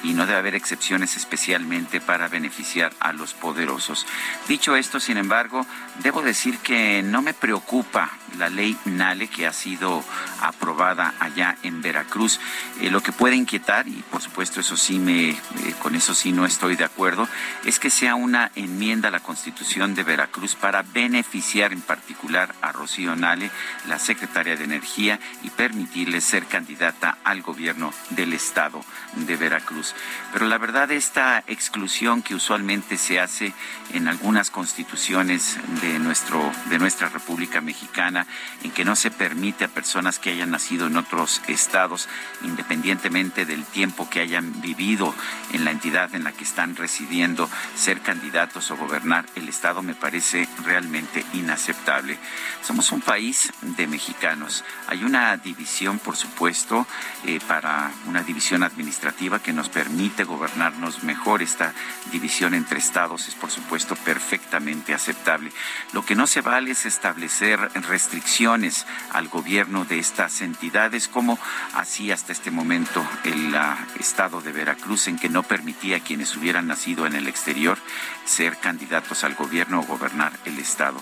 y 0.05 0.13
no 0.13 0.27
debe 0.27 0.39
haber 0.39 0.55
excepciones 0.55 1.17
especialmente 1.17 2.01
para 2.01 2.29
beneficiar 2.29 2.93
a 3.01 3.13
los 3.13 3.33
poderosos. 3.35 4.07
Dicho 4.47 4.77
esto, 4.77 5.01
sin 5.01 5.17
embargo, 5.17 5.67
debo 6.03 6.23
decir 6.23 6.59
que 6.59 7.03
no 7.03 7.23
me 7.23 7.35
preocupa 7.35 8.11
la 8.39 8.49
ley 8.49 8.77
NALE 8.85 9.29
que 9.29 9.47
ha 9.47 9.53
sido 9.53 10.05
aprobada 10.41 11.15
allá 11.21 11.57
en 11.63 11.81
Veracruz. 11.83 12.41
Eh, 12.81 12.91
lo 12.91 13.01
que 13.01 13.13
puede 13.13 13.37
inquietar, 13.37 13.89
y 13.89 14.03
por 14.11 14.21
supuesto 14.21 14.61
eso 14.61 14.77
sí 14.77 14.99
me, 14.99 15.31
eh, 15.31 15.37
con 15.81 15.95
eso 15.95 16.15
sí 16.15 16.33
no 16.33 16.45
estoy 16.45 16.77
de 16.77 16.85
acuerdo, 16.85 17.29
es 17.65 17.79
que 17.79 17.91
sea 17.91 18.15
una 18.15 18.51
enmienda 18.57 19.09
a 19.09 19.13
la 19.13 19.21
Constitución 19.21 19.95
de 19.95 20.03
Veracruz 20.03 20.55
para 20.55 20.83
beneficiar 20.83 21.73
en 21.73 21.81
particular 21.81 22.55
a 22.61 22.73
Rocío 22.73 23.17
Nale, 23.17 23.51
la 23.89 23.99
secretaria 23.99 24.57
de 24.57 24.65
Energía, 24.65 25.19
y 25.43 25.51
permitirle 25.51 26.21
ser 26.21 26.47
candidata 26.47 27.19
al 27.25 27.43
gobierno 27.43 27.93
del 28.11 28.33
estado 28.33 28.85
de 29.16 29.36
Veracruz. 29.36 29.95
Pero 30.32 30.47
la 30.47 30.59
verdad, 30.59 30.91
esta 30.91 31.45
exclusión 31.47 32.23
que 32.23 32.35
usualmente 32.35 32.99
se 32.99 33.20
hace 33.20 33.53
en 33.93 34.09
algunas 34.09 34.51
constituciones 34.51 35.59
de, 35.81 35.99
nuestro, 35.99 36.51
de 36.69 36.78
nuestra 36.78 37.09
República 37.09 37.61
Mexicana, 37.61 38.27
en 38.62 38.70
que 38.73 38.85
no 38.85 38.97
se 38.97 39.11
permite 39.11 39.65
a 39.65 39.69
personas 39.69 40.19
que 40.19 40.31
hayan 40.31 40.51
nacido 40.51 40.86
en 40.86 40.97
otros 40.97 41.43
estados, 41.47 42.09
independientemente 42.43 43.47
del 43.47 43.65
tiempo 43.65 44.09
que 44.11 44.20
hayan 44.20 44.61
vivido 44.61 45.15
en 45.53 45.65
la 45.65 45.70
entidad 45.70 46.15
en 46.15 46.24
la 46.24 46.32
que 46.32 46.45
están 46.45 46.77
residiendo, 46.77 47.49
ser 47.77 48.01
candidatos 48.01 48.70
o 48.70 48.77
gobernar 48.77 49.27
el 49.36 49.49
estado, 49.49 49.82
me 49.82 49.95
parece 49.95 50.49
realmente 50.65 51.24
inaceptable. 51.35 52.19
Somos 52.62 52.91
un 52.93 53.01
país 53.01 53.53
de 53.62 53.86
mexicanos. 53.86 54.65
Hay 54.89 55.05
una 55.05 55.36
división, 55.36 55.99
por 55.99 56.16
supuesto, 56.16 56.86
eh, 57.27 57.39
para 57.47 57.91
una 58.07 58.23
división 58.23 58.62
administrativa 58.62 59.04
que 59.43 59.53
nos 59.53 59.69
permite 59.69 60.25
gobernarnos 60.25 61.03
mejor. 61.03 61.43
Esta 61.43 61.73
división 62.11 62.55
entre 62.55 62.79
estados 62.79 63.29
es, 63.29 63.35
por 63.35 63.51
supuesto, 63.51 63.97
perfectamente 63.97 64.95
aceptable. 64.95 65.53
Lo 65.93 66.05
que 66.05 66.15
no 66.15 66.27
se 66.27 66.41
vale 66.41 66.71
es 66.71 66.87
establecer 66.87 67.59
restricciones 67.87 68.87
al 69.13 69.29
gobierno 69.29 69.85
de 69.85 69.99
estas 69.99 70.41
entidades, 70.41 71.09
como 71.09 71.39
hacía 71.75 72.15
hasta 72.15 72.33
este 72.33 72.51
momento 72.51 73.07
el 73.25 73.55
estado 73.99 74.41
de 74.41 74.53
Veracruz, 74.53 75.09
en 75.09 75.19
que 75.19 75.29
no 75.29 75.43
permitía 75.43 75.99
a 75.99 76.01
quienes 76.01 76.37
hubieran 76.37 76.67
nacido 76.67 77.07
en 77.07 77.15
el 77.15 77.29
exterior 77.29 77.79
ser 78.25 78.57
candidatos 78.59 79.25
al 79.25 79.35
gobierno 79.35 79.81
o 79.81 79.85
gobernar 79.85 80.33
el 80.45 80.59
estado. 80.59 81.01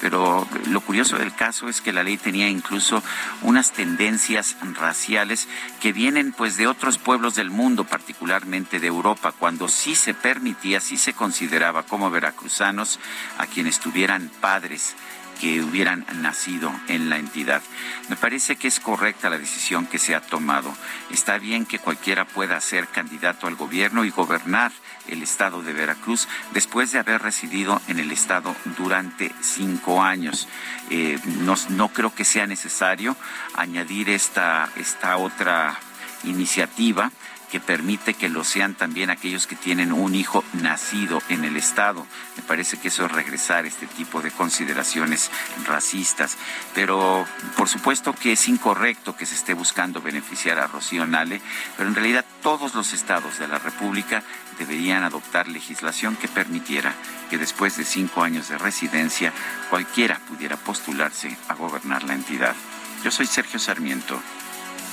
Pero 0.00 0.46
lo 0.68 0.80
curioso 0.80 1.18
del 1.18 1.34
caso 1.34 1.68
es 1.68 1.80
que 1.80 1.92
la 1.92 2.02
ley 2.02 2.16
tenía 2.16 2.48
incluso 2.48 3.02
unas 3.42 3.72
tendencias 3.72 4.56
raciales 4.74 5.48
que 5.80 5.92
vienen 5.92 6.32
pues 6.32 6.56
de 6.56 6.66
otros 6.66 6.98
pueblos 6.98 7.34
del 7.34 7.50
mundo, 7.50 7.84
particularmente 7.84 8.80
de 8.80 8.86
Europa, 8.86 9.32
cuando 9.32 9.68
sí 9.68 9.94
se 9.94 10.14
permitía, 10.14 10.80
sí 10.80 10.96
se 10.96 11.12
consideraba 11.12 11.84
como 11.84 12.10
veracruzanos 12.10 12.98
a 13.38 13.46
quienes 13.46 13.78
tuvieran 13.78 14.30
padres 14.40 14.94
que 15.40 15.60
hubieran 15.62 16.06
nacido 16.16 16.72
en 16.88 17.10
la 17.10 17.18
entidad. 17.18 17.62
Me 18.08 18.16
parece 18.16 18.56
que 18.56 18.68
es 18.68 18.80
correcta 18.80 19.30
la 19.30 19.38
decisión 19.38 19.86
que 19.86 19.98
se 19.98 20.14
ha 20.14 20.20
tomado. 20.20 20.72
Está 21.10 21.38
bien 21.38 21.66
que 21.66 21.78
cualquiera 21.78 22.24
pueda 22.24 22.60
ser 22.60 22.88
candidato 22.88 23.46
al 23.46 23.56
gobierno 23.56 24.04
y 24.04 24.10
gobernar 24.10 24.72
el 25.08 25.22
estado 25.22 25.62
de 25.62 25.72
Veracruz 25.72 26.28
después 26.52 26.92
de 26.92 26.98
haber 26.98 27.22
residido 27.22 27.80
en 27.88 27.98
el 27.98 28.10
estado 28.12 28.54
durante 28.78 29.32
cinco 29.40 30.02
años. 30.02 30.48
Eh, 30.90 31.18
no, 31.40 31.54
no, 31.70 31.88
creo 31.88 32.14
que 32.14 32.24
sea 32.24 32.46
necesario 32.46 33.16
añadir 33.54 34.10
esta, 34.10 34.68
esta 34.76 35.16
otra 35.16 35.78
iniciativa 36.24 37.10
que 37.54 37.60
permite 37.60 38.14
que 38.14 38.28
lo 38.28 38.42
sean 38.42 38.74
también 38.74 39.10
aquellos 39.10 39.46
que 39.46 39.54
tienen 39.54 39.92
un 39.92 40.16
hijo 40.16 40.42
nacido 40.54 41.22
en 41.28 41.44
el 41.44 41.56
Estado. 41.56 42.04
Me 42.36 42.42
parece 42.42 42.80
que 42.80 42.88
eso 42.88 43.06
es 43.06 43.12
regresar 43.12 43.64
este 43.64 43.86
tipo 43.86 44.20
de 44.22 44.32
consideraciones 44.32 45.30
racistas. 45.64 46.36
Pero 46.74 47.24
por 47.56 47.68
supuesto 47.68 48.12
que 48.12 48.32
es 48.32 48.48
incorrecto 48.48 49.14
que 49.14 49.24
se 49.24 49.36
esté 49.36 49.54
buscando 49.54 50.02
beneficiar 50.02 50.58
a 50.58 50.66
Rocío 50.66 51.06
Nale, 51.06 51.40
pero 51.76 51.88
en 51.88 51.94
realidad 51.94 52.24
todos 52.42 52.74
los 52.74 52.92
estados 52.92 53.38
de 53.38 53.46
la 53.46 53.60
República 53.60 54.24
deberían 54.58 55.04
adoptar 55.04 55.46
legislación 55.46 56.16
que 56.16 56.26
permitiera 56.26 56.92
que 57.30 57.38
después 57.38 57.76
de 57.76 57.84
cinco 57.84 58.24
años 58.24 58.48
de 58.48 58.58
residencia 58.58 59.32
cualquiera 59.70 60.18
pudiera 60.26 60.56
postularse 60.56 61.38
a 61.46 61.54
gobernar 61.54 62.02
la 62.02 62.14
entidad. 62.14 62.56
Yo 63.04 63.12
soy 63.12 63.26
Sergio 63.26 63.60
Sarmiento 63.60 64.20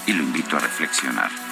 y 0.05 0.13
lo 0.13 0.21
invito 0.21 0.57
a 0.57 0.59
reflexionar. 0.59 1.50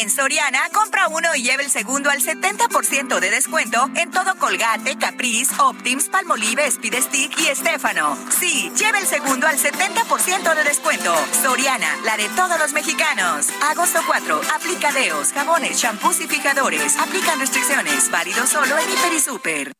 En 0.00 0.10
Soriana, 0.10 0.60
compra 0.72 1.08
uno 1.08 1.34
y 1.34 1.42
lleve 1.42 1.64
el 1.64 1.70
segundo 1.72 2.08
al 2.08 2.22
70% 2.22 3.18
de 3.18 3.30
descuento 3.30 3.90
en 3.96 4.12
todo 4.12 4.36
Colgate, 4.36 4.96
Caprice, 4.96 5.52
Optims, 5.58 6.08
Palmolive, 6.08 6.68
Speed 6.68 7.02
Stick 7.02 7.40
y 7.40 7.48
Estefano. 7.48 8.16
Sí, 8.38 8.70
lleve 8.76 9.00
el 9.00 9.08
segundo 9.08 9.48
al 9.48 9.58
70% 9.58 10.54
de 10.54 10.62
descuento. 10.62 11.12
Soriana, 11.42 11.96
la 12.04 12.16
de 12.16 12.28
todos 12.28 12.60
los 12.60 12.72
mexicanos. 12.74 13.48
Agosto 13.72 13.98
4, 14.06 14.40
aplicadeos, 14.54 15.32
jabones, 15.32 15.80
champús 15.80 16.20
y 16.20 16.28
fijadores. 16.28 16.96
Aplican 16.96 17.40
restricciones. 17.40 18.08
Válido 18.08 18.46
solo 18.46 18.78
en 18.78 18.88
Hiper 18.88 19.12
y 19.12 19.20
Super. 19.20 19.72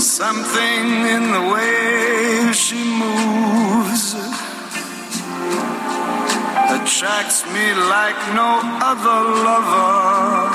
Something 0.00 1.06
in 1.06 1.30
the 1.30 1.38
way 1.52 2.52
she 2.52 2.82
attracts 6.90 7.46
me 7.46 7.66
like 7.94 8.20
no 8.34 8.50
other 8.90 9.20
lover. 9.46 10.50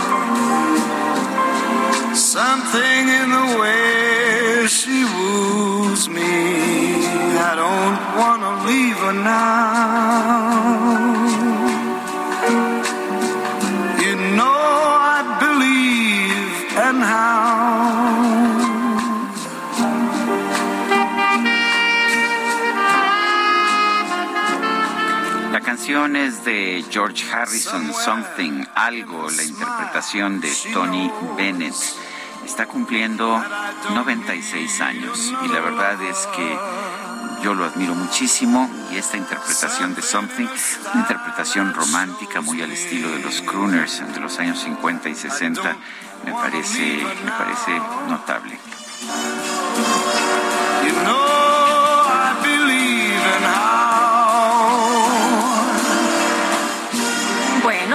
Something 2.14 3.04
in 3.20 3.28
the 3.38 3.48
way 3.62 4.68
she 4.68 5.06
woos 5.16 6.10
me. 6.10 7.06
I 7.40 7.54
don't 7.64 8.00
wanna 8.20 8.54
leave 8.68 8.98
her 8.98 9.14
now. 9.14 10.45
Canción 26.06 26.16
es 26.28 26.46
de 26.46 26.86
George 26.92 27.26
Harrison, 27.32 27.92
Something, 27.92 28.64
algo, 28.76 29.28
la 29.28 29.44
interpretación 29.44 30.40
de 30.40 30.52
Tony 30.72 31.12
Bennett. 31.36 31.74
Está 32.46 32.68
cumpliendo 32.68 33.44
96 33.92 34.82
años 34.82 35.34
y 35.44 35.48
la 35.48 35.62
verdad 35.62 36.00
es 36.04 36.28
que 36.36 36.58
yo 37.44 37.56
lo 37.56 37.66
admiro 37.66 37.96
muchísimo 37.96 38.70
y 38.92 38.98
esta 38.98 39.18
interpretación 39.18 39.96
de 39.96 40.04
Something, 40.04 40.48
una 40.94 41.02
interpretación 41.02 41.74
romántica 41.74 42.40
muy 42.42 42.62
al 42.62 42.72
estilo 42.72 43.10
de 43.10 43.20
los 43.22 43.42
crooners 43.42 44.04
de 44.14 44.20
los 44.20 44.38
años 44.38 44.60
50 44.60 45.10
y 45.10 45.16
60, 45.16 45.76
me 46.24 46.34
parece, 46.34 47.04
me 47.24 47.32
parece 47.32 47.80
notable. 48.08 48.60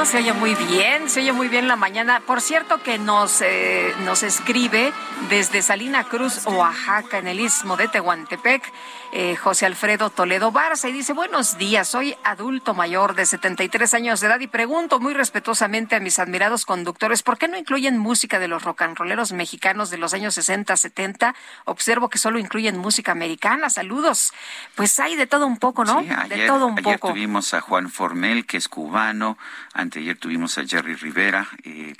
Se 0.04 0.16
oye 0.16 0.32
muy 0.32 0.54
bien, 0.54 1.10
se 1.10 1.20
oye 1.20 1.32
muy 1.32 1.48
bien 1.48 1.68
la 1.68 1.76
mañana. 1.76 2.20
Por 2.20 2.40
cierto 2.40 2.82
que 2.82 2.98
nos, 2.98 3.42
eh, 3.42 3.94
nos 4.04 4.22
escribe 4.22 4.92
desde 5.28 5.60
Salina 5.60 6.04
Cruz, 6.04 6.46
Oaxaca, 6.46 7.18
en 7.18 7.28
el 7.28 7.38
istmo 7.38 7.76
de 7.76 7.86
Tehuantepec, 7.86 8.72
eh, 9.12 9.36
José 9.36 9.66
Alfredo 9.66 10.10
Toledo 10.10 10.52
Barza, 10.52 10.88
y 10.88 10.92
dice, 10.92 11.12
buenos 11.12 11.58
días, 11.58 11.88
soy 11.88 12.14
adulto 12.24 12.74
mayor 12.74 13.14
de 13.14 13.26
73 13.26 13.94
años 13.94 14.20
de 14.20 14.26
edad 14.28 14.40
y 14.40 14.46
pregunto 14.46 15.00
muy 15.00 15.14
respetuosamente 15.14 15.96
a 15.96 16.00
mis 16.00 16.18
admirados 16.18 16.64
conductores, 16.64 17.22
¿por 17.22 17.38
qué 17.38 17.48
no 17.48 17.56
incluyen 17.56 17.98
música 17.98 18.38
de 18.38 18.48
los 18.48 18.62
rock 18.62 18.82
and 18.82 18.96
rolleros 18.96 19.32
mexicanos 19.32 19.90
de 19.90 19.98
los 19.98 20.14
años 20.14 20.34
60, 20.34 20.76
70? 20.76 21.34
Observo 21.64 22.08
que 22.08 22.18
solo 22.18 22.38
incluyen 22.38 22.78
música 22.78 23.12
americana. 23.12 23.70
Saludos. 23.70 24.32
Pues 24.74 24.98
hay 25.00 25.16
de 25.16 25.26
todo 25.26 25.46
un 25.46 25.58
poco, 25.58 25.84
¿no? 25.84 26.00
Sí, 26.00 26.08
ayer, 26.10 26.38
de 26.38 26.46
todo 26.46 26.66
un 26.66 26.78
ayer 26.78 26.98
poco. 26.98 27.12
tuvimos 27.12 27.54
a 27.54 27.60
Juan 27.60 27.90
Formel, 27.90 28.46
que 28.46 28.56
es 28.56 28.68
cubano, 28.68 29.38
anteayer 29.74 30.16
tuvimos 30.16 30.58
a 30.58 30.64
Jerry 30.64 30.94
Rivera. 30.94 31.48
Eh, 31.64 31.94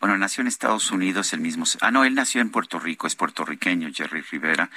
bueno, 0.00 0.16
nació 0.16 0.42
en 0.42 0.48
Estados 0.48 0.90
Unidos 0.90 1.32
el 1.32 1.40
mismo. 1.40 1.64
Ah, 1.80 1.90
no, 1.90 2.04
él 2.04 2.14
nació 2.14 2.40
en 2.40 2.50
Puerto 2.50 2.78
Rico, 2.78 3.06
es 3.06 3.16
puertorriqueño, 3.16 3.90
Jerry 3.92 4.22
Rivera. 4.22 4.70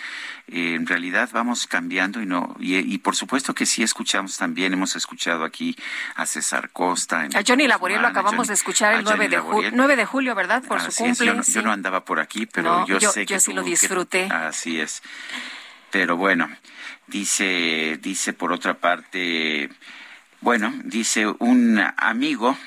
Eh, 0.47 0.75
en 0.75 0.87
realidad 0.87 1.29
vamos 1.33 1.67
cambiando 1.77 2.19
y 2.19 2.25
no. 2.25 2.55
Y, 2.59 2.97
por 2.97 3.15
supuesto 3.15 3.53
que 3.53 3.67
sí 3.67 3.83
escuchamos 3.83 4.35
también, 4.35 4.73
hemos 4.73 4.95
escuchado 4.95 5.43
aquí 5.43 5.75
a 6.15 6.25
César 6.25 6.71
Costa. 6.71 7.27
a 7.35 7.43
Johnny 7.47 7.67
Laboriel 7.67 8.01
lo 8.01 8.07
acabamos 8.07 8.47
de 8.47 8.55
escuchar 8.55 8.95
el 8.95 9.03
9 9.03 9.29
de, 9.29 9.71
9 9.71 9.95
de 9.95 10.05
julio, 10.05 10.33
¿verdad? 10.33 10.63
Por 10.63 10.81
su 10.81 10.91
cumpleaños. 10.91 11.45
Yo, 11.53 11.61
no 11.61 11.71
andaba 11.71 12.03
por 12.03 12.19
aquí, 12.19 12.47
pero 12.47 12.87
yo, 12.87 12.99
sé 12.99 13.27
que. 13.27 13.35
Yo 13.35 13.39
sí 13.39 13.53
lo 13.53 13.61
disfruté. 13.61 14.25
así 14.25 14.79
es. 14.79 15.03
Pero 15.91 16.17
bueno, 16.17 16.49
dice, 17.05 17.99
dice 18.01 18.33
por 18.33 18.51
otra 18.51 18.73
parte. 18.73 19.69
Bueno, 20.41 20.73
dice 20.83 21.27
un 21.27 21.79
amigo 21.95 22.57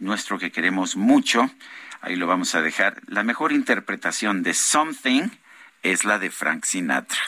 nuestro 0.00 0.38
que 0.38 0.50
queremos 0.50 0.96
mucho, 0.96 1.50
ahí 2.00 2.16
lo 2.16 2.26
vamos 2.26 2.54
a 2.54 2.62
dejar, 2.62 3.02
la 3.08 3.24
mejor 3.24 3.52
interpretación 3.52 4.42
de 4.42 4.54
Something 4.54 5.28
es 5.84 6.04
la 6.04 6.18
de 6.18 6.30
Frank 6.30 6.64
Sinatra. 6.64 7.20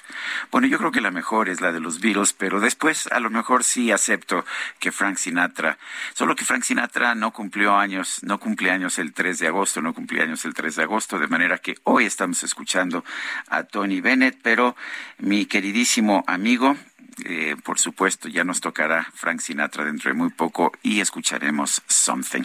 Bueno, 0.51 0.67
yo 0.67 0.79
creo 0.79 0.91
que 0.91 1.01
la 1.01 1.13
mejor 1.13 1.49
es 1.49 1.61
la 1.61 1.71
de 1.71 1.79
los 1.79 2.01
Beatles, 2.01 2.33
pero 2.33 2.59
después 2.59 3.07
a 3.09 3.21
lo 3.21 3.31
mejor 3.31 3.63
sí 3.63 3.93
acepto 3.93 4.45
que 4.81 4.91
Frank 4.91 5.19
Sinatra, 5.19 5.79
solo 6.15 6.35
que 6.35 6.45
Frank 6.45 6.65
Sinatra 6.65 7.15
no 7.15 7.33
cumplió 7.33 7.77
años, 7.77 8.21
no 8.23 8.41
cumple 8.41 8.71
años 8.71 8.99
el 8.99 9.13
3 9.13 9.39
de 9.39 9.47
agosto, 9.47 9.83
no 9.83 9.95
cumple 9.95 10.23
años 10.23 10.45
el 10.47 10.55
3 10.55 10.75
de 10.75 10.83
agosto, 10.83 11.19
de 11.19 11.29
manera 11.29 11.59
que 11.59 11.77
hoy 11.85 12.07
estamos 12.07 12.43
escuchando 12.43 13.05
a 13.49 13.63
Tony 13.65 14.01
Bennett, 14.01 14.39
pero 14.43 14.75
mi 15.19 15.45
queridísimo 15.45 16.25
amigo, 16.27 16.77
eh, 17.25 17.57
por 17.65 17.79
supuesto, 17.79 18.29
ya 18.29 18.45
nos 18.45 18.61
tocará 18.61 19.07
Frank 19.15 19.41
Sinatra 19.41 19.85
dentro 19.85 20.11
de 20.11 20.15
muy 20.17 20.31
poco 20.31 20.73
y 20.83 21.01
escucharemos 21.01 21.83
Something. 21.87 22.43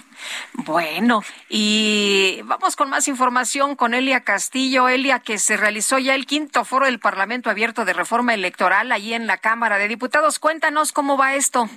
Bueno, 0.53 1.23
y 1.49 2.39
vamos 2.45 2.75
con 2.75 2.89
más 2.89 3.07
información 3.07 3.75
con 3.75 3.93
Elia 3.93 4.23
Castillo. 4.23 4.87
Elia, 4.87 5.19
que 5.19 5.37
se 5.37 5.57
realizó 5.57 5.99
ya 5.99 6.15
el 6.15 6.25
quinto 6.25 6.63
foro 6.63 6.85
del 6.85 6.99
Parlamento 6.99 7.49
Abierto 7.49 7.83
de 7.83 7.93
Reforma 7.93 8.33
Electoral 8.33 8.91
allí 8.91 9.13
en 9.13 9.27
la 9.27 9.37
Cámara 9.37 9.77
de 9.77 9.89
Diputados. 9.89 10.39
Cuéntanos 10.39 10.93
cómo 10.93 11.17
va 11.17 11.35
esto. 11.35 11.67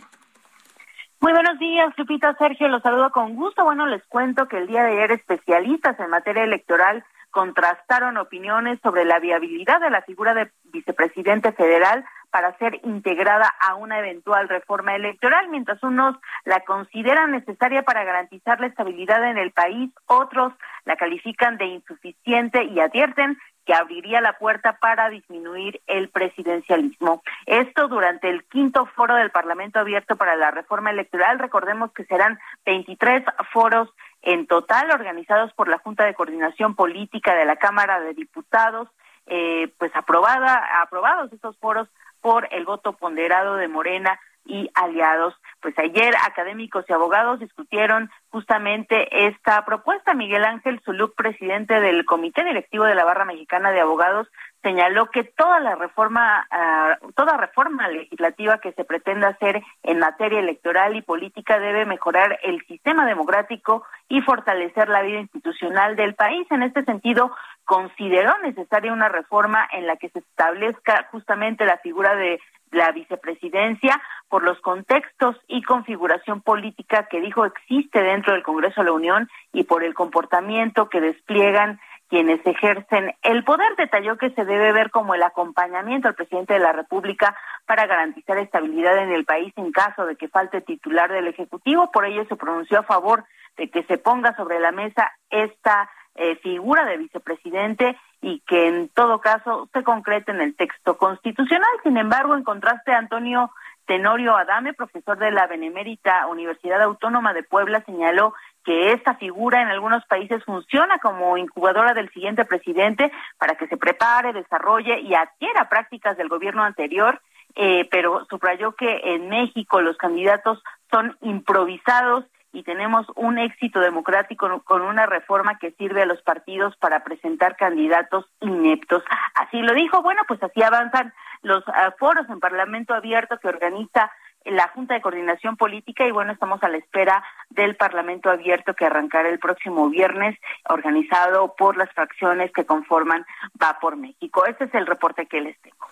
Muy 1.21 1.33
buenos 1.33 1.59
días, 1.59 1.93
Lupita 1.97 2.35
Sergio, 2.37 2.69
los 2.69 2.83
saludo 2.83 3.11
con 3.11 3.35
gusto. 3.35 3.65
Bueno, 3.65 3.87
les 3.87 4.05
cuento 4.05 4.47
que 4.47 4.59
el 4.59 4.67
día 4.67 4.83
de 4.83 4.93
ayer 4.93 5.13
especialistas 5.13 5.99
en 5.99 6.11
materia 6.11 6.45
electoral 6.45 7.03
contrastaron 7.35 8.17
opiniones 8.17 8.79
sobre 8.81 9.05
la 9.05 9.19
viabilidad 9.19 9.81
de 9.81 9.91
la 9.91 10.03
figura 10.03 10.35
de 10.35 10.53
vicepresidente 10.73 11.51
federal 11.51 12.05
para 12.31 12.57
ser 12.59 12.81
integrada 12.85 13.53
a 13.61 13.75
una 13.75 13.99
eventual 13.99 14.49
reforma 14.49 14.95
electoral, 14.95 15.49
mientras 15.49 15.83
unos 15.83 16.17
la 16.45 16.61
consideran 16.61 17.33
necesaria 17.33 17.83
para 17.83 18.05
garantizar 18.05 18.61
la 18.61 18.69
estabilidad 18.69 19.29
en 19.29 19.37
el 19.37 19.51
país, 19.51 19.91
otros 20.07 20.53
la 20.85 20.97
califican 20.97 21.59
de 21.59 21.67
insuficiente 21.67 22.65
y 22.65 22.79
advierten 22.79 23.37
que 23.65 23.75
abriría 23.75 24.21
la 24.21 24.39
puerta 24.39 24.79
para 24.79 25.09
disminuir 25.09 25.81
el 25.87 26.09
presidencialismo. 26.11 27.23
Esto 27.47 27.89
durante 27.89 28.29
el 28.29 28.45
quinto 28.45 28.87
foro 28.87 29.15
del 29.17 29.31
Parlamento 29.31 29.81
Abierto 29.81 30.17
para 30.17 30.37
la 30.37 30.51
Reforma 30.51 30.91
Electoral. 30.91 31.39
Recordemos 31.39 31.93
que 31.93 32.05
serán 32.05 32.39
23 32.67 33.25
foros 33.53 33.89
en 34.25 34.47
total 34.47 34.91
organizados 34.91 35.53
por 35.53 35.69
la 35.69 35.79
Junta 35.79 36.05
de 36.05 36.15
Coordinación 36.15 36.75
Política 36.75 37.35
de 37.35 37.45
la 37.45 37.57
Cámara 37.57 38.01
de 38.01 38.15
Diputados, 38.15 38.89
eh, 39.27 39.73
pues 39.79 39.95
aprobada, 39.95 40.83
aprobados 40.83 41.33
estos 41.33 41.57
foros 41.59 41.89
por 42.21 42.49
el 42.51 42.65
voto 42.65 42.95
ponderado 42.95 43.57
de 43.57 43.69
Morena 43.69 44.19
y 44.47 44.71
aliados. 44.75 45.35
Pues 45.61 45.79
ayer 45.79 46.15
académicos 46.27 46.85
y 46.89 46.93
abogados 46.93 47.41
discutieron 47.41 48.11
justamente 48.31 49.27
esta 49.27 49.65
propuesta. 49.65 50.15
Miguel 50.15 50.45
Ángel 50.45 50.81
Zuluk, 50.85 51.15
presidente 51.15 51.81
del 51.81 52.05
Comité 52.05 52.45
Directivo 52.45 52.85
de 52.85 52.95
la 52.95 53.05
Barra 53.05 53.25
Mexicana 53.25 53.73
de 53.73 53.81
Abogados, 53.81 54.29
señaló 54.65 55.11
que 55.11 55.25
toda 55.25 55.61
la 55.61 55.77
reforma, 55.77 56.47
ah, 56.51 56.99
toda 57.15 57.37
reforma 57.37 57.87
legislativa 57.89 58.59
que 58.59 58.73
se 58.73 58.85
pretenda 58.85 59.29
hacer 59.29 59.63
en 59.83 59.99
materia 59.99 60.41
electoral 60.41 60.97
y 60.97 61.03
política 61.03 61.61
debe 61.61 61.85
mejorar 61.85 62.41
el 62.43 62.65
sistema 62.67 63.07
democrático 63.07 63.85
y 64.09 64.23
fortalecer 64.23 64.89
la 64.89 65.03
vida 65.03 65.21
institucional 65.21 65.97
del 65.97 66.15
país. 66.15 66.47
En 66.51 66.63
este 66.63 66.83
sentido, 66.85 67.31
consideró 67.65 68.37
necesaria 68.39 68.93
una 68.93 69.09
reforma 69.09 69.69
en 69.73 69.87
la 69.87 69.97
que 69.97 70.09
se 70.09 70.21
establezca 70.21 71.09
justamente 71.11 71.67
la 71.67 71.79
figura 71.79 72.17
de 72.17 72.41
la 72.71 72.91
vicepresidencia 72.91 74.01
por 74.29 74.43
los 74.43 74.59
contextos 74.61 75.37
y 75.47 75.63
configuración 75.63 76.41
política 76.41 77.07
que 77.09 77.21
dijo 77.21 77.45
existe 77.45 78.03
dentro 78.03 78.33
del 78.33 78.43
Congreso 78.43 78.81
de 78.81 78.87
la 78.87 78.93
Unión 78.93 79.29
y 79.53 79.65
por 79.65 79.85
el 79.85 79.95
comportamiento 79.95 80.89
que 80.89 81.01
despliegan 81.01 81.79
quienes 82.09 82.45
ejercen 82.47 83.15
el 83.23 83.45
poder. 83.45 83.75
Detalló 83.77 84.17
que 84.17 84.31
se 84.31 84.45
debe 84.45 84.73
ver 84.73 84.91
como 84.91 85.15
el 85.15 85.23
acompañamiento 85.23 86.09
al 86.09 86.15
presidente 86.15 86.55
de 86.55 86.61
la 86.61 86.73
República 86.73 87.37
para 87.67 87.87
garantizar 87.87 88.39
estabilidad 88.39 88.99
en 88.99 89.13
el 89.13 89.25
país 89.25 89.53
en 89.57 89.73
caso 89.73 90.07
de 90.07 90.17
que 90.17 90.29
falte 90.29 90.61
titular 90.61 91.11
del 91.11 91.29
Ejecutivo. 91.29 91.91
Por 91.91 92.07
ello 92.07 92.25
se 92.29 92.37
pronunció 92.37 92.81
a 92.81 92.85
favor 92.85 93.25
de 93.57 93.71
que 93.71 93.85
se 93.85 93.99
ponga 93.99 94.35
sobre 94.37 94.61
la 94.61 94.73
mesa 94.73 95.13
esta 95.31 95.91
eh, 96.17 96.37
figura 96.37 96.85
de 96.85 96.97
vicepresidente 96.97 97.97
y 98.21 98.41
que 98.47 98.69
en 98.69 98.89
todo 98.89 99.21
caso 99.21 99.69
se 99.73 99.83
concrete 99.83 100.31
en 100.31 100.41
el 100.41 100.57
texto 100.57 100.97
constitucional. 100.97 101.71
Sin 101.83 101.97
embargo, 101.97 102.35
en 102.35 102.45
contraste, 102.45 102.93
Antonio 102.93 103.51
Tenorio 103.87 104.37
Adame, 104.37 104.73
profesor 104.73 105.19
de 105.19 105.31
la 105.31 105.47
Benemérita 105.47 106.27
Universidad 106.29 106.81
Autónoma 106.83 107.35
de 107.35 107.43
Puebla, 107.43 107.83
señaló 107.85 108.33
que 108.65 108.93
esta 108.93 109.15
figura 109.15 109.63
en 109.63 109.69
algunos 109.69 110.05
países 110.07 110.43
funciona 110.45 110.99
como 110.99 111.37
incubadora 111.37 111.95
del 111.95 112.11
siguiente 112.11 112.45
presidente 112.45 113.13
para 113.39 113.55
que 113.57 113.69
se 113.69 113.77
prepare, 113.77 114.33
desarrolle 114.33 115.01
y 115.01 115.15
adquiera 115.15 115.69
prácticas 115.69 116.17
del 116.17 116.29
gobierno 116.29 116.65
anterior, 116.65 117.21
eh, 117.55 117.87
pero 117.91 118.25
subrayó 118.31 118.73
que 118.73 119.01
en 119.05 119.29
México 119.29 119.81
los 119.81 119.97
candidatos 119.97 120.63
son 120.91 121.17
improvisados 121.21 122.25
y 122.55 122.63
tenemos 122.63 123.07
un 123.17 123.39
éxito 123.39 123.81
democrático 123.81 124.63
con 124.63 124.83
una 124.83 125.07
reforma 125.07 125.59
que 125.59 125.73
sirve 125.73 126.03
a 126.03 126.07
los 126.07 126.23
partidos 126.23 126.77
para 126.77 127.03
presentar 127.03 127.57
candidatos 127.57 128.27
ineptos. 128.41 129.03
Así 129.35 129.61
lo 129.61 129.75
dijo, 129.75 130.03
bueno, 130.03 130.23
pues 130.29 130.41
así 130.43 130.63
avanzan 130.63 131.13
los 131.43 131.65
ah, 131.67 131.93
foros 131.99 132.29
en 132.31 132.39
Parlamento 132.41 132.95
Abierto 132.95 133.39
que 133.39 133.49
organiza 133.49 134.11
la 134.45 134.69
Junta 134.69 134.95
de 134.95 135.01
Coordinación 135.01 135.57
Política 135.57 136.07
y 136.07 136.11
bueno, 136.11 136.33
estamos 136.33 136.63
a 136.63 136.69
la 136.69 136.77
espera 136.77 137.25
del 137.51 137.77
Parlamento 137.77 138.31
Abierto 138.31 138.75
que 138.75 138.85
arrancará 138.87 139.29
el 139.29 139.39
próximo 139.39 139.89
viernes, 139.89 140.39
organizado 140.69 141.55
por 141.57 141.77
las 141.77 141.91
fracciones 141.93 142.53
que 142.53 142.65
conforman 142.65 143.25
Va 143.63 143.79
por 143.81 143.97
México. 143.97 144.47
Este 144.47 144.65
es 144.65 144.75
el 144.75 144.87
reporte 144.87 145.27
que 145.27 145.41
les 145.41 145.59
tengo. 145.61 145.87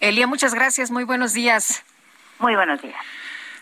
Elia, 0.00 0.26
muchas 0.26 0.54
gracias. 0.54 0.90
Muy 0.90 1.04
buenos 1.04 1.32
días. 1.32 1.84
Muy 2.38 2.54
buenos 2.54 2.80
días. 2.80 2.96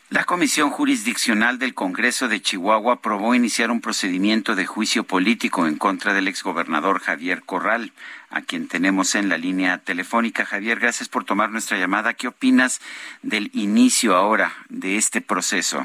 La 0.08 0.22
Comisión 0.22 0.70
Jurisdiccional 0.70 1.58
del 1.58 1.74
Congreso 1.74 2.28
de 2.28 2.40
Chihuahua 2.40 2.94
aprobó 2.94 3.34
iniciar 3.34 3.72
un 3.72 3.80
procedimiento 3.80 4.54
de 4.54 4.64
juicio 4.64 5.02
político 5.02 5.66
en 5.66 5.76
contra 5.76 6.14
del 6.14 6.28
exgobernador 6.28 7.00
Javier 7.00 7.42
Corral, 7.42 7.90
a 8.30 8.42
quien 8.42 8.68
tenemos 8.68 9.16
en 9.16 9.28
la 9.28 9.36
línea 9.36 9.78
telefónica. 9.78 10.44
Javier, 10.44 10.78
gracias 10.78 11.08
por 11.08 11.24
tomar 11.24 11.50
nuestra 11.50 11.76
llamada. 11.76 12.14
¿Qué 12.14 12.28
opinas 12.28 12.80
del 13.22 13.50
inicio 13.52 14.14
ahora 14.14 14.52
de 14.68 14.96
este 14.96 15.20
proceso? 15.22 15.84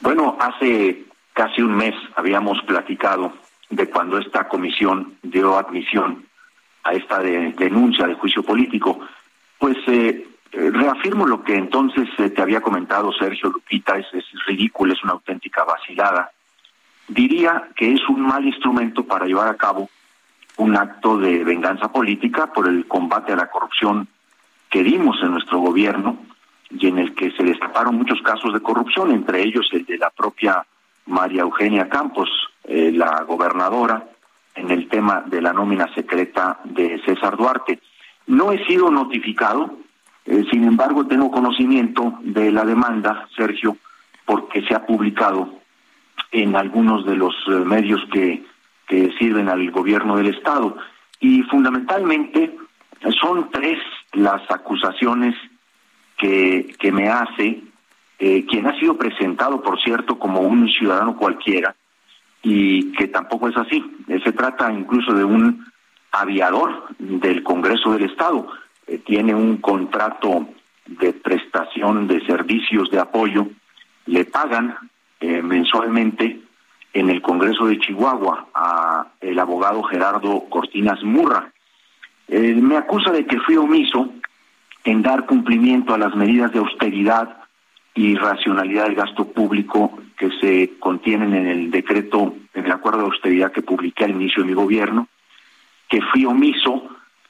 Bueno, 0.00 0.38
hace 0.40 1.04
casi 1.34 1.60
un 1.60 1.76
mes 1.76 1.94
habíamos 2.16 2.62
platicado 2.62 3.34
de 3.68 3.86
cuando 3.90 4.16
esta 4.16 4.48
comisión 4.48 5.18
dio 5.22 5.58
admisión 5.58 6.24
a 6.84 6.94
esta 6.94 7.18
denuncia 7.18 8.06
de 8.06 8.14
juicio 8.14 8.42
político. 8.42 8.98
Pues 9.58 9.76
eh, 9.88 10.26
reafirmo 10.52 11.26
lo 11.26 11.42
que 11.42 11.54
entonces 11.54 12.08
eh, 12.18 12.30
te 12.30 12.42
había 12.42 12.60
comentado 12.60 13.12
Sergio 13.12 13.50
Lupita, 13.50 13.98
es, 13.98 14.06
es 14.12 14.24
ridículo, 14.46 14.92
es 14.92 15.02
una 15.02 15.12
auténtica 15.12 15.64
vacilada. 15.64 16.30
Diría 17.08 17.68
que 17.74 17.92
es 17.92 18.08
un 18.08 18.20
mal 18.20 18.44
instrumento 18.44 19.04
para 19.04 19.26
llevar 19.26 19.48
a 19.48 19.56
cabo 19.56 19.88
un 20.58 20.76
acto 20.76 21.18
de 21.18 21.44
venganza 21.44 21.90
política 21.90 22.52
por 22.52 22.68
el 22.68 22.86
combate 22.86 23.32
a 23.32 23.36
la 23.36 23.50
corrupción 23.50 24.08
que 24.68 24.82
dimos 24.82 25.16
en 25.22 25.32
nuestro 25.32 25.58
gobierno 25.58 26.18
y 26.70 26.88
en 26.88 26.98
el 26.98 27.14
que 27.14 27.30
se 27.30 27.42
destaparon 27.42 27.96
muchos 27.96 28.20
casos 28.22 28.52
de 28.52 28.60
corrupción, 28.60 29.10
entre 29.12 29.42
ellos 29.42 29.68
el 29.72 29.86
de 29.86 29.96
la 29.96 30.10
propia 30.10 30.66
María 31.06 31.42
Eugenia 31.42 31.88
Campos, 31.88 32.28
eh, 32.64 32.92
la 32.92 33.22
gobernadora, 33.22 34.04
en 34.54 34.70
el 34.70 34.88
tema 34.88 35.22
de 35.24 35.40
la 35.40 35.52
nómina 35.52 35.92
secreta 35.94 36.58
de 36.64 37.00
César 37.04 37.36
Duarte. 37.36 37.80
No 38.26 38.52
he 38.52 38.64
sido 38.66 38.90
notificado, 38.90 39.78
eh, 40.28 40.44
sin 40.50 40.64
embargo, 40.64 41.06
tengo 41.06 41.30
conocimiento 41.30 42.18
de 42.20 42.52
la 42.52 42.64
demanda, 42.64 43.28
Sergio, 43.36 43.76
porque 44.26 44.62
se 44.66 44.74
ha 44.74 44.84
publicado 44.84 45.58
en 46.32 46.54
algunos 46.54 47.06
de 47.06 47.16
los 47.16 47.34
eh, 47.48 47.52
medios 47.64 48.00
que, 48.12 48.44
que 48.86 49.10
sirven 49.18 49.48
al 49.48 49.70
gobierno 49.70 50.16
del 50.16 50.34
Estado. 50.34 50.76
Y 51.20 51.42
fundamentalmente 51.44 52.56
son 53.20 53.50
tres 53.50 53.78
las 54.12 54.42
acusaciones 54.50 55.34
que, 56.18 56.74
que 56.78 56.92
me 56.92 57.08
hace 57.08 57.62
eh, 58.18 58.44
quien 58.46 58.66
ha 58.66 58.78
sido 58.78 58.98
presentado, 58.98 59.62
por 59.62 59.80
cierto, 59.80 60.18
como 60.18 60.40
un 60.40 60.68
ciudadano 60.68 61.16
cualquiera, 61.16 61.74
y 62.42 62.92
que 62.92 63.08
tampoco 63.08 63.48
es 63.48 63.56
así. 63.56 63.82
Se 64.24 64.32
trata 64.32 64.72
incluso 64.72 65.14
de 65.14 65.24
un 65.24 65.64
aviador 66.12 66.84
del 66.98 67.42
Congreso 67.42 67.92
del 67.92 68.10
Estado. 68.10 68.46
Eh, 68.88 68.98
tiene 68.98 69.34
un 69.34 69.58
contrato 69.58 70.48
de 70.86 71.12
prestación 71.12 72.08
de 72.08 72.24
servicios 72.26 72.90
de 72.90 72.98
apoyo. 72.98 73.48
Le 74.06 74.24
pagan 74.24 74.76
mensualmente 75.20 76.40
en 76.92 77.10
el 77.10 77.20
Congreso 77.20 77.66
de 77.66 77.78
Chihuahua 77.80 78.46
a 78.54 79.08
el 79.20 79.38
abogado 79.38 79.82
Gerardo 79.82 80.44
Cortinas 80.48 81.02
Murra. 81.02 81.52
me 82.28 82.76
acusa 82.76 83.10
de 83.10 83.26
que 83.26 83.40
fui 83.40 83.56
omiso 83.56 84.10
en 84.84 85.02
dar 85.02 85.26
cumplimiento 85.26 85.92
a 85.92 85.98
las 85.98 86.14
medidas 86.14 86.52
de 86.52 86.60
austeridad 86.60 87.36
y 87.94 88.14
racionalidad 88.14 88.84
del 88.84 88.94
gasto 88.94 89.26
público 89.32 89.98
que 90.16 90.30
se 90.40 90.78
contienen 90.78 91.34
en 91.34 91.46
el 91.46 91.70
decreto, 91.70 92.34
en 92.54 92.64
el 92.64 92.72
acuerdo 92.72 93.00
de 93.00 93.06
austeridad 93.06 93.52
que 93.52 93.62
publiqué 93.62 94.04
al 94.04 94.12
inicio 94.12 94.42
de 94.42 94.48
mi 94.48 94.54
gobierno, 94.54 95.08
que 95.88 96.00
fui 96.00 96.24
omiso 96.24 96.88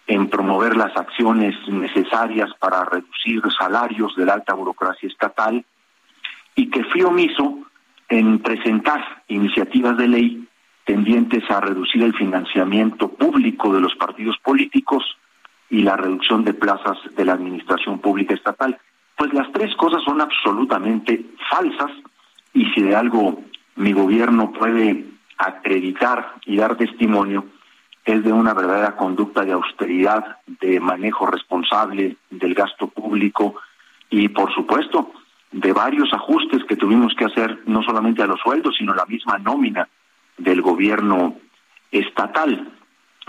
en 0.09 0.29
promover 0.31 0.75
las 0.75 0.97
acciones 0.97 1.55
necesarias 1.69 2.51
para 2.59 2.85
reducir 2.87 3.43
salarios 3.57 4.17
de 4.17 4.25
la 4.25 4.35
alta 4.35 4.55
burocracia 4.55 5.07
estatal 5.07 5.65
y 6.57 6.71
que 6.71 6.83
fui 6.85 7.03
omiso 7.03 7.59
en 8.09 8.39
presentar 8.39 9.23
iniciativas 9.29 9.99
de 9.99 10.09
ley 10.09 10.49
tendientes 10.85 11.45
a 11.51 11.61
reducir 11.61 12.03
el 12.03 12.15
financiamiento 12.15 13.09
público 13.09 13.75
de 13.75 13.83
los 13.83 13.95
partidos 13.97 14.39
políticos 14.39 15.05
y 15.69 15.83
la 15.83 15.99
reducción 15.99 16.43
de 16.43 16.55
plazas 16.55 16.97
de 17.15 17.27
la 17.27 17.35
administración 17.35 17.99
pública 17.99 18.33
estatal. 18.33 18.79
Pues 19.15 19.35
las 19.35 19.53
tres 19.53 19.77
cosas 19.77 20.03
son 20.05 20.23
absolutamente 20.23 21.23
falsas 21.51 21.91
y 22.55 22.65
si 22.71 22.81
de 22.81 22.97
algo 22.97 23.43
mi 23.77 23.93
gobierno 23.93 24.53
puede 24.53 25.05
acreditar 25.37 26.33
y 26.47 26.57
dar 26.57 26.77
testimonio 26.77 27.45
es 28.09 28.25
de 28.25 28.33
una 28.33 28.55
verdadera 28.55 28.97
conducta 28.97 29.45
de 29.45 29.53
austeridad, 29.53 30.39
de 30.47 30.81
manejo 30.81 31.27
responsable 31.27 32.17
del 32.31 32.55
gasto 32.55 32.87
público 32.89 33.57
y 34.09 34.29
por 34.29 34.51
supuesto 34.55 35.13
de 35.53 35.75
varios 35.75 36.11
ajustes 36.15 36.65
que 36.65 36.77
tuvimos 36.77 37.15
que 37.15 37.27
hacer 37.27 37.59
no 37.67 37.83
solamente 37.83 38.23
a 38.23 38.27
los 38.27 38.41
sueldos, 38.41 38.77
sino 38.79 38.95
a 38.95 38.97
la 38.97 39.05
misma 39.05 39.37
nómina 39.37 39.87
del 40.39 40.63
gobierno 40.63 41.37
estatal. 41.91 42.73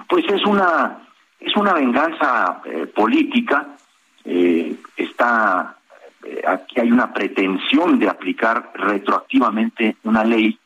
Pues 0.07 0.23
es 0.29 0.45
una 0.45 0.99
es 1.41 1.55
una 1.57 1.73
venganza 1.73 2.61
eh, 2.63 2.85
política, 2.87 3.75
eh, 4.23 4.77
está 4.95 5.75
eh, 6.23 6.41
aquí 6.47 6.79
hay 6.79 6.89
una 6.89 7.11
pretensión 7.13 7.99
de 7.99 8.07
aplicar 8.07 8.71
retroactivamente 8.75 9.97
una 10.03 10.23
ley 10.23 10.57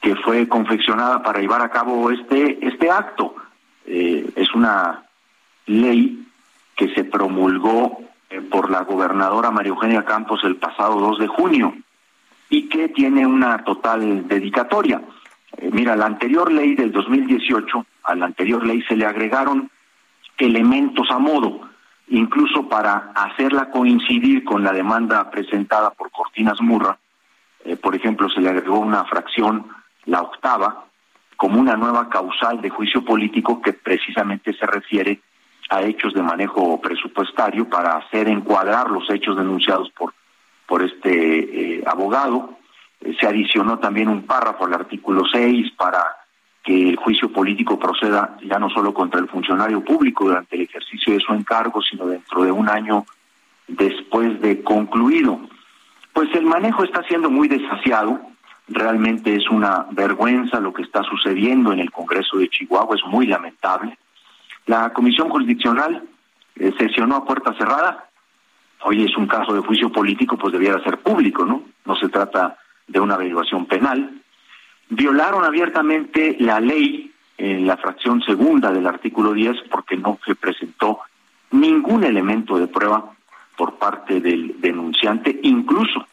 que 0.00 0.16
fue 0.16 0.48
confeccionada 0.48 1.22
para 1.22 1.40
llevar 1.40 1.62
a 1.62 1.70
cabo 1.70 2.10
este 2.10 2.66
este 2.66 2.90
acto. 2.90 3.34
Eh, 3.86 4.30
es 4.36 4.54
una 4.54 5.04
ley 5.66 6.26
que 6.76 6.94
se 6.94 7.04
promulgó 7.04 8.00
eh, 8.30 8.40
por 8.40 8.70
la 8.70 8.82
gobernadora 8.82 9.50
María 9.50 9.70
Eugenia 9.70 10.04
Campos 10.04 10.40
el 10.44 10.56
pasado 10.56 11.00
2 11.00 11.18
de 11.18 11.26
junio 11.26 11.74
y 12.50 12.68
que 12.68 12.88
tiene 12.88 13.26
una 13.26 13.64
total 13.64 14.26
dedicatoria. 14.28 15.02
mira, 15.72 15.96
la 15.96 16.06
anterior 16.06 16.50
ley 16.50 16.74
del 16.74 16.92
2018, 16.92 17.86
a 18.04 18.14
la 18.14 18.26
anterior 18.26 18.64
ley 18.64 18.82
se 18.82 18.96
le 18.96 19.06
agregaron 19.06 19.70
elementos 20.38 21.10
a 21.10 21.18
modo 21.18 21.68
incluso 22.10 22.68
para 22.68 23.12
hacerla 23.14 23.70
coincidir 23.70 24.44
con 24.44 24.62
la 24.62 24.72
demanda 24.72 25.30
presentada 25.30 25.90
por 25.90 26.10
Cortinas 26.10 26.60
Murra, 26.60 26.98
eh, 27.64 27.76
por 27.76 27.94
ejemplo, 27.94 28.28
se 28.28 28.40
le 28.40 28.48
agregó 28.48 28.78
una 28.78 29.04
fracción, 29.04 29.66
la 30.08 30.22
octava, 30.22 30.84
como 31.36 31.60
una 31.60 31.76
nueva 31.76 32.08
causal 32.08 32.60
de 32.60 32.70
juicio 32.70 33.04
político 33.04 33.62
que 33.62 33.72
precisamente 33.72 34.52
se 34.54 34.66
refiere 34.66 35.20
a 35.70 35.82
hechos 35.82 36.14
de 36.14 36.22
manejo 36.22 36.80
presupuestario 36.80 37.68
para 37.68 37.96
hacer 37.96 38.28
encuadrar 38.28 38.90
los 38.90 39.08
hechos 39.10 39.36
denunciados 39.36 39.90
por, 39.90 40.14
por 40.66 40.82
este 40.82 41.76
eh, 41.76 41.84
abogado. 41.86 42.58
Eh, 43.00 43.14
se 43.20 43.26
adicionó 43.26 43.78
también 43.78 44.08
un 44.08 44.22
párrafo 44.22 44.64
al 44.64 44.74
artículo 44.74 45.24
6 45.30 45.72
para 45.76 46.02
que 46.64 46.88
el 46.90 46.96
juicio 46.96 47.30
político 47.30 47.78
proceda 47.78 48.36
ya 48.42 48.58
no 48.58 48.70
solo 48.70 48.92
contra 48.92 49.20
el 49.20 49.28
funcionario 49.28 49.84
público 49.84 50.24
durante 50.24 50.56
el 50.56 50.62
ejercicio 50.62 51.12
de 51.12 51.20
su 51.20 51.32
encargo, 51.34 51.80
sino 51.82 52.06
dentro 52.06 52.44
de 52.44 52.50
un 52.50 52.68
año 52.68 53.04
después 53.68 54.40
de 54.40 54.62
concluido. 54.62 55.38
Pues 56.12 56.34
el 56.34 56.46
manejo 56.46 56.82
está 56.82 57.02
siendo 57.04 57.30
muy 57.30 57.46
desasiado, 57.46 58.20
realmente 58.68 59.34
es 59.34 59.48
una 59.48 59.86
vergüenza 59.90 60.60
lo 60.60 60.72
que 60.72 60.82
está 60.82 61.02
sucediendo 61.02 61.72
en 61.72 61.80
el 61.80 61.90
Congreso 61.90 62.38
de 62.38 62.48
Chihuahua, 62.48 62.96
es 62.96 63.04
muy 63.04 63.26
lamentable. 63.26 63.98
La 64.66 64.92
Comisión 64.92 65.28
Jurisdiccional 65.30 66.02
eh, 66.56 66.72
sesionó 66.78 67.16
a 67.16 67.24
puerta 67.24 67.54
cerrada, 67.54 68.08
hoy 68.82 69.04
es 69.04 69.16
un 69.16 69.26
caso 69.26 69.54
de 69.54 69.60
juicio 69.60 69.90
político, 69.90 70.36
pues 70.36 70.52
debiera 70.52 70.82
ser 70.82 70.98
público, 70.98 71.44
¿no? 71.44 71.62
No 71.84 71.96
se 71.96 72.08
trata 72.08 72.56
de 72.86 73.00
una 73.00 73.14
averiguación 73.14 73.66
penal 73.66 74.18
violaron 74.88 75.44
abiertamente 75.44 76.36
la 76.38 76.60
ley 76.60 77.12
en 77.36 77.66
la 77.66 77.76
fracción 77.76 78.22
segunda 78.22 78.72
del 78.72 78.86
artículo 78.86 79.32
10 79.32 79.56
porque 79.70 79.96
no 79.96 80.18
se 80.24 80.34
presentó 80.34 81.00
ningún 81.50 82.04
elemento 82.04 82.58
de 82.58 82.66
prueba 82.66 83.12
por 83.56 83.74
parte 83.74 84.20
del 84.20 84.60
denunciante, 84.60 85.38
incluso 85.42 86.06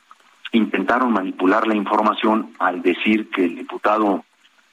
intentaron 0.58 1.14
manipular 1.14 1.68
la 1.68 1.76
información 1.76 2.54
al 2.60 2.82
decir 2.82 3.30
que 3.30 3.46
el 3.46 3.56
diputado 3.56 4.26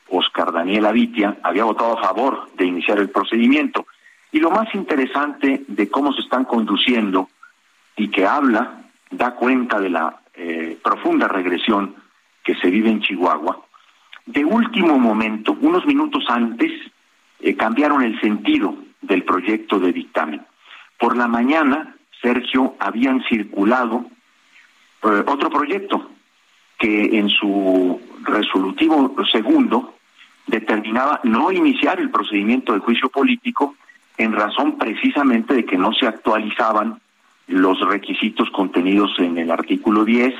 Oscar 0.08 0.52
Daniel 0.52 0.86
Avitia 0.86 1.38
había 1.42 1.64
votado 1.64 1.98
a 1.98 2.02
favor 2.02 2.50
de 2.56 2.66
iniciar 2.66 2.98
el 2.98 3.10
procedimiento. 3.10 3.86
Y 4.30 4.40
lo 4.40 4.50
más 4.50 4.74
interesante 4.74 5.64
de 5.66 5.88
cómo 5.90 6.12
se 6.12 6.20
están 6.20 6.44
conduciendo 6.44 7.28
y 7.96 8.08
que 8.08 8.26
habla, 8.26 8.84
da 9.10 9.34
cuenta 9.34 9.80
de 9.80 9.90
la 9.90 10.20
eh, 10.34 10.78
profunda 10.82 11.28
regresión 11.28 11.94
que 12.42 12.54
se 12.56 12.70
vive 12.70 12.90
en 12.90 13.00
Chihuahua, 13.00 13.62
de 14.26 14.44
último 14.44 14.98
momento, 14.98 15.56
unos 15.60 15.84
minutos 15.84 16.24
antes, 16.28 16.70
eh, 17.40 17.56
cambiaron 17.56 18.02
el 18.02 18.20
sentido 18.20 18.76
del 19.00 19.24
proyecto 19.24 19.78
de 19.78 19.92
dictamen. 19.92 20.42
Por 20.98 21.16
la 21.16 21.26
mañana, 21.26 21.96
Sergio, 22.20 22.76
habían 22.78 23.22
circulado 23.24 24.06
eh, 25.02 25.24
otro 25.26 25.50
proyecto 25.50 26.10
que 26.78 27.18
en 27.18 27.28
su 27.28 28.00
resolutivo 28.24 29.14
segundo 29.30 29.94
determinaba 30.46 31.20
no 31.24 31.52
iniciar 31.52 32.00
el 32.00 32.10
procedimiento 32.10 32.72
de 32.72 32.80
juicio 32.80 33.08
político 33.08 33.76
en 34.18 34.32
razón 34.32 34.78
precisamente 34.78 35.54
de 35.54 35.64
que 35.64 35.78
no 35.78 35.92
se 35.92 36.06
actualizaban 36.06 37.00
los 37.48 37.80
requisitos 37.80 38.50
contenidos 38.50 39.10
en 39.18 39.38
el 39.38 39.50
artículo 39.50 40.04
10, 40.04 40.34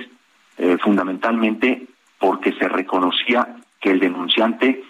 eh, 0.59 0.79
fundamentalmente 0.83 1.87
porque 2.19 2.53
se 2.53 2.69
reconocía 2.69 3.57
que 3.81 3.91
el 3.91 4.01
denunciante 4.01 4.85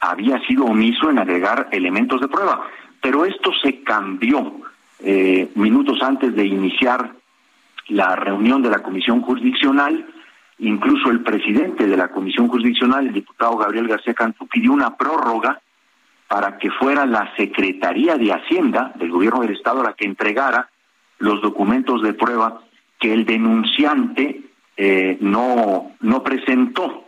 había 0.00 0.40
sido 0.46 0.64
omiso 0.64 1.10
en 1.10 1.18
agregar 1.18 1.68
elementos 1.70 2.20
de 2.20 2.28
prueba. 2.28 2.66
Pero 3.00 3.24
esto 3.24 3.52
se 3.62 3.82
cambió 3.82 4.52
eh, 5.00 5.48
minutos 5.54 6.02
antes 6.02 6.34
de 6.34 6.44
iniciar 6.44 7.12
la 7.88 8.16
reunión 8.16 8.62
de 8.62 8.70
la 8.70 8.80
Comisión 8.80 9.22
Jurisdiccional. 9.22 10.06
Incluso 10.58 11.10
el 11.10 11.22
presidente 11.22 11.86
de 11.86 11.96
la 11.96 12.08
Comisión 12.08 12.48
Jurisdiccional, 12.48 13.06
el 13.06 13.12
diputado 13.12 13.56
Gabriel 13.56 13.88
García 13.88 14.14
Cantú, 14.14 14.46
pidió 14.46 14.72
una 14.72 14.96
prórroga 14.96 15.60
para 16.28 16.56
que 16.58 16.70
fuera 16.70 17.04
la 17.04 17.34
Secretaría 17.36 18.16
de 18.16 18.32
Hacienda 18.32 18.92
del 18.94 19.10
Gobierno 19.10 19.40
del 19.40 19.56
Estado 19.56 19.82
la 19.82 19.94
que 19.94 20.06
entregara 20.06 20.70
los 21.18 21.42
documentos 21.42 22.02
de 22.02 22.14
prueba 22.14 22.62
que 22.98 23.12
el 23.12 23.26
denunciante 23.26 24.40
eh, 24.76 25.18
no, 25.20 25.92
no 26.00 26.22
presentó. 26.22 27.04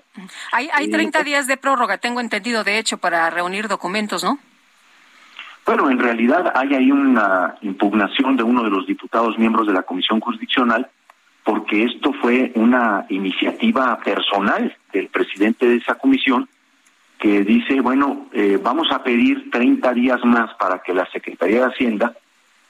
Hay, 0.53 0.69
hay 0.73 0.91
30 0.91 1.23
días 1.23 1.47
de 1.47 1.57
prórroga, 1.57 1.99
tengo 1.99 2.21
entendido, 2.21 2.65
de 2.65 2.79
hecho, 2.79 2.99
para 2.99 3.31
reunir 3.31 3.69
documentos, 3.69 4.23
¿no? 4.23 4.39
Bueno, 5.67 5.91
en 5.91 5.99
realidad 5.99 6.53
hay 6.55 6.75
ahí 6.75 6.91
una 6.91 7.55
impugnación 7.63 8.37
de 8.37 8.43
uno 8.43 8.63
de 8.65 8.71
los 8.71 8.87
diputados 8.87 9.39
miembros 9.39 9.67
de 9.67 9.73
la 9.73 9.83
Comisión 9.83 10.21
Jurisdiccional, 10.21 10.89
porque 11.43 11.85
esto 11.85 12.13
fue 12.13 12.53
una 12.55 13.07
iniciativa 13.09 13.99
personal 13.99 14.77
del 14.93 15.09
presidente 15.09 15.67
de 15.67 15.77
esa 15.77 15.95
comisión, 15.95 16.49
que 17.19 17.43
dice, 17.45 17.81
bueno, 17.81 18.27
eh, 18.33 18.59
vamos 18.63 18.89
a 18.93 19.03
pedir 19.03 19.51
30 19.51 19.95
días 19.95 20.23
más 20.25 20.53
para 20.55 20.81
que 20.81 20.93
la 20.93 21.07
Secretaría 21.11 21.61
de 21.61 21.73
Hacienda 21.73 22.15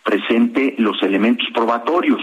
presente 0.05 0.75
los 0.79 1.03
elementos 1.03 1.49
probatorios 1.53 2.21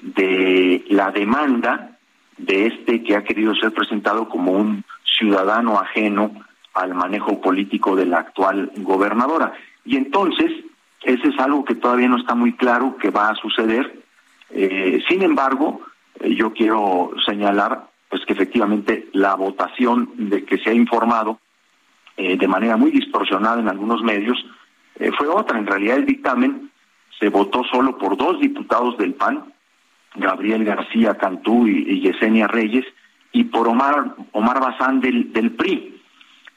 de 0.00 0.84
la 0.90 1.10
demanda 1.12 1.96
de 2.36 2.66
este 2.66 3.02
que 3.02 3.16
ha 3.16 3.24
querido 3.24 3.54
ser 3.54 3.72
presentado 3.72 4.28
como 4.28 4.52
un 4.52 4.84
ciudadano 5.04 5.78
ajeno 5.78 6.32
al 6.74 6.92
manejo 6.92 7.40
político 7.40 7.96
de 7.96 8.04
la 8.04 8.18
actual 8.18 8.70
gobernadora. 8.76 9.54
Y 9.84 9.96
entonces, 9.96 10.50
ese 11.02 11.28
es 11.28 11.38
algo 11.38 11.64
que 11.64 11.74
todavía 11.74 12.08
no 12.08 12.16
está 12.16 12.34
muy 12.34 12.54
claro 12.54 12.96
que 12.96 13.10
va 13.10 13.28
a 13.28 13.34
suceder. 13.36 14.02
Eh, 14.50 15.02
sin 15.08 15.22
embargo, 15.22 15.82
eh, 16.20 16.34
yo 16.34 16.52
quiero 16.52 17.12
señalar 17.26 17.88
pues 18.08 18.24
que 18.24 18.32
efectivamente 18.32 19.08
la 19.12 19.34
votación 19.34 20.10
de 20.16 20.44
que 20.44 20.58
se 20.58 20.70
ha 20.70 20.74
informado 20.74 21.40
eh, 22.16 22.36
de 22.36 22.48
manera 22.48 22.76
muy 22.76 22.90
distorsionada 22.90 23.60
en 23.60 23.68
algunos 23.68 24.02
medios 24.02 24.44
fue 25.18 25.26
otra. 25.26 25.58
En 25.58 25.66
realidad 25.66 25.96
el 25.96 26.06
dictamen 26.06 26.70
se 27.18 27.28
votó 27.28 27.64
solo 27.64 27.98
por 27.98 28.16
dos 28.16 28.38
diputados 28.38 28.96
del 28.96 29.14
PAN, 29.14 29.52
Gabriel 30.14 30.64
García 30.64 31.14
Cantú 31.14 31.66
y, 31.66 32.00
Yesenia 32.00 32.46
Reyes, 32.46 32.84
y 33.32 33.42
por 33.44 33.66
Omar, 33.66 34.14
Omar 34.30 34.60
Bazán 34.60 35.00
del, 35.00 35.32
del 35.32 35.50
PRI. 35.50 35.93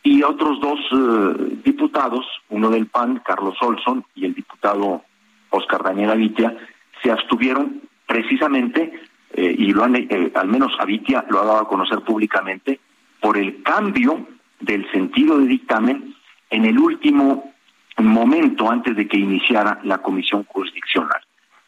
Y 0.03 0.23
otros 0.23 0.59
dos 0.61 0.79
eh, 0.91 1.59
diputados, 1.63 2.25
uno 2.49 2.69
del 2.69 2.87
PAN, 2.87 3.21
Carlos 3.25 3.57
Olson, 3.61 4.05
y 4.15 4.25
el 4.25 4.33
diputado 4.33 5.03
Oscar 5.49 5.83
Daniel 5.83 6.11
Avitia, 6.11 6.55
se 7.01 7.11
abstuvieron 7.11 7.81
precisamente, 8.05 8.93
eh, 9.33 9.55
y 9.57 9.73
lo 9.73 9.83
han, 9.83 9.95
eh, 9.95 10.31
al 10.33 10.47
menos 10.47 10.71
Avitia 10.79 11.25
lo 11.29 11.41
ha 11.41 11.45
dado 11.45 11.59
a 11.59 11.67
conocer 11.67 11.99
públicamente, 12.01 12.79
por 13.19 13.37
el 13.37 13.61
cambio 13.63 14.25
del 14.59 14.89
sentido 14.91 15.37
de 15.37 15.47
dictamen 15.47 16.15
en 16.49 16.65
el 16.65 16.79
último 16.79 17.53
momento 17.97 18.69
antes 18.69 18.95
de 18.95 19.07
que 19.07 19.17
iniciara 19.17 19.79
la 19.83 19.99
comisión 19.99 20.43
jurisdiccional. 20.45 21.21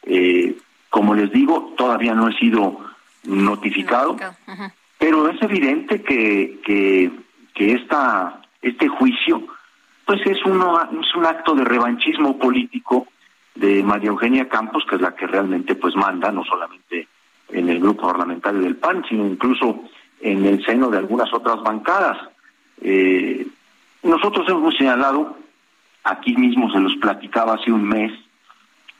Eh, 0.04 0.56
como 0.88 1.14
les 1.14 1.30
digo, 1.32 1.74
todavía 1.76 2.14
no 2.14 2.28
he 2.28 2.36
sido 2.38 2.78
notificado, 3.24 4.16
pero 4.98 5.28
es 5.28 5.40
evidente 5.42 6.02
que, 6.02 6.58
que, 6.64 7.10
que 7.54 7.72
esta, 7.72 8.40
este 8.62 8.88
juicio 8.88 9.42
pues 10.04 10.20
es, 10.26 10.44
uno, 10.44 10.80
es 11.00 11.14
un 11.14 11.24
acto 11.24 11.54
de 11.54 11.64
revanchismo 11.64 12.36
político 12.38 13.06
de 13.54 13.82
María 13.82 14.10
Eugenia 14.10 14.48
Campos, 14.48 14.84
que 14.88 14.96
es 14.96 15.00
la 15.00 15.14
que 15.14 15.26
realmente 15.26 15.74
pues 15.76 15.94
manda, 15.94 16.32
no 16.32 16.44
solamente 16.44 17.06
en 17.48 17.68
el 17.68 17.80
grupo 17.80 18.08
parlamentario 18.08 18.60
del 18.60 18.76
PAN, 18.76 19.04
sino 19.08 19.26
incluso 19.26 19.84
en 20.20 20.44
el 20.44 20.64
seno 20.64 20.90
de 20.90 20.98
algunas 20.98 21.32
otras 21.32 21.62
bancadas. 21.62 22.18
Eh, 22.80 23.46
nosotros 24.02 24.48
hemos 24.48 24.76
señalado, 24.76 25.36
aquí 26.04 26.34
mismo 26.36 26.70
se 26.72 26.80
los 26.80 26.96
platicaba 26.96 27.54
hace 27.54 27.70
un 27.70 27.84
mes, 27.84 28.12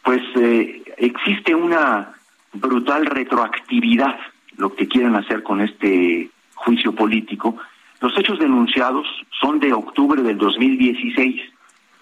pues 0.05 0.22
eh, 0.36 0.82
existe 0.97 1.55
una 1.55 2.12
brutal 2.52 3.06
retroactividad, 3.06 4.18
lo 4.56 4.74
que 4.74 4.89
quieren 4.89 5.16
hacer 5.16 5.43
con 5.43 5.60
este 5.60 6.31
juicio 6.55 6.94
político. 6.94 7.56
Los 8.01 8.16
hechos 8.18 8.39
denunciados 8.39 9.06
son 9.40 9.60
de 9.60 9.72
octubre 9.72 10.22
del 10.22 10.39
2016 10.39 11.43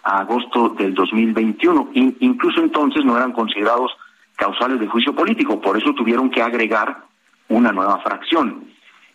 a 0.04 0.20
agosto 0.20 0.70
del 0.70 0.94
2021. 0.94 1.90
incluso 1.94 2.60
entonces 2.60 3.04
no 3.04 3.16
eran 3.16 3.32
considerados 3.32 3.90
causales 4.36 4.78
de 4.78 4.86
juicio 4.86 5.14
político, 5.14 5.60
por 5.60 5.76
eso 5.76 5.92
tuvieron 5.94 6.30
que 6.30 6.40
agregar 6.40 7.04
una 7.48 7.72
nueva 7.72 7.98
fracción. 7.98 8.64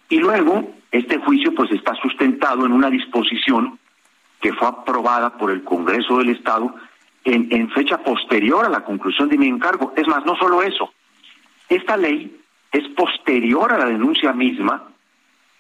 Y 0.10 0.19
luego, 0.19 0.73
este 0.91 1.18
juicio 1.19 1.55
pues 1.55 1.72
está 1.72 1.95
sustentado 1.95 2.65
en 2.65 2.73
una 2.73 2.89
disposición 2.89 3.80
que 4.41 4.53
fue 4.53 4.68
aprobada 4.68 5.38
por 5.38 5.51
el 5.51 5.64
Congreso 5.64 6.18
del 6.18 6.30
Estado 6.30 6.76
en, 7.23 7.69
fecha 7.69 7.97
posterior 7.99 8.65
a 8.65 8.69
la 8.69 8.84
conclusión 8.84 9.30
de 9.30 9.38
mi 9.38 9.47
encargo. 9.47 9.93
Es 9.95 10.07
más, 10.07 10.26
no 10.26 10.35
solo 10.35 10.61
eso, 10.61 10.91
esta 11.69 11.95
ley 11.95 12.38
es 12.72 12.88
posterior 12.89 13.72
a 13.72 13.77
la 13.77 13.85
denuncia 13.85 14.34
misma 14.34 14.84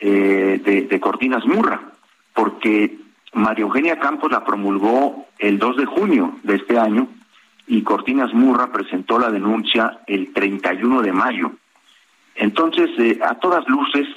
eh, 0.05 0.61
de, 0.63 0.81
de 0.81 0.99
Cortinas 0.99 1.45
Murra, 1.45 1.79
porque 2.33 2.97
María 3.31 3.63
Eugenia 3.63 3.99
Campos 3.99 4.29
la 4.31 4.43
promulgó 4.43 5.27
el 5.39 5.57
2 5.59 5.77
de 5.77 5.85
junio 5.85 6.39
de 6.43 6.55
este 6.55 6.77
año 6.77 7.07
y 7.67 7.83
Cortinas 7.83 8.33
Murra 8.33 8.71
presentó 8.71 9.17
la 9.17 9.31
denuncia 9.31 10.01
el 10.07 10.33
31 10.33 11.01
de 11.01 11.13
mayo. 11.13 11.51
Entonces, 12.35 12.89
eh, 12.97 13.19
a 13.23 13.35
todas 13.35 13.67
luces, 13.69 14.07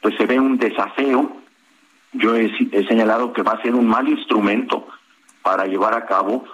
pues 0.00 0.16
se 0.16 0.26
ve 0.26 0.40
un 0.40 0.56
desafío. 0.56 1.30
Yo 2.12 2.34
he, 2.34 2.48
señalado 2.86 3.32
que 3.32 3.42
va 3.42 3.52
a 3.52 3.62
ser 3.62 3.74
un 3.74 3.86
mal 3.86 4.08
instrumento 4.08 4.88
para 5.42 5.66
llevar 5.66 5.94
a 5.94 6.06
cabo 6.06 6.44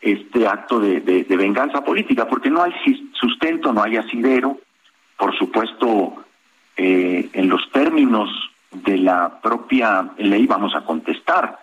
este 0.00 0.46
acto 0.46 0.80
de, 0.80 1.00
venganza 1.30 1.84
política, 1.84 2.26
porque 2.26 2.50
no 2.50 2.62
hay 2.62 2.72
sustento, 3.12 3.72
no 3.72 3.82
hay 3.82 3.96
asidero. 3.96 4.58
Por 5.16 5.36
supuesto, 5.38 6.23
eh, 6.76 7.28
en 7.32 7.48
los 7.48 7.70
términos 7.70 8.30
de 8.72 8.98
la 8.98 9.40
propia 9.40 10.10
ley 10.18 10.46
vamos 10.46 10.74
a 10.74 10.84
contestar, 10.84 11.58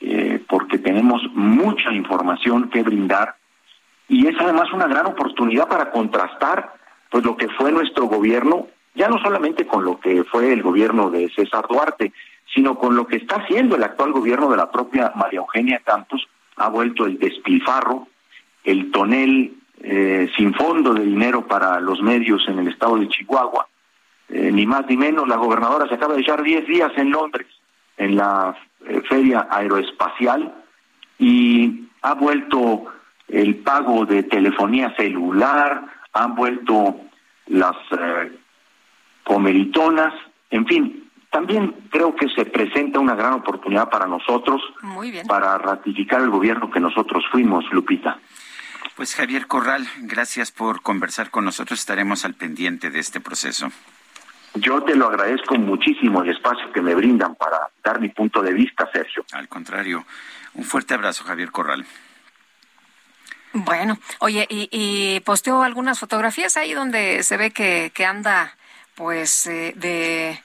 eh, 0.00 0.42
porque 0.48 0.78
tenemos 0.78 1.22
mucha 1.34 1.92
información 1.92 2.68
que 2.70 2.82
brindar 2.82 3.36
y 4.08 4.26
es 4.26 4.34
además 4.40 4.72
una 4.72 4.86
gran 4.86 5.06
oportunidad 5.06 5.68
para 5.68 5.90
contrastar 5.90 6.74
pues 7.10 7.24
lo 7.24 7.36
que 7.36 7.48
fue 7.48 7.72
nuestro 7.72 8.06
gobierno, 8.06 8.66
ya 8.94 9.08
no 9.08 9.18
solamente 9.18 9.66
con 9.66 9.84
lo 9.84 9.98
que 10.00 10.24
fue 10.24 10.52
el 10.52 10.62
gobierno 10.62 11.10
de 11.10 11.28
César 11.30 11.66
Duarte, 11.68 12.12
sino 12.52 12.76
con 12.78 12.96
lo 12.96 13.06
que 13.06 13.16
está 13.16 13.36
haciendo 13.36 13.76
el 13.76 13.84
actual 13.84 14.12
gobierno 14.12 14.50
de 14.50 14.56
la 14.56 14.70
propia 14.70 15.12
María 15.14 15.38
Eugenia 15.38 15.80
Campos, 15.84 16.26
ha 16.56 16.68
vuelto 16.68 17.06
el 17.06 17.18
despilfarro, 17.18 18.08
el 18.64 18.90
tonel 18.90 19.54
eh, 19.82 20.28
sin 20.36 20.54
fondo 20.54 20.92
de 20.92 21.04
dinero 21.04 21.46
para 21.46 21.80
los 21.80 22.02
medios 22.02 22.46
en 22.48 22.58
el 22.58 22.68
estado 22.68 22.96
de 22.96 23.08
Chihuahua, 23.08 23.68
eh, 24.32 24.50
ni 24.52 24.64
más 24.66 24.86
ni 24.86 24.96
menos, 24.96 25.26
la 25.26 25.36
gobernadora 25.36 25.88
se 25.88 25.94
acaba 25.94 26.14
de 26.14 26.20
echar 26.20 26.42
10 26.42 26.66
días 26.66 26.92
en 26.96 27.10
Londres, 27.10 27.48
en 27.96 28.16
la 28.16 28.56
eh, 28.86 29.02
feria 29.08 29.48
aeroespacial, 29.50 30.54
y 31.18 31.88
ha 32.02 32.14
vuelto 32.14 32.84
el 33.28 33.56
pago 33.56 34.06
de 34.06 34.22
telefonía 34.22 34.94
celular, 34.96 35.84
han 36.12 36.34
vuelto 36.34 36.96
las 37.46 37.76
eh, 37.90 38.38
comeritonas, 39.24 40.14
en 40.50 40.66
fin, 40.66 41.10
también 41.30 41.74
creo 41.90 42.14
que 42.14 42.28
se 42.28 42.44
presenta 42.44 42.98
una 42.98 43.14
gran 43.14 43.34
oportunidad 43.34 43.88
para 43.88 44.06
nosotros 44.06 44.60
para 45.28 45.58
ratificar 45.58 46.20
el 46.22 46.30
gobierno 46.30 46.70
que 46.70 46.80
nosotros 46.80 47.24
fuimos, 47.30 47.64
Lupita. 47.72 48.18
Pues 48.96 49.14
Javier 49.14 49.46
Corral, 49.46 49.88
gracias 50.02 50.50
por 50.50 50.82
conversar 50.82 51.30
con 51.30 51.44
nosotros. 51.44 51.78
Estaremos 51.78 52.24
al 52.24 52.34
pendiente 52.34 52.90
de 52.90 52.98
este 52.98 53.20
proceso. 53.20 53.70
Yo 54.54 54.82
te 54.82 54.96
lo 54.96 55.06
agradezco 55.06 55.54
muchísimo 55.56 56.22
el 56.22 56.30
espacio 56.30 56.72
que 56.72 56.82
me 56.82 56.94
brindan 56.94 57.36
para 57.36 57.70
dar 57.84 58.00
mi 58.00 58.08
punto 58.08 58.42
de 58.42 58.52
vista, 58.52 58.88
Sergio. 58.92 59.24
Al 59.32 59.48
contrario, 59.48 60.04
un 60.54 60.64
fuerte 60.64 60.94
abrazo, 60.94 61.24
Javier 61.24 61.50
Corral. 61.52 61.86
Bueno, 63.52 63.98
oye, 64.20 64.46
y, 64.48 64.68
y 64.70 65.20
posteó 65.20 65.62
algunas 65.62 65.98
fotografías 65.98 66.56
ahí 66.56 66.72
donde 66.72 67.22
se 67.22 67.36
ve 67.36 67.50
que, 67.50 67.90
que 67.94 68.04
anda, 68.04 68.56
pues, 68.94 69.46
eh, 69.46 69.72
de 69.76 70.40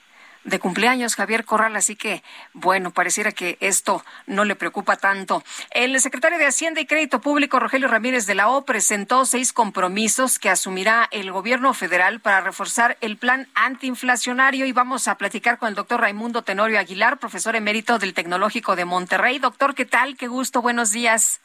de 0.46 0.58
cumpleaños, 0.60 1.16
Javier 1.16 1.44
Corral, 1.44 1.76
así 1.76 1.96
que, 1.96 2.22
bueno, 2.54 2.92
pareciera 2.92 3.32
que 3.32 3.58
esto 3.60 4.04
no 4.26 4.44
le 4.44 4.56
preocupa 4.56 4.96
tanto. 4.96 5.42
El 5.72 6.00
secretario 6.00 6.38
de 6.38 6.46
Hacienda 6.46 6.80
y 6.80 6.86
Crédito 6.86 7.20
Público, 7.20 7.58
Rogelio 7.58 7.88
Ramírez 7.88 8.26
de 8.26 8.36
la 8.36 8.48
O, 8.48 8.64
presentó 8.64 9.26
seis 9.26 9.52
compromisos 9.52 10.38
que 10.38 10.48
asumirá 10.48 11.08
el 11.10 11.32
gobierno 11.32 11.74
federal 11.74 12.20
para 12.20 12.40
reforzar 12.40 12.96
el 13.00 13.16
plan 13.16 13.48
antiinflacionario 13.54 14.66
y 14.66 14.72
vamos 14.72 15.08
a 15.08 15.16
platicar 15.16 15.58
con 15.58 15.68
el 15.68 15.74
doctor 15.74 16.00
Raimundo 16.00 16.42
Tenorio 16.42 16.78
Aguilar, 16.78 17.18
profesor 17.18 17.56
emérito 17.56 17.98
del 17.98 18.14
Tecnológico 18.14 18.76
de 18.76 18.84
Monterrey. 18.84 19.38
Doctor, 19.38 19.74
¿qué 19.74 19.84
tal? 19.84 20.16
Qué 20.16 20.28
gusto, 20.28 20.62
buenos 20.62 20.92
días. 20.92 21.40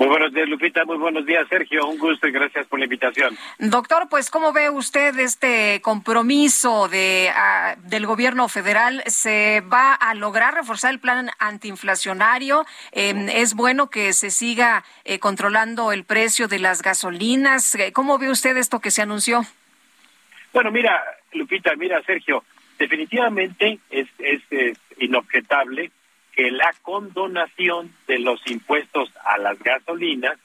Muy 0.00 0.08
buenos 0.08 0.32
días, 0.32 0.48
Lupita. 0.48 0.86
Muy 0.86 0.96
buenos 0.96 1.26
días, 1.26 1.46
Sergio. 1.50 1.86
Un 1.86 1.98
gusto 1.98 2.26
y 2.26 2.32
gracias 2.32 2.66
por 2.66 2.78
la 2.78 2.86
invitación. 2.86 3.36
Doctor, 3.58 4.08
pues, 4.08 4.30
¿cómo 4.30 4.50
ve 4.50 4.70
usted 4.70 5.18
este 5.18 5.82
compromiso 5.82 6.88
de, 6.88 7.30
ah, 7.36 7.76
del 7.82 8.06
gobierno 8.06 8.48
federal? 8.48 9.02
¿Se 9.04 9.60
va 9.70 9.92
a 9.92 10.14
lograr 10.14 10.54
reforzar 10.54 10.92
el 10.94 11.00
plan 11.00 11.28
antiinflacionario? 11.38 12.64
Em, 12.92 13.28
¿Es 13.28 13.52
bueno 13.52 13.90
que 13.90 14.14
se 14.14 14.30
siga 14.30 14.84
eh, 15.04 15.18
controlando 15.18 15.92
el 15.92 16.04
precio 16.04 16.48
de 16.48 16.60
las 16.60 16.80
gasolinas? 16.80 17.74
Eh, 17.74 17.92
¿Cómo 17.92 18.18
ve 18.18 18.30
usted 18.30 18.56
esto 18.56 18.80
que 18.80 18.90
se 18.90 19.02
anunció? 19.02 19.42
Bueno, 20.54 20.70
mira, 20.70 20.98
Lupita, 21.34 21.72
mira, 21.76 22.02
Sergio, 22.06 22.42
definitivamente 22.78 23.80
es, 23.90 24.08
es, 24.18 24.40
es 24.50 24.78
inobjetable 24.96 25.90
que 26.40 26.50
la 26.50 26.72
condonación 26.80 27.92
de 28.06 28.18
los 28.18 28.40
impuestos 28.50 29.12
a 29.26 29.36
las 29.36 29.58
gasolinas 29.58 30.38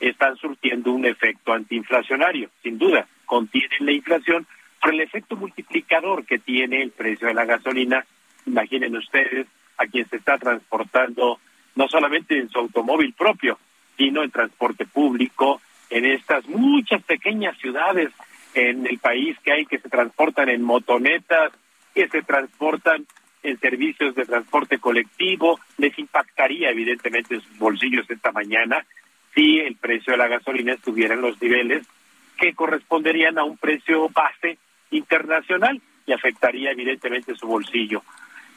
están 0.00 0.34
surtiendo 0.34 0.90
un 0.90 1.06
efecto 1.06 1.52
antiinflacionario, 1.52 2.50
sin 2.60 2.76
duda, 2.76 3.06
contienen 3.24 3.86
la 3.86 3.92
inflación, 3.92 4.48
pero 4.82 4.94
el 4.94 5.00
efecto 5.00 5.36
multiplicador 5.36 6.26
que 6.26 6.40
tiene 6.40 6.82
el 6.82 6.90
precio 6.90 7.28
de 7.28 7.34
la 7.34 7.44
gasolina, 7.44 8.04
imaginen 8.46 8.96
ustedes 8.96 9.46
a 9.76 9.86
quien 9.86 10.08
se 10.10 10.16
está 10.16 10.38
transportando 10.38 11.38
no 11.76 11.86
solamente 11.86 12.36
en 12.36 12.48
su 12.48 12.58
automóvil 12.58 13.12
propio, 13.12 13.60
sino 13.96 14.24
en 14.24 14.30
transporte 14.32 14.86
público, 14.86 15.62
en 15.88 16.04
estas 16.04 16.48
muchas 16.48 17.00
pequeñas 17.04 17.56
ciudades 17.58 18.10
en 18.54 18.88
el 18.88 18.98
país 18.98 19.38
que 19.44 19.52
hay 19.52 19.66
que 19.66 19.78
se 19.78 19.88
transportan 19.88 20.48
en 20.48 20.62
motonetas, 20.62 21.52
que 21.94 22.08
se 22.08 22.22
transportan 22.22 23.06
en 23.42 23.58
servicios 23.58 24.14
de 24.14 24.24
transporte 24.24 24.78
colectivo, 24.78 25.58
les 25.78 25.98
impactaría 25.98 26.70
evidentemente 26.70 27.34
en 27.34 27.40
sus 27.40 27.58
bolsillos 27.58 28.08
esta 28.08 28.32
mañana 28.32 28.84
si 29.34 29.58
el 29.58 29.76
precio 29.76 30.12
de 30.12 30.18
la 30.18 30.28
gasolina 30.28 30.74
estuviera 30.74 31.14
en 31.14 31.22
los 31.22 31.40
niveles 31.40 31.86
que 32.38 32.54
corresponderían 32.54 33.38
a 33.38 33.44
un 33.44 33.56
precio 33.56 34.08
base 34.10 34.58
internacional 34.90 35.80
y 36.06 36.12
afectaría 36.12 36.70
evidentemente 36.70 37.34
su 37.34 37.46
bolsillo. 37.46 38.02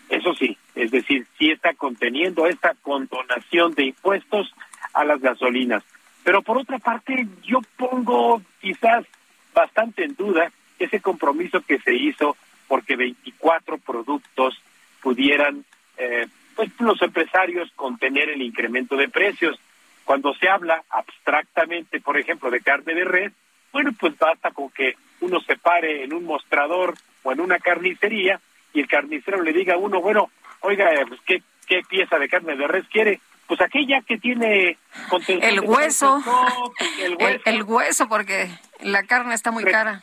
Eso 0.10 0.34
sí, 0.34 0.58
es 0.76 0.92
decir, 0.92 1.26
sí 1.38 1.52
está 1.52 1.74
conteniendo 1.74 2.46
esta 2.46 2.74
condonación 2.82 3.74
de 3.74 3.86
impuestos 3.86 4.54
a 4.94 5.04
las 5.04 5.20
gasolinas. 5.20 5.84
Pero 6.24 6.42
por 6.42 6.58
otra 6.58 6.80
parte, 6.80 7.28
yo 7.44 7.60
pongo 7.78 8.42
quizás 8.62 9.06
bastante 9.54 10.04
en 10.04 10.16
duda 10.16 10.52
ese 10.78 11.00
compromiso 11.00 11.62
que 11.62 11.80
se 11.80 11.96
hizo 11.96 12.36
porque 12.68 12.96
24 12.96 13.78
productos 13.78 14.62
pudieran, 15.06 15.64
eh, 15.98 16.26
pues 16.56 16.72
los 16.80 17.00
empresarios 17.00 17.72
contener 17.76 18.28
el 18.32 18.42
incremento 18.42 18.98
de 18.98 19.08
precios. 19.08 19.56
Cuando 20.04 20.34
se 20.34 20.50
habla 20.50 20.84
abstractamente, 20.90 22.02
por 22.02 22.18
ejemplo, 22.18 22.50
de 22.50 22.62
carne 22.62 22.96
de 22.96 23.06
res, 23.06 23.32
bueno, 23.72 23.92
pues 24.00 24.18
basta 24.18 24.50
con 24.50 24.72
que 24.72 24.96
uno 25.22 25.40
se 25.42 25.58
pare 25.58 26.04
en 26.04 26.12
un 26.12 26.26
mostrador 26.26 26.96
o 27.22 27.32
en 27.32 27.40
una 27.40 27.60
carnicería 27.60 28.42
y 28.74 28.80
el 28.80 28.88
carnicero 28.88 29.44
le 29.44 29.54
diga 29.54 29.76
a 29.76 29.78
uno, 29.78 30.02
bueno, 30.02 30.32
oiga, 30.62 30.90
pues, 31.08 31.22
¿qué, 31.28 31.44
qué 31.68 31.84
pieza 31.88 32.18
de 32.18 32.28
carne 32.28 32.56
de 32.56 32.68
res 32.68 32.86
quiere? 32.92 33.22
Pues 33.46 33.62
aquella 33.62 34.02
que 34.02 34.18
tiene 34.18 34.80
el 35.28 35.60
hueso, 35.60 36.20
el 37.00 37.16
hueso, 37.16 37.42
el, 37.46 37.62
hueso, 37.62 38.10
porque 38.10 38.50
la 38.82 39.04
carne 39.04 39.36
está 39.36 39.52
muy 39.52 39.66
cara. 39.66 40.02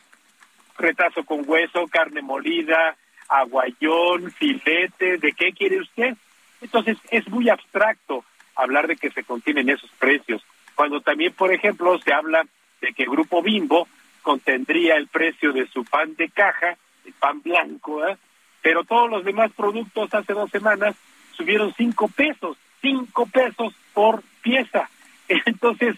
Retazo 0.78 1.24
con 1.24 1.42
hueso, 1.44 1.88
carne 1.88 2.22
molida, 2.22 2.96
aguayón, 3.32 4.30
filete, 4.32 5.18
¿de 5.18 5.32
qué 5.32 5.52
quiere 5.52 5.80
usted? 5.80 6.16
Entonces 6.60 6.98
es 7.10 7.26
muy 7.28 7.48
abstracto 7.48 8.24
hablar 8.54 8.86
de 8.86 8.96
que 8.96 9.10
se 9.10 9.24
contienen 9.24 9.70
esos 9.70 9.90
precios. 9.98 10.42
Cuando 10.74 11.00
también, 11.00 11.32
por 11.32 11.52
ejemplo, 11.52 11.98
se 11.98 12.12
habla 12.12 12.44
de 12.80 12.92
que 12.92 13.04
Grupo 13.04 13.42
Bimbo 13.42 13.88
contendría 14.22 14.96
el 14.96 15.08
precio 15.08 15.52
de 15.52 15.66
su 15.66 15.84
pan 15.84 16.14
de 16.16 16.28
caja, 16.28 16.76
el 17.04 17.12
pan 17.14 17.40
blanco, 17.42 18.06
¿eh? 18.06 18.16
pero 18.60 18.84
todos 18.84 19.10
los 19.10 19.24
demás 19.24 19.50
productos 19.56 20.12
hace 20.14 20.32
dos 20.32 20.50
semanas 20.50 20.94
subieron 21.32 21.74
cinco 21.74 22.08
pesos, 22.08 22.56
cinco 22.80 23.26
pesos 23.26 23.74
por 23.94 24.22
pieza. 24.42 24.88
Entonces, 25.46 25.96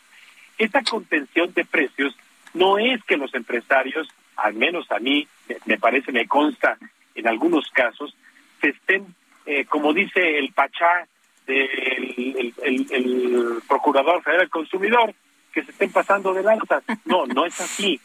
esta 0.56 0.82
contención 0.82 1.52
de 1.52 1.65
precios 1.65 2.16
no 2.55 2.78
es 2.78 3.02
que 3.05 3.16
los 3.16 3.35
empresarios, 3.35 4.09
al 4.36 4.55
menos 4.55 4.90
a 4.93 5.01
mí, 5.01 5.27
me 5.66 5.78
parece, 5.78 6.12
me 6.12 6.27
consta 6.27 6.78
en 7.15 7.28
algunos 7.28 7.70
casos, 7.70 8.16
se 8.61 8.70
estén, 8.70 9.15
eh, 9.47 9.65
como 9.66 9.93
dice 9.93 10.39
el 10.39 10.53
Pachá 10.53 11.07
del 11.47 12.55
el, 12.62 13.62
Procurador 13.69 14.23
Federal 14.23 14.41
del 14.41 14.51
Consumidor, 14.51 15.15
que 15.53 15.62
se 15.62 15.70
estén 15.70 15.93
pasando 15.93 16.32
de 16.32 16.43
lanzas. 16.43 16.82
No, 17.05 17.27
no 17.27 17.47
es 17.47 17.61
así, 17.61 18.01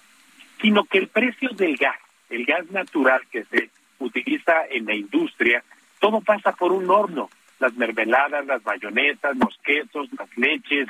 sino 0.62 0.84
que 0.86 1.00
el 1.00 1.08
precio 1.08 1.50
del 1.50 1.78
gas, 1.78 1.98
el 2.30 2.46
gas 2.46 2.70
natural 2.72 3.22
que 3.32 3.44
se 3.46 3.70
utiliza 4.00 4.66
en 4.70 4.86
la 4.86 4.94
industria, 4.94 5.64
todo 6.00 6.22
pasa 6.22 6.52
por 6.54 6.72
un 6.72 6.90
horno. 6.90 7.30
Las 7.60 7.74
mermeladas, 7.74 8.46
las 8.46 8.64
mayonesas, 8.64 9.36
los 9.36 9.58
quesos, 9.64 10.08
las 10.18 10.30
leches, 10.38 10.88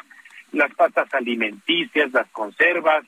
las 0.51 0.73
pastas 0.75 1.11
alimenticias, 1.13 2.11
las 2.11 2.27
conservas, 2.29 3.05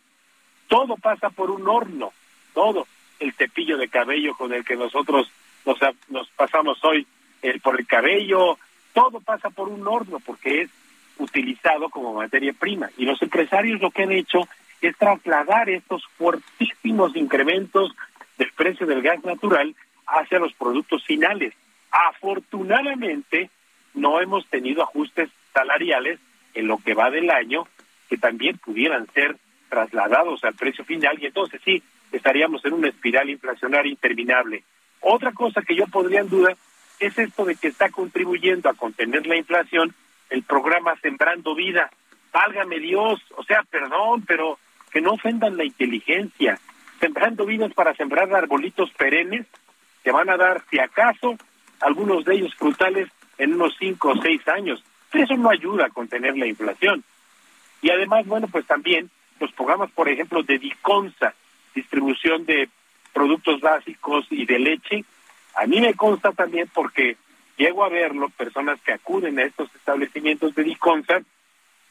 todo 0.68 0.96
pasa 0.96 1.30
por 1.30 1.52
un 1.52 1.68
horno, 1.68 2.14
todo. 2.54 2.88
El 3.22 3.34
cepillo 3.34 3.78
de 3.78 3.88
cabello 3.88 4.36
con 4.36 4.54
el 4.54 4.66
que 4.66 4.76
nosotros 4.76 5.32
nos, 5.66 5.78
nos 6.10 6.30
pasamos 6.32 6.84
hoy 6.84 7.08
el, 7.42 7.62
por 7.62 7.80
el 7.80 7.88
cabello, 7.88 8.58
todo 8.94 9.22
pasa 9.22 9.50
por 9.50 9.70
un 9.70 9.88
horno 9.88 10.20
porque 10.20 10.64
es 10.64 10.70
utilizado 11.18 11.90
como 11.90 12.14
materia 12.14 12.54
prima. 12.54 12.90
Y 12.98 13.06
los 13.06 13.22
empresarios 13.22 13.80
lo 13.80 13.92
que 13.92 14.04
han 14.04 14.12
hecho 14.12 14.48
es 14.82 14.98
trasladar 14.98 15.70
estos 15.70 16.04
fuertísimos 16.18 17.16
incrementos 17.16 17.94
del 18.38 18.52
precio 18.52 18.88
del 18.88 19.02
gas 19.02 19.24
natural 19.24 19.76
hacia 20.08 20.40
los 20.40 20.54
productos 20.54 21.06
finales. 21.06 21.54
Afortunadamente, 21.92 23.50
no 23.94 24.20
hemos 24.20 24.48
tenido 24.48 24.84
ajustes 24.84 25.30
salariales 25.54 26.20
en 26.54 26.68
lo 26.68 26.78
que 26.78 26.94
va 26.94 27.10
del 27.10 27.30
año 27.30 27.68
que 28.10 28.18
también 28.18 28.58
pudieran 28.58 29.08
ser 29.14 29.38
trasladados 29.70 30.44
al 30.44 30.54
precio 30.56 30.84
final 30.84 31.18
y 31.22 31.28
entonces 31.28 31.62
sí, 31.64 31.82
estaríamos 32.12 32.64
en 32.66 32.74
una 32.74 32.90
espiral 32.90 33.30
inflacionaria 33.30 33.92
interminable. 33.92 34.64
Otra 35.02 35.32
cosa 35.32 35.62
que 35.62 35.76
yo 35.76 35.88
podría 35.88 36.22
en 36.22 36.30
duda 36.30 36.56
es 37.00 37.18
esto 37.18 37.46
de 37.46 37.56
que 37.56 37.68
está 37.68 37.90
contribuyendo 37.90 38.70
a 38.70 38.74
contener 38.74 39.26
la 39.26 39.38
inflación 39.38 39.94
el 40.30 40.44
programa 40.44 40.96
Sembrando 41.02 41.56
Vida. 41.56 41.90
Válgame 42.32 42.80
Dios, 42.80 43.20
o 43.36 43.44
sea, 43.44 43.64
perdón, 43.70 44.24
pero 44.26 44.58
que 44.92 45.02
no 45.02 45.14
ofendan 45.14 45.58
la 45.58 45.66
inteligencia. 45.66 46.60
Sembrando 47.00 47.46
Vidas 47.46 47.74
para 47.74 47.96
sembrar 47.96 48.34
arbolitos 48.34 48.92
perennes 48.92 49.46
que 50.04 50.12
van 50.12 50.30
a 50.30 50.38
dar, 50.38 50.64
si 50.70 50.80
acaso, 50.80 51.38
algunos 51.82 52.24
de 52.26 52.36
ellos 52.36 52.56
frutales 52.56 53.10
en 53.38 53.54
unos 53.54 53.76
cinco 53.78 54.10
o 54.10 54.22
seis 54.22 54.48
años. 54.48 54.84
eso 55.12 55.36
no 55.36 55.50
ayuda 55.50 55.86
a 55.86 55.90
contener 55.90 56.38
la 56.38 56.48
inflación. 56.48 57.04
Y 57.82 57.90
además, 57.90 58.26
bueno, 58.28 58.48
pues 58.48 58.66
también 58.66 59.10
los 59.40 59.52
programas, 59.54 59.92
por 59.92 60.08
ejemplo, 60.08 60.44
de 60.44 60.60
Diconsa, 60.60 61.34
distribución 61.74 62.46
de 62.46 62.70
productos 63.14 63.60
básicos 63.62 64.26
y 64.30 64.46
de 64.46 64.60
leche, 64.60 65.06
a 65.56 65.66
mí 65.66 65.82
me 65.82 65.94
consta 65.94 66.32
también 66.32 66.70
porque 66.74 67.18
llego 67.58 67.84
a 67.84 67.90
verlo, 67.90 68.30
personas 68.30 68.80
que 68.82 68.94
acuden 68.94 69.40
a 69.40 69.44
estos 69.44 69.74
establecimientos 69.76 70.56
de 70.56 70.64
Diconsa, 70.64 71.22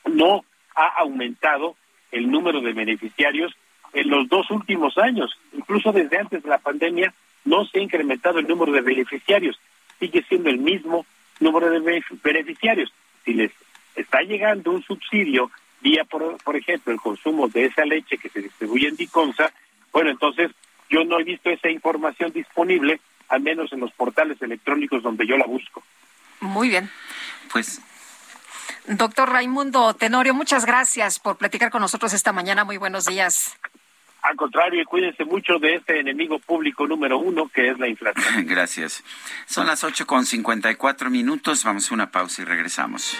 no 0.06 0.44
ha 0.74 0.86
aumentado 0.98 1.76
el 2.10 2.30
número 2.30 2.60
de 2.60 2.72
beneficiarios 2.72 3.54
en 3.92 4.08
los 4.08 4.28
dos 4.28 4.50
últimos 4.50 4.96
años. 4.98 5.38
Incluso 5.52 5.92
desde 5.92 6.18
antes 6.18 6.42
de 6.42 6.48
la 6.48 6.58
pandemia 6.58 7.12
no 7.44 7.64
se 7.64 7.78
ha 7.78 7.82
incrementado 7.82 8.38
el 8.38 8.48
número 8.48 8.72
de 8.72 8.80
beneficiarios, 8.80 9.58
sigue 9.98 10.24
siendo 10.28 10.50
el 10.50 10.58
mismo 10.58 11.06
número 11.38 11.70
de 11.70 12.02
beneficiarios. 12.22 12.92
Si 13.24 13.34
les 13.34 13.52
está 13.94 14.22
llegando 14.22 14.70
un 14.70 14.82
subsidio 14.82 15.50
vía, 15.80 16.04
por, 16.04 16.36
por 16.42 16.56
ejemplo, 16.56 16.92
el 16.92 17.00
consumo 17.00 17.48
de 17.48 17.66
esa 17.66 17.84
leche 17.84 18.18
que 18.18 18.28
se 18.28 18.42
distribuye 18.42 18.88
en 18.88 18.96
Diconsa, 18.96 19.52
bueno, 19.92 20.10
entonces 20.10 20.50
yo 20.88 21.04
no 21.04 21.18
he 21.18 21.24
visto 21.24 21.50
esa 21.50 21.70
información 21.70 22.32
disponible, 22.32 23.00
al 23.28 23.40
menos 23.40 23.72
en 23.72 23.80
los 23.80 23.92
portales 23.92 24.40
electrónicos 24.42 25.02
donde 25.02 25.26
yo 25.26 25.36
la 25.36 25.46
busco. 25.46 25.82
Muy 26.40 26.68
bien. 26.68 26.90
Pues 27.52 27.80
Doctor 28.86 29.30
Raimundo 29.30 29.94
Tenorio, 29.94 30.34
muchas 30.34 30.64
gracias 30.64 31.18
por 31.18 31.36
platicar 31.36 31.70
con 31.70 31.80
nosotros 31.82 32.12
esta 32.12 32.32
mañana. 32.32 32.64
Muy 32.64 32.76
buenos 32.76 33.06
días. 33.06 33.58
Al 34.22 34.36
contrario, 34.36 34.84
cuídense 34.84 35.24
mucho 35.24 35.58
de 35.58 35.76
este 35.76 35.98
enemigo 35.98 36.38
público 36.38 36.86
número 36.86 37.18
uno, 37.18 37.48
que 37.48 37.70
es 37.70 37.78
la 37.78 37.88
inflación. 37.88 38.44
Gracias. 38.46 39.02
Son 39.46 39.66
las 39.66 39.82
ocho 39.82 40.06
con 40.06 40.26
cincuenta 40.26 40.70
y 40.70 40.74
cuatro 40.74 41.08
minutos. 41.08 41.64
Vamos 41.64 41.90
a 41.90 41.94
una 41.94 42.10
pausa 42.10 42.42
y 42.42 42.44
regresamos. 42.44 43.16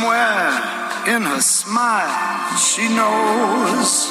Somewhere 0.00 1.14
in 1.14 1.22
her 1.24 1.42
smile, 1.42 2.56
she 2.56 2.88
knows 2.88 4.08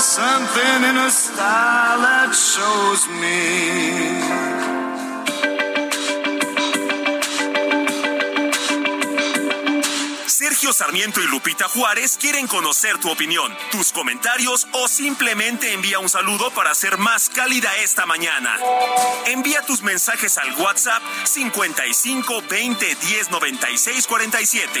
something 0.00 0.80
in 0.88 0.96
a 0.96 1.10
style 1.10 2.00
that 2.00 2.32
shows 2.32 3.06
me. 3.20 4.49
Sergio 10.40 10.72
Sarmiento 10.72 11.20
y 11.20 11.26
Lupita 11.26 11.68
Juárez 11.68 12.16
quieren 12.18 12.46
conocer 12.46 12.96
tu 12.96 13.10
opinión, 13.10 13.54
tus 13.70 13.92
comentarios 13.92 14.66
o 14.72 14.88
simplemente 14.88 15.74
envía 15.74 15.98
un 15.98 16.08
saludo 16.08 16.50
para 16.52 16.70
hacer 16.70 16.96
más 16.96 17.28
cálida 17.28 17.68
esta 17.84 18.06
mañana. 18.06 18.58
Envía 19.26 19.60
tus 19.66 19.82
mensajes 19.82 20.38
al 20.38 20.58
WhatsApp 20.58 21.02
55 21.24 22.42
20 22.48 22.94
10 22.94 23.30
96 23.30 24.06
47. 24.06 24.80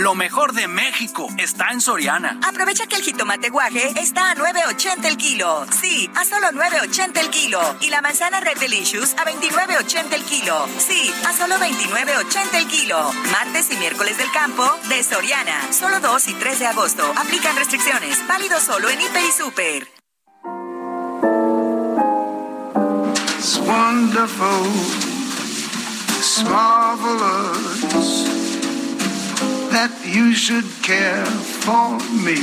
Lo 0.00 0.14
mejor 0.14 0.54
de 0.54 0.66
México 0.66 1.28
está 1.36 1.72
en 1.72 1.82
Soriana. 1.82 2.40
Aprovecha 2.48 2.86
que 2.86 2.96
el 2.96 3.02
jitomate 3.02 3.50
guaje 3.50 3.92
está 4.00 4.30
a 4.30 4.34
9.80 4.34 5.04
el 5.04 5.18
kilo. 5.18 5.66
Sí, 5.78 6.10
a 6.16 6.24
solo 6.24 6.46
9.80 6.52 7.18
el 7.18 7.28
kilo. 7.28 7.60
Y 7.82 7.90
la 7.90 8.00
manzana 8.00 8.40
Red 8.40 8.58
Delicious 8.58 9.12
a 9.18 9.26
29.80 9.26 10.14
el 10.14 10.24
kilo. 10.24 10.66
Sí, 10.78 11.12
a 11.28 11.34
solo 11.34 11.56
29.80 11.56 12.54
el 12.54 12.66
kilo. 12.66 13.12
Martes 13.30 13.70
y 13.72 13.76
miércoles 13.76 14.16
del 14.16 14.32
campo 14.32 14.64
de 14.88 15.04
Soriana. 15.04 15.70
Solo 15.70 16.00
2 16.00 16.28
y 16.28 16.32
3 16.32 16.58
de 16.60 16.66
agosto. 16.68 17.12
Aplican 17.16 17.56
restricciones. 17.56 18.26
Válido 18.26 18.58
solo 18.58 18.88
en 18.88 19.02
Hiper 19.02 19.22
y 19.22 19.32
Super. 19.32 19.86
It's 23.38 23.58
wonderful, 23.58 24.66
it's 26.18 26.42
marvelous 26.44 28.39
that 29.70 29.92
you 30.04 30.32
should 30.34 30.68
care 30.82 31.24
for 31.64 31.98
me. 32.26 32.40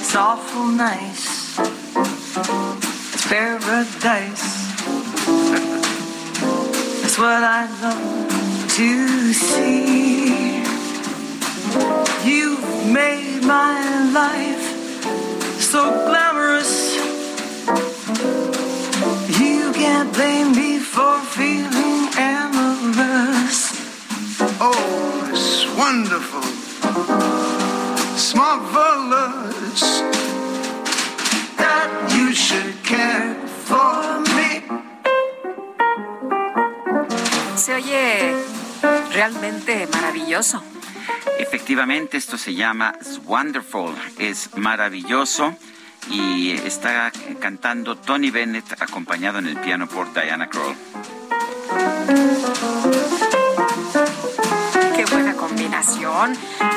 It's 0.00 0.14
awful 0.14 0.66
nice. 0.66 1.58
It's 3.14 3.26
paradise. 3.28 4.46
It's 7.08 7.18
what 7.18 7.42
I 7.42 7.64
love 7.80 8.68
to 8.76 9.32
see. 9.32 10.58
You've 12.22 12.92
made 12.92 13.40
my 13.44 13.80
life 14.12 14.66
so 15.58 15.90
glamorous. 16.06 16.96
You 19.40 19.72
can't 19.72 20.12
blame 20.12 20.52
me 20.52 20.78
for 20.80 21.18
feeling. 21.34 21.77
Oh, 24.60 25.30
it's 25.30 25.66
wonderful, 25.76 26.42
it's 28.12 28.34
marvelous 28.34 30.02
that 31.56 31.88
you 32.10 32.34
should 32.34 32.74
care 32.82 33.36
for 33.64 34.18
me. 34.34 34.62
Se 37.56 37.74
oye 37.74 38.34
realmente 39.12 39.86
maravilloso. 39.92 40.60
Efectivamente, 41.38 42.16
esto 42.16 42.36
se 42.36 42.54
llama 42.54 42.94
It's 43.00 43.20
Wonderful, 43.24 43.94
es 44.18 44.56
maravilloso 44.56 45.54
y 46.10 46.50
está 46.50 47.12
cantando 47.38 47.96
Tony 47.96 48.30
Bennett 48.30 48.82
acompañado 48.82 49.38
en 49.38 49.46
el 49.46 49.56
piano 49.60 49.86
por 49.86 50.12
Diana 50.12 50.48
Krall. 50.48 50.76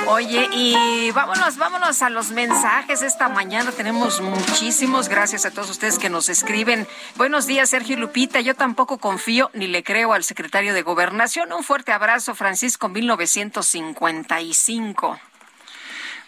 Oye, 0.08 0.50
y 0.52 1.12
vámonos, 1.12 1.58
vámonos 1.58 2.02
a 2.02 2.10
los 2.10 2.32
mensajes. 2.32 3.02
Esta 3.02 3.30
mañana 3.30 3.72
tenemos 3.72 4.20
muchísimos. 4.20 5.08
Gracias 5.10 5.46
a 5.46 5.52
todos 5.52 5.70
ustedes 5.70 6.00
que 6.00 6.10
nos 6.10 6.28
escriben. 6.30 6.88
Buenos 7.18 7.46
días, 7.46 7.70
Sergio 7.70 7.98
Lupita. 7.98 8.42
Yo 8.42 8.56
tampoco 8.56 8.98
confío 8.98 9.52
ni 9.54 9.68
le 9.68 9.84
creo 9.84 10.14
al 10.14 10.24
secretario 10.24 10.74
de 10.74 10.82
Gobernación. 10.82 11.54
Un 11.54 11.64
fuerte 11.64 11.92
abrazo, 11.92 12.34
Francisco, 12.36 12.90
1955. 12.90 15.20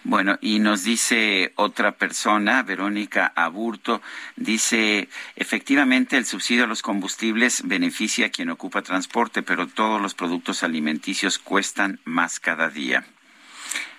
Bueno, 0.05 0.37
y 0.41 0.59
nos 0.59 0.83
dice 0.83 1.53
otra 1.55 1.93
persona, 1.93 2.61
Verónica 2.63 3.31
Aburto, 3.35 4.01
dice, 4.35 5.07
efectivamente 5.37 6.17
el 6.17 6.25
subsidio 6.25 6.65
a 6.65 6.67
los 6.67 6.81
combustibles 6.81 7.61
beneficia 7.65 8.25
a 8.25 8.29
quien 8.29 8.49
ocupa 8.49 8.81
transporte, 8.81 9.43
pero 9.43 9.67
todos 9.67 10.01
los 10.01 10.13
productos 10.13 10.63
alimenticios 10.63 11.39
cuestan 11.39 12.01
más 12.03 12.41
cada 12.41 12.69
día. 12.69 13.05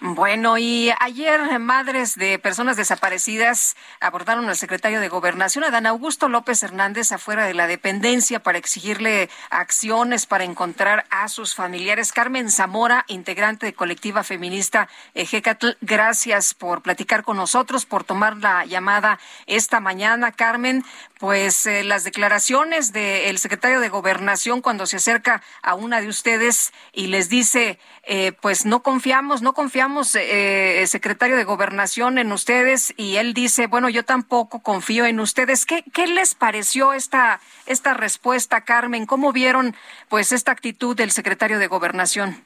Bueno, 0.06 0.58
y 0.58 0.92
ayer 1.00 1.58
madres 1.58 2.14
de 2.14 2.38
personas 2.38 2.76
desaparecidas 2.76 3.74
abordaron 4.00 4.46
al 4.50 4.56
secretario 4.56 5.00
de 5.00 5.08
Gobernación, 5.08 5.64
Adán 5.64 5.86
Augusto 5.86 6.28
López 6.28 6.62
Hernández, 6.62 7.10
afuera 7.10 7.46
de 7.46 7.54
la 7.54 7.66
dependencia 7.66 8.42
para 8.42 8.58
exigirle 8.58 9.30
acciones 9.48 10.26
para 10.26 10.44
encontrar 10.44 11.06
a 11.08 11.28
sus 11.28 11.54
familiares. 11.54 12.12
Carmen 12.12 12.50
Zamora, 12.50 13.06
integrante 13.08 13.64
de 13.64 13.72
colectiva 13.72 14.24
feminista 14.24 14.90
Ejecatl, 15.14 15.68
gracias 15.80 16.52
por 16.52 16.82
platicar 16.82 17.24
con 17.24 17.38
nosotros, 17.38 17.86
por 17.86 18.04
tomar 18.04 18.36
la 18.36 18.66
llamada 18.66 19.18
esta 19.46 19.80
mañana. 19.80 20.32
Carmen, 20.32 20.84
pues 21.18 21.64
eh, 21.64 21.82
las 21.82 22.04
declaraciones 22.04 22.92
del 22.92 23.38
secretario 23.38 23.80
de 23.80 23.88
Gobernación 23.88 24.60
cuando 24.60 24.84
se 24.84 24.96
acerca 24.96 25.42
a 25.62 25.74
una 25.74 26.02
de 26.02 26.08
ustedes 26.08 26.74
y 26.92 27.06
les 27.06 27.30
dice, 27.30 27.78
eh, 28.02 28.32
pues 28.42 28.66
no 28.66 28.82
confiamos, 28.82 29.40
no 29.40 29.54
confiamos, 29.54 29.93
eh, 30.14 30.84
secretario 30.86 31.36
de 31.36 31.44
Gobernación, 31.44 32.18
en 32.18 32.32
ustedes, 32.32 32.94
y 32.96 33.16
él 33.16 33.34
dice, 33.34 33.66
bueno, 33.66 33.88
yo 33.88 34.04
tampoco 34.04 34.60
confío 34.62 35.06
en 35.06 35.20
ustedes. 35.20 35.66
¿Qué, 35.66 35.84
qué 35.92 36.06
les 36.06 36.34
pareció 36.34 36.92
esta, 36.92 37.40
esta 37.66 37.94
respuesta, 37.94 38.62
Carmen? 38.62 39.06
¿Cómo 39.06 39.32
vieron, 39.32 39.74
pues, 40.08 40.32
esta 40.32 40.52
actitud 40.52 40.96
del 40.96 41.10
secretario 41.10 41.58
de 41.58 41.66
Gobernación? 41.66 42.42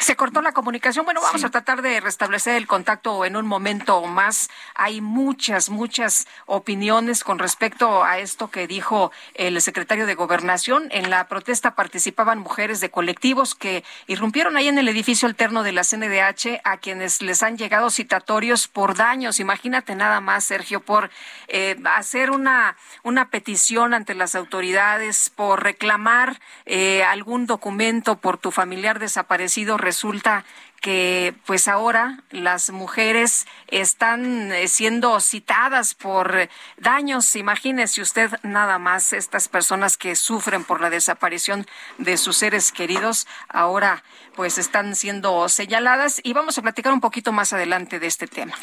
Se 0.00 0.16
cortó 0.16 0.40
la 0.40 0.52
comunicación. 0.52 1.04
Bueno, 1.04 1.20
vamos 1.20 1.44
a 1.44 1.50
tratar 1.50 1.82
de 1.82 2.00
restablecer 2.00 2.56
el 2.56 2.66
contacto 2.66 3.26
en 3.26 3.36
un 3.36 3.46
momento 3.46 4.00
más. 4.06 4.48
Hay 4.74 5.02
muchas, 5.02 5.68
muchas 5.68 6.26
opiniones 6.46 7.22
con 7.22 7.38
respecto 7.38 8.02
a 8.02 8.18
esto 8.18 8.50
que 8.50 8.66
dijo 8.66 9.12
el 9.34 9.60
secretario 9.60 10.06
de 10.06 10.14
Gobernación. 10.14 10.88
En 10.90 11.10
la 11.10 11.28
protesta 11.28 11.74
participaban 11.74 12.38
mujeres 12.38 12.80
de 12.80 12.90
colectivos 12.90 13.54
que 13.54 13.84
irrumpieron 14.06 14.56
ahí 14.56 14.68
en 14.68 14.78
el 14.78 14.88
edificio 14.88 15.28
alterno 15.28 15.62
de 15.62 15.72
la 15.72 15.84
CNDH 15.84 16.62
a 16.64 16.78
quienes 16.78 17.20
les 17.20 17.42
han 17.42 17.58
llegado 17.58 17.90
citatorios 17.90 18.68
por 18.68 18.96
daños. 18.96 19.38
Imagínate 19.38 19.94
nada 19.96 20.22
más, 20.22 20.44
Sergio, 20.44 20.80
por 20.80 21.10
eh, 21.48 21.76
hacer 21.84 22.30
una, 22.30 22.78
una 23.02 23.28
petición 23.28 23.92
ante 23.92 24.14
las 24.14 24.34
autoridades, 24.34 25.28
por 25.28 25.62
reclamar 25.62 26.40
eh, 26.64 27.04
algún 27.04 27.44
documento 27.44 28.16
por 28.16 28.38
tu 28.38 28.50
familiar 28.50 28.98
desaparecido 28.98 29.76
resulta 29.90 30.44
que 30.80 31.34
pues 31.46 31.66
ahora 31.66 32.20
las 32.30 32.70
mujeres 32.70 33.46
están 33.66 34.52
eh, 34.52 34.68
siendo 34.68 35.18
citadas 35.20 35.94
por 35.94 36.48
daños. 36.78 37.34
Imagínese 37.34 38.00
usted 38.00 38.30
nada 38.44 38.78
más 38.78 39.12
estas 39.12 39.48
personas 39.48 39.96
que 39.96 40.14
sufren 40.14 40.62
por 40.62 40.80
la 40.80 40.88
desaparición 40.88 41.66
de 41.98 42.16
sus 42.16 42.36
seres 42.36 42.70
queridos, 42.70 43.26
ahora 43.48 44.04
pues 44.36 44.58
están 44.58 44.94
siendo 44.94 45.48
señaladas 45.48 46.20
y 46.22 46.32
vamos 46.34 46.56
a 46.56 46.62
platicar 46.62 46.92
un 46.92 47.00
poquito 47.00 47.32
más 47.32 47.52
adelante 47.52 47.98
de 47.98 48.06
este 48.06 48.28
tema. 48.28 48.54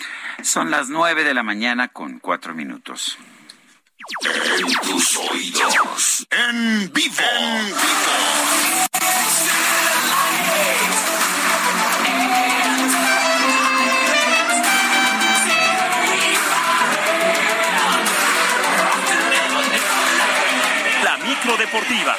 Son 0.42 0.72
las 0.72 0.88
nueve 0.88 1.26
de 1.26 1.34
la 1.34 1.44
mañana 1.44 1.90
con 1.90 2.20
cuatro 2.20 2.56
minutos. 2.56 3.18
En 4.10 4.74
tus 4.88 5.18
oídos. 5.18 6.26
En 6.32 6.92
vivo. 6.94 7.16
En 7.40 7.66
vivo. 7.66 7.78
La 21.04 21.18
micro 21.18 21.58
deportiva. 21.58 22.16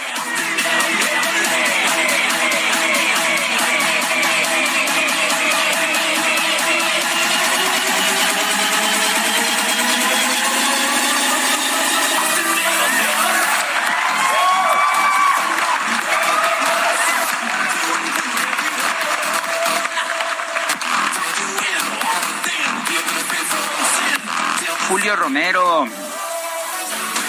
Julio 24.89 25.17
Romero. 25.17 25.87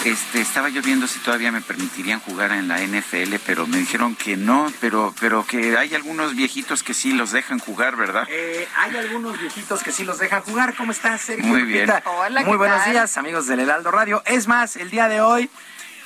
Este, 0.04 0.40
estaba 0.40 0.70
yo 0.70 0.80
viendo 0.80 1.06
si 1.06 1.18
todavía 1.18 1.52
me 1.52 1.60
permitirían 1.60 2.20
jugar 2.20 2.52
en 2.52 2.68
la 2.68 2.78
NFL, 2.78 3.34
pero 3.44 3.66
me 3.66 3.76
dijeron 3.76 4.16
que 4.16 4.34
no, 4.34 4.72
pero, 4.80 5.14
pero 5.20 5.44
que 5.46 5.76
hay 5.76 5.94
algunos 5.94 6.34
viejitos 6.34 6.82
que 6.82 6.94
sí 6.94 7.12
los 7.12 7.32
dejan 7.32 7.58
jugar, 7.58 7.96
¿verdad? 7.96 8.26
Eh, 8.30 8.66
hay 8.78 8.96
algunos 8.96 9.38
viejitos 9.38 9.82
que 9.82 9.92
sí 9.92 10.04
los 10.04 10.18
dejan 10.18 10.40
jugar. 10.40 10.74
¿Cómo 10.74 10.92
estás, 10.92 11.20
Sergio? 11.20 11.44
Muy 11.44 11.62
bien. 11.62 11.90
Hola, 12.06 12.40
Muy 12.40 12.50
¿qué 12.52 12.56
buenos 12.56 12.82
tal? 12.82 12.92
días, 12.92 13.18
amigos 13.18 13.46
del 13.46 13.60
Heraldo 13.60 13.90
Radio. 13.90 14.22
Es 14.24 14.48
más, 14.48 14.76
el 14.76 14.88
día 14.90 15.08
de 15.08 15.20
hoy, 15.20 15.50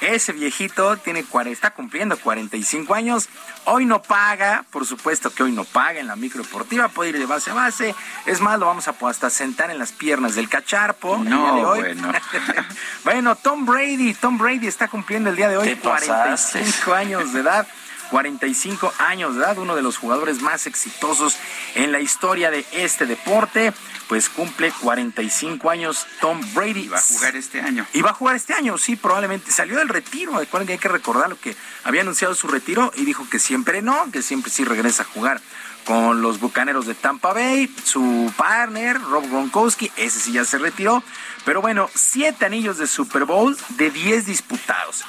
ese 0.05 0.33
viejito 0.33 0.97
tiene 0.99 1.25
cuare- 1.25 1.51
está 1.53 1.71
cumpliendo 1.71 2.17
45 2.19 2.95
años. 2.95 3.29
Hoy 3.65 3.87
no 3.87 4.03
paga, 4.03 4.65
por 4.71 4.85
supuesto 4.87 5.31
que 5.33 5.43
hoy 5.43 5.53
no 5.53 5.65
paga 5.65 6.01
en 6.01 6.07
la 6.07 6.17
micro 6.17 6.43
deportiva, 6.43 6.89
puede 6.89 7.11
ir 7.11 7.19
de 7.19 7.27
base 7.27 7.51
a 7.51 7.55
base. 7.55 7.95
Es 8.27 8.41
más, 8.41 8.59
lo 8.59 8.67
vamos 8.67 8.89
a 8.89 8.95
hasta 9.09 9.29
sentar 9.31 9.71
en 9.71 9.79
las 9.79 9.93
piernas 9.93 10.35
del 10.35 10.49
cacharpo 10.49 11.17
el 11.17 11.29
No, 11.29 11.43
día 11.45 11.53
de 11.55 11.65
hoy. 11.67 11.81
bueno. 11.81 12.13
bueno, 13.05 13.37
Tom 13.37 13.67
Brady, 13.67 14.15
Tom 14.15 14.39
Brady 14.39 14.67
está 14.67 14.89
cumpliendo 14.89 15.31
el 15.31 15.37
día 15.37 15.49
de 15.49 15.57
hoy 15.57 15.69
Te 15.69 15.77
pasaste. 15.77 16.59
45 16.59 16.95
años 16.95 17.33
de 17.33 17.41
edad. 17.41 17.67
45 18.11 18.93
años 18.99 19.35
de 19.35 19.43
edad, 19.43 19.59
uno 19.59 19.77
de 19.77 19.83
los 19.83 19.97
jugadores 19.97 20.41
más 20.41 20.67
exitosos 20.67 21.37
en 21.75 21.93
la 21.93 22.01
historia 22.01 22.51
de 22.51 22.65
este 22.73 23.07
deporte, 23.07 23.73
pues 24.09 24.29
cumple 24.29 24.73
45 24.81 25.71
años 25.71 26.07
Tom 26.21 26.41
Brady. 26.55 26.89
Va 26.89 26.99
a 26.99 27.03
jugar 27.03 27.37
este 27.37 27.61
año. 27.61 27.87
Y 27.93 28.03
va 28.03 28.11
a 28.11 28.15
jugar 28.15 28.37
este 28.37 28.55
año, 28.55 28.79
sí, 28.79 28.97
probablemente. 28.97 29.51
Salió 29.51 29.79
del 29.79 29.89
retiro, 29.89 30.39
recuerden 30.39 30.67
que 30.67 30.73
hay 30.75 30.79
que 30.79 30.89
recordar 30.89 31.31
lo 31.31 31.41
que 31.41 31.57
había 31.85 32.03
anunciado 32.03 32.35
su 32.35 32.49
retiro 32.49 32.93
y 32.97 33.05
dijo 33.05 33.29
que 33.29 33.39
siempre 33.39 33.83
no, 33.83 34.11
que 34.13 34.23
siempre 34.23 34.51
sí 34.51 34.65
regresa 34.65 35.03
a 35.03 35.07
jugar 35.07 35.41
con 35.85 36.23
los 36.23 36.41
Bucaneros 36.41 36.87
de 36.87 36.95
Tampa 36.95 37.33
Bay, 37.33 37.73
su 37.85 38.33
partner, 38.37 39.01
Rob 39.01 39.29
Gronkowski, 39.29 39.93
ese 39.97 40.19
sí 40.19 40.33
ya 40.33 40.45
se 40.45 40.59
retiró, 40.59 41.03
pero 41.45 41.61
bueno, 41.61 41.91
siete 41.95 42.47
anillos 42.47 42.79
de 42.79 42.87
Super 42.87 43.25
Bowl 43.25 43.57
de 43.71 43.91
10 43.91 44.27
disputados, 44.27 45.05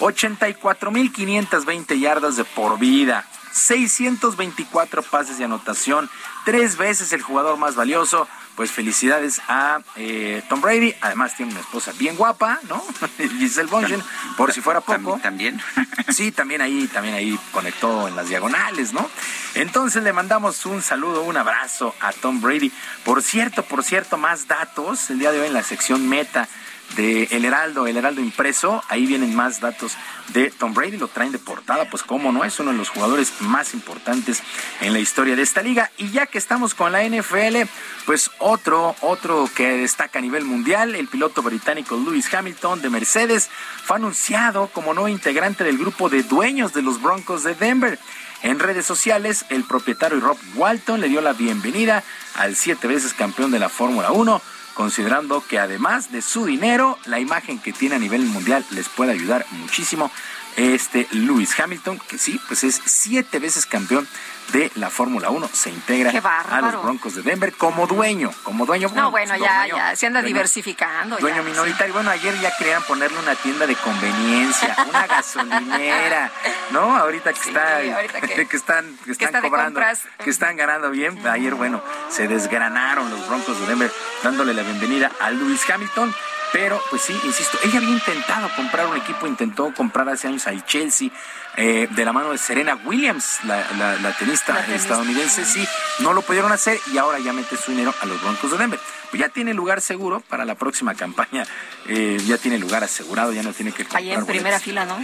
84.520 0.00 1.98
yardas 1.98 2.36
de 2.36 2.44
por 2.44 2.78
vida, 2.78 3.26
624 3.52 5.02
pases 5.02 5.38
de 5.38 5.44
anotación, 5.44 6.10
tres 6.44 6.76
veces 6.76 7.12
el 7.12 7.22
jugador 7.22 7.56
más 7.58 7.74
valioso, 7.76 8.26
pues 8.56 8.70
felicidades 8.70 9.40
a 9.48 9.80
eh, 9.96 10.42
Tom 10.48 10.60
Brady. 10.60 10.94
Además 11.00 11.36
tiene 11.36 11.52
una 11.52 11.60
esposa 11.60 11.92
bien 11.98 12.16
guapa, 12.16 12.60
¿no? 12.68 12.82
Giselle 13.38 13.70
Bonchen, 13.70 14.02
por 14.36 14.52
si 14.52 14.60
fuera 14.60 14.80
poco. 14.80 15.18
También. 15.22 15.60
sí, 16.08 16.32
también 16.32 16.60
ahí, 16.60 16.86
también 16.88 17.14
ahí 17.14 17.38
conectó 17.52 18.08
en 18.08 18.16
las 18.16 18.28
diagonales, 18.28 18.92
¿no? 18.92 19.08
Entonces 19.54 20.02
le 20.02 20.12
mandamos 20.12 20.66
un 20.66 20.82
saludo, 20.82 21.22
un 21.22 21.36
abrazo 21.36 21.94
a 22.00 22.12
Tom 22.12 22.40
Brady. 22.40 22.72
Por 23.04 23.22
cierto, 23.22 23.62
por 23.64 23.82
cierto, 23.82 24.16
más 24.16 24.46
datos 24.46 25.10
el 25.10 25.18
día 25.18 25.32
de 25.32 25.40
hoy 25.40 25.46
en 25.46 25.54
la 25.54 25.62
sección 25.62 26.08
Meta 26.08 26.48
de 26.96 27.24
El 27.30 27.44
Heraldo, 27.44 27.86
El 27.86 27.96
Heraldo 27.96 28.20
impreso. 28.20 28.82
Ahí 28.88 29.06
vienen 29.06 29.34
más 29.34 29.60
datos 29.60 29.96
de 30.32 30.50
Tom 30.50 30.74
Brady, 30.74 30.96
lo 30.96 31.08
traen 31.08 31.32
de 31.32 31.38
portada, 31.38 31.88
pues 31.90 32.02
cómo 32.02 32.32
no, 32.32 32.44
es 32.44 32.58
uno 32.60 32.72
de 32.72 32.76
los 32.76 32.88
jugadores 32.88 33.32
más 33.40 33.74
importantes 33.74 34.42
en 34.80 34.92
la 34.92 35.00
historia 35.00 35.36
de 35.36 35.42
esta 35.42 35.62
liga. 35.62 35.90
Y 35.98 36.10
ya 36.10 36.26
que 36.26 36.38
estamos 36.38 36.74
con 36.74 36.92
la 36.92 37.02
NFL, 37.02 37.68
pues 38.06 38.30
otro, 38.38 38.94
otro 39.00 39.48
que 39.54 39.78
destaca 39.78 40.18
a 40.18 40.22
nivel 40.22 40.44
mundial, 40.44 40.94
el 40.94 41.08
piloto 41.08 41.42
británico 41.42 41.96
Lewis 41.96 42.32
Hamilton 42.32 42.82
de 42.82 42.90
Mercedes, 42.90 43.50
fue 43.84 43.96
anunciado 43.96 44.68
como 44.68 44.94
nuevo 44.94 45.08
integrante 45.08 45.64
del 45.64 45.78
grupo 45.78 46.08
de 46.08 46.22
dueños 46.22 46.72
de 46.72 46.82
los 46.82 47.00
Broncos 47.00 47.42
de 47.42 47.54
Denver. 47.54 47.98
En 48.42 48.58
redes 48.58 48.86
sociales, 48.86 49.44
el 49.50 49.64
propietario 49.64 50.18
Rob 50.18 50.38
Walton 50.54 51.00
le 51.00 51.08
dio 51.08 51.20
la 51.20 51.34
bienvenida 51.34 52.02
al 52.36 52.56
siete 52.56 52.88
veces 52.88 53.12
campeón 53.12 53.50
de 53.50 53.58
la 53.58 53.68
Fórmula 53.68 54.12
1 54.12 54.40
considerando 54.74 55.44
que 55.46 55.58
además 55.58 56.12
de 56.12 56.22
su 56.22 56.44
dinero, 56.44 56.98
la 57.06 57.20
imagen 57.20 57.58
que 57.58 57.72
tiene 57.72 57.96
a 57.96 57.98
nivel 57.98 58.22
mundial 58.22 58.64
les 58.70 58.88
puede 58.88 59.12
ayudar 59.12 59.46
muchísimo. 59.52 60.10
Este 60.56 61.06
Lewis 61.12 61.58
Hamilton, 61.58 62.00
que 62.08 62.18
sí, 62.18 62.40
pues 62.48 62.64
es 62.64 62.80
siete 62.84 63.38
veces 63.38 63.66
campeón 63.66 64.08
de 64.52 64.70
la 64.74 64.90
Fórmula 64.90 65.30
1, 65.30 65.48
se 65.52 65.70
integra 65.70 66.10
a 66.10 66.60
los 66.60 66.82
Broncos 66.82 67.14
de 67.14 67.22
Denver 67.22 67.52
como 67.52 67.86
dueño, 67.86 68.30
como 68.42 68.66
dueño. 68.66 68.90
No, 68.94 69.10
bueno, 69.10 69.36
ya, 69.36 69.66
ya, 69.66 69.96
se 69.96 70.06
anda 70.06 70.22
diversificando. 70.22 71.16
Dueño 71.18 71.42
minoritario. 71.42 71.94
Bueno, 71.94 72.10
ayer 72.10 72.38
ya 72.40 72.56
querían 72.56 72.82
ponerle 72.82 73.18
una 73.18 73.34
tienda 73.36 73.66
de 73.66 73.76
conveniencia, 73.76 74.76
una 74.88 75.06
gasolinera, 75.06 76.30
¿no? 76.70 76.96
Ahorita 76.96 77.32
que 77.32 77.40
está, 77.40 77.80
que, 78.48 78.56
están, 78.56 78.96
que 79.04 79.12
están 79.12 79.42
cobrando, 79.42 79.80
que 80.22 80.30
están 80.30 80.56
ganando 80.56 80.90
bien. 80.90 81.26
Ayer, 81.26 81.54
bueno, 81.54 81.82
se 82.08 82.28
desgranaron 82.28 83.10
los 83.10 83.28
Broncos 83.28 83.58
de 83.60 83.66
Denver 83.66 83.92
dándole 84.22 84.54
la 84.54 84.62
bienvenida 84.62 85.10
a 85.20 85.30
Lewis 85.30 85.68
Hamilton. 85.68 86.14
Pero, 86.52 86.82
pues 86.90 87.02
sí, 87.02 87.18
insisto, 87.22 87.58
ella 87.62 87.78
había 87.78 87.90
intentado 87.90 88.48
comprar 88.56 88.86
un 88.86 88.96
equipo, 88.96 89.26
intentó 89.26 89.72
comprar 89.72 90.08
hace 90.08 90.26
años 90.26 90.48
al 90.48 90.64
Chelsea, 90.64 91.10
eh, 91.56 91.88
de 91.90 92.04
la 92.04 92.12
mano 92.12 92.30
de 92.30 92.38
Serena 92.38 92.78
Williams, 92.84 93.40
la, 93.44 94.14
tenista, 94.18 94.64
estadounidense, 94.74 95.44
sí, 95.44 95.66
no 95.98 96.12
lo 96.12 96.22
pudieron 96.22 96.52
hacer 96.52 96.78
y 96.92 96.98
ahora 96.98 97.18
ya 97.18 97.32
mete 97.32 97.56
su 97.56 97.72
dinero 97.72 97.94
a 98.00 98.06
los 98.06 98.20
Broncos 98.22 98.50
de 98.52 98.58
Denver. 98.58 98.80
Pues 99.10 99.20
ya 99.20 99.28
tiene 99.28 99.52
lugar 99.52 99.80
seguro 99.80 100.20
para 100.20 100.44
la 100.44 100.54
próxima 100.54 100.94
campaña, 100.94 101.44
eh, 101.88 102.18
ya 102.26 102.38
tiene 102.38 102.58
lugar 102.58 102.84
asegurado, 102.84 103.32
ya 103.32 103.42
no 103.42 103.52
tiene 103.52 103.72
que 103.72 103.82
comprar. 103.82 104.02
Ahí 104.02 104.12
en 104.12 104.24
primera 104.24 104.60
fila, 104.60 104.84
¿no? 104.84 104.98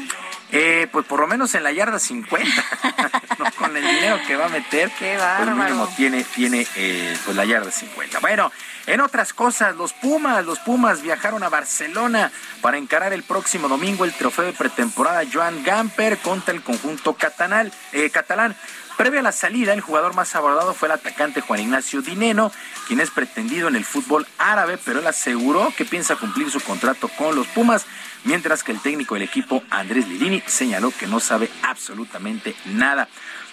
Eh, 0.53 0.87
pues 0.93 1.05
por 1.07 1.21
lo 1.21 1.27
menos 1.27 1.55
en 1.55 1.65
la 1.65 1.73
yarda 1.73 1.99
50, 1.99 2.47
con 3.59 3.77
el 3.77 3.85
dinero 3.85 4.19
que 4.27 4.37
va 4.37 4.47
a 4.47 4.49
meter, 4.49 4.91
Qué 4.97 5.19
pues 5.19 5.57
mínimo 5.57 5.89
tiene, 5.97 6.23
tiene 6.23 6.67
pues 7.25 7.37
la 7.37 7.45
yarda 7.45 7.71
50. 7.71 8.21
Bueno, 8.21 8.53
en 8.87 9.01
otras 9.01 9.33
cosas, 9.33 9.75
los 9.75 9.93
Pumas, 9.93 10.47
los 10.47 10.61
Pumas 10.61 11.03
viajaron 11.03 11.43
a 11.43 11.49
Barcelona 11.49 12.31
para 12.61 12.79
encarar 12.79 13.13
el 13.13 13.25
próximo 13.25 13.69
domingo 13.69 14.05
el 14.05 14.13
trofeo 14.13 14.45
de 14.45 14.53
pretemporada 14.53 15.25
Joan 15.31 15.65
Gamper 15.65 16.19
contra 16.19 16.55
el 16.55 16.63
conjunto 16.63 17.15
catalán. 17.15 17.73
Eh, 17.93 18.11
catalán. 18.11 18.55
Previo 18.97 19.21
a 19.21 19.23
la 19.23 19.33
salida, 19.33 19.75
el 19.75 19.83
jugador 19.83 20.15
más 20.15 20.35
abordado 20.37 20.73
fue 20.73 20.89
el 20.89 20.93
atacante 20.93 21.43
Juan 21.43 21.61
Ignacio 21.61 22.01
Dineno, 22.01 22.51
quien 22.87 23.01
es 23.01 23.11
pretendido 23.11 23.69
en 23.69 23.77
el 23.77 23.85
fútbol 23.85 24.27
árabe, 24.39 24.79
pero 24.83 25.01
él 25.01 25.07
aseguró 25.07 25.71
que 25.77 25.85
piensa 25.85 26.17
cumplir 26.17 26.51
su 26.51 26.61
contrato 26.61 27.09
con 27.09 27.35
los 27.35 27.47
Pumas, 27.49 27.85
mientras 28.27 28.63
que 28.63 28.73
el 28.73 28.81
técnico 28.81 29.15
del 29.15 29.23
equipo, 29.23 29.63
Andrés 29.71 30.07
Lidini, 30.07 30.43
señaló 30.47 30.91
que 30.91 31.07
no 31.07 31.21
sabe 31.21 31.49
absolutamente 31.63 32.55
nada. 32.67 33.09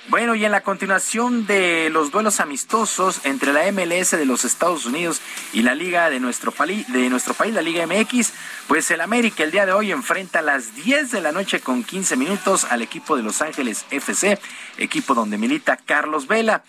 Bueno, 0.09 0.35
y 0.35 0.43
en 0.43 0.51
la 0.51 0.63
continuación 0.63 1.47
de 1.47 1.89
los 1.89 2.11
duelos 2.11 2.41
amistosos 2.41 3.25
entre 3.25 3.53
la 3.53 3.71
MLS 3.71 4.11
de 4.11 4.25
los 4.25 4.43
Estados 4.43 4.85
Unidos 4.85 5.21
y 5.53 5.61
la 5.61 5.75
Liga 5.75 6.09
de 6.09 6.19
nuestro, 6.19 6.53
de 6.89 7.09
nuestro 7.09 7.33
país, 7.33 7.53
la 7.53 7.61
Liga 7.61 7.87
MX, 7.87 8.33
pues 8.67 8.91
el 8.91 8.99
América 8.99 9.43
el 9.43 9.51
día 9.51 9.65
de 9.65 9.71
hoy 9.71 9.93
enfrenta 9.93 10.39
a 10.39 10.41
las 10.41 10.75
10 10.75 11.11
de 11.11 11.21
la 11.21 11.31
noche 11.31 11.61
con 11.61 11.85
15 11.85 12.17
minutos 12.17 12.65
al 12.65 12.81
equipo 12.81 13.15
de 13.15 13.23
Los 13.23 13.41
Ángeles 13.41 13.85
FC, 13.91 14.37
equipo 14.77 15.13
donde 15.13 15.37
milita 15.37 15.77
Carlos 15.77 16.27
Vela. 16.27 16.63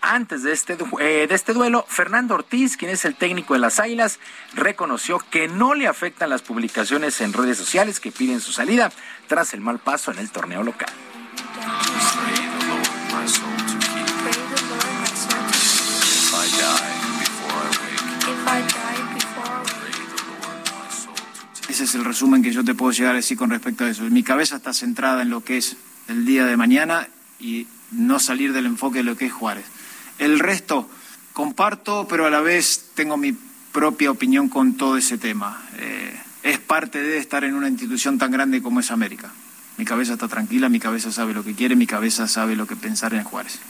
Antes 0.00 0.44
de 0.44 0.52
este, 0.52 0.76
eh, 1.00 1.26
de 1.28 1.34
este 1.34 1.52
duelo, 1.52 1.84
Fernando 1.88 2.34
Ortiz, 2.34 2.76
quien 2.76 2.90
es 2.90 3.04
el 3.04 3.16
técnico 3.16 3.54
de 3.54 3.60
las 3.60 3.80
Águilas, 3.80 4.20
reconoció 4.54 5.18
que 5.18 5.48
no 5.48 5.74
le 5.74 5.88
afectan 5.88 6.30
las 6.30 6.42
publicaciones 6.42 7.20
en 7.20 7.32
redes 7.32 7.58
sociales 7.58 7.98
que 7.98 8.12
piden 8.12 8.40
su 8.40 8.52
salida 8.52 8.92
tras 9.26 9.54
el 9.54 9.60
mal 9.60 9.80
paso 9.80 10.12
en 10.12 10.18
el 10.18 10.30
torneo 10.30 10.62
local. 10.62 10.88
Ese 21.68 21.84
es 21.84 21.94
el 21.94 22.04
resumen 22.04 22.42
que 22.42 22.52
yo 22.52 22.64
te 22.64 22.74
puedo 22.74 22.92
llegar 22.92 23.12
a 23.12 23.16
decir 23.16 23.36
con 23.36 23.50
respecto 23.50 23.84
a 23.84 23.90
eso. 23.90 24.04
Mi 24.04 24.22
cabeza 24.22 24.56
está 24.56 24.72
centrada 24.72 25.22
en 25.22 25.30
lo 25.30 25.42
que 25.42 25.58
es 25.58 25.76
el 26.06 26.24
día 26.24 26.46
de 26.46 26.56
mañana 26.56 27.08
y 27.40 27.66
no 27.90 28.20
salir 28.20 28.52
del 28.52 28.66
enfoque 28.66 28.98
de 28.98 29.04
lo 29.04 29.16
que 29.16 29.26
es 29.26 29.32
Juárez. 29.32 29.64
El 30.18 30.38
resto 30.38 30.88
comparto, 31.32 32.06
pero 32.08 32.26
a 32.26 32.30
la 32.30 32.40
vez 32.40 32.90
tengo 32.94 33.16
mi 33.16 33.36
propia 33.72 34.10
opinión 34.10 34.48
con 34.48 34.76
todo 34.76 34.96
ese 34.96 35.18
tema. 35.18 35.62
Eh, 35.78 36.20
es 36.42 36.58
parte 36.58 37.02
de 37.02 37.18
estar 37.18 37.44
en 37.44 37.54
una 37.54 37.68
institución 37.68 38.18
tan 38.18 38.30
grande 38.30 38.62
como 38.62 38.80
es 38.80 38.90
América. 38.90 39.30
Mi 39.76 39.84
cabeza 39.84 40.14
está 40.14 40.26
tranquila, 40.26 40.68
mi 40.68 40.80
cabeza 40.80 41.12
sabe 41.12 41.34
lo 41.34 41.44
que 41.44 41.54
quiere, 41.54 41.76
mi 41.76 41.86
cabeza 41.86 42.26
sabe 42.26 42.56
lo 42.56 42.66
que 42.66 42.74
pensar 42.74 43.14
en 43.14 43.22
Juárez. 43.22 43.60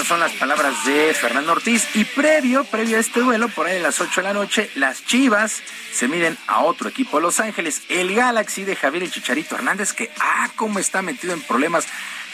Bueno, 0.00 0.08
son 0.08 0.20
las 0.20 0.32
palabras 0.32 0.86
de 0.86 1.12
Fernando 1.12 1.52
Ortiz. 1.52 1.94
Y 1.94 2.06
previo, 2.06 2.64
previo 2.64 2.96
a 2.96 3.00
este 3.00 3.20
duelo, 3.20 3.48
por 3.50 3.66
ahí 3.66 3.76
a 3.76 3.82
las 3.82 4.00
8 4.00 4.22
de 4.22 4.26
la 4.26 4.32
noche, 4.32 4.70
las 4.74 5.04
Chivas 5.04 5.62
se 5.92 6.08
miden 6.08 6.38
a 6.46 6.60
otro 6.60 6.88
equipo 6.88 7.18
de 7.18 7.24
Los 7.24 7.38
Ángeles, 7.38 7.82
el 7.90 8.14
Galaxy 8.14 8.64
de 8.64 8.76
Javier 8.76 9.10
Chicharito 9.10 9.56
Hernández, 9.56 9.92
que, 9.92 10.10
ah, 10.18 10.48
cómo 10.56 10.78
está 10.78 11.02
metido 11.02 11.34
en 11.34 11.42
problemas 11.42 11.86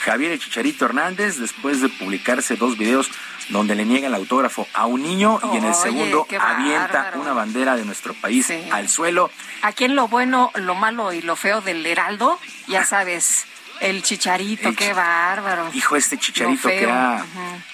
Javier 0.05 0.39
Chicharito 0.39 0.85
Hernández 0.85 1.39
después 1.39 1.81
de 1.81 1.89
publicarse 1.89 2.55
dos 2.55 2.79
videos 2.79 3.11
donde 3.49 3.75
le 3.75 3.85
niega 3.85 4.07
el 4.07 4.15
autógrafo 4.15 4.69
a 4.73 4.87
un 4.87 5.03
niño 5.03 5.41
y 5.53 5.57
en 5.57 5.65
el 5.65 5.75
segundo 5.75 6.25
avienta 6.39 7.15
una 7.17 7.33
bandera 7.33 7.75
de 7.75 7.85
nuestro 7.85 8.15
país 8.15 8.49
al 8.71 8.89
suelo. 8.89 9.29
Aquí 9.63 9.87
en 9.87 9.97
lo 9.97 10.07
bueno, 10.07 10.53
lo 10.55 10.77
malo 10.77 11.13
y 11.13 11.21
lo 11.21 11.35
feo 11.35 11.63
del 11.63 11.85
Heraldo, 11.85 12.39
ya 12.69 12.85
sabes. 12.85 13.45
El 13.81 14.03
chicharito, 14.03 14.73
qué 14.75 14.93
bárbaro. 14.93 15.71
Hijo, 15.75 15.97
este 15.97 16.19
chicharito 16.19 16.69
que 16.69 16.91
ha, 16.91 17.25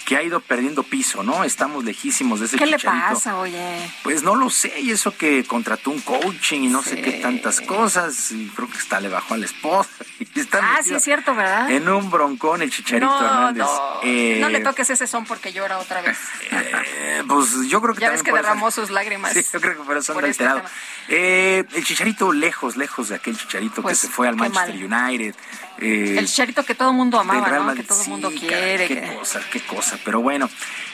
que 0.04 0.16
ha 0.16 0.22
ido 0.22 0.40
perdiendo 0.40 0.82
piso, 0.82 1.22
¿no? 1.22 1.44
Estamos 1.44 1.84
lejísimos 1.84 2.40
de 2.40 2.46
ese 2.46 2.56
¿Qué 2.56 2.64
chicharito. 2.64 2.90
¿Qué 2.90 2.96
le 2.96 3.14
pasa, 3.14 3.36
oye? 3.36 3.92
Pues 4.02 4.22
no 4.22 4.34
lo 4.34 4.50
sé, 4.50 4.80
y 4.80 4.90
eso 4.90 5.16
que 5.16 5.44
contrató 5.44 5.90
un 5.90 6.00
coaching 6.00 6.62
y 6.62 6.66
no 6.68 6.82
sé 6.82 7.00
qué 7.00 7.12
tantas 7.12 7.60
cosas, 7.60 8.32
y 8.32 8.48
creo 8.48 8.68
que 8.68 8.78
está 8.78 9.00
le 9.00 9.08
bajó 9.08 9.34
a 9.34 9.38
la 9.38 9.46
esposa. 9.46 9.90
ah, 10.60 10.80
sí, 10.82 10.94
es 10.94 11.02
cierto, 11.02 11.34
¿verdad? 11.34 11.70
En 11.70 11.88
un 11.88 12.10
broncón 12.10 12.62
el 12.62 12.70
chicharito 12.70 13.06
no, 13.06 13.24
Hernández. 13.24 13.64
No, 13.64 14.00
eh, 14.02 14.38
no 14.40 14.48
le 14.48 14.60
toques 14.60 14.90
ese 14.90 15.06
son 15.06 15.24
porque 15.24 15.52
llora 15.52 15.78
otra 15.78 16.00
vez. 16.00 16.18
Eh, 16.50 17.22
pues 17.26 17.68
yo 17.68 17.80
creo 17.80 17.94
que 17.94 18.00
Ya 18.00 18.10
ves 18.10 18.22
que 18.22 18.32
derramó 18.32 18.70
sus 18.70 18.90
lágrimas. 18.90 19.32
Sí, 19.42 19.42
yo 19.50 19.60
creo 19.60 19.78
que 19.78 19.82
por 19.84 19.96
eso 19.96 20.12
anda 20.12 20.28
este 20.28 20.44
alterado. 20.44 20.70
Eh, 21.08 21.64
el 21.74 21.84
chicharito 21.84 22.32
lejos, 22.32 22.76
lejos 22.76 23.08
de 23.08 23.16
aquel 23.16 23.36
chicharito 23.36 23.80
pues, 23.80 24.00
que 24.00 24.06
se 24.06 24.12
fue 24.12 24.28
al 24.28 24.36
Manchester 24.36 24.88
mal. 24.88 25.08
United. 25.08 25.34
Eh, 25.78 26.16
el 26.18 26.26
chicharito 26.26 26.64
que 26.64 26.74
todo 26.74 26.90
el 26.90 26.96
mundo 26.96 27.18
amaba, 27.18 27.58
¿no? 27.58 27.74
Que 27.74 27.82
todo 27.82 28.02
el 28.02 28.08
mundo 28.08 28.30
quiere. 28.30 28.86
Qué 28.86 29.00
que... 29.00 29.14
cosa, 29.14 29.40
qué 29.50 29.60
cosa. 29.60 29.98
Pero 30.04 30.20
bueno, 30.20 30.48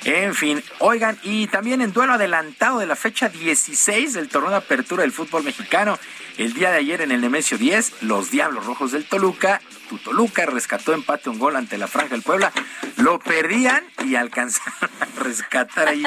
en 0.04 0.34
fin, 0.34 0.62
oigan, 0.78 1.18
y 1.22 1.46
también 1.48 1.82
en 1.82 1.92
duelo 1.92 2.14
adelantado 2.14 2.78
de 2.78 2.86
la 2.86 2.96
fecha 2.96 3.28
16 3.28 4.14
del 4.14 4.28
torneo 4.28 4.50
de 4.50 4.56
apertura 4.56 5.02
del 5.02 5.12
fútbol 5.12 5.44
mexicano, 5.44 5.98
El 6.38 6.54
día 6.54 6.70
de 6.70 6.78
ayer 6.78 7.02
en 7.02 7.10
el 7.10 7.20
Nemesio 7.20 7.58
10, 7.58 8.02
los 8.02 8.30
Diablos 8.30 8.64
Rojos 8.64 8.92
del 8.92 9.04
Toluca, 9.04 9.60
tu 9.88 9.98
Toluca 9.98 10.46
rescató 10.46 10.94
empate 10.94 11.30
un 11.30 11.38
gol 11.38 11.56
ante 11.56 11.78
la 11.78 11.88
Franja 11.88 12.10
del 12.10 12.22
Puebla. 12.22 12.52
Lo 12.96 13.18
perdían 13.18 13.84
y 14.04 14.14
alcanzaron 14.14 14.90
a 15.00 15.20
rescatar 15.20 15.88
ahí 15.88 16.04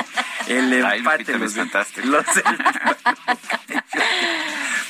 el 0.48 0.72
empate. 0.72 1.38
los, 1.38 1.56
los, 1.56 2.26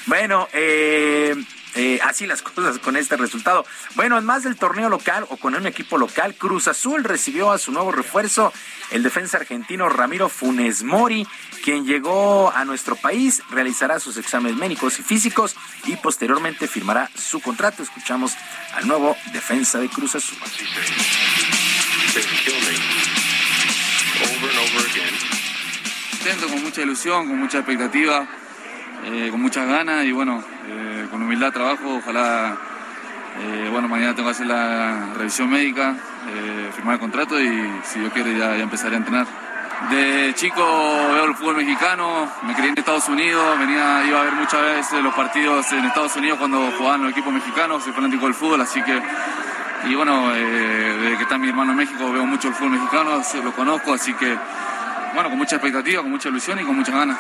bueno, 0.06 0.48
eh 0.53 1.36
eh, 1.76 1.99
así 2.03 2.27
las 2.27 2.41
cosas 2.41 2.80
con 2.80 2.98
este 2.98 3.15
resultado. 3.18 3.65
Bueno, 3.95 4.18
en 4.18 4.26
más 4.26 4.43
del 4.43 4.57
torneo 4.57 4.89
local 4.89 5.26
o 5.30 5.38
con 5.38 5.56
un 5.56 5.68
equipo 5.68 5.98
local, 5.98 6.35
Cruz 6.35 6.68
Azul 6.68 7.03
recibió 7.03 7.52
a 7.52 7.57
su 7.57 7.72
nuevo 7.72 7.91
refuerzo, 7.91 8.52
el 8.91 9.03
defensa 9.03 9.38
argentino 9.38 9.88
Ramiro 9.88 10.27
Funes 10.27 10.84
Mori, 10.84 11.26
quien 11.64 11.85
llegó 11.85 12.52
a 12.52 12.65
nuestro 12.65 12.95
país, 12.95 13.41
realizará 13.49 13.99
sus 13.99 14.18
exámenes 14.18 14.57
médicos 14.57 14.99
y 14.99 15.03
físicos 15.03 15.56
y 15.85 15.95
posteriormente 15.95 16.68
firmará 16.68 17.10
su 17.15 17.39
contrato. 17.39 17.84
Escuchamos 17.84 18.34
al 18.73 18.88
nuevo 18.88 19.15
defensa 19.31 19.80
de 19.80 19.89
Cruz 19.89 20.15
Azul. 20.15 20.38
con 26.49 26.64
mucha 26.64 26.81
ilusión, 26.81 27.27
con 27.27 27.38
mucha 27.39 27.60
expectativa 27.60 28.27
eh, 29.06 29.30
con 29.32 29.41
muchas 29.41 29.68
ganas 29.68 30.06
y 30.06 30.11
bueno, 30.11 30.44
eh, 30.68 31.07
con 31.10 31.22
humildad 31.22 31.52
trabajo. 31.52 31.95
Ojalá, 31.95 32.56
eh, 33.40 33.69
bueno, 33.72 33.88
mañana 33.88 34.14
tengo 34.15 34.30
que 34.30 34.36
hacer 34.36 34.48
la 34.48 35.14
revisión 35.18 35.49
médica, 35.49 35.95
firmar 36.76 36.95
el 36.95 36.99
contrato 36.99 37.40
y 37.40 37.72
si 37.84 37.99
Dios 37.99 38.14
quiere 38.14 38.38
ya, 38.38 38.56
ya 38.56 38.64
empezaré 38.64 38.95
a 38.95 38.99
entrenar. 38.99 39.28
De 39.90 40.34
chico 40.36 40.64
veo 41.14 41.26
el 41.26 41.36
fútbol 41.36 41.57
mexicano, 41.57 42.32
me 42.44 42.53
crié 42.53 42.69
en 42.69 42.78
Estados 42.78 43.10
Unidos, 43.10 43.57
venía, 43.57 44.06
iba 44.06 44.22
a 44.22 44.23
ver 44.26 44.34
muchas 44.34 44.61
veces 44.61 45.03
los 45.03 45.14
partidos 45.15 45.72
en 45.72 45.86
Estados 45.86 46.15
Unidos 46.15 46.38
cuando 46.38 46.72
jugaban 46.78 47.02
los 47.02 47.11
equipos 47.11 47.34
mexicanos, 47.34 47.84
soy 47.84 47.91
fanático 47.91 48.26
del 48.26 48.36
fútbol, 48.36 48.61
así 48.61 48.80
que, 48.84 49.02
y 49.90 49.95
bueno, 49.95 50.30
desde 50.30 51.18
que 51.18 51.23
está 51.23 51.40
mi 51.40 51.49
hermano 51.49 51.72
en 51.72 51.80
México 51.80 52.11
veo 52.11 52.26
mucho 52.28 52.49
el 52.49 52.53
fútbol 52.53 52.73
mexicano, 52.73 53.23
lo 53.44 53.52
conozco, 53.53 53.94
así 53.95 54.14
que, 54.14 54.38
bueno, 55.15 55.30
con 55.30 55.40
mucha 55.40 55.56
expectativa, 55.56 56.03
con 56.03 56.11
mucha 56.11 56.30
ilusión 56.30 56.60
y 56.60 56.64
con 56.64 56.76
muchas 56.76 56.94
ganas. 56.94 57.18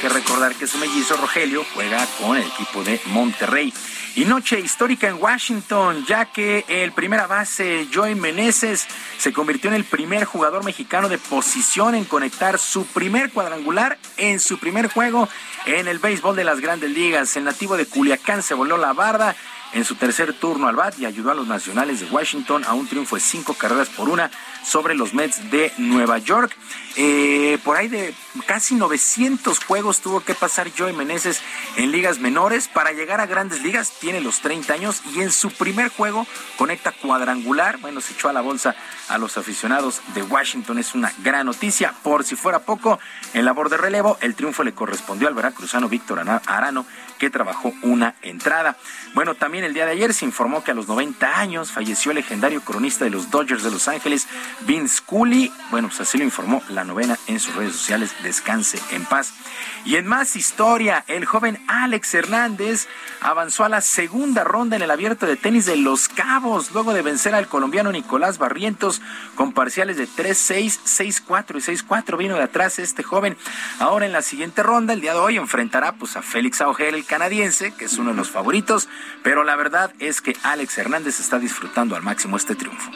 Que 0.00 0.08
recordar 0.10 0.54
que 0.54 0.66
su 0.66 0.76
mellizo 0.78 1.16
Rogelio 1.16 1.64
juega 1.74 2.06
con 2.20 2.36
el 2.36 2.46
equipo 2.46 2.84
de 2.84 3.00
Monterrey. 3.06 3.72
Y 4.14 4.24
noche 4.24 4.60
histórica 4.60 5.08
en 5.08 5.20
Washington, 5.20 6.04
ya 6.06 6.26
que 6.26 6.64
el 6.68 6.92
primera 6.92 7.26
base 7.26 7.86
Joey 7.92 8.14
Meneses 8.14 8.86
se 9.18 9.32
convirtió 9.32 9.70
en 9.70 9.76
el 9.76 9.84
primer 9.84 10.24
jugador 10.24 10.64
mexicano 10.64 11.08
de 11.08 11.18
posición 11.18 11.94
en 11.94 12.04
conectar 12.04 12.58
su 12.58 12.86
primer 12.86 13.30
cuadrangular 13.30 13.98
en 14.16 14.38
su 14.40 14.58
primer 14.58 14.88
juego 14.88 15.28
en 15.66 15.88
el 15.88 15.98
béisbol 15.98 16.36
de 16.36 16.44
las 16.44 16.60
grandes 16.60 16.90
ligas. 16.90 17.36
El 17.36 17.44
nativo 17.44 17.76
de 17.76 17.86
Culiacán 17.86 18.42
se 18.42 18.54
voló 18.54 18.76
la 18.76 18.92
barda 18.92 19.34
en 19.76 19.84
su 19.84 19.94
tercer 19.94 20.32
turno 20.32 20.68
al 20.68 20.74
bat 20.74 20.98
y 20.98 21.04
ayudó 21.04 21.32
a 21.32 21.34
los 21.34 21.46
nacionales 21.46 22.00
de 22.00 22.06
Washington 22.06 22.64
a 22.64 22.72
un 22.72 22.88
triunfo 22.88 23.16
de 23.16 23.20
cinco 23.20 23.52
carreras 23.52 23.90
por 23.90 24.08
una 24.08 24.30
sobre 24.64 24.94
los 24.94 25.12
Mets 25.12 25.50
de 25.50 25.70
Nueva 25.76 26.16
York. 26.16 26.56
Eh, 26.96 27.58
por 27.62 27.76
ahí 27.76 27.88
de 27.88 28.14
casi 28.46 28.74
900 28.74 29.62
juegos 29.62 30.00
tuvo 30.00 30.20
que 30.20 30.34
pasar 30.34 30.70
Joey 30.76 30.94
Meneses 30.94 31.42
en 31.76 31.92
ligas 31.92 32.18
menores 32.20 32.68
para 32.68 32.92
llegar 32.92 33.20
a 33.20 33.26
grandes 33.26 33.62
ligas. 33.62 33.92
Tiene 34.00 34.22
los 34.22 34.40
30 34.40 34.72
años 34.72 35.02
y 35.14 35.20
en 35.20 35.30
su 35.30 35.50
primer 35.50 35.90
juego 35.90 36.26
conecta 36.56 36.92
cuadrangular. 36.92 37.76
Bueno, 37.76 38.00
se 38.00 38.14
echó 38.14 38.30
a 38.30 38.32
la 38.32 38.40
bolsa 38.40 38.74
a 39.10 39.18
los 39.18 39.36
aficionados 39.36 40.00
de 40.14 40.22
Washington. 40.22 40.78
Es 40.78 40.94
una 40.94 41.12
gran 41.18 41.44
noticia. 41.44 41.92
Por 42.02 42.24
si 42.24 42.34
fuera 42.34 42.60
poco, 42.60 42.98
en 43.34 43.44
labor 43.44 43.68
de 43.68 43.76
relevo, 43.76 44.16
el 44.22 44.34
triunfo 44.34 44.64
le 44.64 44.72
correspondió 44.72 45.28
al 45.28 45.34
veracruzano 45.34 45.90
Víctor 45.90 46.24
Arano, 46.46 46.86
que 47.18 47.30
trabajó 47.30 47.72
una 47.82 48.14
entrada. 48.22 48.76
Bueno, 49.14 49.34
también 49.34 49.64
el 49.64 49.74
día 49.74 49.86
de 49.86 49.92
ayer 49.92 50.12
se 50.12 50.24
informó 50.24 50.62
que 50.62 50.72
a 50.72 50.74
los 50.74 50.88
90 50.88 51.38
años 51.38 51.72
falleció 51.72 52.10
el 52.10 52.16
legendario 52.16 52.60
cronista 52.60 53.04
de 53.04 53.10
los 53.10 53.30
Dodgers 53.30 53.62
de 53.62 53.70
Los 53.70 53.88
Ángeles, 53.88 54.28
Vince 54.66 55.02
Cooley. 55.04 55.52
Bueno, 55.70 55.88
pues 55.88 56.00
así 56.00 56.18
lo 56.18 56.24
informó 56.24 56.62
la 56.68 56.84
novena 56.84 57.18
en 57.26 57.40
sus 57.40 57.54
redes 57.54 57.72
sociales. 57.72 58.14
Descanse 58.22 58.78
en 58.90 59.04
paz. 59.04 59.32
Y 59.84 59.96
en 59.96 60.06
más 60.06 60.36
historia, 60.36 61.04
el 61.06 61.24
joven 61.24 61.58
Alex 61.68 62.14
Hernández 62.14 62.88
avanzó 63.20 63.64
a 63.64 63.68
la 63.68 63.80
segunda 63.80 64.44
ronda 64.44 64.76
en 64.76 64.82
el 64.82 64.90
abierto 64.90 65.26
de 65.26 65.36
tenis 65.36 65.64
de 65.64 65.76
Los 65.76 66.08
Cabos, 66.08 66.72
luego 66.72 66.92
de 66.92 67.02
vencer 67.02 67.34
al 67.34 67.48
colombiano 67.48 67.92
Nicolás 67.92 68.38
Barrientos 68.38 69.00
con 69.34 69.52
parciales 69.52 69.96
de 69.96 70.08
3-6, 70.08 70.80
6-4 71.26 71.56
y 71.56 71.76
6-4. 71.76 72.16
Vino 72.18 72.36
de 72.36 72.42
atrás 72.42 72.78
este 72.78 73.02
joven. 73.02 73.36
Ahora 73.78 74.06
en 74.06 74.12
la 74.12 74.22
siguiente 74.22 74.62
ronda, 74.62 74.92
el 74.92 75.00
día 75.00 75.12
de 75.12 75.20
hoy, 75.20 75.36
enfrentará 75.36 75.92
pues, 75.92 76.16
a 76.16 76.22
Félix 76.22 76.60
Auger, 76.60 76.94
canadiense, 77.06 77.72
que 77.74 77.86
es 77.86 77.98
uno 77.98 78.10
de 78.10 78.16
los 78.16 78.30
favoritos, 78.30 78.88
pero 79.22 79.44
la 79.44 79.56
verdad 79.56 79.92
es 79.98 80.20
que 80.20 80.36
Alex 80.42 80.78
Hernández 80.78 81.20
está 81.20 81.38
disfrutando 81.38 81.96
al 81.96 82.02
máximo 82.02 82.36
este 82.36 82.54
triunfo. 82.54 82.90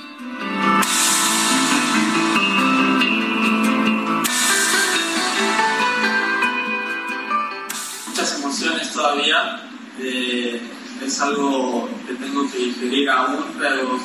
todavía. 9.00 9.62
Eh, 9.98 10.60
es 11.04 11.20
algo 11.20 11.88
que 12.06 12.14
tengo 12.14 12.50
que 12.50 12.58
digerir 12.58 13.08
aún, 13.08 13.44
pero 13.58 13.98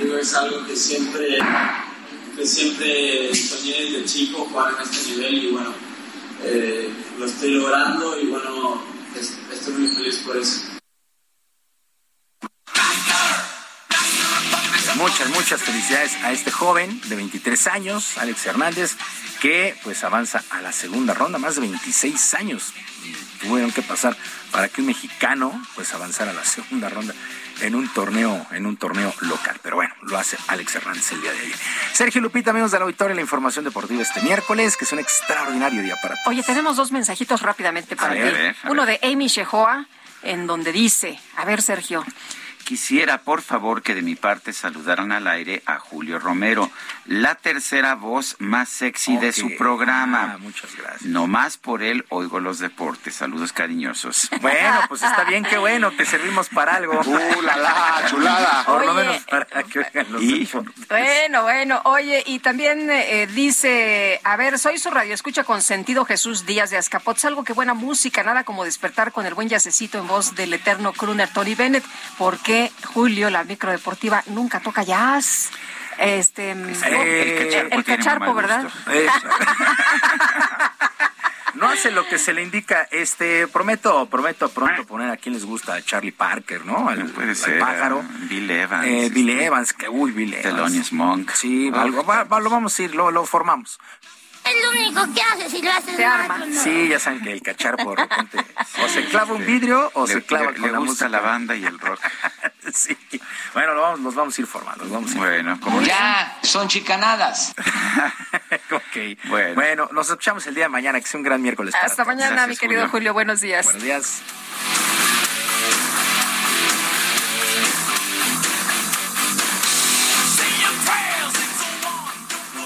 digo, 0.00 0.16
es 0.16 0.34
algo 0.34 0.64
que 0.66 0.74
siempre, 0.74 1.38
que 2.36 2.46
siempre 2.46 3.34
soñé 3.34 3.84
desde 3.84 4.04
chico 4.06 4.46
jugar 4.50 4.74
en 4.74 4.82
este 4.82 5.10
nivel 5.10 5.44
y 5.44 5.50
bueno, 5.50 5.74
eh, 6.44 6.88
lo 7.18 7.26
estoy 7.26 7.50
logrando 7.52 8.18
y 8.18 8.26
bueno, 8.26 8.82
estoy 9.16 9.74
muy 9.74 9.94
feliz 9.94 10.18
por 10.18 10.36
eso. 10.36 10.62
Muchas, 14.96 15.30
muchas 15.30 15.62
felicidades 15.62 16.12
a 16.22 16.32
este 16.32 16.50
joven 16.50 17.00
de 17.08 17.16
23 17.16 17.66
años, 17.68 18.18
Alex 18.18 18.44
Hernández, 18.44 18.96
que 19.40 19.74
pues 19.82 20.04
avanza 20.04 20.44
a 20.50 20.60
la 20.60 20.72
segunda 20.72 21.14
ronda, 21.14 21.38
más 21.38 21.54
de 21.54 21.62
26 21.62 22.34
años 22.34 22.74
tuvieron 23.40 23.72
que 23.72 23.82
pasar 23.82 24.16
para 24.52 24.68
que 24.68 24.80
un 24.80 24.88
mexicano 24.88 25.62
pues 25.74 25.92
avanzara 25.94 26.30
a 26.30 26.34
la 26.34 26.44
segunda 26.44 26.88
ronda 26.88 27.14
en 27.60 27.74
un 27.74 27.88
torneo 27.92 28.46
en 28.52 28.66
un 28.66 28.76
torneo 28.76 29.12
local. 29.20 29.58
Pero 29.62 29.76
bueno, 29.76 29.94
lo 30.02 30.18
hace 30.18 30.36
Alex 30.48 30.76
Hernández 30.76 31.12
el 31.12 31.20
día 31.20 31.32
de 31.32 31.38
ayer. 31.38 31.56
Sergio 31.92 32.20
Lupita, 32.20 32.50
amigos 32.50 32.70
de 32.70 32.78
la 32.78 32.84
auditorio, 32.84 33.14
la 33.14 33.20
información 33.20 33.64
deportiva 33.64 34.02
este 34.02 34.22
miércoles, 34.22 34.76
que 34.76 34.84
es 34.84 34.92
un 34.92 34.98
extraordinario 34.98 35.82
día 35.82 35.96
para 36.02 36.14
todos. 36.16 36.26
Oye, 36.28 36.42
tenemos 36.42 36.76
dos 36.76 36.92
mensajitos 36.92 37.42
rápidamente 37.42 37.96
para 37.96 38.14
ti. 38.14 38.20
Uno 38.68 38.86
de 38.86 39.00
Amy 39.02 39.28
Shehoa, 39.28 39.86
en 40.22 40.46
donde 40.46 40.72
dice, 40.72 41.18
a 41.36 41.44
ver, 41.44 41.62
Sergio, 41.62 42.04
quisiera, 42.70 43.18
por 43.22 43.42
favor, 43.42 43.82
que 43.82 43.96
de 43.96 44.02
mi 44.02 44.14
parte 44.14 44.52
saludaran 44.52 45.10
al 45.10 45.26
aire 45.26 45.60
a 45.66 45.80
Julio 45.80 46.20
Romero, 46.20 46.70
la 47.04 47.34
tercera 47.34 47.96
voz 47.96 48.36
más 48.38 48.68
sexy 48.68 49.16
de 49.16 49.32
su 49.32 49.56
programa. 49.56 50.34
Ah, 50.34 50.38
muchas 50.38 50.76
gracias. 50.76 51.02
No 51.02 51.26
más 51.26 51.56
por 51.56 51.82
él 51.82 52.04
oigo 52.10 52.38
los 52.38 52.60
deportes. 52.60 53.16
Saludos 53.16 53.52
cariñosos. 53.52 54.30
Bueno, 54.40 54.82
pues 54.86 55.02
está 55.02 55.24
bien, 55.24 55.42
qué 55.42 55.58
bueno, 55.58 55.90
que 55.96 56.06
servimos 56.06 56.48
para 56.48 56.76
algo. 56.76 57.00
¡Uh, 57.04 57.42
la, 57.42 57.56
la 57.56 58.04
chulada! 58.08 58.64
Por 58.66 58.86
lo 58.86 58.94
menos 58.94 59.16
para 59.24 59.64
que 59.64 59.80
oigan 59.80 60.12
los 60.12 60.20
deportes. 60.20 60.88
Bueno, 60.88 61.42
bueno, 61.42 61.80
oye, 61.86 62.22
y 62.24 62.38
también 62.38 62.88
eh, 62.88 63.26
dice, 63.34 64.20
a 64.22 64.36
ver, 64.36 64.60
soy 64.60 64.78
su 64.78 64.90
radio 64.90 65.12
escucha 65.12 65.42
con 65.42 65.60
sentido 65.60 66.04
Jesús 66.04 66.46
Díaz 66.46 66.70
de 66.70 66.76
Azcapotzalco, 66.76 67.30
algo 67.30 67.44
que 67.44 67.52
buena 67.52 67.74
música, 67.74 68.22
nada 68.22 68.44
como 68.44 68.64
despertar 68.64 69.10
con 69.10 69.26
el 69.26 69.34
buen 69.34 69.48
yacecito 69.48 69.98
en 69.98 70.06
voz 70.06 70.36
del 70.36 70.52
eterno 70.54 70.92
crooner 70.92 71.32
Tony 71.32 71.54
Bennett, 71.54 71.84
porque 72.16 72.59
Julio, 72.84 73.30
la 73.30 73.44
microdeportiva, 73.44 74.22
nunca 74.26 74.60
toca 74.60 74.82
jazz. 74.82 75.50
Este, 75.98 76.52
eh, 76.52 77.68
el, 77.70 77.84
cacharpo, 77.84 78.32
¿verdad? 78.32 78.70
no 81.54 81.68
hace 81.68 81.90
lo 81.90 82.06
que 82.08 82.18
se 82.18 82.32
le 82.32 82.42
indica. 82.42 82.88
Este, 82.90 83.46
prometo, 83.48 84.06
prometo 84.06 84.48
pronto 84.48 84.86
poner 84.86 85.10
a 85.10 85.16
quien 85.16 85.34
les 85.34 85.44
gusta 85.44 85.74
a 85.74 85.82
Charlie 85.82 86.12
Parker, 86.12 86.64
¿no? 86.64 86.88
Al, 86.88 87.04
Puede 87.10 87.34
ser, 87.34 87.58
pájaro. 87.58 88.02
Bill 88.30 88.50
Evans. 88.50 88.86
Eh, 88.86 89.10
Bill 89.12 89.30
Evans, 89.30 89.72
que 89.74 89.88
uy, 89.88 90.12
Bill 90.12 90.34
Evans. 90.34 90.56
Thelonious 90.56 90.92
Monk. 90.92 91.32
Sí, 91.32 91.70
algo, 91.74 92.04
va, 92.04 92.24
va, 92.24 92.40
lo 92.40 92.48
vamos 92.48 92.78
a 92.78 92.82
ir, 92.82 92.94
lo, 92.94 93.10
lo 93.10 93.26
formamos. 93.26 93.78
Es 94.50 94.64
lo 94.64 94.70
único 94.70 95.14
que 95.14 95.22
hace 95.22 95.48
si 95.50 95.62
lo 95.62 95.70
haces 95.70 95.96
Se 95.96 96.04
arma. 96.04 96.38
mal, 96.38 96.52
¿no? 96.54 96.62
Sí, 96.62 96.88
ya 96.88 96.98
saben 96.98 97.22
que 97.22 97.32
el 97.32 97.42
cacharpo 97.42 97.90
de 97.90 97.96
repente 98.02 98.38
o 98.84 98.88
se 98.88 99.04
clava 99.06 99.32
un 99.34 99.44
vidrio 99.46 99.90
o 99.94 100.06
Le- 100.06 100.14
se 100.14 100.22
clava 100.22 100.46
le- 100.50 100.52
con 100.58 100.62
le 100.66 100.72
la 100.72 100.78
gusta 100.78 101.04
música. 101.04 101.08
la 101.08 101.20
banda 101.20 101.54
y 101.56 101.64
el 101.64 101.78
rock. 101.78 102.00
sí. 102.74 102.96
Bueno, 103.54 103.74
lo 103.74 103.82
vamos, 103.82 104.00
nos 104.00 104.14
vamos 104.14 104.36
a 104.36 104.40
ir 104.40 104.46
formando. 104.46 104.84
nos 104.84 104.92
vamos 104.92 105.10
a 105.10 105.14
ir 105.14 105.18
Bueno, 105.20 105.60
como 105.60 105.80
Ya, 105.82 106.38
son 106.42 106.68
chicanadas. 106.68 107.54
ok. 108.70 109.28
Bueno. 109.28 109.54
Bueno. 109.54 109.88
nos 109.92 110.08
escuchamos 110.08 110.46
el 110.46 110.54
día 110.54 110.64
de 110.64 110.68
mañana, 110.70 111.00
que 111.00 111.06
sea 111.06 111.18
un 111.18 111.24
gran 111.24 111.40
miércoles. 111.42 111.72
para 111.72 111.84
Hasta 111.86 111.96
todos. 112.04 112.08
mañana, 112.08 112.30
Gracias, 112.32 112.48
mi 112.50 112.56
querido 112.56 112.80
Julio. 112.82 112.90
Julio. 112.90 113.12
Buenos 113.14 113.40
días. 113.40 113.64
Buenos 113.64 113.82
días. 113.82 114.22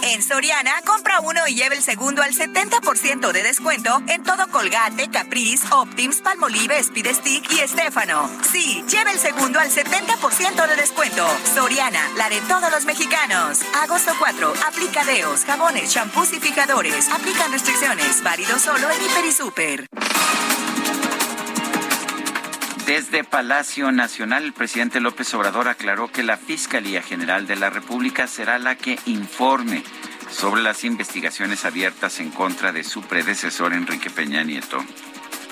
En 0.07 0.23
Soriana, 0.23 0.83
compra 0.85 1.21
uno 1.21 1.49
y 1.49 1.55
lleve 1.55 1.77
el 1.77 1.83
segundo 1.83 2.23
al 2.23 2.35
70% 2.35 3.33
de 3.33 3.43
descuento 3.43 4.03
en 4.07 4.23
todo 4.23 4.47
Colgate, 4.49 5.09
Caprice, 5.09 5.67
Optims, 5.73 6.21
Palmolive, 6.21 6.79
Speed 6.79 7.07
Stick 7.15 7.51
y 7.51 7.61
Estefano. 7.61 8.29
Sí, 8.53 8.85
lleve 8.87 9.13
el 9.13 9.19
segundo 9.19 9.59
al 9.59 9.71
70% 9.71 10.69
de 10.69 10.77
descuento. 10.77 11.27
Soriana, 11.55 12.07
la 12.19 12.29
de 12.29 12.43
todos 12.43 12.71
los 12.71 12.85
mexicanos. 12.85 13.63
Agosto 13.83 14.13
4, 14.19 14.53
aplica 14.69 15.07
deos, 15.07 15.47
jabones, 15.47 15.91
champús 15.91 16.35
y 16.35 16.39
fijadores. 16.39 17.09
Aplican 17.09 17.51
restricciones, 17.51 18.23
válido 18.23 18.59
solo 18.59 18.91
en 18.91 19.03
Hiper 19.07 19.25
y 19.25 19.33
Super. 19.33 19.87
Desde 22.87 23.25
Palacio 23.25 23.93
Nacional, 23.93 24.45
el 24.45 24.53
presidente 24.53 25.01
López 25.01 25.33
Obrador 25.33 25.69
aclaró 25.69 26.13
que 26.13 26.23
la 26.23 26.37
Fiscalía 26.37 27.01
General 27.03 27.47
de 27.47 27.57
la 27.57 27.71
República 27.71 28.27
será 28.27 28.59
la 28.59 28.77
que 28.77 28.99
informe 29.07 29.83
sobre 30.31 30.61
las 30.61 30.85
investigaciones 30.85 31.65
abiertas 31.65 32.21
en 32.21 32.31
contra 32.31 32.73
de 32.73 32.85
su 32.85 33.01
predecesor 33.03 33.73
Enrique 33.73 34.11
Peña 34.11 34.43
Nieto. 34.45 34.85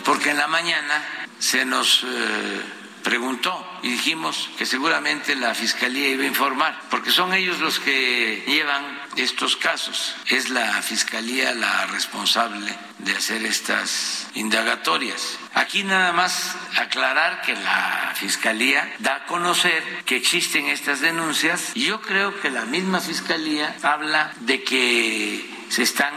Porque 0.04 0.30
en 0.30 0.36
la 0.36 0.46
mañana 0.46 1.02
se 1.38 1.64
nos 1.64 2.04
eh, 2.04 2.60
preguntó 3.02 3.66
y 3.82 3.92
dijimos 3.92 4.50
que 4.59 4.66
seguramente 4.66 5.34
la 5.34 5.54
Fiscalía 5.54 6.10
iba 6.10 6.24
a 6.24 6.26
informar, 6.26 6.82
porque 6.90 7.10
son 7.10 7.32
ellos 7.32 7.60
los 7.60 7.80
que 7.80 8.44
llevan 8.46 8.84
estos 9.16 9.56
casos. 9.56 10.14
Es 10.28 10.48
la 10.51 10.82
Fiscalía 10.82 11.55
la 11.55 11.86
responsable 11.86 12.74
de 12.98 13.12
hacer 13.12 13.44
estas 13.44 14.28
indagatorias. 14.34 15.39
Aquí 15.55 15.84
nada 15.84 16.12
más 16.12 16.55
aclarar 16.78 17.43
que 17.43 17.55
la 17.55 18.12
Fiscalía 18.14 18.90
da 18.98 19.16
a 19.16 19.26
conocer 19.26 19.82
que 20.05 20.16
existen 20.16 20.66
estas 20.66 21.01
denuncias 21.01 21.72
y 21.74 21.84
yo 21.84 22.01
creo 22.01 22.40
que 22.40 22.51
la 22.51 22.64
misma 22.64 23.01
Fiscalía 23.01 23.76
habla 23.82 24.32
de 24.40 24.62
que 24.62 25.64
se 25.68 25.82
están 25.82 26.12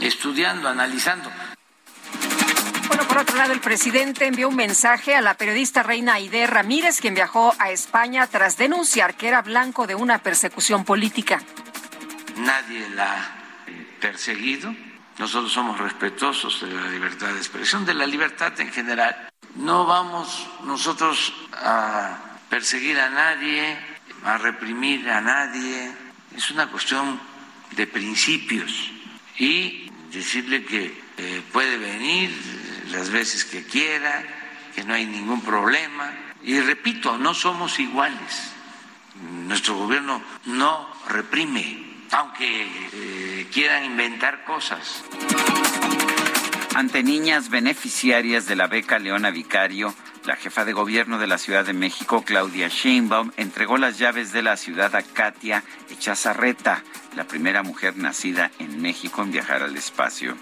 estudiando, 0.00 0.68
analizando. 0.68 1.30
Bueno, 2.88 3.08
por 3.08 3.18
otro 3.18 3.36
lado, 3.36 3.52
el 3.52 3.60
presidente 3.60 4.26
envió 4.26 4.48
un 4.48 4.56
mensaje 4.56 5.14
a 5.14 5.20
la 5.20 5.34
periodista 5.34 5.82
Reina 5.82 6.14
Aide 6.14 6.46
Ramírez, 6.46 7.00
quien 7.00 7.14
viajó 7.14 7.54
a 7.58 7.70
España 7.70 8.26
tras 8.26 8.56
denunciar 8.56 9.16
que 9.16 9.28
era 9.28 9.42
blanco 9.42 9.86
de 9.86 9.94
una 9.94 10.18
persecución 10.18 10.84
política. 10.84 11.42
Nadie 12.36 12.88
la 12.90 13.12
ha 13.12 13.36
perseguido. 14.00 14.74
Nosotros 15.18 15.52
somos 15.52 15.78
respetuosos 15.78 16.60
de 16.60 16.72
la 16.72 16.88
libertad 16.88 17.28
de 17.28 17.38
expresión, 17.38 17.86
de 17.86 17.94
la 17.94 18.06
libertad 18.06 18.58
en 18.60 18.70
general. 18.70 19.30
No 19.54 19.86
vamos 19.86 20.46
nosotros 20.64 21.32
a 21.54 22.18
perseguir 22.50 23.00
a 23.00 23.08
nadie, 23.08 23.78
a 24.24 24.36
reprimir 24.36 25.08
a 25.08 25.20
nadie. 25.20 25.90
Es 26.36 26.50
una 26.50 26.70
cuestión 26.70 27.18
de 27.72 27.86
principios 27.86 28.90
y 29.38 29.90
decirle 30.12 30.64
que 30.64 31.02
eh, 31.16 31.42
puede 31.52 31.78
venir 31.78 32.30
las 32.90 33.10
veces 33.10 33.44
que 33.44 33.64
quiera, 33.64 34.22
que 34.74 34.84
no 34.84 34.92
hay 34.92 35.06
ningún 35.06 35.40
problema. 35.40 36.12
Y 36.42 36.60
repito, 36.60 37.16
no 37.16 37.32
somos 37.32 37.78
iguales. 37.80 38.52
Nuestro 39.46 39.76
gobierno 39.76 40.22
no 40.44 40.88
reprime, 41.08 41.85
aunque 42.12 42.68
eh, 42.92 43.48
quieran 43.52 43.84
inventar 43.84 44.44
cosas. 44.44 45.04
Ante 46.74 47.02
niñas 47.02 47.48
beneficiarias 47.48 48.46
de 48.46 48.56
la 48.56 48.66
beca 48.66 48.98
Leona 48.98 49.30
Vicario, 49.30 49.94
la 50.24 50.36
jefa 50.36 50.64
de 50.64 50.72
gobierno 50.72 51.18
de 51.18 51.26
la 51.26 51.38
Ciudad 51.38 51.64
de 51.64 51.72
México, 51.72 52.22
Claudia 52.24 52.68
Sheinbaum, 52.68 53.32
entregó 53.36 53.78
las 53.78 53.98
llaves 53.98 54.32
de 54.32 54.42
la 54.42 54.56
ciudad 54.56 54.94
a 54.94 55.02
Katia 55.02 55.62
Echazarreta, 55.88 56.82
la 57.14 57.24
primera 57.24 57.62
mujer 57.62 57.96
nacida 57.96 58.50
en 58.58 58.82
México 58.82 59.22
en 59.22 59.32
viajar 59.32 59.62
al 59.62 59.76
espacio 59.76 60.36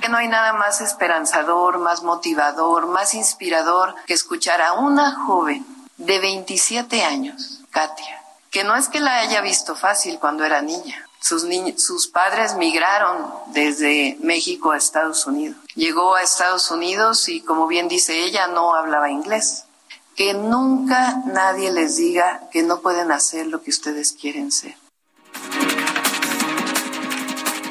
que 0.00 0.10
no 0.10 0.18
hay 0.18 0.28
nada 0.28 0.52
más 0.52 0.82
esperanzador, 0.82 1.78
más 1.78 2.02
motivador, 2.02 2.86
más 2.86 3.14
inspirador 3.14 3.94
que 4.06 4.12
escuchar 4.12 4.60
a 4.60 4.74
una 4.74 5.12
joven 5.24 5.64
de 5.96 6.18
27 6.18 7.02
años, 7.02 7.62
Katia, 7.70 8.23
que 8.54 8.62
no 8.62 8.76
es 8.76 8.88
que 8.88 9.00
la 9.00 9.18
haya 9.18 9.40
visto 9.40 9.74
fácil 9.74 10.20
cuando 10.20 10.44
era 10.44 10.62
niña. 10.62 11.08
Sus, 11.18 12.06
padres 12.06 12.54
migraron 12.54 13.28
desde 13.48 14.16
México 14.20 14.70
a 14.70 14.76
Estados 14.76 15.26
Unidos. 15.26 15.56
Llegó 15.74 16.14
a 16.14 16.22
Estados 16.22 16.70
Unidos 16.70 17.28
y, 17.28 17.40
como 17.40 17.66
bien 17.66 17.88
dice 17.88 18.22
ella, 18.22 18.46
no 18.46 18.76
hablaba 18.76 19.10
inglés. 19.10 19.64
Que 20.14 20.34
nunca 20.34 21.20
nadie 21.26 21.72
les 21.72 21.96
diga 21.96 22.42
que 22.52 22.62
no 22.62 22.80
pueden 22.80 23.10
hacer 23.10 23.48
lo 23.48 23.60
que 23.60 23.70
ustedes 23.70 24.12
quieren 24.12 24.52
ser. 24.52 24.76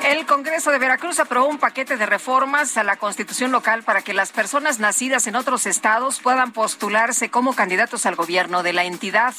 El 0.04 0.26
Congreso 0.26 0.70
de 0.72 0.80
Veracruz 0.80 1.22
aprobó 1.22 1.48
un 1.48 1.60
paquete 1.60 1.96
de 1.96 2.06
reformas 2.06 2.76
a 2.76 2.84
la 2.84 2.98
constitución 2.98 3.54
local 3.54 3.84
para 3.84 4.02
que 4.02 4.14
las 4.14 4.34
personas 4.34 4.80
nacidas 4.80 5.28
en 5.28 5.38
otros 5.38 5.66
estados 5.66 6.20
puedan 6.20 6.52
postularse 6.52 7.30
como 7.30 7.56
candidatos 7.56 8.06
al 8.06 8.16
gobierno 8.16 8.64
de 8.64 8.74
la 8.74 8.84
entidad. 8.84 9.34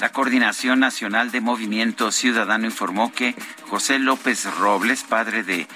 La 0.00 0.10
Coordinación 0.12 0.80
Nacional 0.80 1.30
de 1.30 1.40
Movimiento 1.40 2.12
Ciudadano 2.12 2.66
informó 2.66 3.12
que 3.12 3.34
José 3.68 3.98
López 3.98 4.44
Robles, 4.58 5.04
padre 5.04 5.42
de 5.42 5.66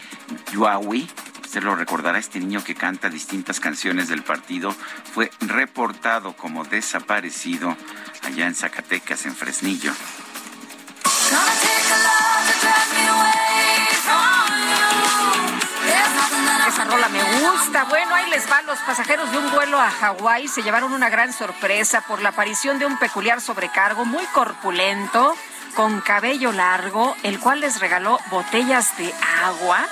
Yuawi, 0.52 1.08
usted 1.42 1.62
lo 1.62 1.74
recordará, 1.74 2.18
este 2.18 2.38
niño 2.38 2.62
que 2.62 2.74
canta 2.74 3.08
distintas 3.08 3.60
canciones 3.60 4.08
del 4.08 4.22
partido, 4.22 4.72
fue 5.14 5.30
reportado 5.40 6.34
como 6.34 6.64
desaparecido 6.64 7.76
allá 8.22 8.46
en 8.46 8.54
Zacatecas, 8.54 9.24
en 9.24 9.34
Fresnillo. 9.34 9.92
Me 17.08 17.22
gusta. 17.40 17.84
Bueno, 17.84 18.14
ahí 18.14 18.28
les 18.30 18.50
va. 18.50 18.62
Los 18.62 18.78
pasajeros 18.80 19.30
de 19.30 19.38
un 19.38 19.50
vuelo 19.52 19.80
a 19.80 19.90
Hawái 19.90 20.48
se 20.48 20.62
llevaron 20.62 20.92
una 20.92 21.08
gran 21.08 21.32
sorpresa 21.32 22.02
por 22.02 22.20
la 22.20 22.30
aparición 22.30 22.78
de 22.78 22.86
un 22.86 22.98
peculiar 22.98 23.40
sobrecargo 23.40 24.04
muy 24.04 24.24
corpulento, 24.26 25.34
con 25.74 26.00
cabello 26.00 26.52
largo, 26.52 27.16
el 27.22 27.38
cual 27.38 27.60
les 27.60 27.80
regaló 27.80 28.18
botellas 28.30 28.96
de 28.98 29.12
agua. 29.44 29.86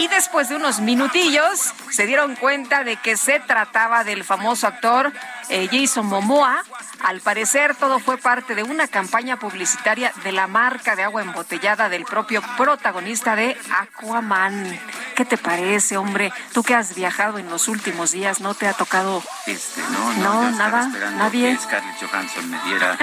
Y 0.00 0.08
después 0.08 0.48
de 0.48 0.56
unos 0.56 0.80
minutillos 0.80 1.74
se 1.90 2.06
dieron 2.06 2.34
cuenta 2.34 2.84
de 2.84 2.96
que 2.96 3.18
se 3.18 3.38
trataba 3.38 4.02
del 4.02 4.24
famoso 4.24 4.66
actor 4.66 5.12
eh, 5.50 5.68
Jason 5.70 6.06
Momoa. 6.06 6.64
Al 7.04 7.20
parecer 7.20 7.74
todo 7.74 7.98
fue 7.98 8.16
parte 8.16 8.54
de 8.54 8.62
una 8.62 8.88
campaña 8.88 9.38
publicitaria 9.38 10.10
de 10.24 10.32
la 10.32 10.46
marca 10.46 10.96
de 10.96 11.02
agua 11.02 11.20
embotellada 11.20 11.90
del 11.90 12.06
propio 12.06 12.40
protagonista 12.56 13.36
de 13.36 13.58
Aquaman. 13.78 14.80
¿Qué 15.14 15.26
te 15.26 15.36
parece, 15.36 15.98
hombre? 15.98 16.32
Tú 16.54 16.62
que 16.62 16.74
has 16.74 16.94
viajado 16.94 17.36
en 17.36 17.50
los 17.50 17.68
últimos 17.68 18.12
días, 18.12 18.40
¿no 18.40 18.54
te 18.54 18.66
ha 18.66 18.72
tocado? 18.72 19.22
Este, 19.44 19.82
no, 19.82 20.14
no, 20.14 20.50
nada, 20.52 20.88
nadie. 21.18 21.50
Que 21.56 21.62
Scarlett 21.62 21.96
Johansson 22.00 22.48
me 22.48 22.58
diera 22.62 22.96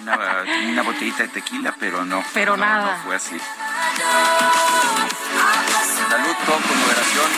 una, 0.00 0.82
botellita 0.82 1.24
de 1.24 1.28
tequila, 1.30 1.74
pero 1.80 2.04
no. 2.04 2.22
Pero 2.34 2.56
nada. 2.56 2.98
No 2.98 3.02
fue 3.02 3.16
así. 3.16 3.36
Salud, 6.08 6.35
con 6.44 6.78
moderación. 6.80 7.30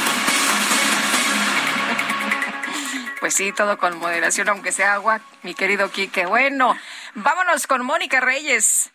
Pues 3.20 3.34
sí, 3.34 3.52
todo 3.52 3.78
con 3.78 3.98
moderación, 3.98 4.48
aunque 4.48 4.72
sea 4.72 4.94
agua, 4.94 5.20
mi 5.42 5.54
querido 5.54 5.90
Quique. 5.90 6.26
Bueno, 6.26 6.76
vámonos 7.14 7.66
con 7.66 7.84
Mónica 7.84 8.20
Reyes. 8.20 8.90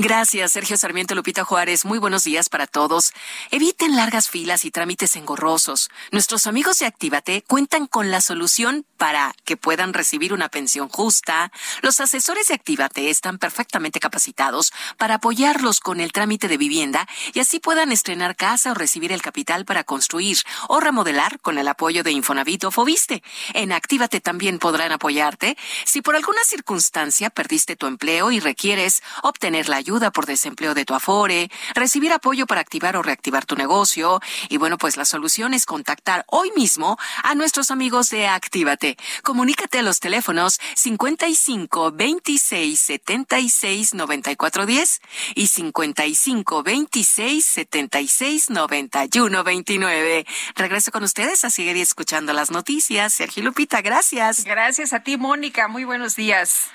Gracias, 0.00 0.52
Sergio 0.52 0.76
Sarmiento 0.76 1.16
Lupita 1.16 1.42
Juárez. 1.42 1.84
Muy 1.84 1.98
buenos 1.98 2.22
días 2.22 2.48
para 2.48 2.68
todos. 2.68 3.12
Eviten 3.50 3.96
largas 3.96 4.30
filas 4.30 4.64
y 4.64 4.70
trámites 4.70 5.16
engorrosos. 5.16 5.90
Nuestros 6.12 6.46
amigos 6.46 6.78
de 6.78 6.86
Actívate 6.86 7.42
cuentan 7.42 7.88
con 7.88 8.12
la 8.12 8.20
solución 8.20 8.86
para 8.96 9.34
que 9.44 9.56
puedan 9.56 9.92
recibir 9.92 10.32
una 10.32 10.50
pensión 10.50 10.88
justa. 10.88 11.50
Los 11.82 11.98
asesores 11.98 12.46
de 12.46 12.54
Actívate 12.54 13.10
están 13.10 13.38
perfectamente 13.38 13.98
capacitados 13.98 14.72
para 14.98 15.14
apoyarlos 15.14 15.80
con 15.80 15.98
el 15.98 16.12
trámite 16.12 16.46
de 16.46 16.58
vivienda 16.58 17.08
y 17.34 17.40
así 17.40 17.58
puedan 17.58 17.90
estrenar 17.90 18.36
casa 18.36 18.70
o 18.70 18.74
recibir 18.74 19.10
el 19.10 19.20
capital 19.20 19.64
para 19.64 19.82
construir 19.82 20.38
o 20.68 20.78
remodelar 20.78 21.40
con 21.40 21.58
el 21.58 21.66
apoyo 21.66 22.04
de 22.04 22.12
Infonavit 22.12 22.62
o 22.66 22.70
Fobiste. 22.70 23.24
En 23.52 23.72
Actívate 23.72 24.20
también 24.20 24.60
podrán 24.60 24.92
apoyarte 24.92 25.56
si 25.84 26.02
por 26.02 26.14
alguna 26.14 26.44
circunstancia 26.44 27.30
perdiste 27.30 27.74
tu 27.74 27.88
empleo 27.88 28.30
y 28.30 28.38
requieres 28.38 29.02
obtener 29.24 29.68
la 29.68 29.78
ayuda 29.78 29.87
por 29.88 30.26
desempleo 30.26 30.74
de 30.74 30.84
tu 30.84 30.94
Afore, 30.94 31.50
recibir 31.74 32.12
apoyo 32.12 32.46
para 32.46 32.60
activar 32.60 32.96
o 32.96 33.02
reactivar 33.02 33.46
tu 33.46 33.56
negocio. 33.56 34.20
Y 34.50 34.58
bueno, 34.58 34.76
pues 34.76 34.96
la 34.98 35.06
solución 35.06 35.54
es 35.54 35.64
contactar 35.64 36.24
hoy 36.28 36.50
mismo 36.54 36.98
a 37.24 37.34
nuestros 37.34 37.70
amigos 37.70 38.10
de 38.10 38.26
Actívate. 38.26 38.98
Comunícate 39.22 39.78
a 39.78 39.82
los 39.82 39.98
teléfonos 40.00 40.60
55 40.76 41.92
26 41.92 42.78
76 42.78 43.94
94 43.94 44.66
10 44.66 45.00
y 45.34 45.46
55 45.46 46.62
26 46.62 47.44
76 47.44 48.50
91 48.50 49.44
29. 49.44 50.26
Regreso 50.54 50.90
con 50.90 51.02
ustedes 51.02 51.44
a 51.44 51.50
seguir 51.50 51.78
escuchando 51.78 52.34
las 52.34 52.50
noticias. 52.50 53.14
Sergio 53.14 53.42
Lupita, 53.42 53.80
gracias. 53.80 54.44
Gracias 54.44 54.92
a 54.92 55.00
ti, 55.00 55.16
Mónica. 55.16 55.66
Muy 55.66 55.84
buenos 55.84 56.14
días. 56.14 56.68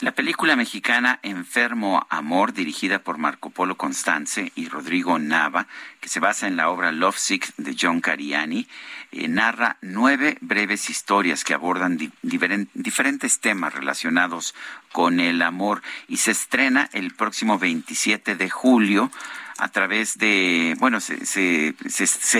La 0.00 0.12
película 0.12 0.56
mexicana 0.56 1.20
Enfermo 1.22 2.06
Amor, 2.08 2.54
dirigida 2.54 3.00
por 3.00 3.18
Marco 3.18 3.50
Polo 3.50 3.76
Constance 3.76 4.50
y 4.54 4.66
Rodrigo 4.66 5.18
Nava, 5.18 5.66
que 6.00 6.08
se 6.08 6.20
basa 6.20 6.46
en 6.46 6.56
la 6.56 6.70
obra 6.70 6.90
Love 6.90 7.18
Sick 7.18 7.54
de 7.58 7.76
John 7.78 8.00
Cariani, 8.00 8.66
eh, 9.12 9.28
narra 9.28 9.76
nueve 9.82 10.38
breves 10.40 10.88
historias 10.88 11.44
que 11.44 11.52
abordan 11.52 11.98
diferentes 12.22 13.40
temas 13.40 13.74
relacionados 13.74 14.54
con 14.90 15.20
el 15.20 15.42
amor 15.42 15.82
y 16.08 16.16
se 16.16 16.30
estrena 16.30 16.88
el 16.94 17.12
próximo 17.12 17.58
27 17.58 18.36
de 18.36 18.48
julio 18.48 19.10
a 19.58 19.68
través 19.68 20.18
de, 20.18 20.76
bueno, 20.78 21.00
se, 21.00 21.26
se, 21.26 21.74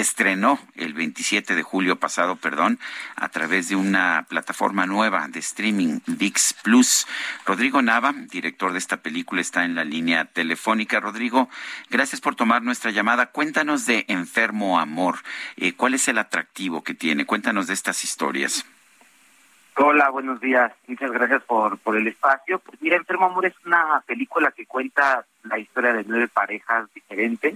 estrenó 0.01 0.59
el 0.74 0.95
27 0.95 1.55
de 1.55 1.62
julio 1.62 1.99
pasado, 1.99 2.37
perdón, 2.37 2.78
a 3.16 3.28
través 3.28 3.69
de 3.69 3.77
una 3.77 4.27
plataforma 4.28 4.87
nueva 4.87 5.28
de 5.28 5.41
streaming, 5.41 6.01
VIX 6.07 6.55
Plus. 6.62 7.07
Rodrigo 7.45 7.82
Nava, 7.82 8.12
director 8.12 8.73
de 8.73 8.78
esta 8.78 8.99
película, 8.99 9.41
está 9.41 9.65
en 9.65 9.74
la 9.74 9.85
línea 9.85 10.24
telefónica. 10.24 11.01
Rodrigo, 11.01 11.49
gracias 11.91 12.20
por 12.20 12.35
tomar 12.35 12.62
nuestra 12.62 12.91
llamada. 12.91 13.27
Cuéntanos 13.27 13.87
de 13.87 14.05
Enfermo 14.09 14.78
Amor. 14.78 15.19
Eh, 15.57 15.74
¿Cuál 15.74 15.95
es 15.95 16.09
el 16.09 16.19
atractivo 16.19 16.82
que 16.82 16.95
tiene? 16.95 17.27
Cuéntanos 17.27 17.66
de 17.66 17.74
estas 17.74 18.05
historias. 18.05 18.65
Hola, 19.76 20.10
buenos 20.10 20.40
días. 20.40 20.72
Muchas 20.86 21.10
gracias 21.10 21.42
por, 21.44 21.78
por 21.78 21.97
el 21.97 22.06
espacio. 22.06 22.59
Pues 22.59 22.80
mira, 22.82 22.97
Enfermo 22.97 23.26
Amor 23.26 23.47
es 23.47 23.55
una 23.64 24.02
película 24.06 24.52
que 24.52 24.66
cuenta 24.66 25.24
la 25.44 25.59
historia 25.59 25.92
de 25.92 26.05
nueve 26.06 26.28
parejas 26.28 26.92
diferentes, 26.92 27.55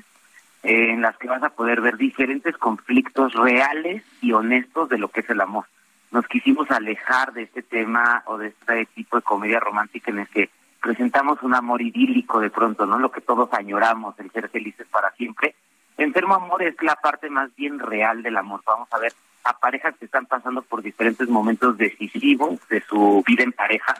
eh, 0.63 0.91
en 0.91 1.03
las 1.03 1.17
que 1.19 1.29
vas 1.29 1.43
a 1.43 1.51
poder 1.51 1.81
ver 1.81 1.97
diferentes 1.97 2.57
conflictos 2.57 3.35
reales 3.35 4.03
y 4.23 4.33
honestos 4.33 4.89
de 4.89 4.99
lo 4.99 5.09
que 5.09 5.21
es 5.21 5.31
el 5.31 5.41
amor. 5.41 5.67
Nos 6.13 6.27
quisimos 6.27 6.71
alejar 6.71 7.33
de 7.33 7.43
este 7.43 7.63
tema 7.63 8.23
o 8.27 8.39
de 8.39 8.49
este 8.49 8.87
tipo 8.87 9.17
de 9.17 9.23
comedia 9.23 9.61
romántica 9.61 10.11
en 10.11 10.21
el 10.21 10.29
que 10.29 10.49
presentamos 10.81 11.43
un 11.43 11.55
amor 11.55 11.83
idílico 11.83 12.41
de 12.41 12.51
pronto, 12.51 12.87
¿no? 12.87 12.99
Lo 12.99 13.11
que 13.11 13.21
todos 13.21 13.53
añoramos, 13.53 14.19
el 14.21 14.31
ser 14.31 14.49
felices 14.49 14.87
para 14.91 15.11
siempre. 15.13 15.55
Enfermo 15.97 16.35
Amor 16.35 16.63
es 16.63 16.81
la 16.83 16.97
parte 16.97 17.31
más 17.31 17.55
bien 17.57 17.79
real 17.79 18.23
del 18.23 18.37
amor. 18.37 18.63
Vamos 18.67 18.89
a 18.93 18.99
ver 18.99 19.13
a 19.45 19.59
parejas 19.59 19.95
que 19.99 20.07
están 20.07 20.27
pasando 20.27 20.63
por 20.63 20.83
diferentes 20.83 21.29
momentos 21.29 21.77
decisivos 21.77 22.59
de 22.69 22.81
su 22.83 23.23
vida 23.27 23.45
en 23.45 23.53
pareja. 23.53 23.95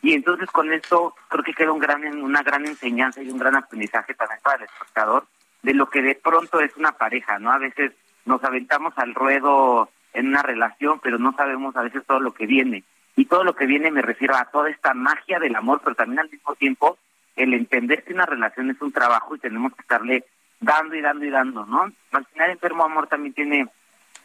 Y 0.00 0.14
entonces 0.14 0.50
con 0.50 0.72
esto 0.72 1.14
creo 1.28 1.44
que 1.44 1.52
queda 1.52 1.72
un 1.72 1.78
gran, 1.78 2.04
una 2.22 2.42
gran 2.42 2.66
enseñanza 2.66 3.22
y 3.22 3.30
un 3.30 3.38
gran 3.38 3.56
aprendizaje 3.56 4.14
también 4.14 4.40
para 4.42 4.58
el 4.58 4.64
espectador 4.64 5.26
de 5.62 5.74
lo 5.74 5.90
que 5.90 6.02
de 6.02 6.14
pronto 6.14 6.60
es 6.60 6.76
una 6.76 6.92
pareja, 6.92 7.38
¿no? 7.38 7.52
A 7.52 7.58
veces 7.58 7.92
nos 8.24 8.42
aventamos 8.44 8.94
al 8.96 9.14
ruedo 9.14 9.90
en 10.14 10.28
una 10.28 10.42
relación, 10.42 11.00
pero 11.00 11.18
no 11.18 11.32
sabemos 11.32 11.76
a 11.76 11.82
veces 11.82 12.04
todo 12.06 12.20
lo 12.20 12.32
que 12.32 12.46
viene. 12.46 12.84
Y 13.16 13.24
todo 13.24 13.42
lo 13.42 13.54
que 13.54 13.66
viene 13.66 13.90
me 13.90 14.02
refiero 14.02 14.36
a 14.36 14.44
toda 14.44 14.70
esta 14.70 14.94
magia 14.94 15.40
del 15.40 15.56
amor, 15.56 15.80
pero 15.82 15.96
también 15.96 16.20
al 16.20 16.30
mismo 16.30 16.54
tiempo 16.54 16.98
el 17.34 17.52
entender 17.54 18.04
que 18.04 18.14
una 18.14 18.26
relación 18.26 18.70
es 18.70 18.80
un 18.80 18.92
trabajo 18.92 19.34
y 19.34 19.40
tenemos 19.40 19.74
que 19.74 19.82
estarle 19.82 20.24
dando 20.60 20.94
y 20.94 21.00
dando 21.00 21.24
y 21.24 21.30
dando, 21.30 21.66
¿no? 21.66 21.92
Al 22.12 22.26
final 22.26 22.50
Enfermo 22.50 22.84
Amor 22.84 23.06
también 23.06 23.34
tiene 23.34 23.68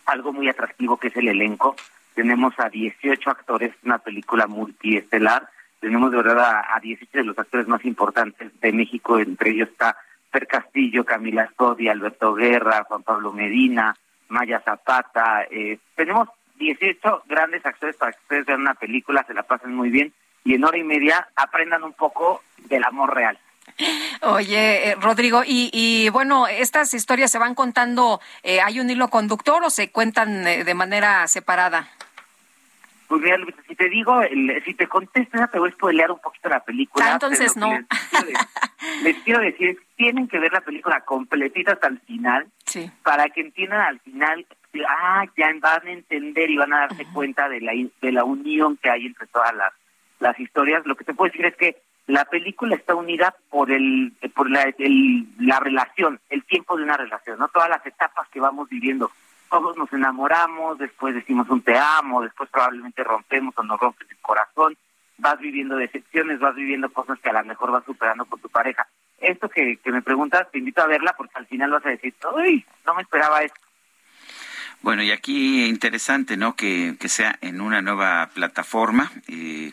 algo 0.05 0.33
muy 0.33 0.49
atractivo 0.49 0.97
que 0.97 1.07
es 1.07 1.17
el 1.17 1.27
elenco. 1.27 1.75
Tenemos 2.13 2.53
a 2.59 2.69
18 2.69 3.29
actores, 3.29 3.73
una 3.83 3.97
película 3.97 4.47
multiestelar. 4.47 5.49
Tenemos 5.79 6.11
de 6.11 6.17
verdad 6.17 6.63
a, 6.69 6.79
18 6.79 7.17
de 7.17 7.23
los 7.23 7.37
actores 7.37 7.67
más 7.67 7.83
importantes 7.85 8.51
de 8.59 8.71
México, 8.71 9.19
entre 9.19 9.51
ellos 9.51 9.69
está 9.69 9.97
Fer 10.31 10.47
Castillo, 10.47 11.05
Camila 11.05 11.49
Sodi, 11.57 11.87
Alberto 11.87 12.33
Guerra, 12.33 12.85
Juan 12.85 13.03
Pablo 13.03 13.33
Medina, 13.33 13.95
Maya 14.29 14.61
Zapata. 14.61 15.43
Eh, 15.49 15.79
tenemos 15.95 16.29
18 16.55 17.23
grandes 17.27 17.65
actores 17.65 17.97
para 17.97 18.11
que 18.13 18.19
ustedes 18.21 18.45
vean 18.45 18.61
una 18.61 18.73
película, 18.75 19.23
se 19.27 19.33
la 19.33 19.43
pasen 19.43 19.75
muy 19.75 19.89
bien 19.89 20.13
y 20.43 20.55
en 20.55 20.63
hora 20.63 20.77
y 20.77 20.83
media 20.83 21.27
aprendan 21.35 21.83
un 21.83 21.93
poco 21.93 22.41
del 22.65 22.83
amor 22.83 23.13
real. 23.13 23.37
Oye, 24.21 24.89
eh, 24.89 24.95
Rodrigo, 24.99 25.41
y, 25.45 26.09
bueno, 26.09 26.47
¿estas 26.47 26.93
historias 26.93 27.31
se 27.31 27.39
van 27.39 27.55
contando, 27.55 28.21
eh, 28.43 28.61
hay 28.61 28.79
un 28.79 28.89
hilo 28.89 29.09
conductor 29.09 29.63
o 29.63 29.69
se 29.69 29.91
cuentan 29.91 30.47
eh, 30.47 30.63
de 30.63 30.73
manera 30.73 31.27
separada? 31.27 31.87
Pues 33.07 33.21
mira, 33.21 33.37
si 33.67 33.75
te 33.75 33.89
digo, 33.89 34.21
si 34.65 34.73
te 34.73 34.87
contesto, 34.87 35.37
te 35.51 35.59
voy 35.59 35.69
a 35.69 35.73
spoilear 35.73 36.11
un 36.11 36.19
poquito 36.19 36.49
la 36.49 36.61
película. 36.61 37.05
Ah, 37.05 37.13
entonces 37.13 37.55
no. 37.55 37.69
Les 39.03 39.17
quiero, 39.19 39.39
decir, 39.39 39.77
tienen 39.95 40.27
que 40.27 40.39
ver 40.39 40.51
la 40.51 40.61
película 40.61 41.01
completita 41.01 41.73
hasta 41.73 41.87
el 41.87 41.99
final, 41.99 42.47
para 43.03 43.29
que 43.29 43.41
entiendan 43.41 43.81
al 43.81 43.99
final, 43.99 44.45
ah, 44.87 45.25
ya 45.37 45.51
van 45.59 45.87
a 45.87 45.91
entender 45.91 46.49
y 46.49 46.57
van 46.57 46.73
a 46.73 46.79
darse 46.87 47.05
cuenta 47.13 47.49
de 47.49 47.61
la, 47.61 47.73
de 47.73 48.11
la 48.11 48.23
unión 48.23 48.77
que 48.77 48.89
hay 48.89 49.05
entre 49.05 49.27
todas 49.27 49.53
las, 49.53 49.73
las 50.19 50.39
historias. 50.39 50.85
Lo 50.85 50.95
que 50.95 51.03
te 51.03 51.13
puedo 51.13 51.31
decir 51.31 51.45
es 51.45 51.55
que 51.55 51.81
la 52.07 52.25
película 52.25 52.75
está 52.75 52.95
unida 52.95 53.35
por 53.49 53.71
el 53.71 54.13
por 54.35 54.49
la, 54.49 54.73
la 55.39 55.59
relación, 55.59 56.19
el 56.29 56.43
tiempo 56.43 56.77
de 56.77 56.83
una 56.83 56.97
relación, 56.97 57.39
no 57.39 57.47
todas 57.47 57.69
las 57.69 57.85
etapas 57.85 58.27
que 58.29 58.39
vamos 58.39 58.69
viviendo. 58.69 59.11
Todos 59.49 59.77
nos 59.77 59.93
enamoramos, 59.93 60.79
después 60.79 61.13
decimos 61.13 61.47
un 61.49 61.61
te 61.61 61.77
amo, 61.77 62.23
después 62.23 62.49
probablemente 62.49 63.03
rompemos 63.03 63.53
o 63.57 63.63
nos 63.63 63.79
rompes 63.79 64.09
el 64.09 64.17
corazón, 64.17 64.75
vas 65.17 65.39
viviendo 65.39 65.75
decepciones, 65.75 66.39
vas 66.39 66.55
viviendo 66.55 66.91
cosas 66.91 67.19
que 67.19 67.29
a 67.29 67.33
lo 67.33 67.43
mejor 67.45 67.71
vas 67.71 67.85
superando 67.85 68.25
con 68.25 68.39
tu 68.41 68.49
pareja. 68.49 68.87
Esto 69.19 69.47
que, 69.49 69.77
que 69.77 69.91
me 69.91 70.01
preguntas, 70.01 70.49
te 70.51 70.57
invito 70.57 70.81
a 70.81 70.87
verla 70.87 71.13
porque 71.15 71.35
al 71.35 71.45
final 71.45 71.69
vas 71.69 71.85
a 71.85 71.89
decir, 71.89 72.15
uy, 72.35 72.65
no 72.85 72.95
me 72.95 73.03
esperaba 73.03 73.43
esto. 73.43 73.59
Bueno, 74.81 75.01
y 75.01 75.11
aquí 75.11 75.65
interesante, 75.65 76.35
¿no? 76.35 76.55
Que, 76.55 76.97
que 76.99 77.07
sea 77.07 77.37
en 77.39 77.61
una 77.61 77.81
nueva 77.81 78.31
plataforma. 78.33 79.11
Eh, 79.29 79.71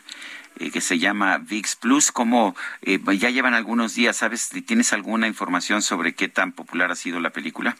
eh, 0.59 0.71
que 0.71 0.81
se 0.81 0.99
llama 0.99 1.37
VIX 1.39 1.75
Plus. 1.77 2.11
como 2.11 2.55
eh, 2.81 2.99
ya 3.17 3.29
llevan 3.29 3.53
algunos 3.53 3.95
días? 3.95 4.17
¿Sabes? 4.17 4.49
¿Tienes 4.65 4.93
alguna 4.93 5.27
información 5.27 5.81
sobre 5.81 6.13
qué 6.13 6.27
tan 6.27 6.51
popular 6.51 6.91
ha 6.91 6.95
sido 6.95 7.19
la 7.19 7.31
película? 7.31 7.75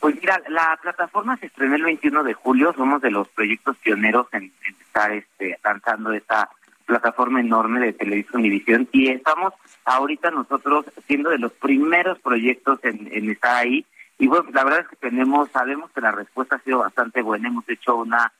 Pues 0.00 0.14
mira, 0.16 0.40
la 0.48 0.78
plataforma 0.80 1.36
se 1.36 1.46
estrenó 1.46 1.76
el 1.76 1.84
21 1.84 2.24
de 2.24 2.34
julio. 2.34 2.72
Somos 2.76 3.02
de 3.02 3.10
los 3.10 3.28
proyectos 3.28 3.76
pioneros 3.78 4.26
en, 4.32 4.52
estar 4.80 5.12
este, 5.12 5.58
lanzando 5.62 6.12
esta 6.12 6.50
plataforma 6.86 7.40
enorme 7.40 7.80
de 7.80 7.92
televisión 7.92 8.44
y 8.44 8.50
visión 8.50 8.88
y 8.90 9.10
estamos 9.10 9.54
ahorita 9.84 10.32
nosotros 10.32 10.86
siendo 11.06 11.30
de 11.30 11.38
los 11.38 11.52
primeros 11.52 12.18
proyectos 12.18 12.80
en 12.82 13.30
estar 13.30 13.58
ahí 13.58 13.86
y 14.20 14.28
bueno, 14.28 14.48
la 14.52 14.62
verdad 14.62 14.80
es 14.80 14.88
que 14.88 14.96
tenemos, 14.96 15.50
sabemos 15.50 15.90
que 15.90 16.00
la 16.00 16.12
respuesta 16.12 16.56
ha 16.56 16.60
sido 16.60 16.78
bastante 16.78 17.22
buena, 17.22 17.48
hemos 17.48 17.68
hecho 17.68 17.96
una 17.96 18.32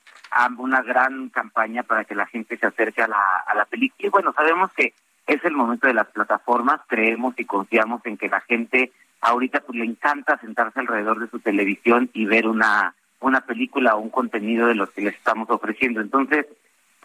una 0.57 0.81
gran 0.81 1.29
campaña 1.29 1.83
para 1.83 2.05
que 2.05 2.15
la 2.15 2.25
gente 2.25 2.57
se 2.57 2.65
acerque 2.65 3.01
a 3.01 3.07
la, 3.07 3.21
a 3.45 3.53
la 3.53 3.65
película. 3.65 4.07
Y 4.07 4.09
bueno, 4.09 4.31
sabemos 4.33 4.71
que 4.71 4.93
es 5.27 5.43
el 5.43 5.53
momento 5.53 5.87
de 5.87 5.93
las 5.93 6.07
plataformas, 6.07 6.79
creemos 6.87 7.33
y 7.37 7.45
confiamos 7.45 8.01
en 8.05 8.17
que 8.17 8.29
la 8.29 8.41
gente 8.41 8.91
ahorita 9.21 9.61
pues 9.61 9.77
le 9.77 9.85
encanta 9.85 10.37
sentarse 10.39 10.79
alrededor 10.79 11.19
de 11.19 11.29
su 11.29 11.39
televisión 11.39 12.09
y 12.13 12.25
ver 12.25 12.47
una, 12.47 12.95
una 13.19 13.41
película 13.41 13.95
o 13.95 13.99
un 13.99 14.09
contenido 14.09 14.67
de 14.67 14.75
los 14.75 14.89
que 14.91 15.01
les 15.01 15.15
estamos 15.15 15.49
ofreciendo. 15.49 16.01
Entonces, 16.01 16.47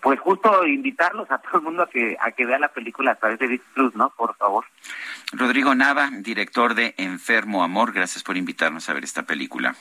pues 0.03 0.21
justo 0.21 0.67
invitarlos 0.67 1.31
a 1.31 1.39
todo 1.39 1.59
el 1.59 1.63
mundo 1.63 1.83
a 1.83 1.89
que 1.89 2.17
a 2.21 2.31
que 2.33 2.47
vea 2.47 2.59
la 2.59 2.69
película 2.69 3.13
a 3.13 3.15
través 3.17 3.39
de 3.39 3.49
Disney 3.49 3.69
Plus, 3.75 3.95
¿no? 3.95 4.11
Por 4.11 4.37
favor. 4.37 4.65
Rodrigo 5.33 5.75
Nava, 5.75 6.11
director 6.13 6.75
de 6.75 6.95
Enfermo 6.99 7.63
Amor, 7.63 7.93
gracias 7.93 8.23
por 8.23 8.37
invitarnos 8.37 8.89
a 8.89 8.95
ver 8.95 9.05
esta 9.05 9.25
película. 9.25 9.75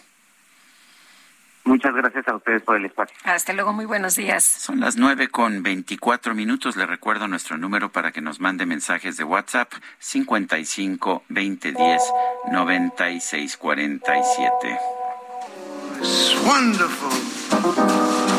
Muchas 1.65 1.95
gracias 1.95 2.27
a 2.27 2.35
ustedes 2.35 2.61
por 2.61 2.77
el 2.77 2.85
espacio. 2.85 3.17
Hasta 3.23 3.51
luego, 3.51 3.73
muy 3.73 3.85
buenos 3.85 4.15
días. 4.15 4.43
Son 4.45 4.79
las 4.79 4.97
nueve 4.97 5.29
con 5.29 5.63
veinticuatro 5.63 6.35
minutos. 6.35 6.75
Le 6.75 6.85
recuerdo 6.85 7.27
nuestro 7.27 7.57
número 7.57 7.91
para 7.91 8.11
que 8.11 8.21
nos 8.21 8.39
mande 8.39 8.67
mensajes 8.67 9.17
de 9.17 9.23
WhatsApp 9.23 9.73
55 9.97 11.23
20 11.27 11.71
10 11.71 12.01
96 12.51 13.57
47. 13.57 14.79
It's 15.99 16.35
wonderful. 16.45 18.34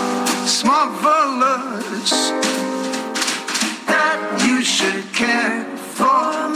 That 3.88 4.44
you 4.46 4.62
should 4.62 5.12
care 5.12 5.64
for 5.76 6.50
me. 6.50 6.55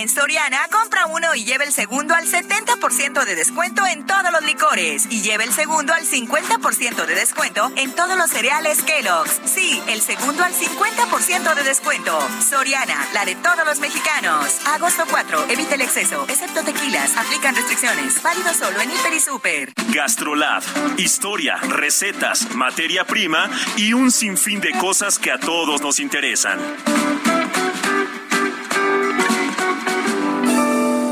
En 0.00 0.08
Soriana, 0.08 0.66
compra 0.72 1.04
uno 1.08 1.34
y 1.34 1.44
lleva 1.44 1.64
el 1.64 1.74
segundo 1.74 2.14
al 2.14 2.26
70% 2.26 3.22
de 3.22 3.34
descuento 3.34 3.84
en 3.84 4.06
todos 4.06 4.32
los 4.32 4.42
licores 4.44 5.06
y 5.10 5.20
lleva 5.20 5.44
el 5.44 5.52
segundo 5.52 5.92
al 5.92 6.06
50% 6.06 7.04
de 7.04 7.14
descuento 7.14 7.70
en 7.76 7.94
todos 7.94 8.16
los 8.16 8.30
cereales 8.30 8.82
Kellogg's. 8.82 9.42
Sí, 9.44 9.78
el 9.88 10.00
segundo 10.00 10.42
al 10.42 10.54
50% 10.54 11.54
de 11.54 11.62
descuento. 11.64 12.18
Soriana, 12.48 13.06
la 13.12 13.26
de 13.26 13.34
todos 13.34 13.66
los 13.66 13.78
mexicanos. 13.80 14.46
Agosto 14.68 15.04
4, 15.10 15.50
evita 15.50 15.74
el 15.74 15.82
exceso, 15.82 16.24
excepto 16.30 16.64
tequilas. 16.64 17.14
Aplican 17.18 17.54
restricciones. 17.54 18.22
Válido 18.22 18.54
solo 18.54 18.80
en 18.80 18.90
Hiper 18.90 19.12
y 19.12 19.20
Super. 19.20 19.72
Gastrolab, 19.92 20.62
historia, 20.96 21.56
recetas, 21.56 22.54
materia 22.54 23.04
prima 23.04 23.50
y 23.76 23.92
un 23.92 24.10
sinfín 24.10 24.62
de 24.62 24.72
cosas 24.78 25.18
que 25.18 25.30
a 25.30 25.38
todos 25.38 25.82
nos 25.82 26.00
interesan. 26.00 26.58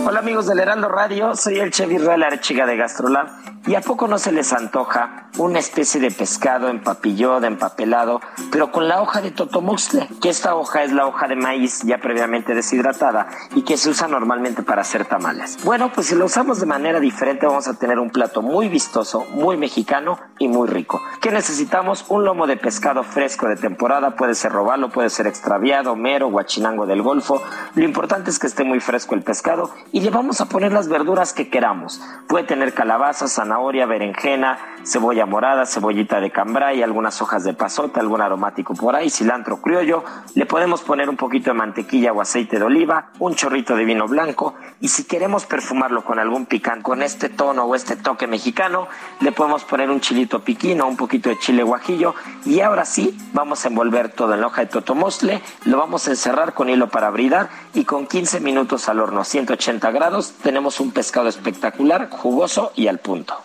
Hola 0.08 0.20
amigos 0.20 0.46
del 0.46 0.60
Heraldo 0.60 0.88
Radio, 0.88 1.36
soy 1.36 1.58
el 1.58 1.70
chef 1.70 1.92
Israel 1.92 2.22
Arechiga 2.22 2.64
de 2.64 2.78
Gastrolab 2.78 3.28
y 3.66 3.74
a 3.74 3.82
poco 3.82 4.08
no 4.08 4.16
se 4.16 4.32
les 4.32 4.54
antoja 4.54 5.28
una 5.36 5.58
especie 5.58 6.00
de 6.00 6.10
pescado 6.10 6.68
empapillado, 6.68 7.46
empapelado, 7.46 8.22
pero 8.50 8.72
con 8.72 8.88
la 8.88 9.02
hoja 9.02 9.20
de 9.20 9.30
totomuxle, 9.30 10.08
que 10.22 10.30
esta 10.30 10.54
hoja 10.54 10.82
es 10.82 10.92
la 10.92 11.06
hoja 11.06 11.28
de 11.28 11.36
maíz 11.36 11.82
ya 11.82 11.98
previamente 11.98 12.54
deshidratada 12.54 13.28
y 13.54 13.62
que 13.62 13.76
se 13.76 13.90
usa 13.90 14.08
normalmente 14.08 14.62
para 14.62 14.80
hacer 14.80 15.04
tamales. 15.04 15.58
Bueno, 15.64 15.92
pues 15.94 16.06
si 16.06 16.14
lo 16.14 16.24
usamos 16.24 16.58
de 16.60 16.66
manera 16.66 16.98
diferente 16.98 17.44
vamos 17.44 17.68
a 17.68 17.78
tener 17.78 17.98
un 17.98 18.08
plato 18.08 18.40
muy 18.40 18.70
vistoso, 18.70 19.26
muy 19.34 19.58
mexicano 19.58 20.18
y 20.38 20.48
muy 20.48 20.66
rico. 20.66 21.02
¿Qué 21.20 21.30
necesitamos? 21.30 22.06
Un 22.08 22.24
lomo 22.24 22.46
de 22.46 22.56
pescado 22.56 23.02
fresco 23.02 23.46
de 23.48 23.56
temporada, 23.56 24.16
puede 24.16 24.34
ser 24.34 24.52
robalo, 24.52 24.88
puede 24.88 25.10
ser 25.10 25.26
extraviado, 25.26 25.94
mero, 25.94 26.30
guachinango 26.30 26.86
del 26.86 27.02
Golfo. 27.02 27.42
Lo 27.74 27.84
importante 27.84 28.30
es 28.30 28.38
que 28.38 28.46
esté 28.46 28.64
muy 28.64 28.80
fresco 28.80 29.14
el 29.14 29.22
pescado 29.22 29.70
le 30.00 30.10
vamos 30.10 30.40
a 30.40 30.48
poner 30.48 30.72
las 30.72 30.88
verduras 30.88 31.32
que 31.32 31.48
queramos. 31.48 32.00
Puede 32.28 32.44
tener 32.44 32.74
calabaza, 32.74 33.26
zanahoria, 33.26 33.86
berenjena, 33.86 34.58
cebolla 34.84 35.26
morada, 35.26 35.66
cebollita 35.66 36.20
de 36.20 36.30
cambray, 36.30 36.82
algunas 36.82 37.20
hojas 37.22 37.44
de 37.44 37.54
pasote, 37.54 38.00
algún 38.00 38.20
aromático 38.20 38.74
por 38.74 38.96
ahí, 38.96 39.10
cilantro 39.10 39.60
criollo. 39.60 40.04
Le 40.34 40.46
podemos 40.46 40.82
poner 40.82 41.08
un 41.08 41.16
poquito 41.16 41.50
de 41.50 41.54
mantequilla 41.54 42.12
o 42.12 42.20
aceite 42.20 42.58
de 42.58 42.64
oliva, 42.64 43.10
un 43.18 43.34
chorrito 43.34 43.76
de 43.76 43.84
vino 43.84 44.06
blanco 44.06 44.54
y 44.80 44.88
si 44.88 45.04
queremos 45.04 45.46
perfumarlo 45.46 46.04
con 46.04 46.18
algún 46.18 46.46
picante, 46.46 46.82
con 46.82 47.02
este 47.02 47.28
tono 47.28 47.64
o 47.64 47.74
este 47.74 47.96
toque 47.96 48.26
mexicano, 48.26 48.88
le 49.20 49.32
podemos 49.32 49.64
poner 49.64 49.90
un 49.90 50.00
chilito 50.00 50.40
piquino, 50.40 50.86
un 50.86 50.96
poquito 50.96 51.28
de 51.30 51.38
chile 51.38 51.62
guajillo 51.62 52.14
y 52.44 52.60
ahora 52.60 52.84
sí 52.84 53.18
vamos 53.32 53.64
a 53.64 53.68
envolver 53.68 54.10
todo 54.10 54.34
en 54.34 54.40
la 54.40 54.46
hoja 54.46 54.62
de 54.62 54.66
totomosle, 54.68 55.42
lo 55.64 55.78
vamos 55.78 56.06
a 56.08 56.10
encerrar 56.10 56.54
con 56.54 56.68
hilo 56.68 56.88
para 56.88 57.10
bridar 57.10 57.48
y 57.74 57.84
con 57.84 58.06
15 58.06 58.40
minutos 58.40 58.88
al 58.88 59.00
horno 59.00 59.24
180 59.24 59.87
grados 59.90 60.32
tenemos 60.42 60.80
un 60.80 60.90
pescado 60.92 61.28
espectacular, 61.28 62.08
jugoso 62.10 62.72
y 62.74 62.88
al 62.88 62.98
punto. 62.98 63.42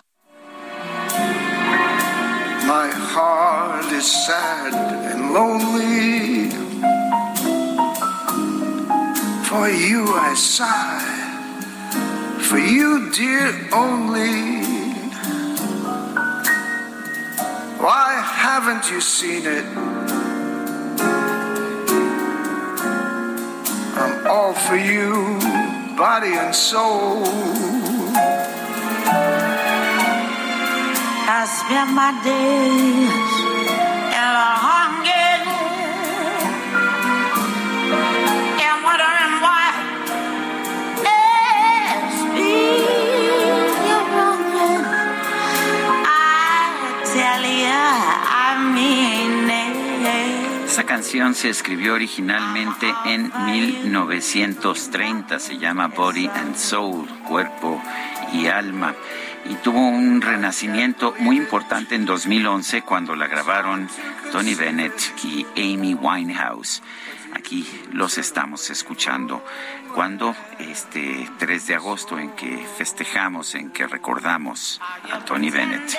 My 2.66 2.90
heart 2.90 3.92
is 3.92 4.06
sad 4.06 4.72
and 5.12 5.32
lonely. 5.34 6.50
For 9.44 9.68
you 9.68 10.04
I 10.08 10.34
sigh, 10.34 11.00
for 12.40 12.58
you, 12.58 13.10
dear, 13.12 13.52
only. 13.72 14.64
Why 17.78 18.20
haven't 18.22 18.90
you 18.90 19.00
seen 19.00 19.46
it? 19.46 19.64
I'm 23.96 24.26
all 24.26 24.54
for 24.54 24.76
you, 24.76 25.38
body 26.04 26.34
and 26.34 26.54
soul. 26.54 27.24
I 31.36 31.40
spend 31.58 31.94
my 31.96 32.12
days 32.28 33.43
it. 50.76 50.84
Esta 50.84 50.86
canción 50.86 51.36
se 51.36 51.50
escribió 51.50 51.94
originalmente 51.94 52.92
en 53.04 53.30
1930, 53.46 55.38
se 55.38 55.56
llama 55.56 55.86
Body 55.86 56.26
and 56.26 56.56
Soul, 56.56 57.06
cuerpo 57.28 57.80
y 58.32 58.48
alma, 58.48 58.92
y 59.48 59.54
tuvo 59.54 59.78
un 59.78 60.20
renacimiento 60.20 61.14
muy 61.20 61.36
importante 61.36 61.94
en 61.94 62.04
2011 62.04 62.82
cuando 62.82 63.14
la 63.14 63.28
grabaron 63.28 63.88
Tony 64.32 64.56
Bennett 64.56 65.00
y 65.22 65.46
Amy 65.56 65.94
Winehouse. 65.94 66.82
Aquí 67.36 67.64
los 67.92 68.18
estamos 68.18 68.68
escuchando 68.68 69.44
cuando 69.94 70.34
este 70.58 71.30
3 71.38 71.66
de 71.68 71.74
agosto 71.76 72.18
en 72.18 72.32
que 72.32 72.66
festejamos, 72.76 73.54
en 73.54 73.70
que 73.70 73.86
recordamos 73.86 74.80
a 75.12 75.24
Tony 75.24 75.50
Bennett. 75.50 75.96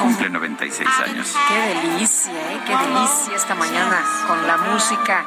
Cumple 0.00 0.30
96 0.30 0.88
años. 1.06 1.34
Qué 1.48 1.54
delicia, 1.74 2.32
¿eh? 2.32 2.60
qué 2.66 2.76
delicia 2.76 3.36
esta 3.36 3.54
mañana 3.54 4.04
con 4.26 4.46
la 4.46 4.56
música. 4.56 5.24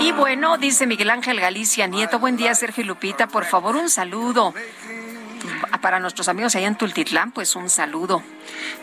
Y 0.00 0.12
bueno, 0.12 0.56
dice 0.56 0.86
Miguel 0.86 1.10
Ángel 1.10 1.40
Galicia 1.40 1.86
Nieto, 1.86 2.18
buen 2.18 2.36
día 2.36 2.54
Sergio 2.54 2.84
y 2.84 2.86
Lupita, 2.86 3.26
por 3.26 3.44
favor 3.44 3.76
un 3.76 3.90
saludo. 3.90 4.54
Para 5.80 6.00
nuestros 6.00 6.28
amigos 6.28 6.56
allá 6.56 6.66
en 6.66 6.76
Tultitlán, 6.76 7.32
pues 7.32 7.54
un 7.56 7.70
saludo. 7.70 8.22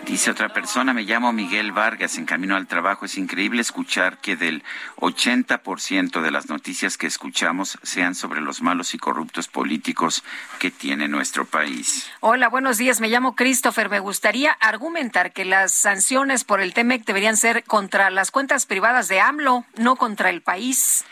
Dice 0.05 0.31
otra 0.31 0.49
persona, 0.49 0.93
me 0.93 1.03
llamo 1.03 1.33
Miguel 1.33 1.71
Vargas, 1.71 2.17
en 2.17 2.25
camino 2.25 2.55
al 2.55 2.67
trabajo. 2.67 3.05
Es 3.05 3.17
increíble 3.17 3.61
escuchar 3.61 4.19
que 4.19 4.35
del 4.35 4.63
80% 4.97 6.21
de 6.21 6.31
las 6.31 6.49
noticias 6.49 6.97
que 6.97 7.07
escuchamos 7.07 7.77
sean 7.83 8.15
sobre 8.15 8.41
los 8.41 8.61
malos 8.61 8.93
y 8.93 8.97
corruptos 8.97 9.47
políticos 9.47 10.23
que 10.59 10.71
tiene 10.71 11.07
nuestro 11.07 11.45
país. 11.45 12.09
Hola, 12.19 12.49
buenos 12.49 12.77
días. 12.77 13.01
Me 13.01 13.09
llamo 13.09 13.35
Christopher. 13.35 13.89
Me 13.89 13.99
gustaría 13.99 14.51
argumentar 14.51 15.33
que 15.33 15.45
las 15.45 15.73
sanciones 15.73 16.43
por 16.43 16.61
el 16.61 16.73
TEMEC 16.73 17.05
deberían 17.05 17.37
ser 17.37 17.63
contra 17.63 18.09
las 18.09 18.31
cuentas 18.31 18.65
privadas 18.65 19.07
de 19.07 19.19
AMLO, 19.19 19.65
no 19.77 19.95
contra 19.95 20.29
el 20.29 20.41
país. 20.41 21.05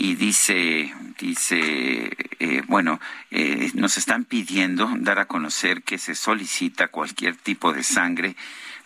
Y 0.00 0.14
dice, 0.14 0.94
dice, 1.18 2.10
eh, 2.38 2.62
bueno, 2.66 2.98
eh, 3.30 3.70
nos 3.74 3.98
están 3.98 4.24
pidiendo 4.24 4.90
dar 4.96 5.18
a 5.18 5.26
conocer 5.26 5.82
que 5.82 5.98
se 5.98 6.14
solicita 6.14 6.88
cualquier 6.88 7.36
tipo 7.36 7.74
de 7.74 7.82
sangre 7.82 8.34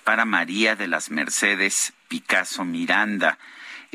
para 0.02 0.24
María 0.24 0.74
de 0.74 0.88
las 0.88 1.12
Mercedes 1.12 1.92
Picasso 2.08 2.64
Miranda. 2.64 3.38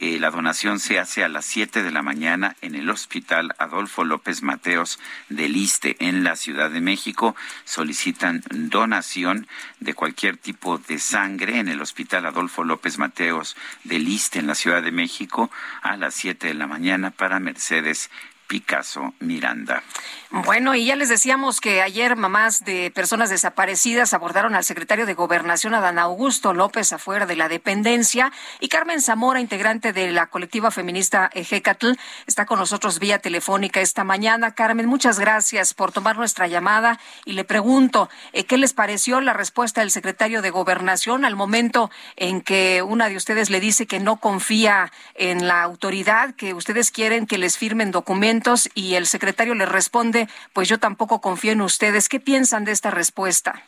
Eh, 0.02 0.18
la 0.18 0.32
donación 0.32 0.80
se 0.80 0.98
hace 0.98 1.26
a 1.26 1.28
las 1.28 1.44
7 1.44 1.84
de 1.84 1.92
la 1.92 2.02
mañana 2.02 2.56
en 2.62 2.76
el 2.76 2.90
Hospital 2.90 3.54
Adolfo 3.58 4.06
López 4.06 4.44
Mateos 4.44 4.98
del 5.28 5.58
Iste 5.58 5.98
en 6.00 6.24
la 6.24 6.38
Ciudad 6.38 6.72
de 6.72 6.80
México. 6.80 7.36
Solicitan 7.66 8.42
donación 8.50 9.46
de 9.82 9.94
cualquier 9.94 10.38
tipo 10.38 10.78
de 10.78 11.00
sangre 11.00 11.60
en 11.60 11.68
el 11.68 11.82
Hospital 11.82 12.26
Adolfo 12.28 12.64
López 12.64 12.98
Mateos 12.98 13.58
del 13.84 14.08
Iste 14.08 14.40
en 14.40 14.48
la 14.48 14.56
Ciudad 14.56 14.82
de 14.82 14.94
México 14.94 15.52
a 15.82 15.98
las 15.98 16.16
7 16.16 16.48
de 16.48 16.54
la 16.54 16.68
mañana 16.68 17.12
para 17.12 17.42
Mercedes 17.42 18.10
Picasso 18.50 19.14
Miranda. 19.20 19.84
Bueno, 20.32 20.76
y 20.76 20.86
ya 20.86 20.96
les 20.96 21.10
decíamos 21.10 21.62
que 21.62 21.82
ayer 21.82 22.16
mamás 22.16 22.66
de 22.66 22.92
personas 22.92 23.30
desaparecidas 23.30 24.14
abordaron 24.14 24.56
al 24.56 24.64
secretario 24.64 25.06
de 25.06 25.14
Gobernación, 25.14 25.76
Adán 25.76 26.00
Augusto 26.00 26.54
López, 26.54 26.92
afuera 26.92 27.28
de 27.28 27.36
la 27.36 27.48
dependencia. 27.48 28.32
Y 28.60 28.68
Carmen 28.68 29.02
Zamora, 29.02 29.40
integrante 29.40 29.94
de 29.94 30.12
la 30.12 30.28
colectiva 30.28 30.72
feminista 30.72 31.30
Ejecatl, 31.34 31.92
está 32.26 32.48
con 32.48 32.58
nosotros 32.58 33.00
vía 33.00 33.20
telefónica 33.20 33.82
esta 33.82 34.04
mañana. 34.04 34.56
Carmen, 34.56 34.88
muchas 34.88 35.20
gracias 35.20 35.76
por 35.76 35.92
tomar 35.92 36.18
nuestra 36.18 36.48
llamada. 36.48 37.00
Y 37.26 37.34
le 37.34 37.44
pregunto, 37.44 38.10
eh, 38.34 38.46
¿qué 38.46 38.58
les 38.58 38.74
pareció 38.74 39.22
la 39.22 39.34
respuesta 39.34 39.82
del 39.82 39.92
secretario 39.92 40.42
de 40.42 40.50
Gobernación 40.50 41.24
al 41.24 41.36
momento 41.36 41.92
en 42.16 42.42
que 42.42 42.82
una 42.82 43.10
de 43.10 43.16
ustedes 43.16 43.52
le 43.52 43.60
dice 43.60 43.86
que 43.86 44.00
no 44.00 44.18
confía 44.18 44.92
en 45.14 45.48
la 45.48 45.62
autoridad, 45.62 46.34
que 46.34 46.56
ustedes 46.56 46.90
quieren 46.90 47.28
que 47.28 47.38
les 47.38 47.58
firmen 47.58 47.92
documentos 47.92 48.39
y 48.74 48.96
el 48.96 49.08
secretario 49.08 49.56
le 49.56 49.66
responde, 49.66 50.28
pues 50.54 50.68
yo 50.68 50.80
tampoco 50.80 51.22
confío 51.22 51.52
en 51.52 51.62
ustedes. 51.62 52.10
¿Qué 52.10 52.20
piensan 52.20 52.66
de 52.66 52.72
esta 52.72 52.92
respuesta? 52.92 53.62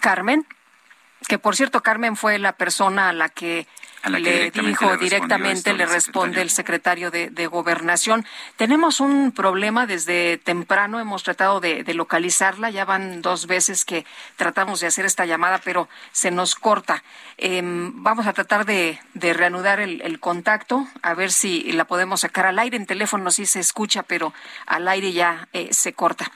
Carmen. 0.00 0.46
Que 1.28 1.38
por 1.38 1.56
cierto, 1.56 1.82
Carmen 1.82 2.16
fue 2.16 2.38
la 2.38 2.52
persona 2.52 3.08
a 3.08 3.12
la 3.12 3.28
que 3.28 3.66
le 4.10 4.50
dijo 4.50 4.96
directamente, 4.96 5.72
le 5.72 5.86
responde 5.86 6.42
el 6.42 6.50
secretario 6.50 7.10
de, 7.10 7.46
Gobernación. 7.46 8.26
Tenemos 8.56 9.00
un 9.00 9.30
problema 9.32 9.86
desde 9.86 10.38
temprano, 10.38 10.98
hemos 10.98 11.22
tratado 11.22 11.60
de, 11.60 11.84
localizarla, 11.94 12.70
ya 12.70 12.84
van 12.84 13.22
dos 13.22 13.46
veces 13.46 13.84
que 13.84 14.04
tratamos 14.36 14.80
de 14.80 14.88
hacer 14.88 15.04
esta 15.04 15.26
llamada, 15.26 15.60
pero 15.62 15.88
se 16.12 16.30
nos 16.30 16.54
corta. 16.54 17.02
Em, 17.36 18.02
vamos 18.02 18.26
a 18.26 18.32
tratar 18.32 18.64
de, 18.66 18.98
reanudar 19.14 19.80
el, 19.80 20.20
contacto, 20.20 20.86
a 21.02 21.14
ver 21.14 21.32
si 21.32 21.72
la 21.72 21.84
podemos 21.84 22.20
sacar 22.20 22.46
al 22.46 22.58
aire. 22.58 22.76
En 22.76 22.86
teléfono 22.86 23.30
sí 23.30 23.46
se 23.46 23.60
escucha, 23.60 24.02
pero 24.02 24.32
al 24.66 24.88
aire 24.88 25.12
ya 25.12 25.48
eh, 25.52 25.68
se 25.72 25.92
corta. 25.92 26.30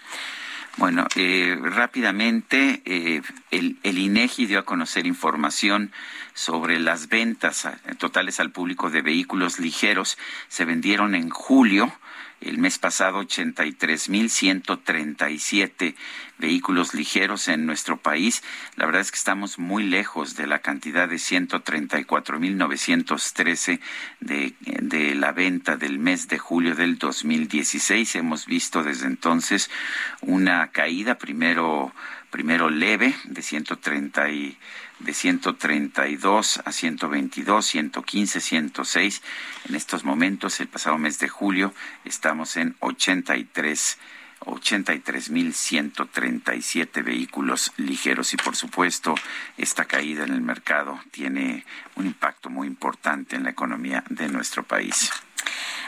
Bueno, 0.79 1.09
eh, 1.17 1.59
rápidamente, 1.61 2.83
eh, 2.85 3.21
el, 3.51 3.79
el, 3.83 3.99
INEGI 3.99 4.47
dio 4.47 4.61
a 4.61 4.65
conocer 4.65 5.09
información 5.09 5.91
sobre 6.39 6.79
las 6.79 7.09
ventas 7.09 7.69
totales 7.99 8.39
al 8.39 8.53
público 8.53 8.91
de 8.91 9.03
vehículos 9.03 9.59
ligeros. 9.59 10.17
Se 10.47 10.65
vendieron 10.65 11.17
en 11.17 11.31
julio 11.31 11.93
el 12.41 12.59
mes 12.59 12.79
pasado 12.79 13.21
83.137 13.23 15.97
vehículos 16.39 16.95
ligeros 16.95 17.49
en 17.49 17.67
nuestro 17.67 17.97
país. 17.97 18.45
La 18.77 18.87
verdad 18.87 19.01
es 19.01 19.11
que 19.11 19.19
estamos 19.19 19.59
muy 19.59 19.83
lejos 19.83 20.37
de 20.37 20.47
la 20.47 20.61
cantidad 20.61 21.09
de 21.09 21.17
134.913 21.17 23.81
de, 24.21 24.55
de 24.61 25.17
la 25.17 25.33
venta 25.33 25.77
del 25.77 25.99
mes 25.99 26.29
de 26.29 26.39
julio 26.39 26.77
del 26.77 26.99
2016. 26.99 28.15
Hemos 28.15 28.47
visto 28.47 28.85
desde 28.85 29.09
entonces 29.09 29.73
una 30.21 30.71
caída 30.71 31.19
primero 31.19 31.93
primero 32.31 32.69
leve 32.69 33.15
de 33.25 33.43
130 33.43 34.31
y 34.31 34.59
de 35.01 35.15
132 35.15 36.61
a 36.65 36.73
122, 36.73 37.67
115, 37.67 38.41
106. 38.41 39.23
En 39.69 39.75
estos 39.75 40.05
momentos, 40.05 40.61
el 40.61 40.69
pasado 40.69 40.99
mes 40.99 41.19
de 41.19 41.29
julio, 41.29 41.75
estamos 42.05 42.57
en 42.57 42.77
83 42.81 43.99
83.137 44.41 47.03
vehículos 47.03 47.73
ligeros 47.77 48.33
y 48.35 48.37
por 48.37 48.55
supuesto 48.55 49.17
esta 49.57 49.87
caída 49.87 50.23
en 50.25 50.33
el 50.33 50.43
mercado 50.43 51.01
tiene 51.11 51.67
un 51.97 52.07
impacto 52.07 52.49
muy 52.49 52.69
importante 52.69 53.35
en 53.37 53.43
la 53.45 53.51
economía 53.51 54.03
de 54.09 54.29
nuestro 54.29 54.63
país. 54.63 55.11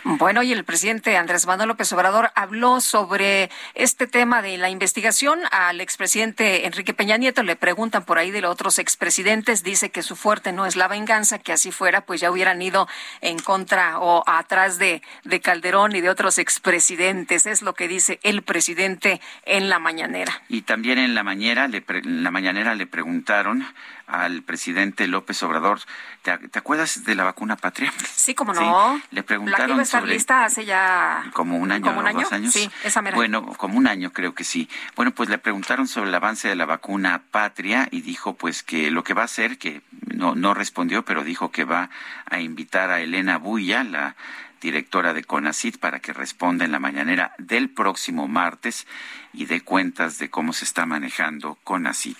Bueno, 0.05 0.43
y 0.43 0.53
el 0.53 0.65
presidente 0.65 1.17
Andrés 1.17 1.47
Manuel 1.47 1.69
López 1.69 1.93
Obrador 1.93 2.31
habló 2.35 2.81
sobre 2.81 3.51
este 3.75 4.07
tema 4.07 4.43
de 4.43 4.57
la 4.57 4.71
investigación 4.71 5.41
al 5.51 5.81
expresidente 5.81 6.67
Enrique 6.67 6.95
Peña 6.95 7.17
Nieto. 7.17 7.43
Le 7.43 7.57
preguntan 7.57 8.05
por 8.05 8.19
ahí 8.19 8.31
de 8.31 8.41
los 8.41 8.51
otros 8.51 8.79
expresidentes. 8.79 9.63
Dice 9.63 9.91
que 9.91 10.03
su 10.03 10.17
fuerte 10.17 10.53
no 10.53 10.67
es 10.67 10.77
la 10.77 10.89
venganza, 10.89 11.39
que 11.39 11.53
así 11.53 11.71
fuera, 11.73 12.03
pues 12.03 12.21
ya 12.21 12.31
hubieran 12.31 12.61
ido 12.63 12.89
en 13.21 13.39
contra 13.39 13.99
o 13.99 14.23
atrás 14.27 14.79
de, 14.79 15.03
de 15.25 15.41
Calderón 15.41 15.95
y 15.95 16.01
de 16.01 16.11
otros 16.11 16.39
expresidentes. 16.39 17.47
Es 17.47 17.63
lo 17.63 17.75
que 17.75 17.89
dice 17.89 18.21
el 18.23 18.43
presidente 18.43 19.21
en 19.45 19.69
la 19.69 19.79
mañanera. 19.79 20.43
Y 20.49 20.63
también 20.63 20.99
en 20.99 21.15
la 21.15 21.23
mañana 21.23 21.69
le, 21.69 21.85
en 21.89 22.23
la 22.23 22.31
mañanera 22.31 22.75
le 22.75 22.87
preguntaron 22.87 23.67
al 24.07 24.43
presidente 24.43 25.07
López 25.07 25.43
Obrador. 25.43 25.81
¿Te, 26.23 26.33
acuerdas 26.59 27.05
de 27.05 27.15
la 27.15 27.25
vacuna 27.25 27.57
patria? 27.57 27.93
Sí, 28.15 28.35
como 28.35 28.53
no. 28.53 29.01
Le 29.11 29.23
preguntaron 29.23 29.81
estar 29.99 30.09
lista 30.09 30.45
hace 30.45 30.65
ya 30.65 31.25
como 31.33 31.57
un 31.57 31.73
año, 31.73 31.85
¿Como 31.87 32.01
un 32.01 32.07
año? 32.07 32.21
dos 32.21 32.33
años. 32.33 32.53
Sí, 32.53 32.71
esa 32.85 33.03
mera. 33.03 33.17
Bueno, 33.17 33.45
como 33.57 33.77
un 33.79 33.87
año 33.87 34.13
creo 34.13 34.35
que 34.35 34.45
sí. 34.45 34.69
Bueno, 34.97 35.13
pues 35.13 35.29
le 35.29 35.39
preguntaron 35.39 35.89
sobre 35.89 36.09
el 36.09 36.15
avance 36.15 36.49
de 36.49 36.57
la 36.57 36.67
vacuna 36.67 37.23
patria 37.31 37.89
y 37.91 38.01
dijo 38.03 38.35
pues 38.35 38.63
que 38.63 38.91
lo 38.91 39.05
que 39.05 39.15
va 39.15 39.23
a 39.23 39.27
hacer, 39.27 39.59
que 39.59 39.83
no 40.15 40.35
no 40.35 40.55
respondió, 40.55 41.05
pero 41.05 41.25
dijo 41.25 41.51
que 41.51 41.65
va 41.65 41.91
a 42.27 42.41
invitar 42.41 42.91
a 42.91 43.01
Elena 43.01 43.39
Buya, 43.39 43.85
la 43.85 44.17
directora 44.61 45.15
de 45.15 45.25
CONACIT, 45.25 45.79
para 45.79 46.01
que 46.01 46.13
responda 46.13 46.65
en 46.65 46.73
la 46.73 46.79
mañanera 46.79 47.35
del 47.39 47.71
próximo 47.71 48.29
martes 48.29 48.87
y 49.33 49.47
dé 49.47 49.63
cuentas 49.63 50.19
de 50.19 50.29
cómo 50.29 50.53
se 50.53 50.65
está 50.65 50.85
manejando 50.87 51.59
CONACIT. 51.65 52.19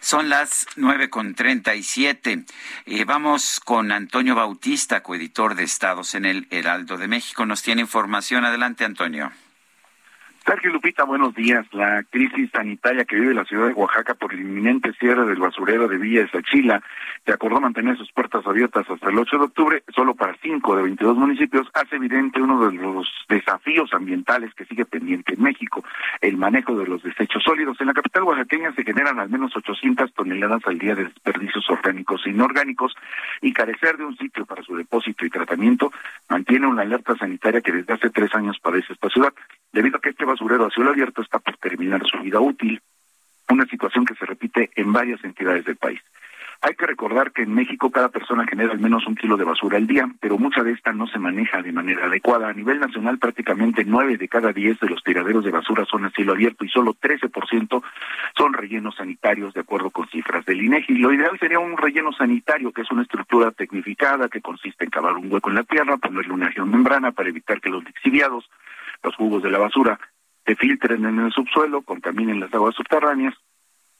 Son 0.00 0.28
las 0.28 0.66
nueve 0.76 1.10
con 1.10 1.34
treinta 1.34 1.74
y 1.74 1.82
siete. 1.82 2.44
Eh, 2.86 3.04
vamos 3.04 3.60
con 3.60 3.92
Antonio 3.92 4.34
Bautista, 4.34 5.02
coeditor 5.02 5.54
de 5.54 5.64
Estados 5.64 6.14
en 6.14 6.24
el 6.24 6.46
Heraldo 6.50 6.96
de 6.96 7.06
México. 7.06 7.44
Nos 7.44 7.62
tiene 7.62 7.82
información. 7.82 8.44
Adelante, 8.44 8.84
Antonio. 8.84 9.30
Sergio 10.46 10.72
Lupita, 10.72 11.04
buenos 11.04 11.34
días. 11.34 11.66
La 11.72 12.02
crisis 12.04 12.50
sanitaria 12.50 13.04
que 13.04 13.16
vive 13.16 13.34
la 13.34 13.44
ciudad 13.44 13.68
de 13.68 13.74
Oaxaca 13.74 14.14
por 14.14 14.32
el 14.32 14.40
inminente 14.40 14.92
cierre 14.94 15.26
del 15.26 15.38
basurero 15.38 15.86
de 15.86 15.98
Villa 15.98 16.26
Sachila, 16.30 16.82
que 17.24 17.32
acordó 17.32 17.60
mantener 17.60 17.96
sus 17.98 18.10
puertas 18.12 18.46
abiertas 18.46 18.88
hasta 18.88 19.10
el 19.10 19.18
8 19.18 19.36
de 19.38 19.44
octubre, 19.44 19.82
solo 19.94 20.14
para 20.14 20.36
5 20.42 20.76
de 20.76 20.82
22 20.82 21.16
municipios, 21.16 21.68
hace 21.74 21.96
evidente 21.96 22.40
uno 22.40 22.66
de 22.66 22.76
los 22.76 23.06
desafíos 23.28 23.92
ambientales 23.92 24.54
que 24.54 24.64
sigue 24.64 24.86
pendiente 24.86 25.34
en 25.34 25.42
México, 25.42 25.84
el 26.20 26.36
manejo 26.36 26.74
de 26.74 26.86
los 26.86 27.02
desechos 27.02 27.42
sólidos. 27.42 27.80
En 27.80 27.88
la 27.88 27.94
capital 27.94 28.22
oaxaqueña 28.22 28.72
se 28.74 28.82
generan 28.82 29.20
al 29.20 29.28
menos 29.28 29.54
800 29.54 30.12
toneladas 30.14 30.62
al 30.66 30.78
día 30.78 30.94
de 30.94 31.04
desperdicios 31.04 31.68
orgánicos 31.68 32.22
e 32.26 32.30
inorgánicos 32.30 32.94
y 33.42 33.52
carecer 33.52 33.98
de 33.98 34.06
un 34.06 34.16
sitio 34.16 34.46
para 34.46 34.62
su 34.62 34.74
depósito 34.74 35.26
y 35.26 35.30
tratamiento 35.30 35.92
mantiene 36.28 36.66
una 36.66 36.82
alerta 36.82 37.14
sanitaria 37.16 37.60
que 37.60 37.72
desde 37.72 37.92
hace 37.92 38.10
tres 38.10 38.34
años 38.34 38.58
padece 38.60 38.94
esta 38.94 39.08
ciudad, 39.10 39.32
debido 39.72 39.98
a 39.98 40.00
que 40.00 40.10
este 40.10 40.24
basurero 40.24 40.66
a 40.66 40.70
cielo 40.70 40.90
abierto 40.90 41.22
está 41.22 41.38
por 41.38 41.56
terminar 41.56 42.02
su 42.06 42.18
vida 42.18 42.40
útil, 42.40 42.80
una 43.48 43.66
situación 43.66 44.04
que 44.04 44.14
se 44.14 44.26
repite 44.26 44.70
en 44.76 44.92
varias 44.92 45.22
entidades 45.24 45.64
del 45.64 45.76
país. 45.76 46.00
Hay 46.62 46.74
que 46.74 46.86
recordar 46.86 47.32
que 47.32 47.42
en 47.42 47.54
México 47.54 47.90
cada 47.90 48.10
persona 48.10 48.44
genera 48.46 48.72
al 48.72 48.80
menos 48.80 49.06
un 49.06 49.14
kilo 49.14 49.38
de 49.38 49.44
basura 49.44 49.78
al 49.78 49.86
día, 49.86 50.06
pero 50.20 50.36
mucha 50.36 50.62
de 50.62 50.72
esta 50.72 50.92
no 50.92 51.06
se 51.06 51.18
maneja 51.18 51.62
de 51.62 51.72
manera 51.72 52.04
adecuada. 52.04 52.50
A 52.50 52.52
nivel 52.52 52.78
nacional, 52.78 53.18
prácticamente 53.18 53.82
nueve 53.86 54.18
de 54.18 54.28
cada 54.28 54.52
diez 54.52 54.78
de 54.78 54.90
los 54.90 55.02
tiraderos 55.02 55.42
de 55.42 55.52
basura 55.52 55.86
son 55.86 56.04
a 56.04 56.10
cielo 56.10 56.32
abierto 56.32 56.66
y 56.66 56.68
solo 56.68 56.92
13% 56.92 57.82
son 58.36 58.52
rellenos 58.52 58.94
sanitarios, 58.96 59.54
de 59.54 59.60
acuerdo 59.60 59.88
con 59.88 60.06
cifras 60.08 60.44
del 60.44 60.62
INEGI. 60.62 60.98
Lo 60.98 61.14
ideal 61.14 61.38
sería 61.38 61.58
un 61.58 61.78
relleno 61.78 62.12
sanitario, 62.12 62.72
que 62.72 62.82
es 62.82 62.90
una 62.90 63.02
estructura 63.02 63.52
tecnificada 63.52 64.28
que 64.28 64.42
consiste 64.42 64.84
en 64.84 64.90
cavar 64.90 65.16
un 65.16 65.32
hueco 65.32 65.48
en 65.48 65.56
la 65.56 65.64
tierra, 65.64 65.96
ponerle 65.96 66.34
una 66.34 66.52
membrana 66.66 67.12
para 67.12 67.30
evitar 67.30 67.62
que 67.62 67.70
los 67.70 67.82
lixiviados, 67.84 68.50
los 69.02 69.14
jugos 69.16 69.42
de 69.42 69.50
la 69.50 69.58
basura, 69.58 69.98
se 70.46 70.56
filtren 70.56 71.04
en 71.04 71.18
el 71.20 71.32
subsuelo, 71.32 71.82
contaminen 71.82 72.40
las 72.40 72.52
aguas 72.52 72.74
subterráneas, 72.74 73.34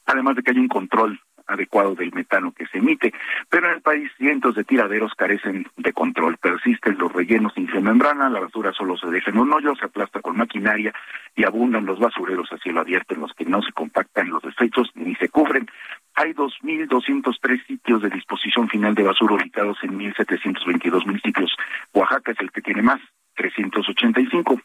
además 0.05 0.35
de 0.35 0.43
que 0.43 0.51
hay 0.51 0.57
un 0.57 0.67
control 0.67 1.19
adecuado 1.47 1.95
del 1.95 2.13
metano 2.13 2.51
que 2.51 2.67
se 2.67 2.79
emite. 2.79 3.13
Pero 3.49 3.67
en 3.67 3.75
el 3.75 3.81
país 3.81 4.11
cientos 4.17 4.55
de 4.55 4.63
tiraderos 4.63 5.13
carecen 5.15 5.67
de 5.77 5.93
control. 5.93 6.37
Persisten 6.37 6.97
los 6.97 7.11
rellenos 7.11 7.53
sin 7.53 7.69
membrana, 7.81 8.29
la 8.29 8.39
basura 8.39 8.73
solo 8.73 8.97
se 8.97 9.07
deja 9.07 9.31
en 9.31 9.39
un 9.39 9.53
hoyo, 9.53 9.75
se 9.75 9.85
aplasta 9.85 10.21
con 10.21 10.37
maquinaria 10.37 10.93
y 11.35 11.45
abundan 11.45 11.85
los 11.85 11.99
basureros 11.99 12.51
a 12.51 12.57
cielo 12.57 12.81
abierto 12.81 13.13
en 13.13 13.21
los 13.21 13.33
que 13.33 13.45
no 13.45 13.61
se 13.61 13.71
compactan 13.71 14.29
los 14.29 14.43
desechos 14.43 14.89
ni 14.95 15.15
se 15.15 15.29
cubren. 15.29 15.67
Hay 16.15 16.33
2.203 16.33 17.65
sitios 17.65 18.01
de 18.01 18.09
disposición 18.09 18.67
final 18.67 18.93
de 18.95 19.03
basura 19.03 19.35
ubicados 19.35 19.77
en 19.83 19.97
1.722 19.97 21.05
municipios. 21.05 21.55
Oaxaca 21.93 22.31
es 22.31 22.39
el 22.39 22.51
que 22.51 22.61
tiene 22.61 22.81
más, 22.81 22.99
385. 23.35 24.59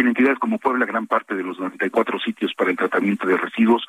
En 0.00 0.06
entidades 0.06 0.38
como 0.38 0.58
Puebla, 0.58 0.86
gran 0.86 1.06
parte 1.06 1.34
de 1.34 1.42
los 1.42 1.58
94 1.58 2.18
sitios 2.20 2.54
para 2.54 2.70
el 2.70 2.76
tratamiento 2.78 3.26
de 3.26 3.36
residuos 3.36 3.86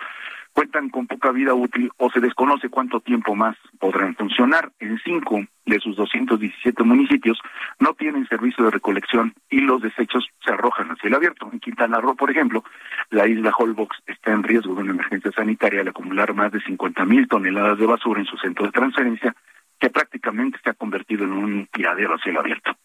cuentan 0.51 0.89
con 0.89 1.07
poca 1.07 1.31
vida 1.31 1.53
útil 1.53 1.89
o 1.95 2.11
se 2.11 2.19
desconoce 2.19 2.67
cuánto 2.67 2.99
tiempo 2.99 3.33
más 3.33 3.55
podrán 3.79 4.13
funcionar. 4.15 4.73
En 4.81 4.99
cinco 5.05 5.39
de 5.65 5.79
sus 5.79 5.95
217 5.95 6.83
municipios 6.83 7.39
no 7.79 7.93
tienen 7.93 8.27
servicio 8.27 8.65
de 8.65 8.71
recolección 8.71 9.33
y 9.49 9.61
los 9.61 9.81
desechos 9.81 10.27
se 10.43 10.51
arrojan 10.51 10.89
hacia 10.89 11.07
el 11.07 11.13
abierto. 11.13 11.49
En 11.49 11.61
Quintana 11.61 12.01
Roo, 12.01 12.17
por 12.17 12.29
ejemplo, 12.29 12.65
la 13.09 13.25
isla 13.25 13.53
Holbox 13.57 13.95
está 14.05 14.33
en 14.33 14.43
riesgo 14.43 14.75
de 14.75 14.81
una 14.81 14.91
emergencia 14.91 15.31
sanitaria 15.31 15.79
al 15.79 15.87
acumular 15.87 16.33
más 16.33 16.51
de 16.51 16.59
50 16.59 17.05
mil 17.05 17.29
toneladas 17.29 17.79
de 17.79 17.85
basura 17.85 18.19
en 18.19 18.25
su 18.25 18.35
centro 18.35 18.65
de 18.65 18.73
transferencia, 18.73 19.33
que 19.79 19.89
prácticamente 19.89 20.59
se 20.61 20.71
ha 20.71 20.73
convertido 20.73 21.23
en 21.23 21.31
un 21.31 21.67
tiradero 21.67 22.15
hacia 22.15 22.31
el 22.31 22.37
abierto. 22.37 22.75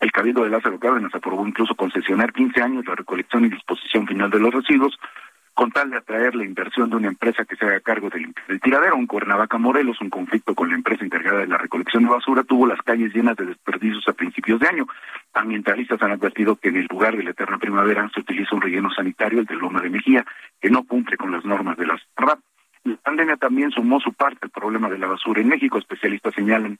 El 0.00 0.12
Cabildo 0.12 0.44
de 0.44 0.50
Lázaro 0.50 0.78
Cárdenas 0.78 1.14
aprobó 1.14 1.46
incluso 1.46 1.74
concesionar 1.74 2.32
15 2.32 2.60
años 2.60 2.84
la 2.86 2.94
recolección 2.94 3.44
y 3.44 3.48
disposición 3.48 4.06
final 4.06 4.30
de 4.30 4.40
los 4.40 4.52
residuos, 4.52 4.98
con 5.54 5.72
tal 5.72 5.88
de 5.88 5.96
atraer 5.96 6.34
la 6.34 6.44
inversión 6.44 6.90
de 6.90 6.96
una 6.96 7.08
empresa 7.08 7.46
que 7.46 7.56
se 7.56 7.64
haga 7.64 7.80
cargo 7.80 8.10
del, 8.10 8.34
tiradero. 8.60 8.96
En 8.96 9.06
Cuernavaca, 9.06 9.56
Morelos, 9.56 9.98
un 10.02 10.10
conflicto 10.10 10.54
con 10.54 10.68
la 10.68 10.74
empresa 10.74 11.02
encargada 11.02 11.38
de 11.38 11.46
la 11.46 11.56
recolección 11.56 12.04
de 12.04 12.10
basura 12.10 12.44
tuvo 12.44 12.66
las 12.66 12.82
calles 12.82 13.14
llenas 13.14 13.36
de 13.36 13.46
desperdicios 13.46 14.06
a 14.06 14.12
principios 14.12 14.60
de 14.60 14.68
año. 14.68 14.86
Ambientalistas 15.32 16.02
han 16.02 16.10
advertido 16.10 16.56
que 16.56 16.68
en 16.68 16.76
el 16.76 16.86
lugar 16.90 17.16
de 17.16 17.22
la 17.22 17.30
eterna 17.30 17.56
primavera 17.56 18.06
se 18.12 18.20
utiliza 18.20 18.54
un 18.54 18.60
relleno 18.60 18.90
sanitario, 18.90 19.40
el 19.40 19.46
de 19.46 19.54
Loma 19.54 19.80
de 19.80 19.88
Mejía, 19.88 20.26
que 20.60 20.68
no 20.68 20.84
cumple 20.84 21.16
con 21.16 21.32
las 21.32 21.42
normas 21.46 21.78
de 21.78 21.86
las 21.86 22.02
RAP. 22.16 22.38
La 22.84 22.96
pandemia 22.96 23.36
también 23.38 23.70
sumó 23.70 23.98
su 23.98 24.12
parte 24.12 24.40
al 24.42 24.50
problema 24.50 24.90
de 24.90 24.98
la 24.98 25.06
basura 25.06 25.40
en 25.40 25.48
México. 25.48 25.78
Especialistas 25.78 26.34
señalan 26.34 26.78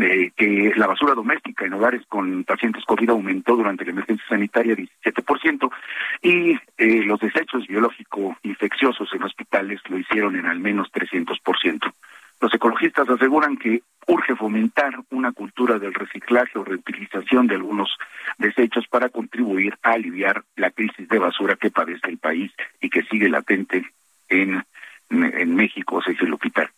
eh, 0.00 0.32
que 0.36 0.72
la 0.74 0.88
basura 0.88 1.14
doméstica 1.14 1.64
en 1.64 1.74
hogares 1.74 2.02
con 2.08 2.42
pacientes 2.42 2.84
COVID 2.84 3.10
aumentó 3.10 3.54
durante 3.54 3.84
la 3.84 3.92
emergencia 3.92 4.26
sanitaria 4.28 4.74
17% 4.74 5.70
y 6.20 6.58
eh, 6.78 7.02
los 7.04 7.20
desechos 7.20 7.66
biológico 7.68 8.36
infecciosos 8.42 9.08
en 9.14 9.22
hospitales 9.22 9.80
lo 9.88 9.96
hicieron 9.96 10.34
en 10.34 10.46
al 10.46 10.58
menos 10.58 10.90
300%. 10.92 11.92
Los 12.40 12.52
ecologistas 12.52 13.08
aseguran 13.08 13.56
que 13.56 13.82
urge 14.08 14.34
fomentar 14.34 14.94
una 15.10 15.30
cultura 15.30 15.78
del 15.78 15.94
reciclaje 15.94 16.58
o 16.58 16.64
reutilización 16.64 17.46
de 17.46 17.54
algunos 17.54 17.88
desechos 18.36 18.86
para 18.88 19.10
contribuir 19.10 19.78
a 19.84 19.92
aliviar 19.92 20.42
la 20.56 20.72
crisis 20.72 21.08
de 21.08 21.20
basura 21.20 21.54
que 21.54 21.70
padece 21.70 22.08
el 22.08 22.18
país 22.18 22.52
y 22.80 22.90
que 22.90 23.04
sigue 23.04 23.28
latente 23.28 23.84
en, 24.28 24.64
en 25.08 25.54
México, 25.54 26.02
Sergio 26.02 26.26
Lupita. 26.26 26.68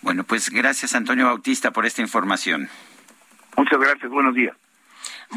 Bueno, 0.00 0.24
pues 0.24 0.50
gracias 0.50 0.94
Antonio 0.94 1.26
Bautista 1.26 1.70
por 1.70 1.86
esta 1.86 2.02
información. 2.02 2.68
Muchas 3.56 3.78
gracias, 3.78 4.10
buenos 4.10 4.34
días. 4.34 4.56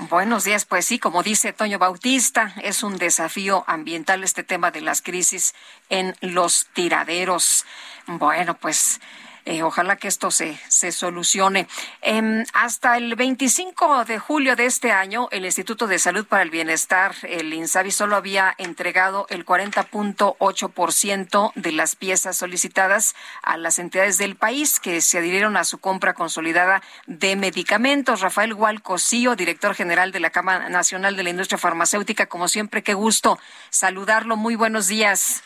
Buenos 0.10 0.44
días, 0.44 0.66
pues 0.66 0.86
sí, 0.86 1.00
como 1.00 1.24
dice 1.24 1.54
Toño 1.54 1.80
Bautista, 1.80 2.54
es 2.62 2.84
un 2.84 2.98
desafío 2.98 3.64
ambiental 3.66 4.26
este 4.26 4.44
tema 4.44 4.70
de 4.70 4.82
las 4.82 5.02
crisis 5.02 5.56
en 5.90 6.16
los 6.20 6.68
tiraderos. 6.74 7.66
Bueno, 8.06 8.56
pues 8.56 9.00
eh, 9.46 9.64
ojalá 9.64 9.96
que 9.96 10.08
esto 10.08 10.32
se, 10.32 10.60
se 10.68 10.92
solucione. 10.92 11.68
Em, 12.02 12.44
hasta 12.54 12.98
el 12.98 13.16
25 13.16 14.06
de 14.06 14.18
julio 14.18 14.56
de 14.56 14.66
este 14.66 14.92
año, 14.92 15.28
el 15.32 15.46
Instituto 15.46 15.86
de 15.86 16.00
Salud 16.00 16.26
para 16.26 16.42
el 16.42 16.50
Bienestar, 16.50 17.14
el 17.24 17.54
INSABI, 17.54 17.92
solo 17.92 18.16
había 18.16 18.56
entregado 18.58 19.28
el 19.30 19.46
40.8% 19.46 21.52
de 21.54 21.72
las 21.72 21.96
piezas 21.96 22.38
solicitadas 22.38 23.16
a 23.44 23.58
las 23.58 23.78
entidades 23.78 24.18
del 24.18 24.36
país 24.36 24.80
que 24.80 25.00
se 25.02 25.20
adhirieron 25.20 25.58
a 25.58 25.64
su 25.64 25.78
compra 25.78 26.14
consolidada 26.14 26.82
de 27.06 27.36
medicamentos. 27.36 28.22
Rafael 28.22 28.54
Hualcosío, 28.54 29.36
director 29.36 29.76
general 29.76 30.12
de 30.12 30.22
la 30.22 30.32
Cámara 30.32 30.70
Nacional 30.70 31.16
de 31.16 31.24
la 31.24 31.30
Industria 31.30 31.60
Farmacéutica, 31.60 32.26
como 32.26 32.48
siempre, 32.48 32.82
qué 32.82 32.96
gusto 32.96 33.38
saludarlo. 33.70 34.38
Muy 34.38 34.56
buenos 34.56 34.88
días. 34.88 35.44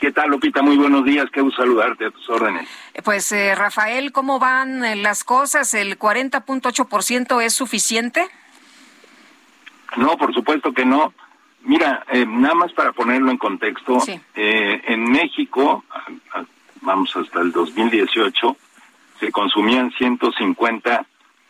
¿Qué 0.00 0.12
tal, 0.12 0.30
Lupita? 0.30 0.62
Muy 0.62 0.78
buenos 0.78 1.04
días. 1.04 1.26
Qué 1.30 1.42
gusto 1.42 1.60
saludarte 1.60 2.06
a 2.06 2.10
tus 2.10 2.26
órdenes. 2.30 2.66
Pues, 3.04 3.30
eh, 3.32 3.54
Rafael, 3.54 4.12
¿cómo 4.12 4.38
van 4.38 4.82
eh, 4.82 4.96
las 4.96 5.24
cosas? 5.24 5.74
¿El 5.74 5.98
40.8% 5.98 7.42
es 7.42 7.52
suficiente? 7.52 8.26
No, 9.98 10.16
por 10.16 10.32
supuesto 10.32 10.72
que 10.72 10.86
no. 10.86 11.12
Mira, 11.64 12.06
eh, 12.10 12.24
nada 12.26 12.54
más 12.54 12.72
para 12.72 12.92
ponerlo 12.92 13.30
en 13.30 13.36
contexto, 13.36 13.98
eh, 14.34 14.82
en 14.86 15.04
México, 15.04 15.84
vamos 16.80 17.14
hasta 17.14 17.42
el 17.42 17.52
2018, 17.52 18.56
se 19.18 19.30
consumían 19.30 19.92
150 19.92 21.04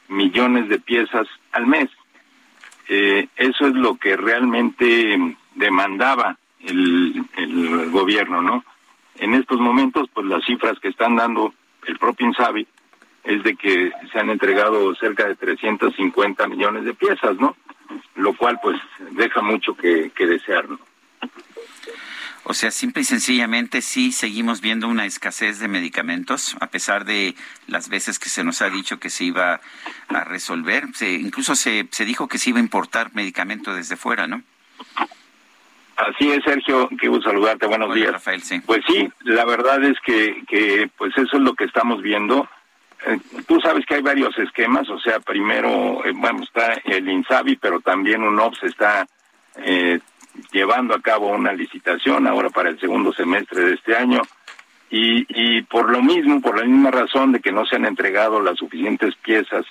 millones 0.08 0.68
de 0.68 0.80
piezas 0.80 1.28
al 1.52 1.68
mes. 1.68 1.88
eso 2.88 3.66
es 3.68 3.74
lo 3.74 3.94
que 3.94 4.16
realmente 4.16 5.36
demandaba 5.54 6.39
el, 6.64 7.90
gobierno, 7.90 8.42
¿no? 8.42 8.64
En 9.16 9.34
estos 9.34 9.58
momentos, 9.58 10.08
pues 10.12 10.26
las 10.26 10.44
cifras 10.44 10.78
que 10.80 10.88
están 10.88 11.16
dando 11.16 11.52
el 11.86 11.98
propio 11.98 12.26
Insabi 12.26 12.66
es 13.24 13.42
de 13.42 13.56
que 13.56 13.92
se 14.12 14.18
han 14.18 14.30
entregado 14.30 14.94
cerca 14.94 15.26
de 15.26 15.36
350 15.36 16.46
millones 16.48 16.84
de 16.84 16.94
piezas, 16.94 17.36
¿no? 17.38 17.56
Lo 18.14 18.34
cual, 18.34 18.58
pues, 18.62 18.80
deja 19.12 19.42
mucho 19.42 19.74
que, 19.74 20.10
que 20.14 20.26
desear, 20.26 20.68
¿no? 20.68 20.78
O 22.44 22.54
sea, 22.54 22.70
simple 22.70 23.02
y 23.02 23.04
sencillamente 23.04 23.82
sí 23.82 24.12
seguimos 24.12 24.60
viendo 24.60 24.88
una 24.88 25.04
escasez 25.04 25.58
de 25.58 25.68
medicamentos, 25.68 26.56
a 26.60 26.68
pesar 26.68 27.04
de 27.04 27.36
las 27.66 27.88
veces 27.88 28.18
que 28.18 28.28
se 28.28 28.42
nos 28.42 28.62
ha 28.62 28.70
dicho 28.70 28.98
que 28.98 29.10
se 29.10 29.24
iba 29.24 29.60
a 30.08 30.24
resolver. 30.24 30.88
Se, 30.94 31.12
incluso 31.12 31.54
se, 31.54 31.86
se 31.90 32.04
dijo 32.04 32.28
que 32.28 32.38
se 32.38 32.50
iba 32.50 32.58
a 32.58 32.62
importar 32.62 33.14
medicamento 33.14 33.74
desde 33.74 33.96
fuera, 33.96 34.26
¿no? 34.26 34.42
Así 36.08 36.30
es, 36.30 36.42
Sergio, 36.44 36.88
qué 36.98 37.08
gusto 37.08 37.28
saludarte, 37.30 37.66
buenos 37.66 37.94
días. 37.94 38.12
Rafael, 38.12 38.40
sí. 38.40 38.60
Pues 38.60 38.80
sí, 38.86 39.10
la 39.24 39.44
verdad 39.44 39.82
es 39.84 39.98
que, 40.00 40.42
que 40.48 40.88
pues 40.96 41.12
eso 41.16 41.36
es 41.36 41.42
lo 41.42 41.54
que 41.54 41.64
estamos 41.64 42.00
viendo. 42.00 42.48
Eh, 43.06 43.18
tú 43.46 43.60
sabes 43.60 43.84
que 43.84 43.96
hay 43.96 44.02
varios 44.02 44.36
esquemas, 44.38 44.88
o 44.88 44.98
sea, 44.98 45.20
primero, 45.20 46.02
eh, 46.04 46.12
bueno, 46.14 46.42
está 46.42 46.74
el 46.84 47.06
INSABI, 47.06 47.56
pero 47.56 47.80
también 47.80 48.22
UNOPS 48.22 48.62
está 48.64 49.06
eh, 49.56 50.00
llevando 50.52 50.94
a 50.94 51.02
cabo 51.02 51.28
una 51.28 51.52
licitación 51.52 52.26
ahora 52.26 52.48
para 52.48 52.70
el 52.70 52.80
segundo 52.80 53.12
semestre 53.12 53.64
de 53.64 53.74
este 53.74 53.94
año. 53.94 54.22
Y, 54.90 55.26
y 55.28 55.62
por 55.62 55.90
lo 55.90 56.02
mismo, 56.02 56.40
por 56.40 56.58
la 56.58 56.64
misma 56.64 56.90
razón 56.90 57.32
de 57.32 57.40
que 57.40 57.52
no 57.52 57.66
se 57.66 57.76
han 57.76 57.84
entregado 57.84 58.40
las 58.40 58.56
suficientes 58.56 59.14
piezas 59.16 59.66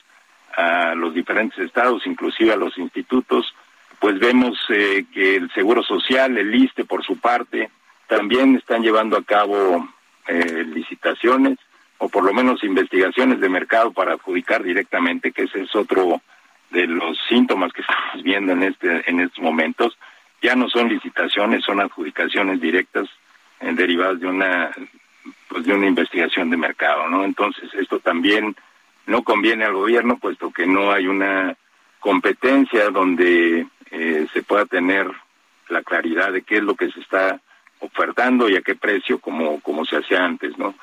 a 0.55 0.93
los 0.93 1.13
diferentes 1.13 1.57
estados, 1.59 2.05
inclusive 2.05 2.53
a 2.53 2.57
los 2.57 2.77
institutos, 2.77 3.53
pues 3.99 4.19
vemos 4.19 4.57
eh, 4.69 5.05
que 5.13 5.35
el 5.35 5.51
Seguro 5.51 5.83
Social, 5.83 6.37
el 6.37 6.53
ISTE 6.53 6.85
por 6.85 7.03
su 7.03 7.17
parte, 7.17 7.69
también 8.07 8.55
están 8.55 8.81
llevando 8.81 9.17
a 9.17 9.23
cabo 9.23 9.87
eh, 10.27 10.63
licitaciones 10.65 11.57
o 11.97 12.07
por 12.09 12.23
lo 12.23 12.33
menos 12.33 12.63
investigaciones 12.63 13.39
de 13.39 13.49
mercado 13.49 13.91
para 13.91 14.13
adjudicar 14.13 14.63
directamente, 14.63 15.31
que 15.31 15.43
ese 15.43 15.61
es 15.61 15.75
otro 15.75 16.21
de 16.71 16.87
los 16.87 17.17
síntomas 17.27 17.73
que 17.73 17.81
estamos 17.87 18.23
viendo 18.23 18.53
en 18.53 18.63
este 18.63 19.09
en 19.09 19.19
estos 19.19 19.43
momentos. 19.43 19.97
Ya 20.41 20.55
no 20.55 20.69
son 20.69 20.87
licitaciones, 20.87 21.65
son 21.65 21.81
adjudicaciones 21.81 22.61
directas 22.61 23.09
eh, 23.59 23.73
derivadas 23.73 24.19
de 24.19 24.27
una 24.27 24.71
pues 25.49 25.65
de 25.65 25.73
una 25.73 25.87
investigación 25.87 26.49
de 26.49 26.57
mercado, 26.57 27.09
¿no? 27.09 27.25
Entonces, 27.25 27.69
esto 27.73 27.99
también 27.99 28.55
no 29.05 29.23
conviene 29.23 29.65
al 29.65 29.73
gobierno 29.73 30.17
puesto 30.17 30.51
que 30.51 30.65
no 30.65 30.91
hay 30.91 31.07
una 31.07 31.55
competencia 31.99 32.89
donde 32.91 33.67
eh, 33.91 34.27
se 34.33 34.43
pueda 34.43 34.65
tener 34.65 35.07
la 35.69 35.83
claridad 35.83 36.31
de 36.31 36.41
qué 36.41 36.57
es 36.57 36.63
lo 36.63 36.75
que 36.75 36.91
se 36.91 36.99
está 36.99 37.39
ofertando 37.79 38.49
y 38.49 38.57
a 38.57 38.61
qué 38.61 38.75
precio 38.75 39.19
como, 39.19 39.61
como 39.61 39.85
se 39.85 39.97
hacía 39.97 40.23
antes, 40.23 40.57
¿no? 40.57 40.75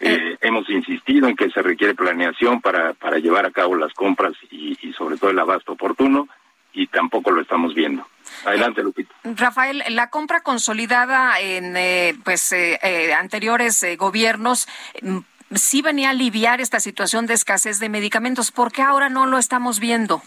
Eh, 0.00 0.36
hemos 0.40 0.68
insistido 0.68 1.28
en 1.28 1.36
que 1.36 1.50
se 1.50 1.62
requiere 1.62 1.94
planeación 1.94 2.60
para, 2.60 2.94
para 2.94 3.18
llevar 3.18 3.46
a 3.46 3.50
cabo 3.50 3.74
las 3.74 3.92
compras 3.94 4.34
y, 4.50 4.76
y 4.82 4.92
sobre 4.92 5.16
todo 5.16 5.30
el 5.30 5.38
abasto 5.38 5.72
oportuno 5.72 6.28
y 6.74 6.88
tampoco 6.88 7.30
lo 7.30 7.40
estamos 7.40 7.74
viendo. 7.74 8.06
Adelante, 8.44 8.82
Lupita. 8.82 9.14
Rafael, 9.22 9.82
la 9.90 10.10
compra 10.10 10.42
consolidada 10.42 11.40
en 11.40 11.76
eh, 11.76 12.14
pues 12.24 12.52
eh, 12.52 12.78
eh, 12.82 13.14
anteriores 13.14 13.82
eh, 13.82 13.96
gobiernos 13.96 14.66
mm, 15.00 15.18
sí 15.54 15.82
venía 15.82 16.08
a 16.08 16.10
aliviar 16.10 16.60
esta 16.60 16.80
situación 16.80 17.26
de 17.26 17.34
escasez 17.34 17.78
de 17.78 17.88
medicamentos. 17.88 18.50
¿Por 18.50 18.72
qué 18.72 18.82
ahora 18.82 19.08
no 19.08 19.26
lo 19.26 19.38
estamos 19.38 19.78
viendo? 19.78 20.22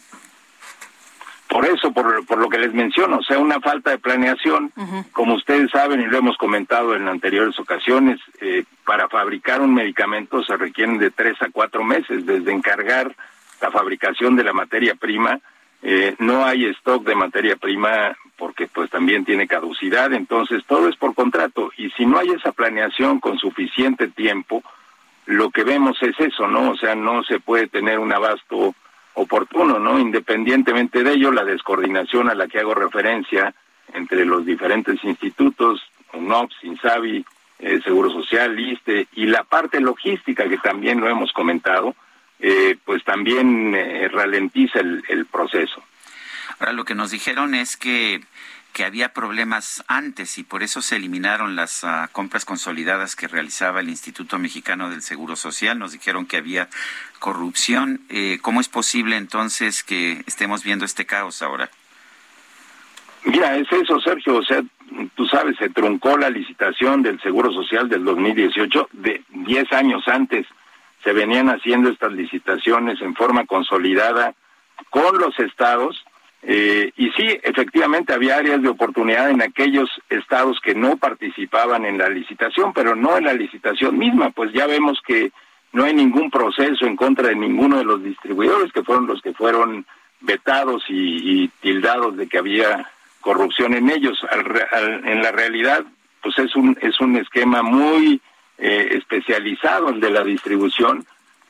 Por 1.48 1.66
eso, 1.66 1.92
por, 1.92 2.26
por 2.26 2.40
lo 2.40 2.50
que 2.50 2.58
les 2.58 2.74
menciono, 2.74 3.18
o 3.18 3.24
sea, 3.24 3.40
una 3.40 3.60
falta 3.62 3.92
de 3.92 4.00
planeación, 4.00 4.72
como 5.14 5.36
ustedes 5.36 5.72
saben 5.72 6.02
y 6.02 6.06
lo 6.06 6.18
hemos 6.18 6.38
comentado 6.38 6.96
en 6.96 7.08
anteriores 7.08 7.58
ocasiones, 7.58 8.20
eh, 8.42 8.66
para 8.86 9.08
fabricar 9.08 9.62
un 9.62 9.74
medicamento 9.74 10.44
se 10.44 10.58
requieren 10.58 10.98
de 10.98 11.10
tres 11.10 11.42
a 11.42 11.50
cuatro 11.50 11.84
meses, 11.84 12.26
desde 12.26 12.52
encargar 12.52 13.16
la 13.62 13.72
fabricación 13.72 14.36
de 14.36 14.44
la 14.44 14.54
materia 14.54 14.96
prima, 14.96 15.40
eh, 15.82 16.16
no 16.20 16.44
hay 16.44 16.66
stock 16.66 17.04
de 17.04 17.16
materia 17.16 17.56
prima 17.56 18.18
porque 18.38 18.68
pues 18.68 18.90
también 18.90 19.26
tiene 19.26 19.48
caducidad, 19.48 20.14
entonces 20.14 20.64
todo 20.66 20.90
es 20.90 20.96
por 20.96 21.16
contrato 21.16 21.72
y 21.78 21.90
si 21.92 22.06
no 22.06 22.20
hay 22.20 22.30
esa 22.30 22.52
planeación 22.52 23.20
con 23.20 23.38
suficiente 23.38 24.08
tiempo, 24.08 24.64
lo 25.26 25.50
que 25.50 25.64
vemos 25.64 25.98
es 26.02 26.20
eso, 26.20 26.48
¿no? 26.48 26.72
O 26.72 26.78
sea, 26.78 26.96
no 26.96 27.24
se 27.24 27.40
puede 27.40 27.68
tener 27.68 28.00
un 28.00 28.14
abasto 28.14 28.76
oportuno, 29.18 29.80
¿no? 29.80 30.00
Independientemente 30.00 31.04
de 31.04 31.14
ello, 31.14 31.32
la 31.32 31.44
descoordinación 31.44 32.30
a 32.30 32.36
la 32.36 32.48
que 32.48 32.60
hago 32.60 32.76
referencia 32.76 33.54
entre 33.94 34.26
los 34.26 34.46
diferentes 34.46 35.04
institutos, 35.04 35.82
UNOPS, 36.14 36.56
INSABI, 36.64 37.26
eh, 37.60 37.80
Seguro 37.84 38.12
Social, 38.12 38.60
ISTE, 38.60 39.08
y 39.14 39.26
la 39.26 39.44
parte 39.44 39.80
logística 39.80 40.48
que 40.48 40.58
también 40.60 41.02
lo 41.02 41.10
hemos 41.10 41.34
comentado, 41.34 41.96
eh, 42.40 42.78
pues 42.86 43.04
también 43.04 43.74
eh, 43.74 44.08
ralentiza 44.10 44.80
el, 44.80 45.04
el 45.10 45.26
proceso. 45.26 45.82
Ahora, 46.60 46.74
lo 46.74 46.86
que 46.86 46.94
nos 46.94 47.10
dijeron 47.10 47.56
es 47.56 47.76
que 47.76 48.22
que 48.78 48.86
había 48.86 49.10
problemas 49.10 49.84
antes 49.88 50.38
y 50.38 50.44
por 50.44 50.62
eso 50.62 50.84
se 50.84 50.98
eliminaron 50.98 51.56
las 51.56 51.84
uh, 51.84 52.12
compras 52.12 52.46
consolidadas 52.46 53.16
que 53.16 53.28
realizaba 53.28 53.80
el 53.80 53.90
Instituto 53.90 54.38
Mexicano 54.38 54.92
del 54.92 55.02
Seguro 55.02 55.36
Social. 55.36 55.80
Nos 55.80 55.94
dijeron 55.94 56.28
que 56.28 56.38
había 56.38 56.70
corrupción. 57.18 58.02
Eh, 58.10 58.38
¿Cómo 58.44 58.62
es 58.62 58.70
posible 58.70 59.16
entonces 59.16 59.84
que 59.84 60.22
estemos 60.28 60.64
viendo 60.64 60.86
este 60.86 61.08
caos 61.08 61.42
ahora? 61.42 61.72
Mira, 63.26 63.58
es 63.58 63.68
eso, 63.72 64.00
Sergio. 64.00 64.36
O 64.36 64.44
sea, 64.44 64.62
tú 65.16 65.26
sabes, 65.26 65.58
se 65.58 65.70
truncó 65.70 66.16
la 66.16 66.30
licitación 66.30 67.02
del 67.02 67.20
Seguro 67.22 67.52
Social 67.52 67.90
del 67.90 68.06
2018 68.06 68.90
de 68.92 69.24
10 69.30 69.74
años 69.74 70.08
antes. 70.08 70.46
Se 71.04 71.14
venían 71.14 71.50
haciendo 71.50 71.90
estas 71.90 72.12
licitaciones 72.12 73.02
en 73.02 73.16
forma 73.16 73.48
consolidada 73.48 74.36
con 74.92 75.18
los 75.18 75.40
estados 75.40 76.06
eh, 76.50 76.94
y 76.96 77.10
sí, 77.10 77.28
efectivamente 77.44 78.14
había 78.14 78.38
áreas 78.38 78.62
de 78.62 78.70
oportunidad 78.70 79.30
en 79.30 79.42
aquellos 79.42 79.90
estados 80.10 80.62
que 80.62 80.74
no 80.74 80.96
participaban 80.96 81.84
en 81.84 81.98
la 81.98 82.08
licitación, 82.08 82.72
pero 82.72 82.96
no 82.96 83.18
en 83.18 83.26
la 83.26 83.34
licitación 83.34 83.98
misma, 83.98 84.30
pues 84.30 84.54
ya 84.54 84.66
vemos 84.66 85.02
que 85.06 85.34
no 85.74 85.84
hay 85.84 85.94
ningún 85.94 86.32
proceso 86.32 86.86
en 86.86 86.96
contra 86.96 87.28
de 87.28 87.36
ninguno 87.36 87.80
de 87.80 87.84
los 87.84 88.02
distribuidores 88.02 88.72
que 88.72 88.82
fueron 88.82 89.08
los 89.08 89.22
que 89.22 89.34
fueron 89.34 89.86
vetados 90.22 90.86
y, 90.88 91.50
tildados 91.60 92.16
de 92.16 92.28
que 92.28 92.38
había 92.38 92.90
corrupción 93.20 93.74
en 93.74 93.90
ellos. 93.90 94.18
en 95.04 95.22
la 95.22 95.34
realidad, 95.34 95.84
pues 96.22 96.40
es 96.40 96.56
un 96.56 96.78
es 96.82 96.98
un 97.02 97.18
esquema 97.18 97.62
muy 97.62 98.22
eh, 98.58 98.88
especializado 98.92 99.90
el 99.90 100.00
de 100.00 100.12
la 100.12 100.24
distribución. 100.24 101.06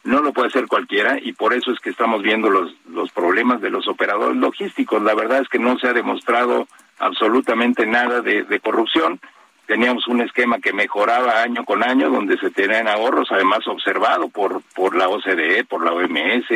No 0.08 0.22
lo 0.22 0.32
puede 0.32 0.48
hacer 0.48 0.68
cualquiera 0.68 1.20
y 1.22 1.34
por 1.34 1.54
eso 1.54 1.70
es 1.74 1.82
que 1.82 1.90
estamos 1.90 2.24
viendo 2.24 2.50
los 2.50 2.74
los 2.90 3.12
problemas 3.12 3.60
de 3.60 3.70
los 3.70 3.90
operadores 3.90 4.38
logísticos. 4.38 5.04
La 5.04 5.14
verdad 5.14 5.42
es 5.42 5.50
que 5.50 5.60
no 5.60 5.78
se 5.78 5.90
ha 5.90 5.92
demostrado 5.92 6.66
absolutamente 6.98 7.86
nada 7.86 8.22
de, 8.22 8.60
corrupción 8.62 9.20
teníamos 9.66 10.08
un 10.08 10.22
esquema 10.22 10.60
que 10.60 10.72
mejoraba 10.72 11.42
año 11.42 11.66
con 11.66 11.84
año, 11.84 12.10
donde 12.10 12.38
se 12.38 12.52
tenían 12.52 12.88
ahorros, 12.88 13.28
además 13.32 13.68
observado 13.68 14.30
por, 14.30 14.62
por 14.74 14.96
la 14.96 15.10
OCDE, 15.10 15.66
por 15.66 15.84
la 15.84 15.92
OMS, 15.92 16.52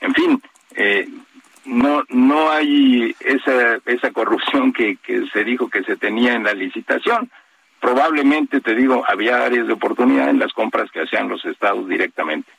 en 0.00 0.14
fin, 0.14 0.42
eh, 0.74 1.06
no 1.66 2.04
no 2.08 2.50
hay 2.50 3.14
esa 3.20 3.80
esa 3.84 4.12
corrupción 4.12 4.72
que 4.72 4.96
se 5.30 5.44
dijo 5.44 5.68
que 5.68 5.82
se 5.82 5.96
tenía 5.96 6.32
en 6.32 6.44
la 6.44 6.54
licitación. 6.54 7.30
Probablemente, 7.80 8.62
te 8.62 8.74
digo, 8.74 9.04
había 9.06 9.44
áreas 9.44 9.66
de 9.66 9.74
oportunidad 9.74 10.30
en 10.30 10.38
las 10.38 10.54
compras 10.54 10.90
que 10.90 11.02
hacían 11.02 11.28
los 11.28 11.44
estados 11.44 11.86
directamente. 11.86 12.50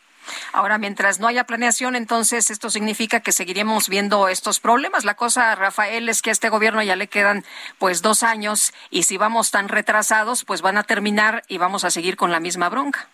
Ahora, 0.54 0.78
mientras 0.78 1.20
no 1.20 1.28
haya 1.28 1.46
planeación, 1.46 1.96
entonces 1.96 2.50
esto 2.52 2.70
significa 2.70 3.20
que 3.20 3.32
seguiremos 3.32 3.90
viendo 3.90 4.28
estos 4.28 4.60
problemas. 4.60 5.06
La 5.06 5.16
cosa, 5.16 5.56
Rafael, 5.56 6.10
es 6.10 6.22
que 6.22 6.30
a 6.30 6.34
este 6.34 6.50
gobierno 6.50 6.82
ya 6.84 6.96
le 6.96 7.08
quedan 7.08 7.44
pues 7.78 8.02
dos 8.02 8.24
años 8.24 8.74
y 8.90 9.04
si 9.04 9.18
vamos 9.18 9.52
tan 9.52 9.68
retrasados, 9.68 10.46
pues 10.46 10.62
van 10.62 10.78
a 10.78 10.84
terminar 10.84 11.44
y 11.48 11.58
vamos 11.58 11.86
a 11.86 11.92
seguir 11.92 12.16
con 12.16 12.32
la 12.32 12.40
misma 12.40 12.70
bronca. 12.70 13.10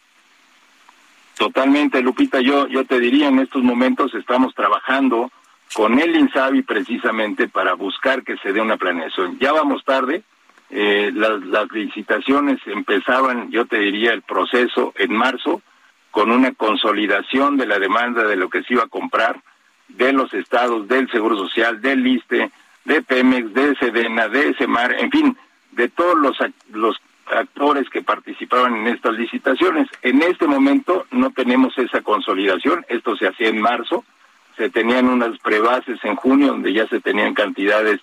Totalmente, 1.38 2.02
Lupita. 2.02 2.40
Yo, 2.42 2.68
yo 2.68 2.86
te 2.86 3.00
diría, 3.00 3.28
en 3.28 3.40
estos 3.40 3.64
momentos 3.64 4.14
estamos 4.14 4.54
trabajando 4.54 5.32
con 5.74 6.00
el 6.00 6.16
INSABI 6.16 6.64
precisamente 6.64 7.48
para 7.48 7.74
buscar 7.74 8.24
que 8.24 8.38
se 8.38 8.54
dé 8.54 8.62
una 8.62 8.78
planeación. 8.78 9.40
Ya 9.40 9.52
vamos 9.52 9.84
tarde. 9.84 10.24
Eh, 10.70 11.12
las, 11.14 11.42
las 11.44 11.72
licitaciones 11.72 12.60
empezaban, 12.66 13.52
yo 13.52 13.66
te 13.66 13.80
diría, 13.80 14.14
el 14.14 14.22
proceso 14.22 14.94
en 14.98 15.14
marzo 15.14 15.62
con 16.12 16.32
una 16.32 16.54
consolidación 16.54 17.58
de 17.58 17.66
la 17.66 17.80
demanda 17.80 18.26
de 18.26 18.36
lo 18.36 18.50
que 18.50 18.64
se 18.64 18.74
iba 18.74 18.84
a 18.84 18.88
comprar 18.88 19.42
de 19.88 20.14
los 20.14 20.34
estados, 20.34 20.88
del 20.88 21.10
Seguro 21.10 21.38
Social, 21.38 21.82
del 21.82 22.06
ISTE, 22.06 22.52
de 22.86 23.02
Pemex, 23.02 23.54
de 23.54 23.76
Sedena, 23.76 24.28
de 24.28 24.54
Semar, 24.56 24.94
en 25.00 25.12
fin, 25.12 25.38
de 25.72 25.90
todos 25.90 26.18
los, 26.18 26.38
los 26.72 26.98
actores 27.28 27.90
que 27.90 28.02
participaban 28.02 28.76
en 28.76 28.88
estas 28.88 29.14
licitaciones. 29.18 29.88
En 30.02 30.22
este 30.22 30.48
momento 30.48 31.06
no 31.12 31.32
tenemos 31.32 31.78
esa 31.78 32.02
consolidación, 32.02 32.86
esto 32.90 33.16
se 33.16 33.28
hacía 33.28 33.50
en 33.50 33.62
marzo, 33.62 34.04
se 34.58 34.70
tenían 34.70 35.08
unas 35.08 35.38
prebases 35.40 36.04
en 36.04 36.16
junio 36.16 36.48
donde 36.48 36.74
ya 36.74 36.88
se 36.88 37.00
tenían 37.00 37.34
cantidades 37.34 38.02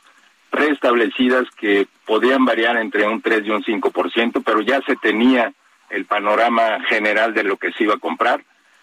preestablecidas 0.51 1.45
que 1.57 1.87
podían 2.07 2.45
variar 2.45 2.77
entre 2.79 3.07
un 3.07 3.21
3 3.21 3.47
y 3.47 3.51
un 3.51 3.63
5%, 3.63 4.43
pero 4.45 4.61
ya 4.63 4.81
se 4.83 4.97
tenía 4.97 5.53
el 5.91 6.05
panorama 6.05 6.81
general 6.89 7.35
de 7.35 7.45
lo 7.45 7.57
que 7.57 7.73
se 7.73 7.85
iba 7.85 7.95
a 7.95 7.99
comprar. 7.99 8.43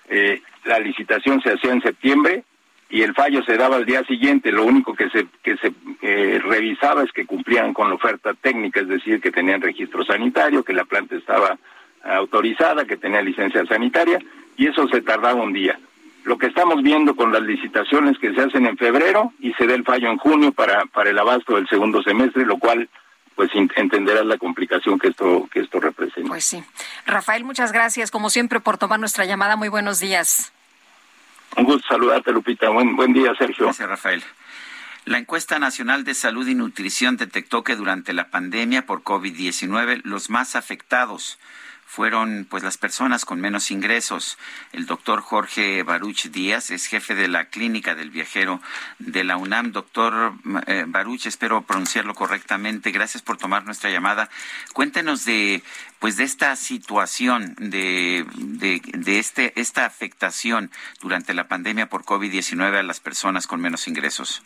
Eh, 0.09 0.41
la 0.65 0.79
licitación 0.79 1.41
se 1.41 1.51
hacía 1.51 1.71
en 1.71 1.81
septiembre 1.81 2.43
y 2.89 3.01
el 3.01 3.13
fallo 3.13 3.43
se 3.43 3.57
daba 3.57 3.75
al 3.77 3.85
día 3.85 4.03
siguiente. 4.03 4.51
Lo 4.51 4.63
único 4.63 4.93
que 4.93 5.09
se 5.09 5.27
que 5.43 5.57
se 5.57 5.73
eh, 6.01 6.39
revisaba 6.43 7.03
es 7.03 7.11
que 7.11 7.25
cumplían 7.25 7.73
con 7.73 7.89
la 7.89 7.95
oferta 7.95 8.33
técnica, 8.33 8.81
es 8.81 8.87
decir, 8.87 9.21
que 9.21 9.31
tenían 9.31 9.61
registro 9.61 10.03
sanitario, 10.05 10.63
que 10.63 10.73
la 10.73 10.85
planta 10.85 11.15
estaba 11.15 11.57
autorizada, 12.03 12.85
que 12.85 12.97
tenía 12.97 13.21
licencia 13.21 13.65
sanitaria 13.65 14.19
y 14.57 14.67
eso 14.67 14.87
se 14.87 15.01
tardaba 15.01 15.41
un 15.41 15.53
día. 15.53 15.79
Lo 16.23 16.37
que 16.37 16.47
estamos 16.47 16.81
viendo 16.81 17.15
con 17.15 17.31
las 17.31 17.41
licitaciones 17.41 18.17
que 18.19 18.33
se 18.33 18.41
hacen 18.41 18.65
en 18.65 18.77
febrero 18.77 19.31
y 19.39 19.53
se 19.53 19.67
da 19.67 19.75
el 19.75 19.83
fallo 19.83 20.09
en 20.09 20.17
junio 20.17 20.51
para 20.51 20.85
para 20.85 21.09
el 21.09 21.17
abasto 21.17 21.55
del 21.55 21.67
segundo 21.67 22.01
semestre, 22.03 22.45
lo 22.45 22.57
cual 22.57 22.89
pues 23.35 23.51
entenderás 23.53 24.25
la 24.25 24.37
complicación 24.37 24.97
que 24.97 25.09
esto 25.09 25.47
que 25.51 25.59
esto 25.59 25.79
representa. 25.79 26.29
Pues 26.29 26.45
sí. 26.45 26.63
Rafael, 27.05 27.43
muchas 27.43 27.71
gracias 27.71 28.11
como 28.11 28.29
siempre 28.29 28.59
por 28.59 28.77
tomar 28.77 28.99
nuestra 28.99 29.25
llamada. 29.25 29.55
Muy 29.55 29.69
buenos 29.69 29.99
días. 29.99 30.53
Un 31.57 31.65
gusto 31.65 31.87
saludarte, 31.87 32.31
Lupita. 32.31 32.69
Buen, 32.69 32.95
buen 32.95 33.13
día, 33.13 33.33
Sergio. 33.37 33.65
Gracias, 33.65 33.87
Rafael. 33.87 34.23
La 35.05 35.19
encuesta 35.19 35.59
nacional 35.59 36.03
de 36.03 36.15
salud 36.15 36.47
y 36.47 36.55
nutrición 36.55 37.15
detectó 37.15 37.63
que 37.63 37.75
durante 37.75 38.11
la 38.11 38.31
pandemia 38.31 38.87
por 38.87 39.03
COVID-19 39.03 40.01
los 40.03 40.29
más 40.29 40.55
afectados 40.55 41.37
fueron 41.85 42.45
pues 42.49 42.63
las 42.63 42.77
personas 42.77 43.25
con 43.25 43.39
menos 43.39 43.71
ingresos. 43.71 44.37
El 44.73 44.85
doctor 44.85 45.21
Jorge 45.21 45.83
Baruch 45.83 46.25
Díaz 46.25 46.71
es 46.71 46.87
jefe 46.87 47.15
de 47.15 47.27
la 47.27 47.45
clínica 47.45 47.95
del 47.95 48.09
viajero 48.09 48.61
de 48.99 49.23
la 49.23 49.37
UNAM. 49.37 49.71
Doctor 49.71 50.33
eh, 50.67 50.85
Baruch, 50.87 51.27
espero 51.27 51.61
pronunciarlo 51.61 52.13
correctamente. 52.13 52.91
Gracias 52.91 53.23
por 53.23 53.37
tomar 53.37 53.65
nuestra 53.65 53.89
llamada. 53.89 54.29
Cuéntenos 54.73 55.25
de 55.25 55.63
pues 55.99 56.17
de 56.17 56.23
esta 56.23 56.55
situación 56.55 57.55
de, 57.57 58.25
de, 58.35 58.81
de 58.83 59.19
este 59.19 59.53
esta 59.59 59.85
afectación 59.85 60.71
durante 61.01 61.33
la 61.33 61.47
pandemia 61.47 61.87
por 61.87 62.03
COVID-19 62.03 62.77
a 62.77 62.83
las 62.83 62.99
personas 62.99 63.47
con 63.47 63.61
menos 63.61 63.87
ingresos. 63.87 64.43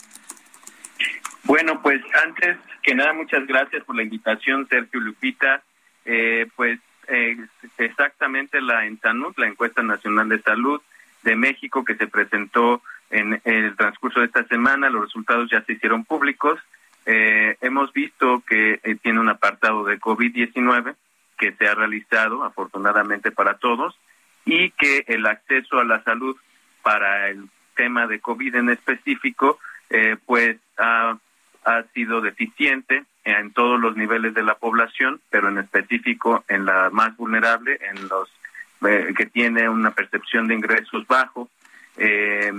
Bueno, 1.44 1.82
pues 1.82 2.02
antes 2.26 2.58
que 2.84 2.94
nada, 2.94 3.14
muchas 3.14 3.48
gracias 3.48 3.84
por 3.86 3.96
la 3.96 4.04
invitación, 4.04 4.68
Sergio 4.70 5.00
Lupita. 5.00 5.64
Eh, 6.06 6.48
pues 6.56 6.80
eh, 7.10 7.38
exactamente 7.78 8.62
la 8.62 8.86
ENSANUD, 8.86 9.34
la 9.38 9.48
Encuesta 9.48 9.84
Nacional 9.84 10.30
de 10.30 10.42
Salud 10.42 10.82
de 11.24 11.36
México, 11.36 11.84
que 11.84 11.96
se 11.96 12.08
presentó 12.08 12.82
en, 13.10 13.42
el 13.44 13.76
transcurso 13.76 14.20
de 14.20 14.28
esta 14.28 14.44
semana. 14.46 14.90
Los 14.90 15.04
resultados 15.04 15.50
ya 15.50 15.62
se 15.64 15.74
hicieron 15.74 16.06
públicos. 16.06 16.60
Eh, 17.06 17.58
hemos 17.62 17.92
visto 17.94 18.44
que 18.48 18.80
eh, 18.84 18.96
tiene 19.02 19.20
un 19.20 19.30
apartado 19.30 19.84
de 19.84 20.00
COVID-19 20.00 20.96
que 21.38 21.54
se 21.54 21.68
ha 21.68 21.76
realizado, 21.76 22.44
afortunadamente 22.44 23.32
para 23.32 23.58
todos, 23.58 23.98
y 24.46 24.72
que 24.72 25.06
el 25.08 25.26
acceso 25.26 25.80
a 25.80 25.86
la 25.86 26.04
salud 26.04 26.36
para 26.82 27.30
el 27.30 27.50
tema 27.76 28.08
de 28.08 28.20
COVID 28.20 28.56
en 28.56 28.70
específico, 28.70 29.58
eh, 29.90 30.18
pues 30.26 30.58
ha, 30.78 31.18
ha 31.66 31.84
sido 31.94 32.22
deficiente 32.22 33.06
en 33.24 33.52
todos 33.52 33.80
los 33.80 33.96
niveles 33.96 34.34
de 34.34 34.44
la 34.44 34.56
población, 34.56 35.22
pero 35.30 35.50
en 35.50 35.58
específico 35.60 36.44
en 36.48 36.66
la 36.66 36.90
más 36.90 37.16
vulnerable, 37.18 37.80
en 37.82 38.08
los 38.08 38.30
eh, 38.82 39.14
que 39.16 39.26
tiene 39.26 39.68
una 39.68 39.92
percepción 39.92 40.48
de 40.48 40.56
ingresos 40.56 41.06
bajo. 41.06 41.50
Eh, 41.98 42.52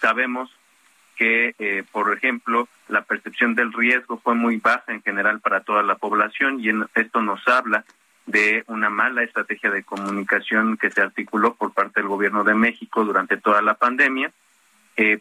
sabemos 0.00 0.50
que, 1.16 1.54
eh, 1.58 1.82
por 1.90 2.12
ejemplo, 2.12 2.68
la 2.88 3.02
percepción 3.02 3.54
del 3.54 3.72
riesgo 3.72 4.18
fue 4.18 4.34
muy 4.34 4.58
baja 4.58 4.92
en 4.92 5.02
general 5.02 5.40
para 5.40 5.60
toda 5.60 5.82
la 5.82 5.94
población 5.94 6.60
y 6.60 6.70
esto 6.94 7.22
nos 7.22 7.46
habla 7.48 7.84
de 8.26 8.64
una 8.66 8.90
mala 8.90 9.22
estrategia 9.22 9.70
de 9.70 9.82
comunicación 9.82 10.76
que 10.76 10.90
se 10.90 11.00
articuló 11.00 11.54
por 11.54 11.72
parte 11.72 12.00
del 12.00 12.08
gobierno 12.08 12.44
de 12.44 12.54
México 12.54 13.04
durante 13.04 13.36
toda 13.36 13.62
la 13.62 13.74
pandemia. 13.74 14.30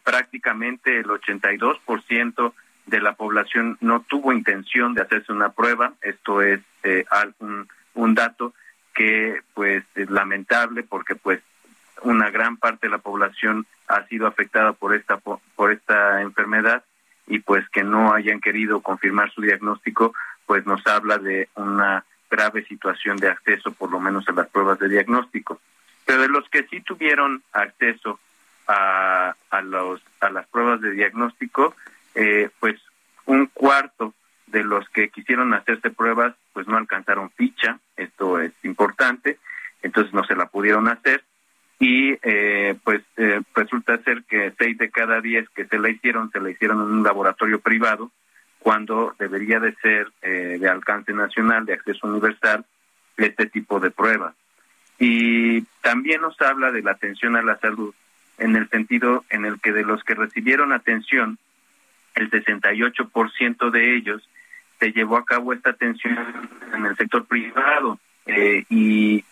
prácticamente 0.04 1.00
el 1.00 1.08
82% 1.08 2.54
de 2.86 3.00
la 3.00 3.14
población 3.14 3.78
no 3.82 4.02
tuvo 4.02 4.34
intención 4.34 4.94
de 4.94 5.02
hacerse 5.02 5.32
una 5.32 5.50
prueba. 5.50 5.94
Esto 6.02 6.42
es 6.42 6.60
eh, 6.84 7.06
un, 7.40 7.68
un 7.94 8.16
dato 8.16 8.54
que 8.94 9.42
pues 9.54 9.84
es 9.96 10.10
lamentable 10.10 10.84
porque 10.84 11.16
pues 11.16 11.42
una 12.04 12.30
gran 12.30 12.58
parte 12.58 12.88
de 12.88 12.92
la 12.92 12.98
población 12.98 13.66
ha 13.88 14.06
sido 14.08 14.28
afectada 14.28 14.74
por 14.74 14.96
esta 14.96 15.18
por 15.18 15.72
esta 15.72 16.22
enfermedad 16.22 16.84
y 17.28 17.40
pues 17.40 17.68
que 17.70 17.84
no 17.84 18.14
hayan 18.14 18.42
querido 18.42 18.82
confirmar 18.82 19.32
su 19.32 19.42
diagnóstico 19.42 20.14
pues 20.46 20.66
nos 20.66 20.86
habla 20.88 21.18
de 21.18 21.48
una 21.56 22.04
grave 22.30 22.66
situación 22.66 23.18
de 23.18 23.30
acceso 23.30 23.72
por 23.72 23.92
lo 23.92 24.00
menos 24.00 24.28
a 24.28 24.34
las 24.34 24.50
pruebas 24.50 24.80
de 24.80 24.90
diagnóstico 24.90 25.62
pero 26.06 26.22
de 26.22 26.30
los 26.30 26.50
que 26.50 26.64
sí 26.68 26.82
tuvieron 26.82 27.44
acceso 27.54 28.20
a, 28.68 29.36
a 29.50 29.62
los 29.62 30.02
a 30.20 30.30
las 30.30 30.48
pruebas 30.48 30.82
de 30.82 30.92
diagnóstico 30.92 31.76
eh, 32.16 32.50
pues 32.60 32.80
un 33.26 33.48
cuarto 33.48 34.14
de 34.48 34.64
los 34.64 34.88
que 34.90 35.10
quisieron 35.10 35.54
hacerse 35.54 35.90
pruebas, 35.90 36.36
pues 36.54 36.68
no 36.68 36.78
alcanzaron 36.78 37.32
ficha, 37.32 37.80
esto 37.96 38.40
es 38.40 38.52
importante, 38.64 39.38
entonces 39.82 40.14
no 40.14 40.24
se 40.24 40.36
la 40.36 40.48
pudieron 40.48 40.88
hacer. 40.88 41.24
Y 41.80 42.16
eh, 42.22 42.76
pues 42.84 43.02
eh, 43.18 43.42
resulta 43.56 43.98
ser 44.04 44.24
que 44.24 44.54
seis 44.58 44.78
de 44.78 44.92
cada 44.92 45.20
diez 45.20 45.50
que 45.50 45.66
se 45.66 45.80
la 45.80 45.90
hicieron, 45.90 46.30
se 46.32 46.40
la 46.40 46.52
hicieron 46.52 46.80
en 46.80 46.92
un 46.92 47.04
laboratorio 47.04 47.60
privado, 47.60 48.12
cuando 48.60 49.16
debería 49.18 49.60
de 49.60 49.74
ser 49.76 50.12
eh, 50.22 50.58
de 50.60 50.70
alcance 50.70 51.12
nacional, 51.14 51.66
de 51.66 51.74
acceso 51.74 52.06
universal, 52.08 52.64
este 53.18 53.48
tipo 53.48 53.80
de 53.80 53.90
pruebas. 53.90 54.36
Y 55.00 55.62
también 55.82 56.22
nos 56.22 56.40
habla 56.42 56.72
de 56.72 56.84
la 56.84 56.92
atención 56.92 57.36
a 57.36 57.42
la 57.42 57.58
salud 57.58 57.94
en 58.38 58.56
el 58.56 58.70
sentido 58.70 59.26
en 59.30 59.46
el 59.46 59.60
que 59.60 59.72
de 59.72 59.84
los 59.84 60.04
que 60.04 60.14
recibieron 60.14 60.74
atención, 60.74 61.40
el 62.16 62.30
68% 62.30 63.72
de 63.72 63.96
ellos 63.96 64.28
se 64.80 64.92
llevó 64.92 65.18
a 65.18 65.26
cabo 65.26 65.54
esta 65.54 65.72
atención 65.72 66.18
en 66.74 66.86
el 66.86 66.96
sector 66.98 67.26
privado 67.26 68.00
eh, 68.26 68.66
y 68.70 69.24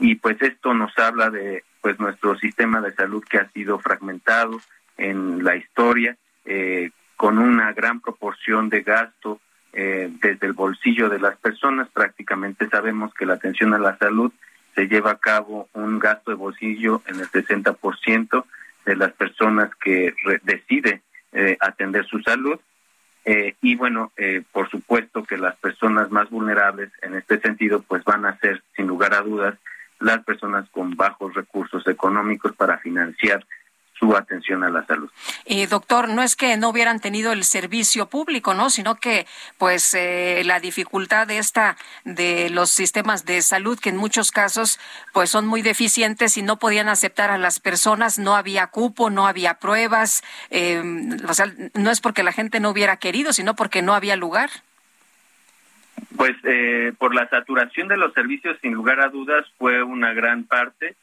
y 0.00 0.14
pues 0.14 0.40
esto 0.40 0.72
nos 0.72 0.96
habla 0.98 1.30
de 1.30 1.62
pues 1.82 2.00
nuestro 2.00 2.36
sistema 2.38 2.80
de 2.80 2.92
salud 2.94 3.22
que 3.28 3.38
ha 3.38 3.48
sido 3.50 3.78
fragmentado 3.78 4.60
en 4.96 5.44
la 5.44 5.56
historia 5.56 6.16
eh, 6.46 6.90
con 7.16 7.38
una 7.38 7.72
gran 7.74 8.00
proporción 8.00 8.70
de 8.70 8.82
gasto 8.82 9.40
eh, 9.72 10.10
desde 10.20 10.46
el 10.46 10.54
bolsillo 10.54 11.10
de 11.10 11.20
las 11.20 11.36
personas. 11.36 11.88
Prácticamente 11.90 12.68
sabemos 12.68 13.12
que 13.12 13.26
la 13.26 13.34
atención 13.34 13.74
a 13.74 13.78
la 13.78 13.96
salud 13.98 14.32
se 14.74 14.88
lleva 14.88 15.12
a 15.12 15.18
cabo 15.18 15.68
un 15.74 15.98
gasto 15.98 16.30
de 16.30 16.36
bolsillo 16.36 17.02
en 17.06 17.20
el 17.20 17.28
60% 17.28 18.44
de 18.86 18.96
las 18.96 19.12
personas 19.12 19.70
que 19.76 20.14
decide 20.42 21.02
eh, 21.32 21.56
atender 21.60 22.04
su 22.06 22.20
salud. 22.20 22.58
Eh, 23.24 23.54
y 23.60 23.76
bueno, 23.76 24.12
eh, 24.16 24.42
por 24.50 24.70
supuesto 24.70 25.24
que 25.24 25.36
las 25.36 25.56
personas 25.56 26.10
más 26.10 26.30
vulnerables 26.30 26.90
en 27.02 27.14
este 27.14 27.38
sentido, 27.40 27.82
pues 27.82 28.02
van 28.04 28.24
a 28.24 28.38
ser, 28.38 28.62
sin 28.74 28.86
lugar 28.86 29.14
a 29.14 29.20
dudas, 29.20 29.56
las 29.98 30.24
personas 30.24 30.68
con 30.70 30.96
bajos 30.96 31.34
recursos 31.34 31.86
económicos 31.86 32.56
para 32.56 32.78
financiar 32.78 33.44
su 34.00 34.16
atención 34.16 34.64
a 34.64 34.70
la 34.70 34.84
salud. 34.86 35.10
Eh, 35.44 35.66
doctor, 35.66 36.08
no 36.08 36.22
es 36.22 36.34
que 36.34 36.56
no 36.56 36.70
hubieran 36.70 37.00
tenido 37.00 37.32
el 37.32 37.44
servicio 37.44 38.06
público, 38.06 38.54
¿no? 38.54 38.70
Sino 38.70 38.96
que, 38.96 39.26
pues, 39.58 39.94
eh, 39.94 40.42
la 40.44 40.58
dificultad 40.58 41.26
de 41.26 41.38
esta, 41.38 41.76
de 42.04 42.48
los 42.48 42.70
sistemas 42.70 43.26
de 43.26 43.42
salud, 43.42 43.78
que 43.78 43.90
en 43.90 43.98
muchos 43.98 44.32
casos, 44.32 44.80
pues, 45.12 45.30
son 45.30 45.46
muy 45.46 45.60
deficientes 45.60 46.38
y 46.38 46.42
no 46.42 46.58
podían 46.58 46.88
aceptar 46.88 47.30
a 47.30 47.38
las 47.38 47.60
personas, 47.60 48.18
no 48.18 48.34
había 48.34 48.68
cupo, 48.68 49.10
no 49.10 49.26
había 49.26 49.54
pruebas, 49.54 50.24
eh, 50.50 50.82
o 51.28 51.34
sea, 51.34 51.52
no 51.74 51.90
es 51.90 52.00
porque 52.00 52.22
la 52.22 52.32
gente 52.32 52.58
no 52.58 52.70
hubiera 52.70 52.96
querido, 52.96 53.34
sino 53.34 53.54
porque 53.54 53.82
no 53.82 53.94
había 53.94 54.16
lugar. 54.16 54.48
Pues, 56.16 56.36
eh, 56.44 56.94
por 56.98 57.14
la 57.14 57.28
saturación 57.28 57.88
de 57.88 57.98
los 57.98 58.14
servicios, 58.14 58.56
sin 58.62 58.72
lugar 58.72 59.00
a 59.00 59.08
dudas, 59.08 59.44
fue 59.58 59.82
una 59.82 60.14
gran 60.14 60.44
parte 60.44 60.96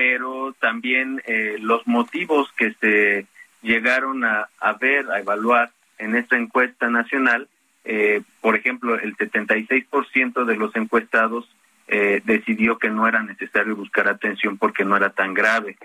pero 0.00 0.54
también 0.58 1.22
eh, 1.26 1.56
los 1.60 1.86
motivos 1.86 2.50
que 2.56 2.72
se 2.80 3.26
llegaron 3.60 4.24
a, 4.24 4.48
ver, 4.80 5.10
a 5.10 5.18
evaluar 5.18 5.72
en 5.98 6.16
esta 6.16 6.38
encuesta 6.38 6.88
nacional, 6.88 7.48
eh, 7.84 8.22
por 8.40 8.56
ejemplo, 8.56 8.98
el 8.98 9.14
76% 9.18 10.46
de 10.46 10.56
los 10.56 10.74
encuestados 10.74 11.54
eh, 11.86 12.22
decidió 12.24 12.78
que 12.78 12.88
no 12.88 13.06
era 13.06 13.22
necesario 13.22 13.76
buscar 13.76 14.08
atención 14.08 14.56
porque 14.56 14.86
no 14.86 14.96
era 14.96 15.10
tan 15.10 15.34
grave. 15.34 15.76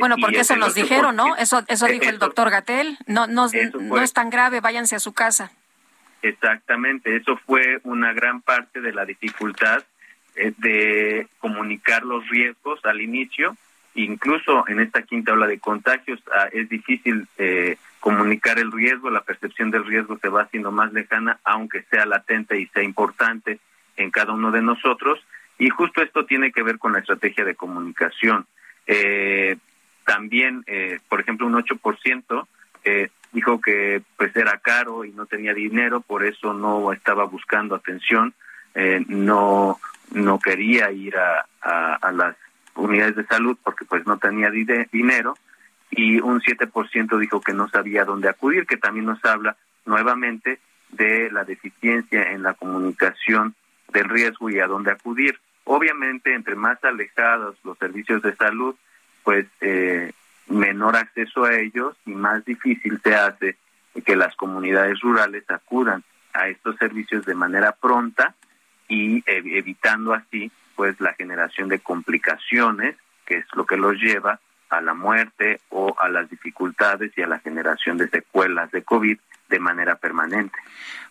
bueno, 0.00 0.16
porque 0.20 0.40
eso 0.40 0.56
nos 0.56 0.74
dijeron, 0.74 1.14
¿no? 1.14 1.36
Eso, 1.36 1.62
eso 1.68 1.86
dijo 1.86 2.08
el 2.08 2.18
doctor 2.18 2.50
Gatel. 2.50 2.98
No, 3.06 3.28
no, 3.28 3.46
no 3.80 4.02
es 4.02 4.12
tan 4.12 4.28
grave, 4.28 4.60
váyanse 4.60 4.96
a 4.96 4.98
su 4.98 5.12
casa. 5.12 5.52
Exactamente, 6.20 7.14
eso 7.14 7.36
fue 7.46 7.78
una 7.84 8.12
gran 8.12 8.40
parte 8.40 8.80
de 8.80 8.92
la 8.92 9.04
dificultad 9.04 9.84
eh, 9.84 9.95
de 10.36 11.26
comunicar 11.38 12.04
los 12.04 12.28
riesgos 12.28 12.84
al 12.84 13.00
inicio. 13.00 13.56
Incluso 13.94 14.68
en 14.68 14.80
esta 14.80 15.02
quinta 15.02 15.32
ola 15.32 15.46
de 15.46 15.58
contagios 15.58 16.20
ah, 16.34 16.48
es 16.52 16.68
difícil 16.68 17.26
eh, 17.38 17.76
comunicar 18.00 18.58
el 18.58 18.70
riesgo, 18.70 19.08
la 19.08 19.22
percepción 19.22 19.70
del 19.70 19.86
riesgo 19.86 20.18
se 20.18 20.28
va 20.28 20.42
haciendo 20.42 20.70
más 20.70 20.92
lejana, 20.92 21.38
aunque 21.44 21.82
sea 21.84 22.04
latente 22.04 22.60
y 22.60 22.66
sea 22.66 22.82
importante 22.82 23.58
en 23.96 24.10
cada 24.10 24.34
uno 24.34 24.50
de 24.50 24.60
nosotros. 24.60 25.18
Y 25.58 25.70
justo 25.70 26.02
esto 26.02 26.26
tiene 26.26 26.52
que 26.52 26.62
ver 26.62 26.78
con 26.78 26.92
la 26.92 26.98
estrategia 26.98 27.44
de 27.44 27.54
comunicación. 27.54 28.46
Eh, 28.86 29.56
también, 30.04 30.64
por 31.08 31.20
ejemplo, 31.20 31.46
un 31.46 31.54
8% 31.54 32.46
dijo 33.32 33.60
que 33.60 34.02
pues 34.16 34.36
era 34.36 34.58
caro 34.58 35.04
y 35.04 35.10
no 35.10 35.26
tenía 35.26 35.52
dinero, 35.52 36.00
por 36.00 36.24
eso 36.24 36.52
no 36.52 36.92
estaba 36.92 37.24
buscando 37.24 37.74
atención, 37.74 38.32
no 39.08 39.80
no 40.12 40.38
quería 40.38 40.90
ir 40.90 41.16
a, 41.16 41.46
a, 41.60 42.12
las 42.12 42.36
unidades 42.74 43.16
de 43.16 43.26
salud 43.26 43.56
porque 43.62 43.84
pues 43.84 44.06
no 44.06 44.18
tenía 44.18 44.50
dinero 44.50 45.36
y 45.90 46.20
un 46.20 46.40
7% 46.40 47.18
dijo 47.18 47.40
que 47.40 47.52
no 47.52 47.68
sabía 47.68 48.04
dónde 48.04 48.28
acudir, 48.28 48.66
que 48.66 48.76
también 48.76 49.06
nos 49.06 49.24
habla 49.24 49.56
nuevamente 49.84 50.60
de 50.90 51.30
la 51.30 51.44
deficiencia 51.44 52.32
en 52.32 52.42
la 52.42 52.54
comunicación 52.54 53.54
del 53.92 54.08
riesgo 54.08 54.50
y 54.50 54.58
a 54.60 54.66
dónde 54.66 54.92
acudir. 54.92 55.38
Obviamente, 55.64 56.34
entre 56.34 56.54
más 56.54 56.82
alejados 56.84 57.56
los 57.64 57.78
servicios 57.78 58.22
de 58.22 58.36
salud, 58.36 58.74
pues 59.24 59.46
eh, 59.60 60.12
menor 60.48 60.96
acceso 60.96 61.44
a 61.44 61.56
ellos 61.56 61.96
y 62.04 62.12
más 62.12 62.44
difícil 62.44 63.00
se 63.02 63.14
hace 63.14 63.56
que 64.04 64.16
las 64.16 64.36
comunidades 64.36 65.00
rurales 65.00 65.44
acudan 65.50 66.04
a 66.32 66.48
estos 66.48 66.76
servicios 66.76 67.24
de 67.24 67.34
manera 67.34 67.72
pronta 67.72 68.34
y 68.88 69.22
evitando 69.26 70.14
así 70.14 70.50
pues 70.74 71.00
la 71.00 71.14
generación 71.14 71.68
de 71.68 71.78
complicaciones, 71.78 72.96
que 73.24 73.38
es 73.38 73.46
lo 73.54 73.64
que 73.64 73.76
los 73.76 73.96
lleva 73.96 74.40
a 74.68 74.80
la 74.80 74.94
muerte 74.94 75.60
o 75.70 75.96
a 75.98 76.08
las 76.08 76.28
dificultades 76.28 77.12
y 77.16 77.22
a 77.22 77.26
la 77.26 77.38
generación 77.38 77.96
de 77.96 78.08
secuelas 78.08 78.70
de 78.72 78.82
COVID 78.82 79.18
de 79.48 79.58
manera 79.58 79.96
permanente. 79.96 80.58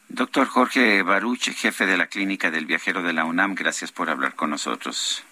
Doctor 0.07 0.47
Jorge 0.47 1.01
Baruch, 1.01 1.49
jefe 1.51 1.85
de 1.85 1.97
la 1.97 2.07
Clínica 2.07 2.51
del 2.51 2.65
Viajero 2.65 3.01
de 3.01 3.13
la 3.13 3.25
UNAM, 3.25 3.55
gracias 3.55 3.91
por 3.91 4.09
hablar 4.09 4.35
con 4.35 4.51
nosotros. 4.51 5.25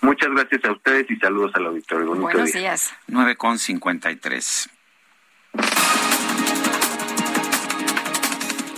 Muchas 0.00 0.30
gracias 0.30 0.64
a 0.64 0.72
ustedes 0.72 1.10
y 1.10 1.16
saludos 1.16 1.52
al 1.54 1.66
auditorio. 1.66 2.14
Buenos 2.14 2.52
días. 2.52 2.94
9 3.08 3.36
con 3.36 3.58
53. 3.58 4.70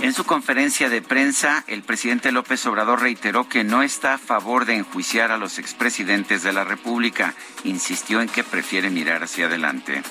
En 0.02 0.12
su 0.12 0.24
conferencia 0.24 0.88
de 0.88 1.00
prensa, 1.00 1.62
el 1.68 1.84
presidente 1.84 2.32
López 2.32 2.66
Obrador 2.66 3.02
reiteró 3.02 3.48
que 3.48 3.62
no 3.62 3.84
está 3.84 4.14
a 4.14 4.18
favor 4.18 4.64
de 4.64 4.74
enjuiciar 4.74 5.30
a 5.30 5.36
los 5.36 5.60
expresidentes 5.60 6.42
de 6.42 6.52
la 6.52 6.64
República. 6.64 7.34
Insistió 7.62 8.20
en 8.20 8.28
que 8.28 8.42
prefiere 8.42 8.90
mirar 8.90 9.22
hacia 9.22 9.46
adelante. 9.46 10.02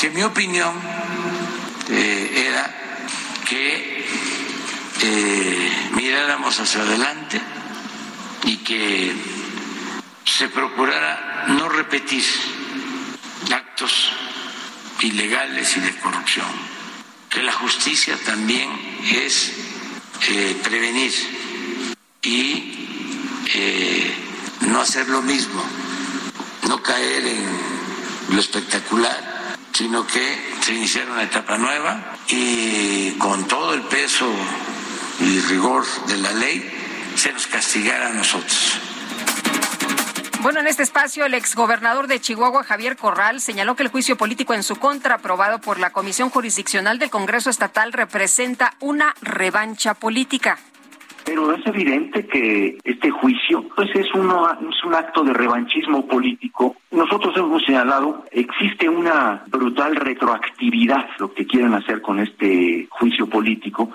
Que 0.00 0.10
mi 0.10 0.22
opinión 0.22 0.72
eh, 1.90 2.46
era 2.48 3.40
que 3.48 4.06
eh, 5.02 5.90
miráramos 5.96 6.60
hacia 6.60 6.82
adelante 6.82 7.40
y 8.44 8.58
que 8.58 9.12
se 10.24 10.48
procurara 10.48 11.46
no 11.48 11.68
repetir 11.68 12.24
actos 13.52 14.12
ilegales 15.00 15.76
y 15.76 15.80
de 15.80 15.96
corrupción 15.96 16.71
que 17.32 17.42
la 17.42 17.52
justicia 17.52 18.18
también 18.26 18.70
es 19.10 19.52
eh, 20.28 20.60
prevenir 20.62 21.12
y 22.20 22.74
eh, 23.54 24.14
no 24.68 24.80
hacer 24.80 25.08
lo 25.08 25.22
mismo, 25.22 25.64
no 26.68 26.82
caer 26.82 27.26
en 27.26 28.34
lo 28.34 28.40
espectacular, 28.40 29.56
sino 29.72 30.06
que 30.06 30.52
se 30.60 30.74
iniciara 30.74 31.12
una 31.12 31.22
etapa 31.22 31.56
nueva 31.56 32.18
y 32.28 33.12
con 33.12 33.48
todo 33.48 33.72
el 33.72 33.82
peso 33.82 34.30
y 35.20 35.40
rigor 35.40 35.86
de 36.08 36.18
la 36.18 36.32
ley 36.32 36.70
se 37.16 37.32
nos 37.32 37.46
castigara 37.46 38.08
a 38.08 38.12
nosotros. 38.12 38.78
Bueno, 40.42 40.58
en 40.58 40.66
este 40.66 40.82
espacio, 40.82 41.24
el 41.24 41.34
exgobernador 41.34 42.08
de 42.08 42.18
Chihuahua, 42.18 42.64
Javier 42.64 42.96
Corral, 42.96 43.40
señaló 43.40 43.76
que 43.76 43.84
el 43.84 43.90
juicio 43.90 44.16
político 44.16 44.54
en 44.54 44.64
su 44.64 44.74
contra, 44.74 45.14
aprobado 45.14 45.60
por 45.60 45.78
la 45.78 45.90
Comisión 45.90 46.30
Jurisdiccional 46.30 46.98
del 46.98 47.10
Congreso 47.10 47.48
Estatal, 47.48 47.92
representa 47.92 48.72
una 48.80 49.14
revancha 49.22 49.94
política. 49.94 50.58
Pero 51.24 51.54
es 51.54 51.64
evidente 51.64 52.26
que 52.26 52.76
este 52.82 53.12
juicio 53.12 53.68
pues 53.76 53.90
es, 53.94 54.12
uno, 54.14 54.50
es 54.68 54.84
un 54.84 54.96
acto 54.96 55.22
de 55.22 55.32
revanchismo 55.32 56.08
político. 56.08 56.74
Nosotros 56.90 57.36
hemos 57.36 57.64
señalado, 57.64 58.24
existe 58.32 58.88
una 58.88 59.44
brutal 59.46 59.94
retroactividad, 59.94 61.06
lo 61.20 61.32
que 61.32 61.46
quieren 61.46 61.72
hacer 61.74 62.02
con 62.02 62.18
este 62.18 62.88
juicio 62.90 63.28
político. 63.28 63.92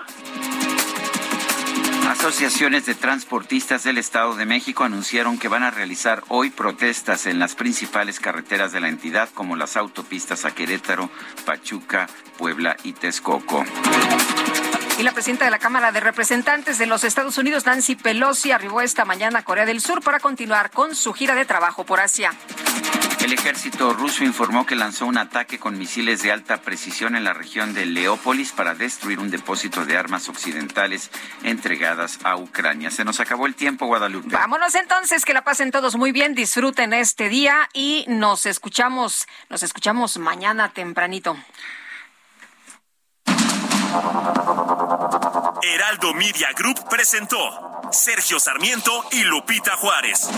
Asociaciones 2.08 2.86
de 2.86 2.94
transportistas 2.94 3.84
del 3.84 3.98
Estado 3.98 4.34
de 4.34 4.46
México 4.46 4.82
anunciaron 4.82 5.36
que 5.36 5.48
van 5.48 5.62
a 5.62 5.70
realizar 5.70 6.24
hoy 6.28 6.48
protestas 6.48 7.26
en 7.26 7.38
las 7.38 7.54
principales 7.54 8.18
carreteras 8.18 8.72
de 8.72 8.80
la 8.80 8.88
entidad, 8.88 9.28
como 9.34 9.56
las 9.56 9.76
autopistas 9.76 10.46
a 10.46 10.54
Querétaro, 10.54 11.10
Pachuca, 11.44 12.08
Puebla 12.38 12.78
y 12.82 12.94
Texcoco. 12.94 13.62
Y 14.98 15.04
la 15.04 15.12
presidenta 15.12 15.44
de 15.44 15.52
la 15.52 15.60
Cámara 15.60 15.92
de 15.92 16.00
Representantes 16.00 16.76
de 16.76 16.86
los 16.86 17.04
Estados 17.04 17.38
Unidos, 17.38 17.64
Nancy 17.66 17.94
Pelosi, 17.94 18.50
arribó 18.50 18.80
esta 18.80 19.04
mañana 19.04 19.38
a 19.38 19.44
Corea 19.44 19.64
del 19.64 19.80
Sur 19.80 20.02
para 20.02 20.18
continuar 20.18 20.72
con 20.72 20.96
su 20.96 21.12
gira 21.12 21.36
de 21.36 21.44
trabajo 21.44 21.84
por 21.84 22.00
Asia. 22.00 22.32
El 23.20 23.32
ejército 23.32 23.92
ruso 23.92 24.24
informó 24.24 24.66
que 24.66 24.74
lanzó 24.74 25.06
un 25.06 25.16
ataque 25.16 25.60
con 25.60 25.78
misiles 25.78 26.22
de 26.22 26.32
alta 26.32 26.62
precisión 26.62 27.14
en 27.14 27.22
la 27.22 27.32
región 27.32 27.74
de 27.74 27.86
Leópolis 27.86 28.50
para 28.50 28.74
destruir 28.74 29.20
un 29.20 29.30
depósito 29.30 29.84
de 29.84 29.96
armas 29.96 30.28
occidentales 30.28 31.12
entregadas 31.44 32.18
a 32.24 32.36
Ucrania. 32.36 32.90
Se 32.90 33.04
nos 33.04 33.20
acabó 33.20 33.46
el 33.46 33.54
tiempo, 33.54 33.86
Guadalupe. 33.86 34.34
Vámonos 34.34 34.74
entonces, 34.74 35.24
que 35.24 35.32
la 35.32 35.44
pasen 35.44 35.70
todos 35.70 35.94
muy 35.94 36.10
bien, 36.10 36.34
disfruten 36.34 36.92
este 36.92 37.28
día 37.28 37.68
y 37.72 38.04
nos 38.08 38.46
escuchamos, 38.46 39.28
nos 39.48 39.62
escuchamos 39.62 40.18
mañana 40.18 40.72
tempranito. 40.72 41.36
Heraldo 45.62 46.12
Media 46.14 46.48
Group 46.54 46.88
presentó 46.88 47.38
Sergio 47.90 48.38
Sarmiento 48.38 49.02
y 49.12 49.24
Lupita 49.24 49.76
Juárez. 49.76 50.28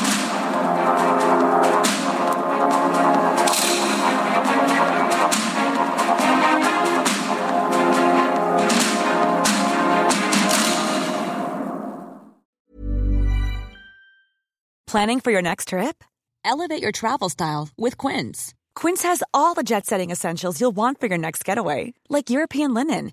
Planning 14.87 15.21
for 15.21 15.31
your 15.31 15.43
next 15.43 15.69
trip? 15.69 16.03
Elevate 16.45 16.83
your 16.83 16.91
travel 16.93 17.29
style 17.29 17.69
with 17.77 17.97
Quince. 17.97 18.55
Quince 18.75 19.03
has 19.03 19.23
all 19.33 19.55
the 19.55 19.63
jet 19.63 19.87
setting 19.87 20.11
essentials 20.11 20.61
you'll 20.61 20.75
want 20.75 20.99
for 20.99 21.07
your 21.07 21.19
next 21.19 21.45
getaway, 21.45 21.95
like 22.09 22.31
European 22.31 22.75
linen, 22.75 23.13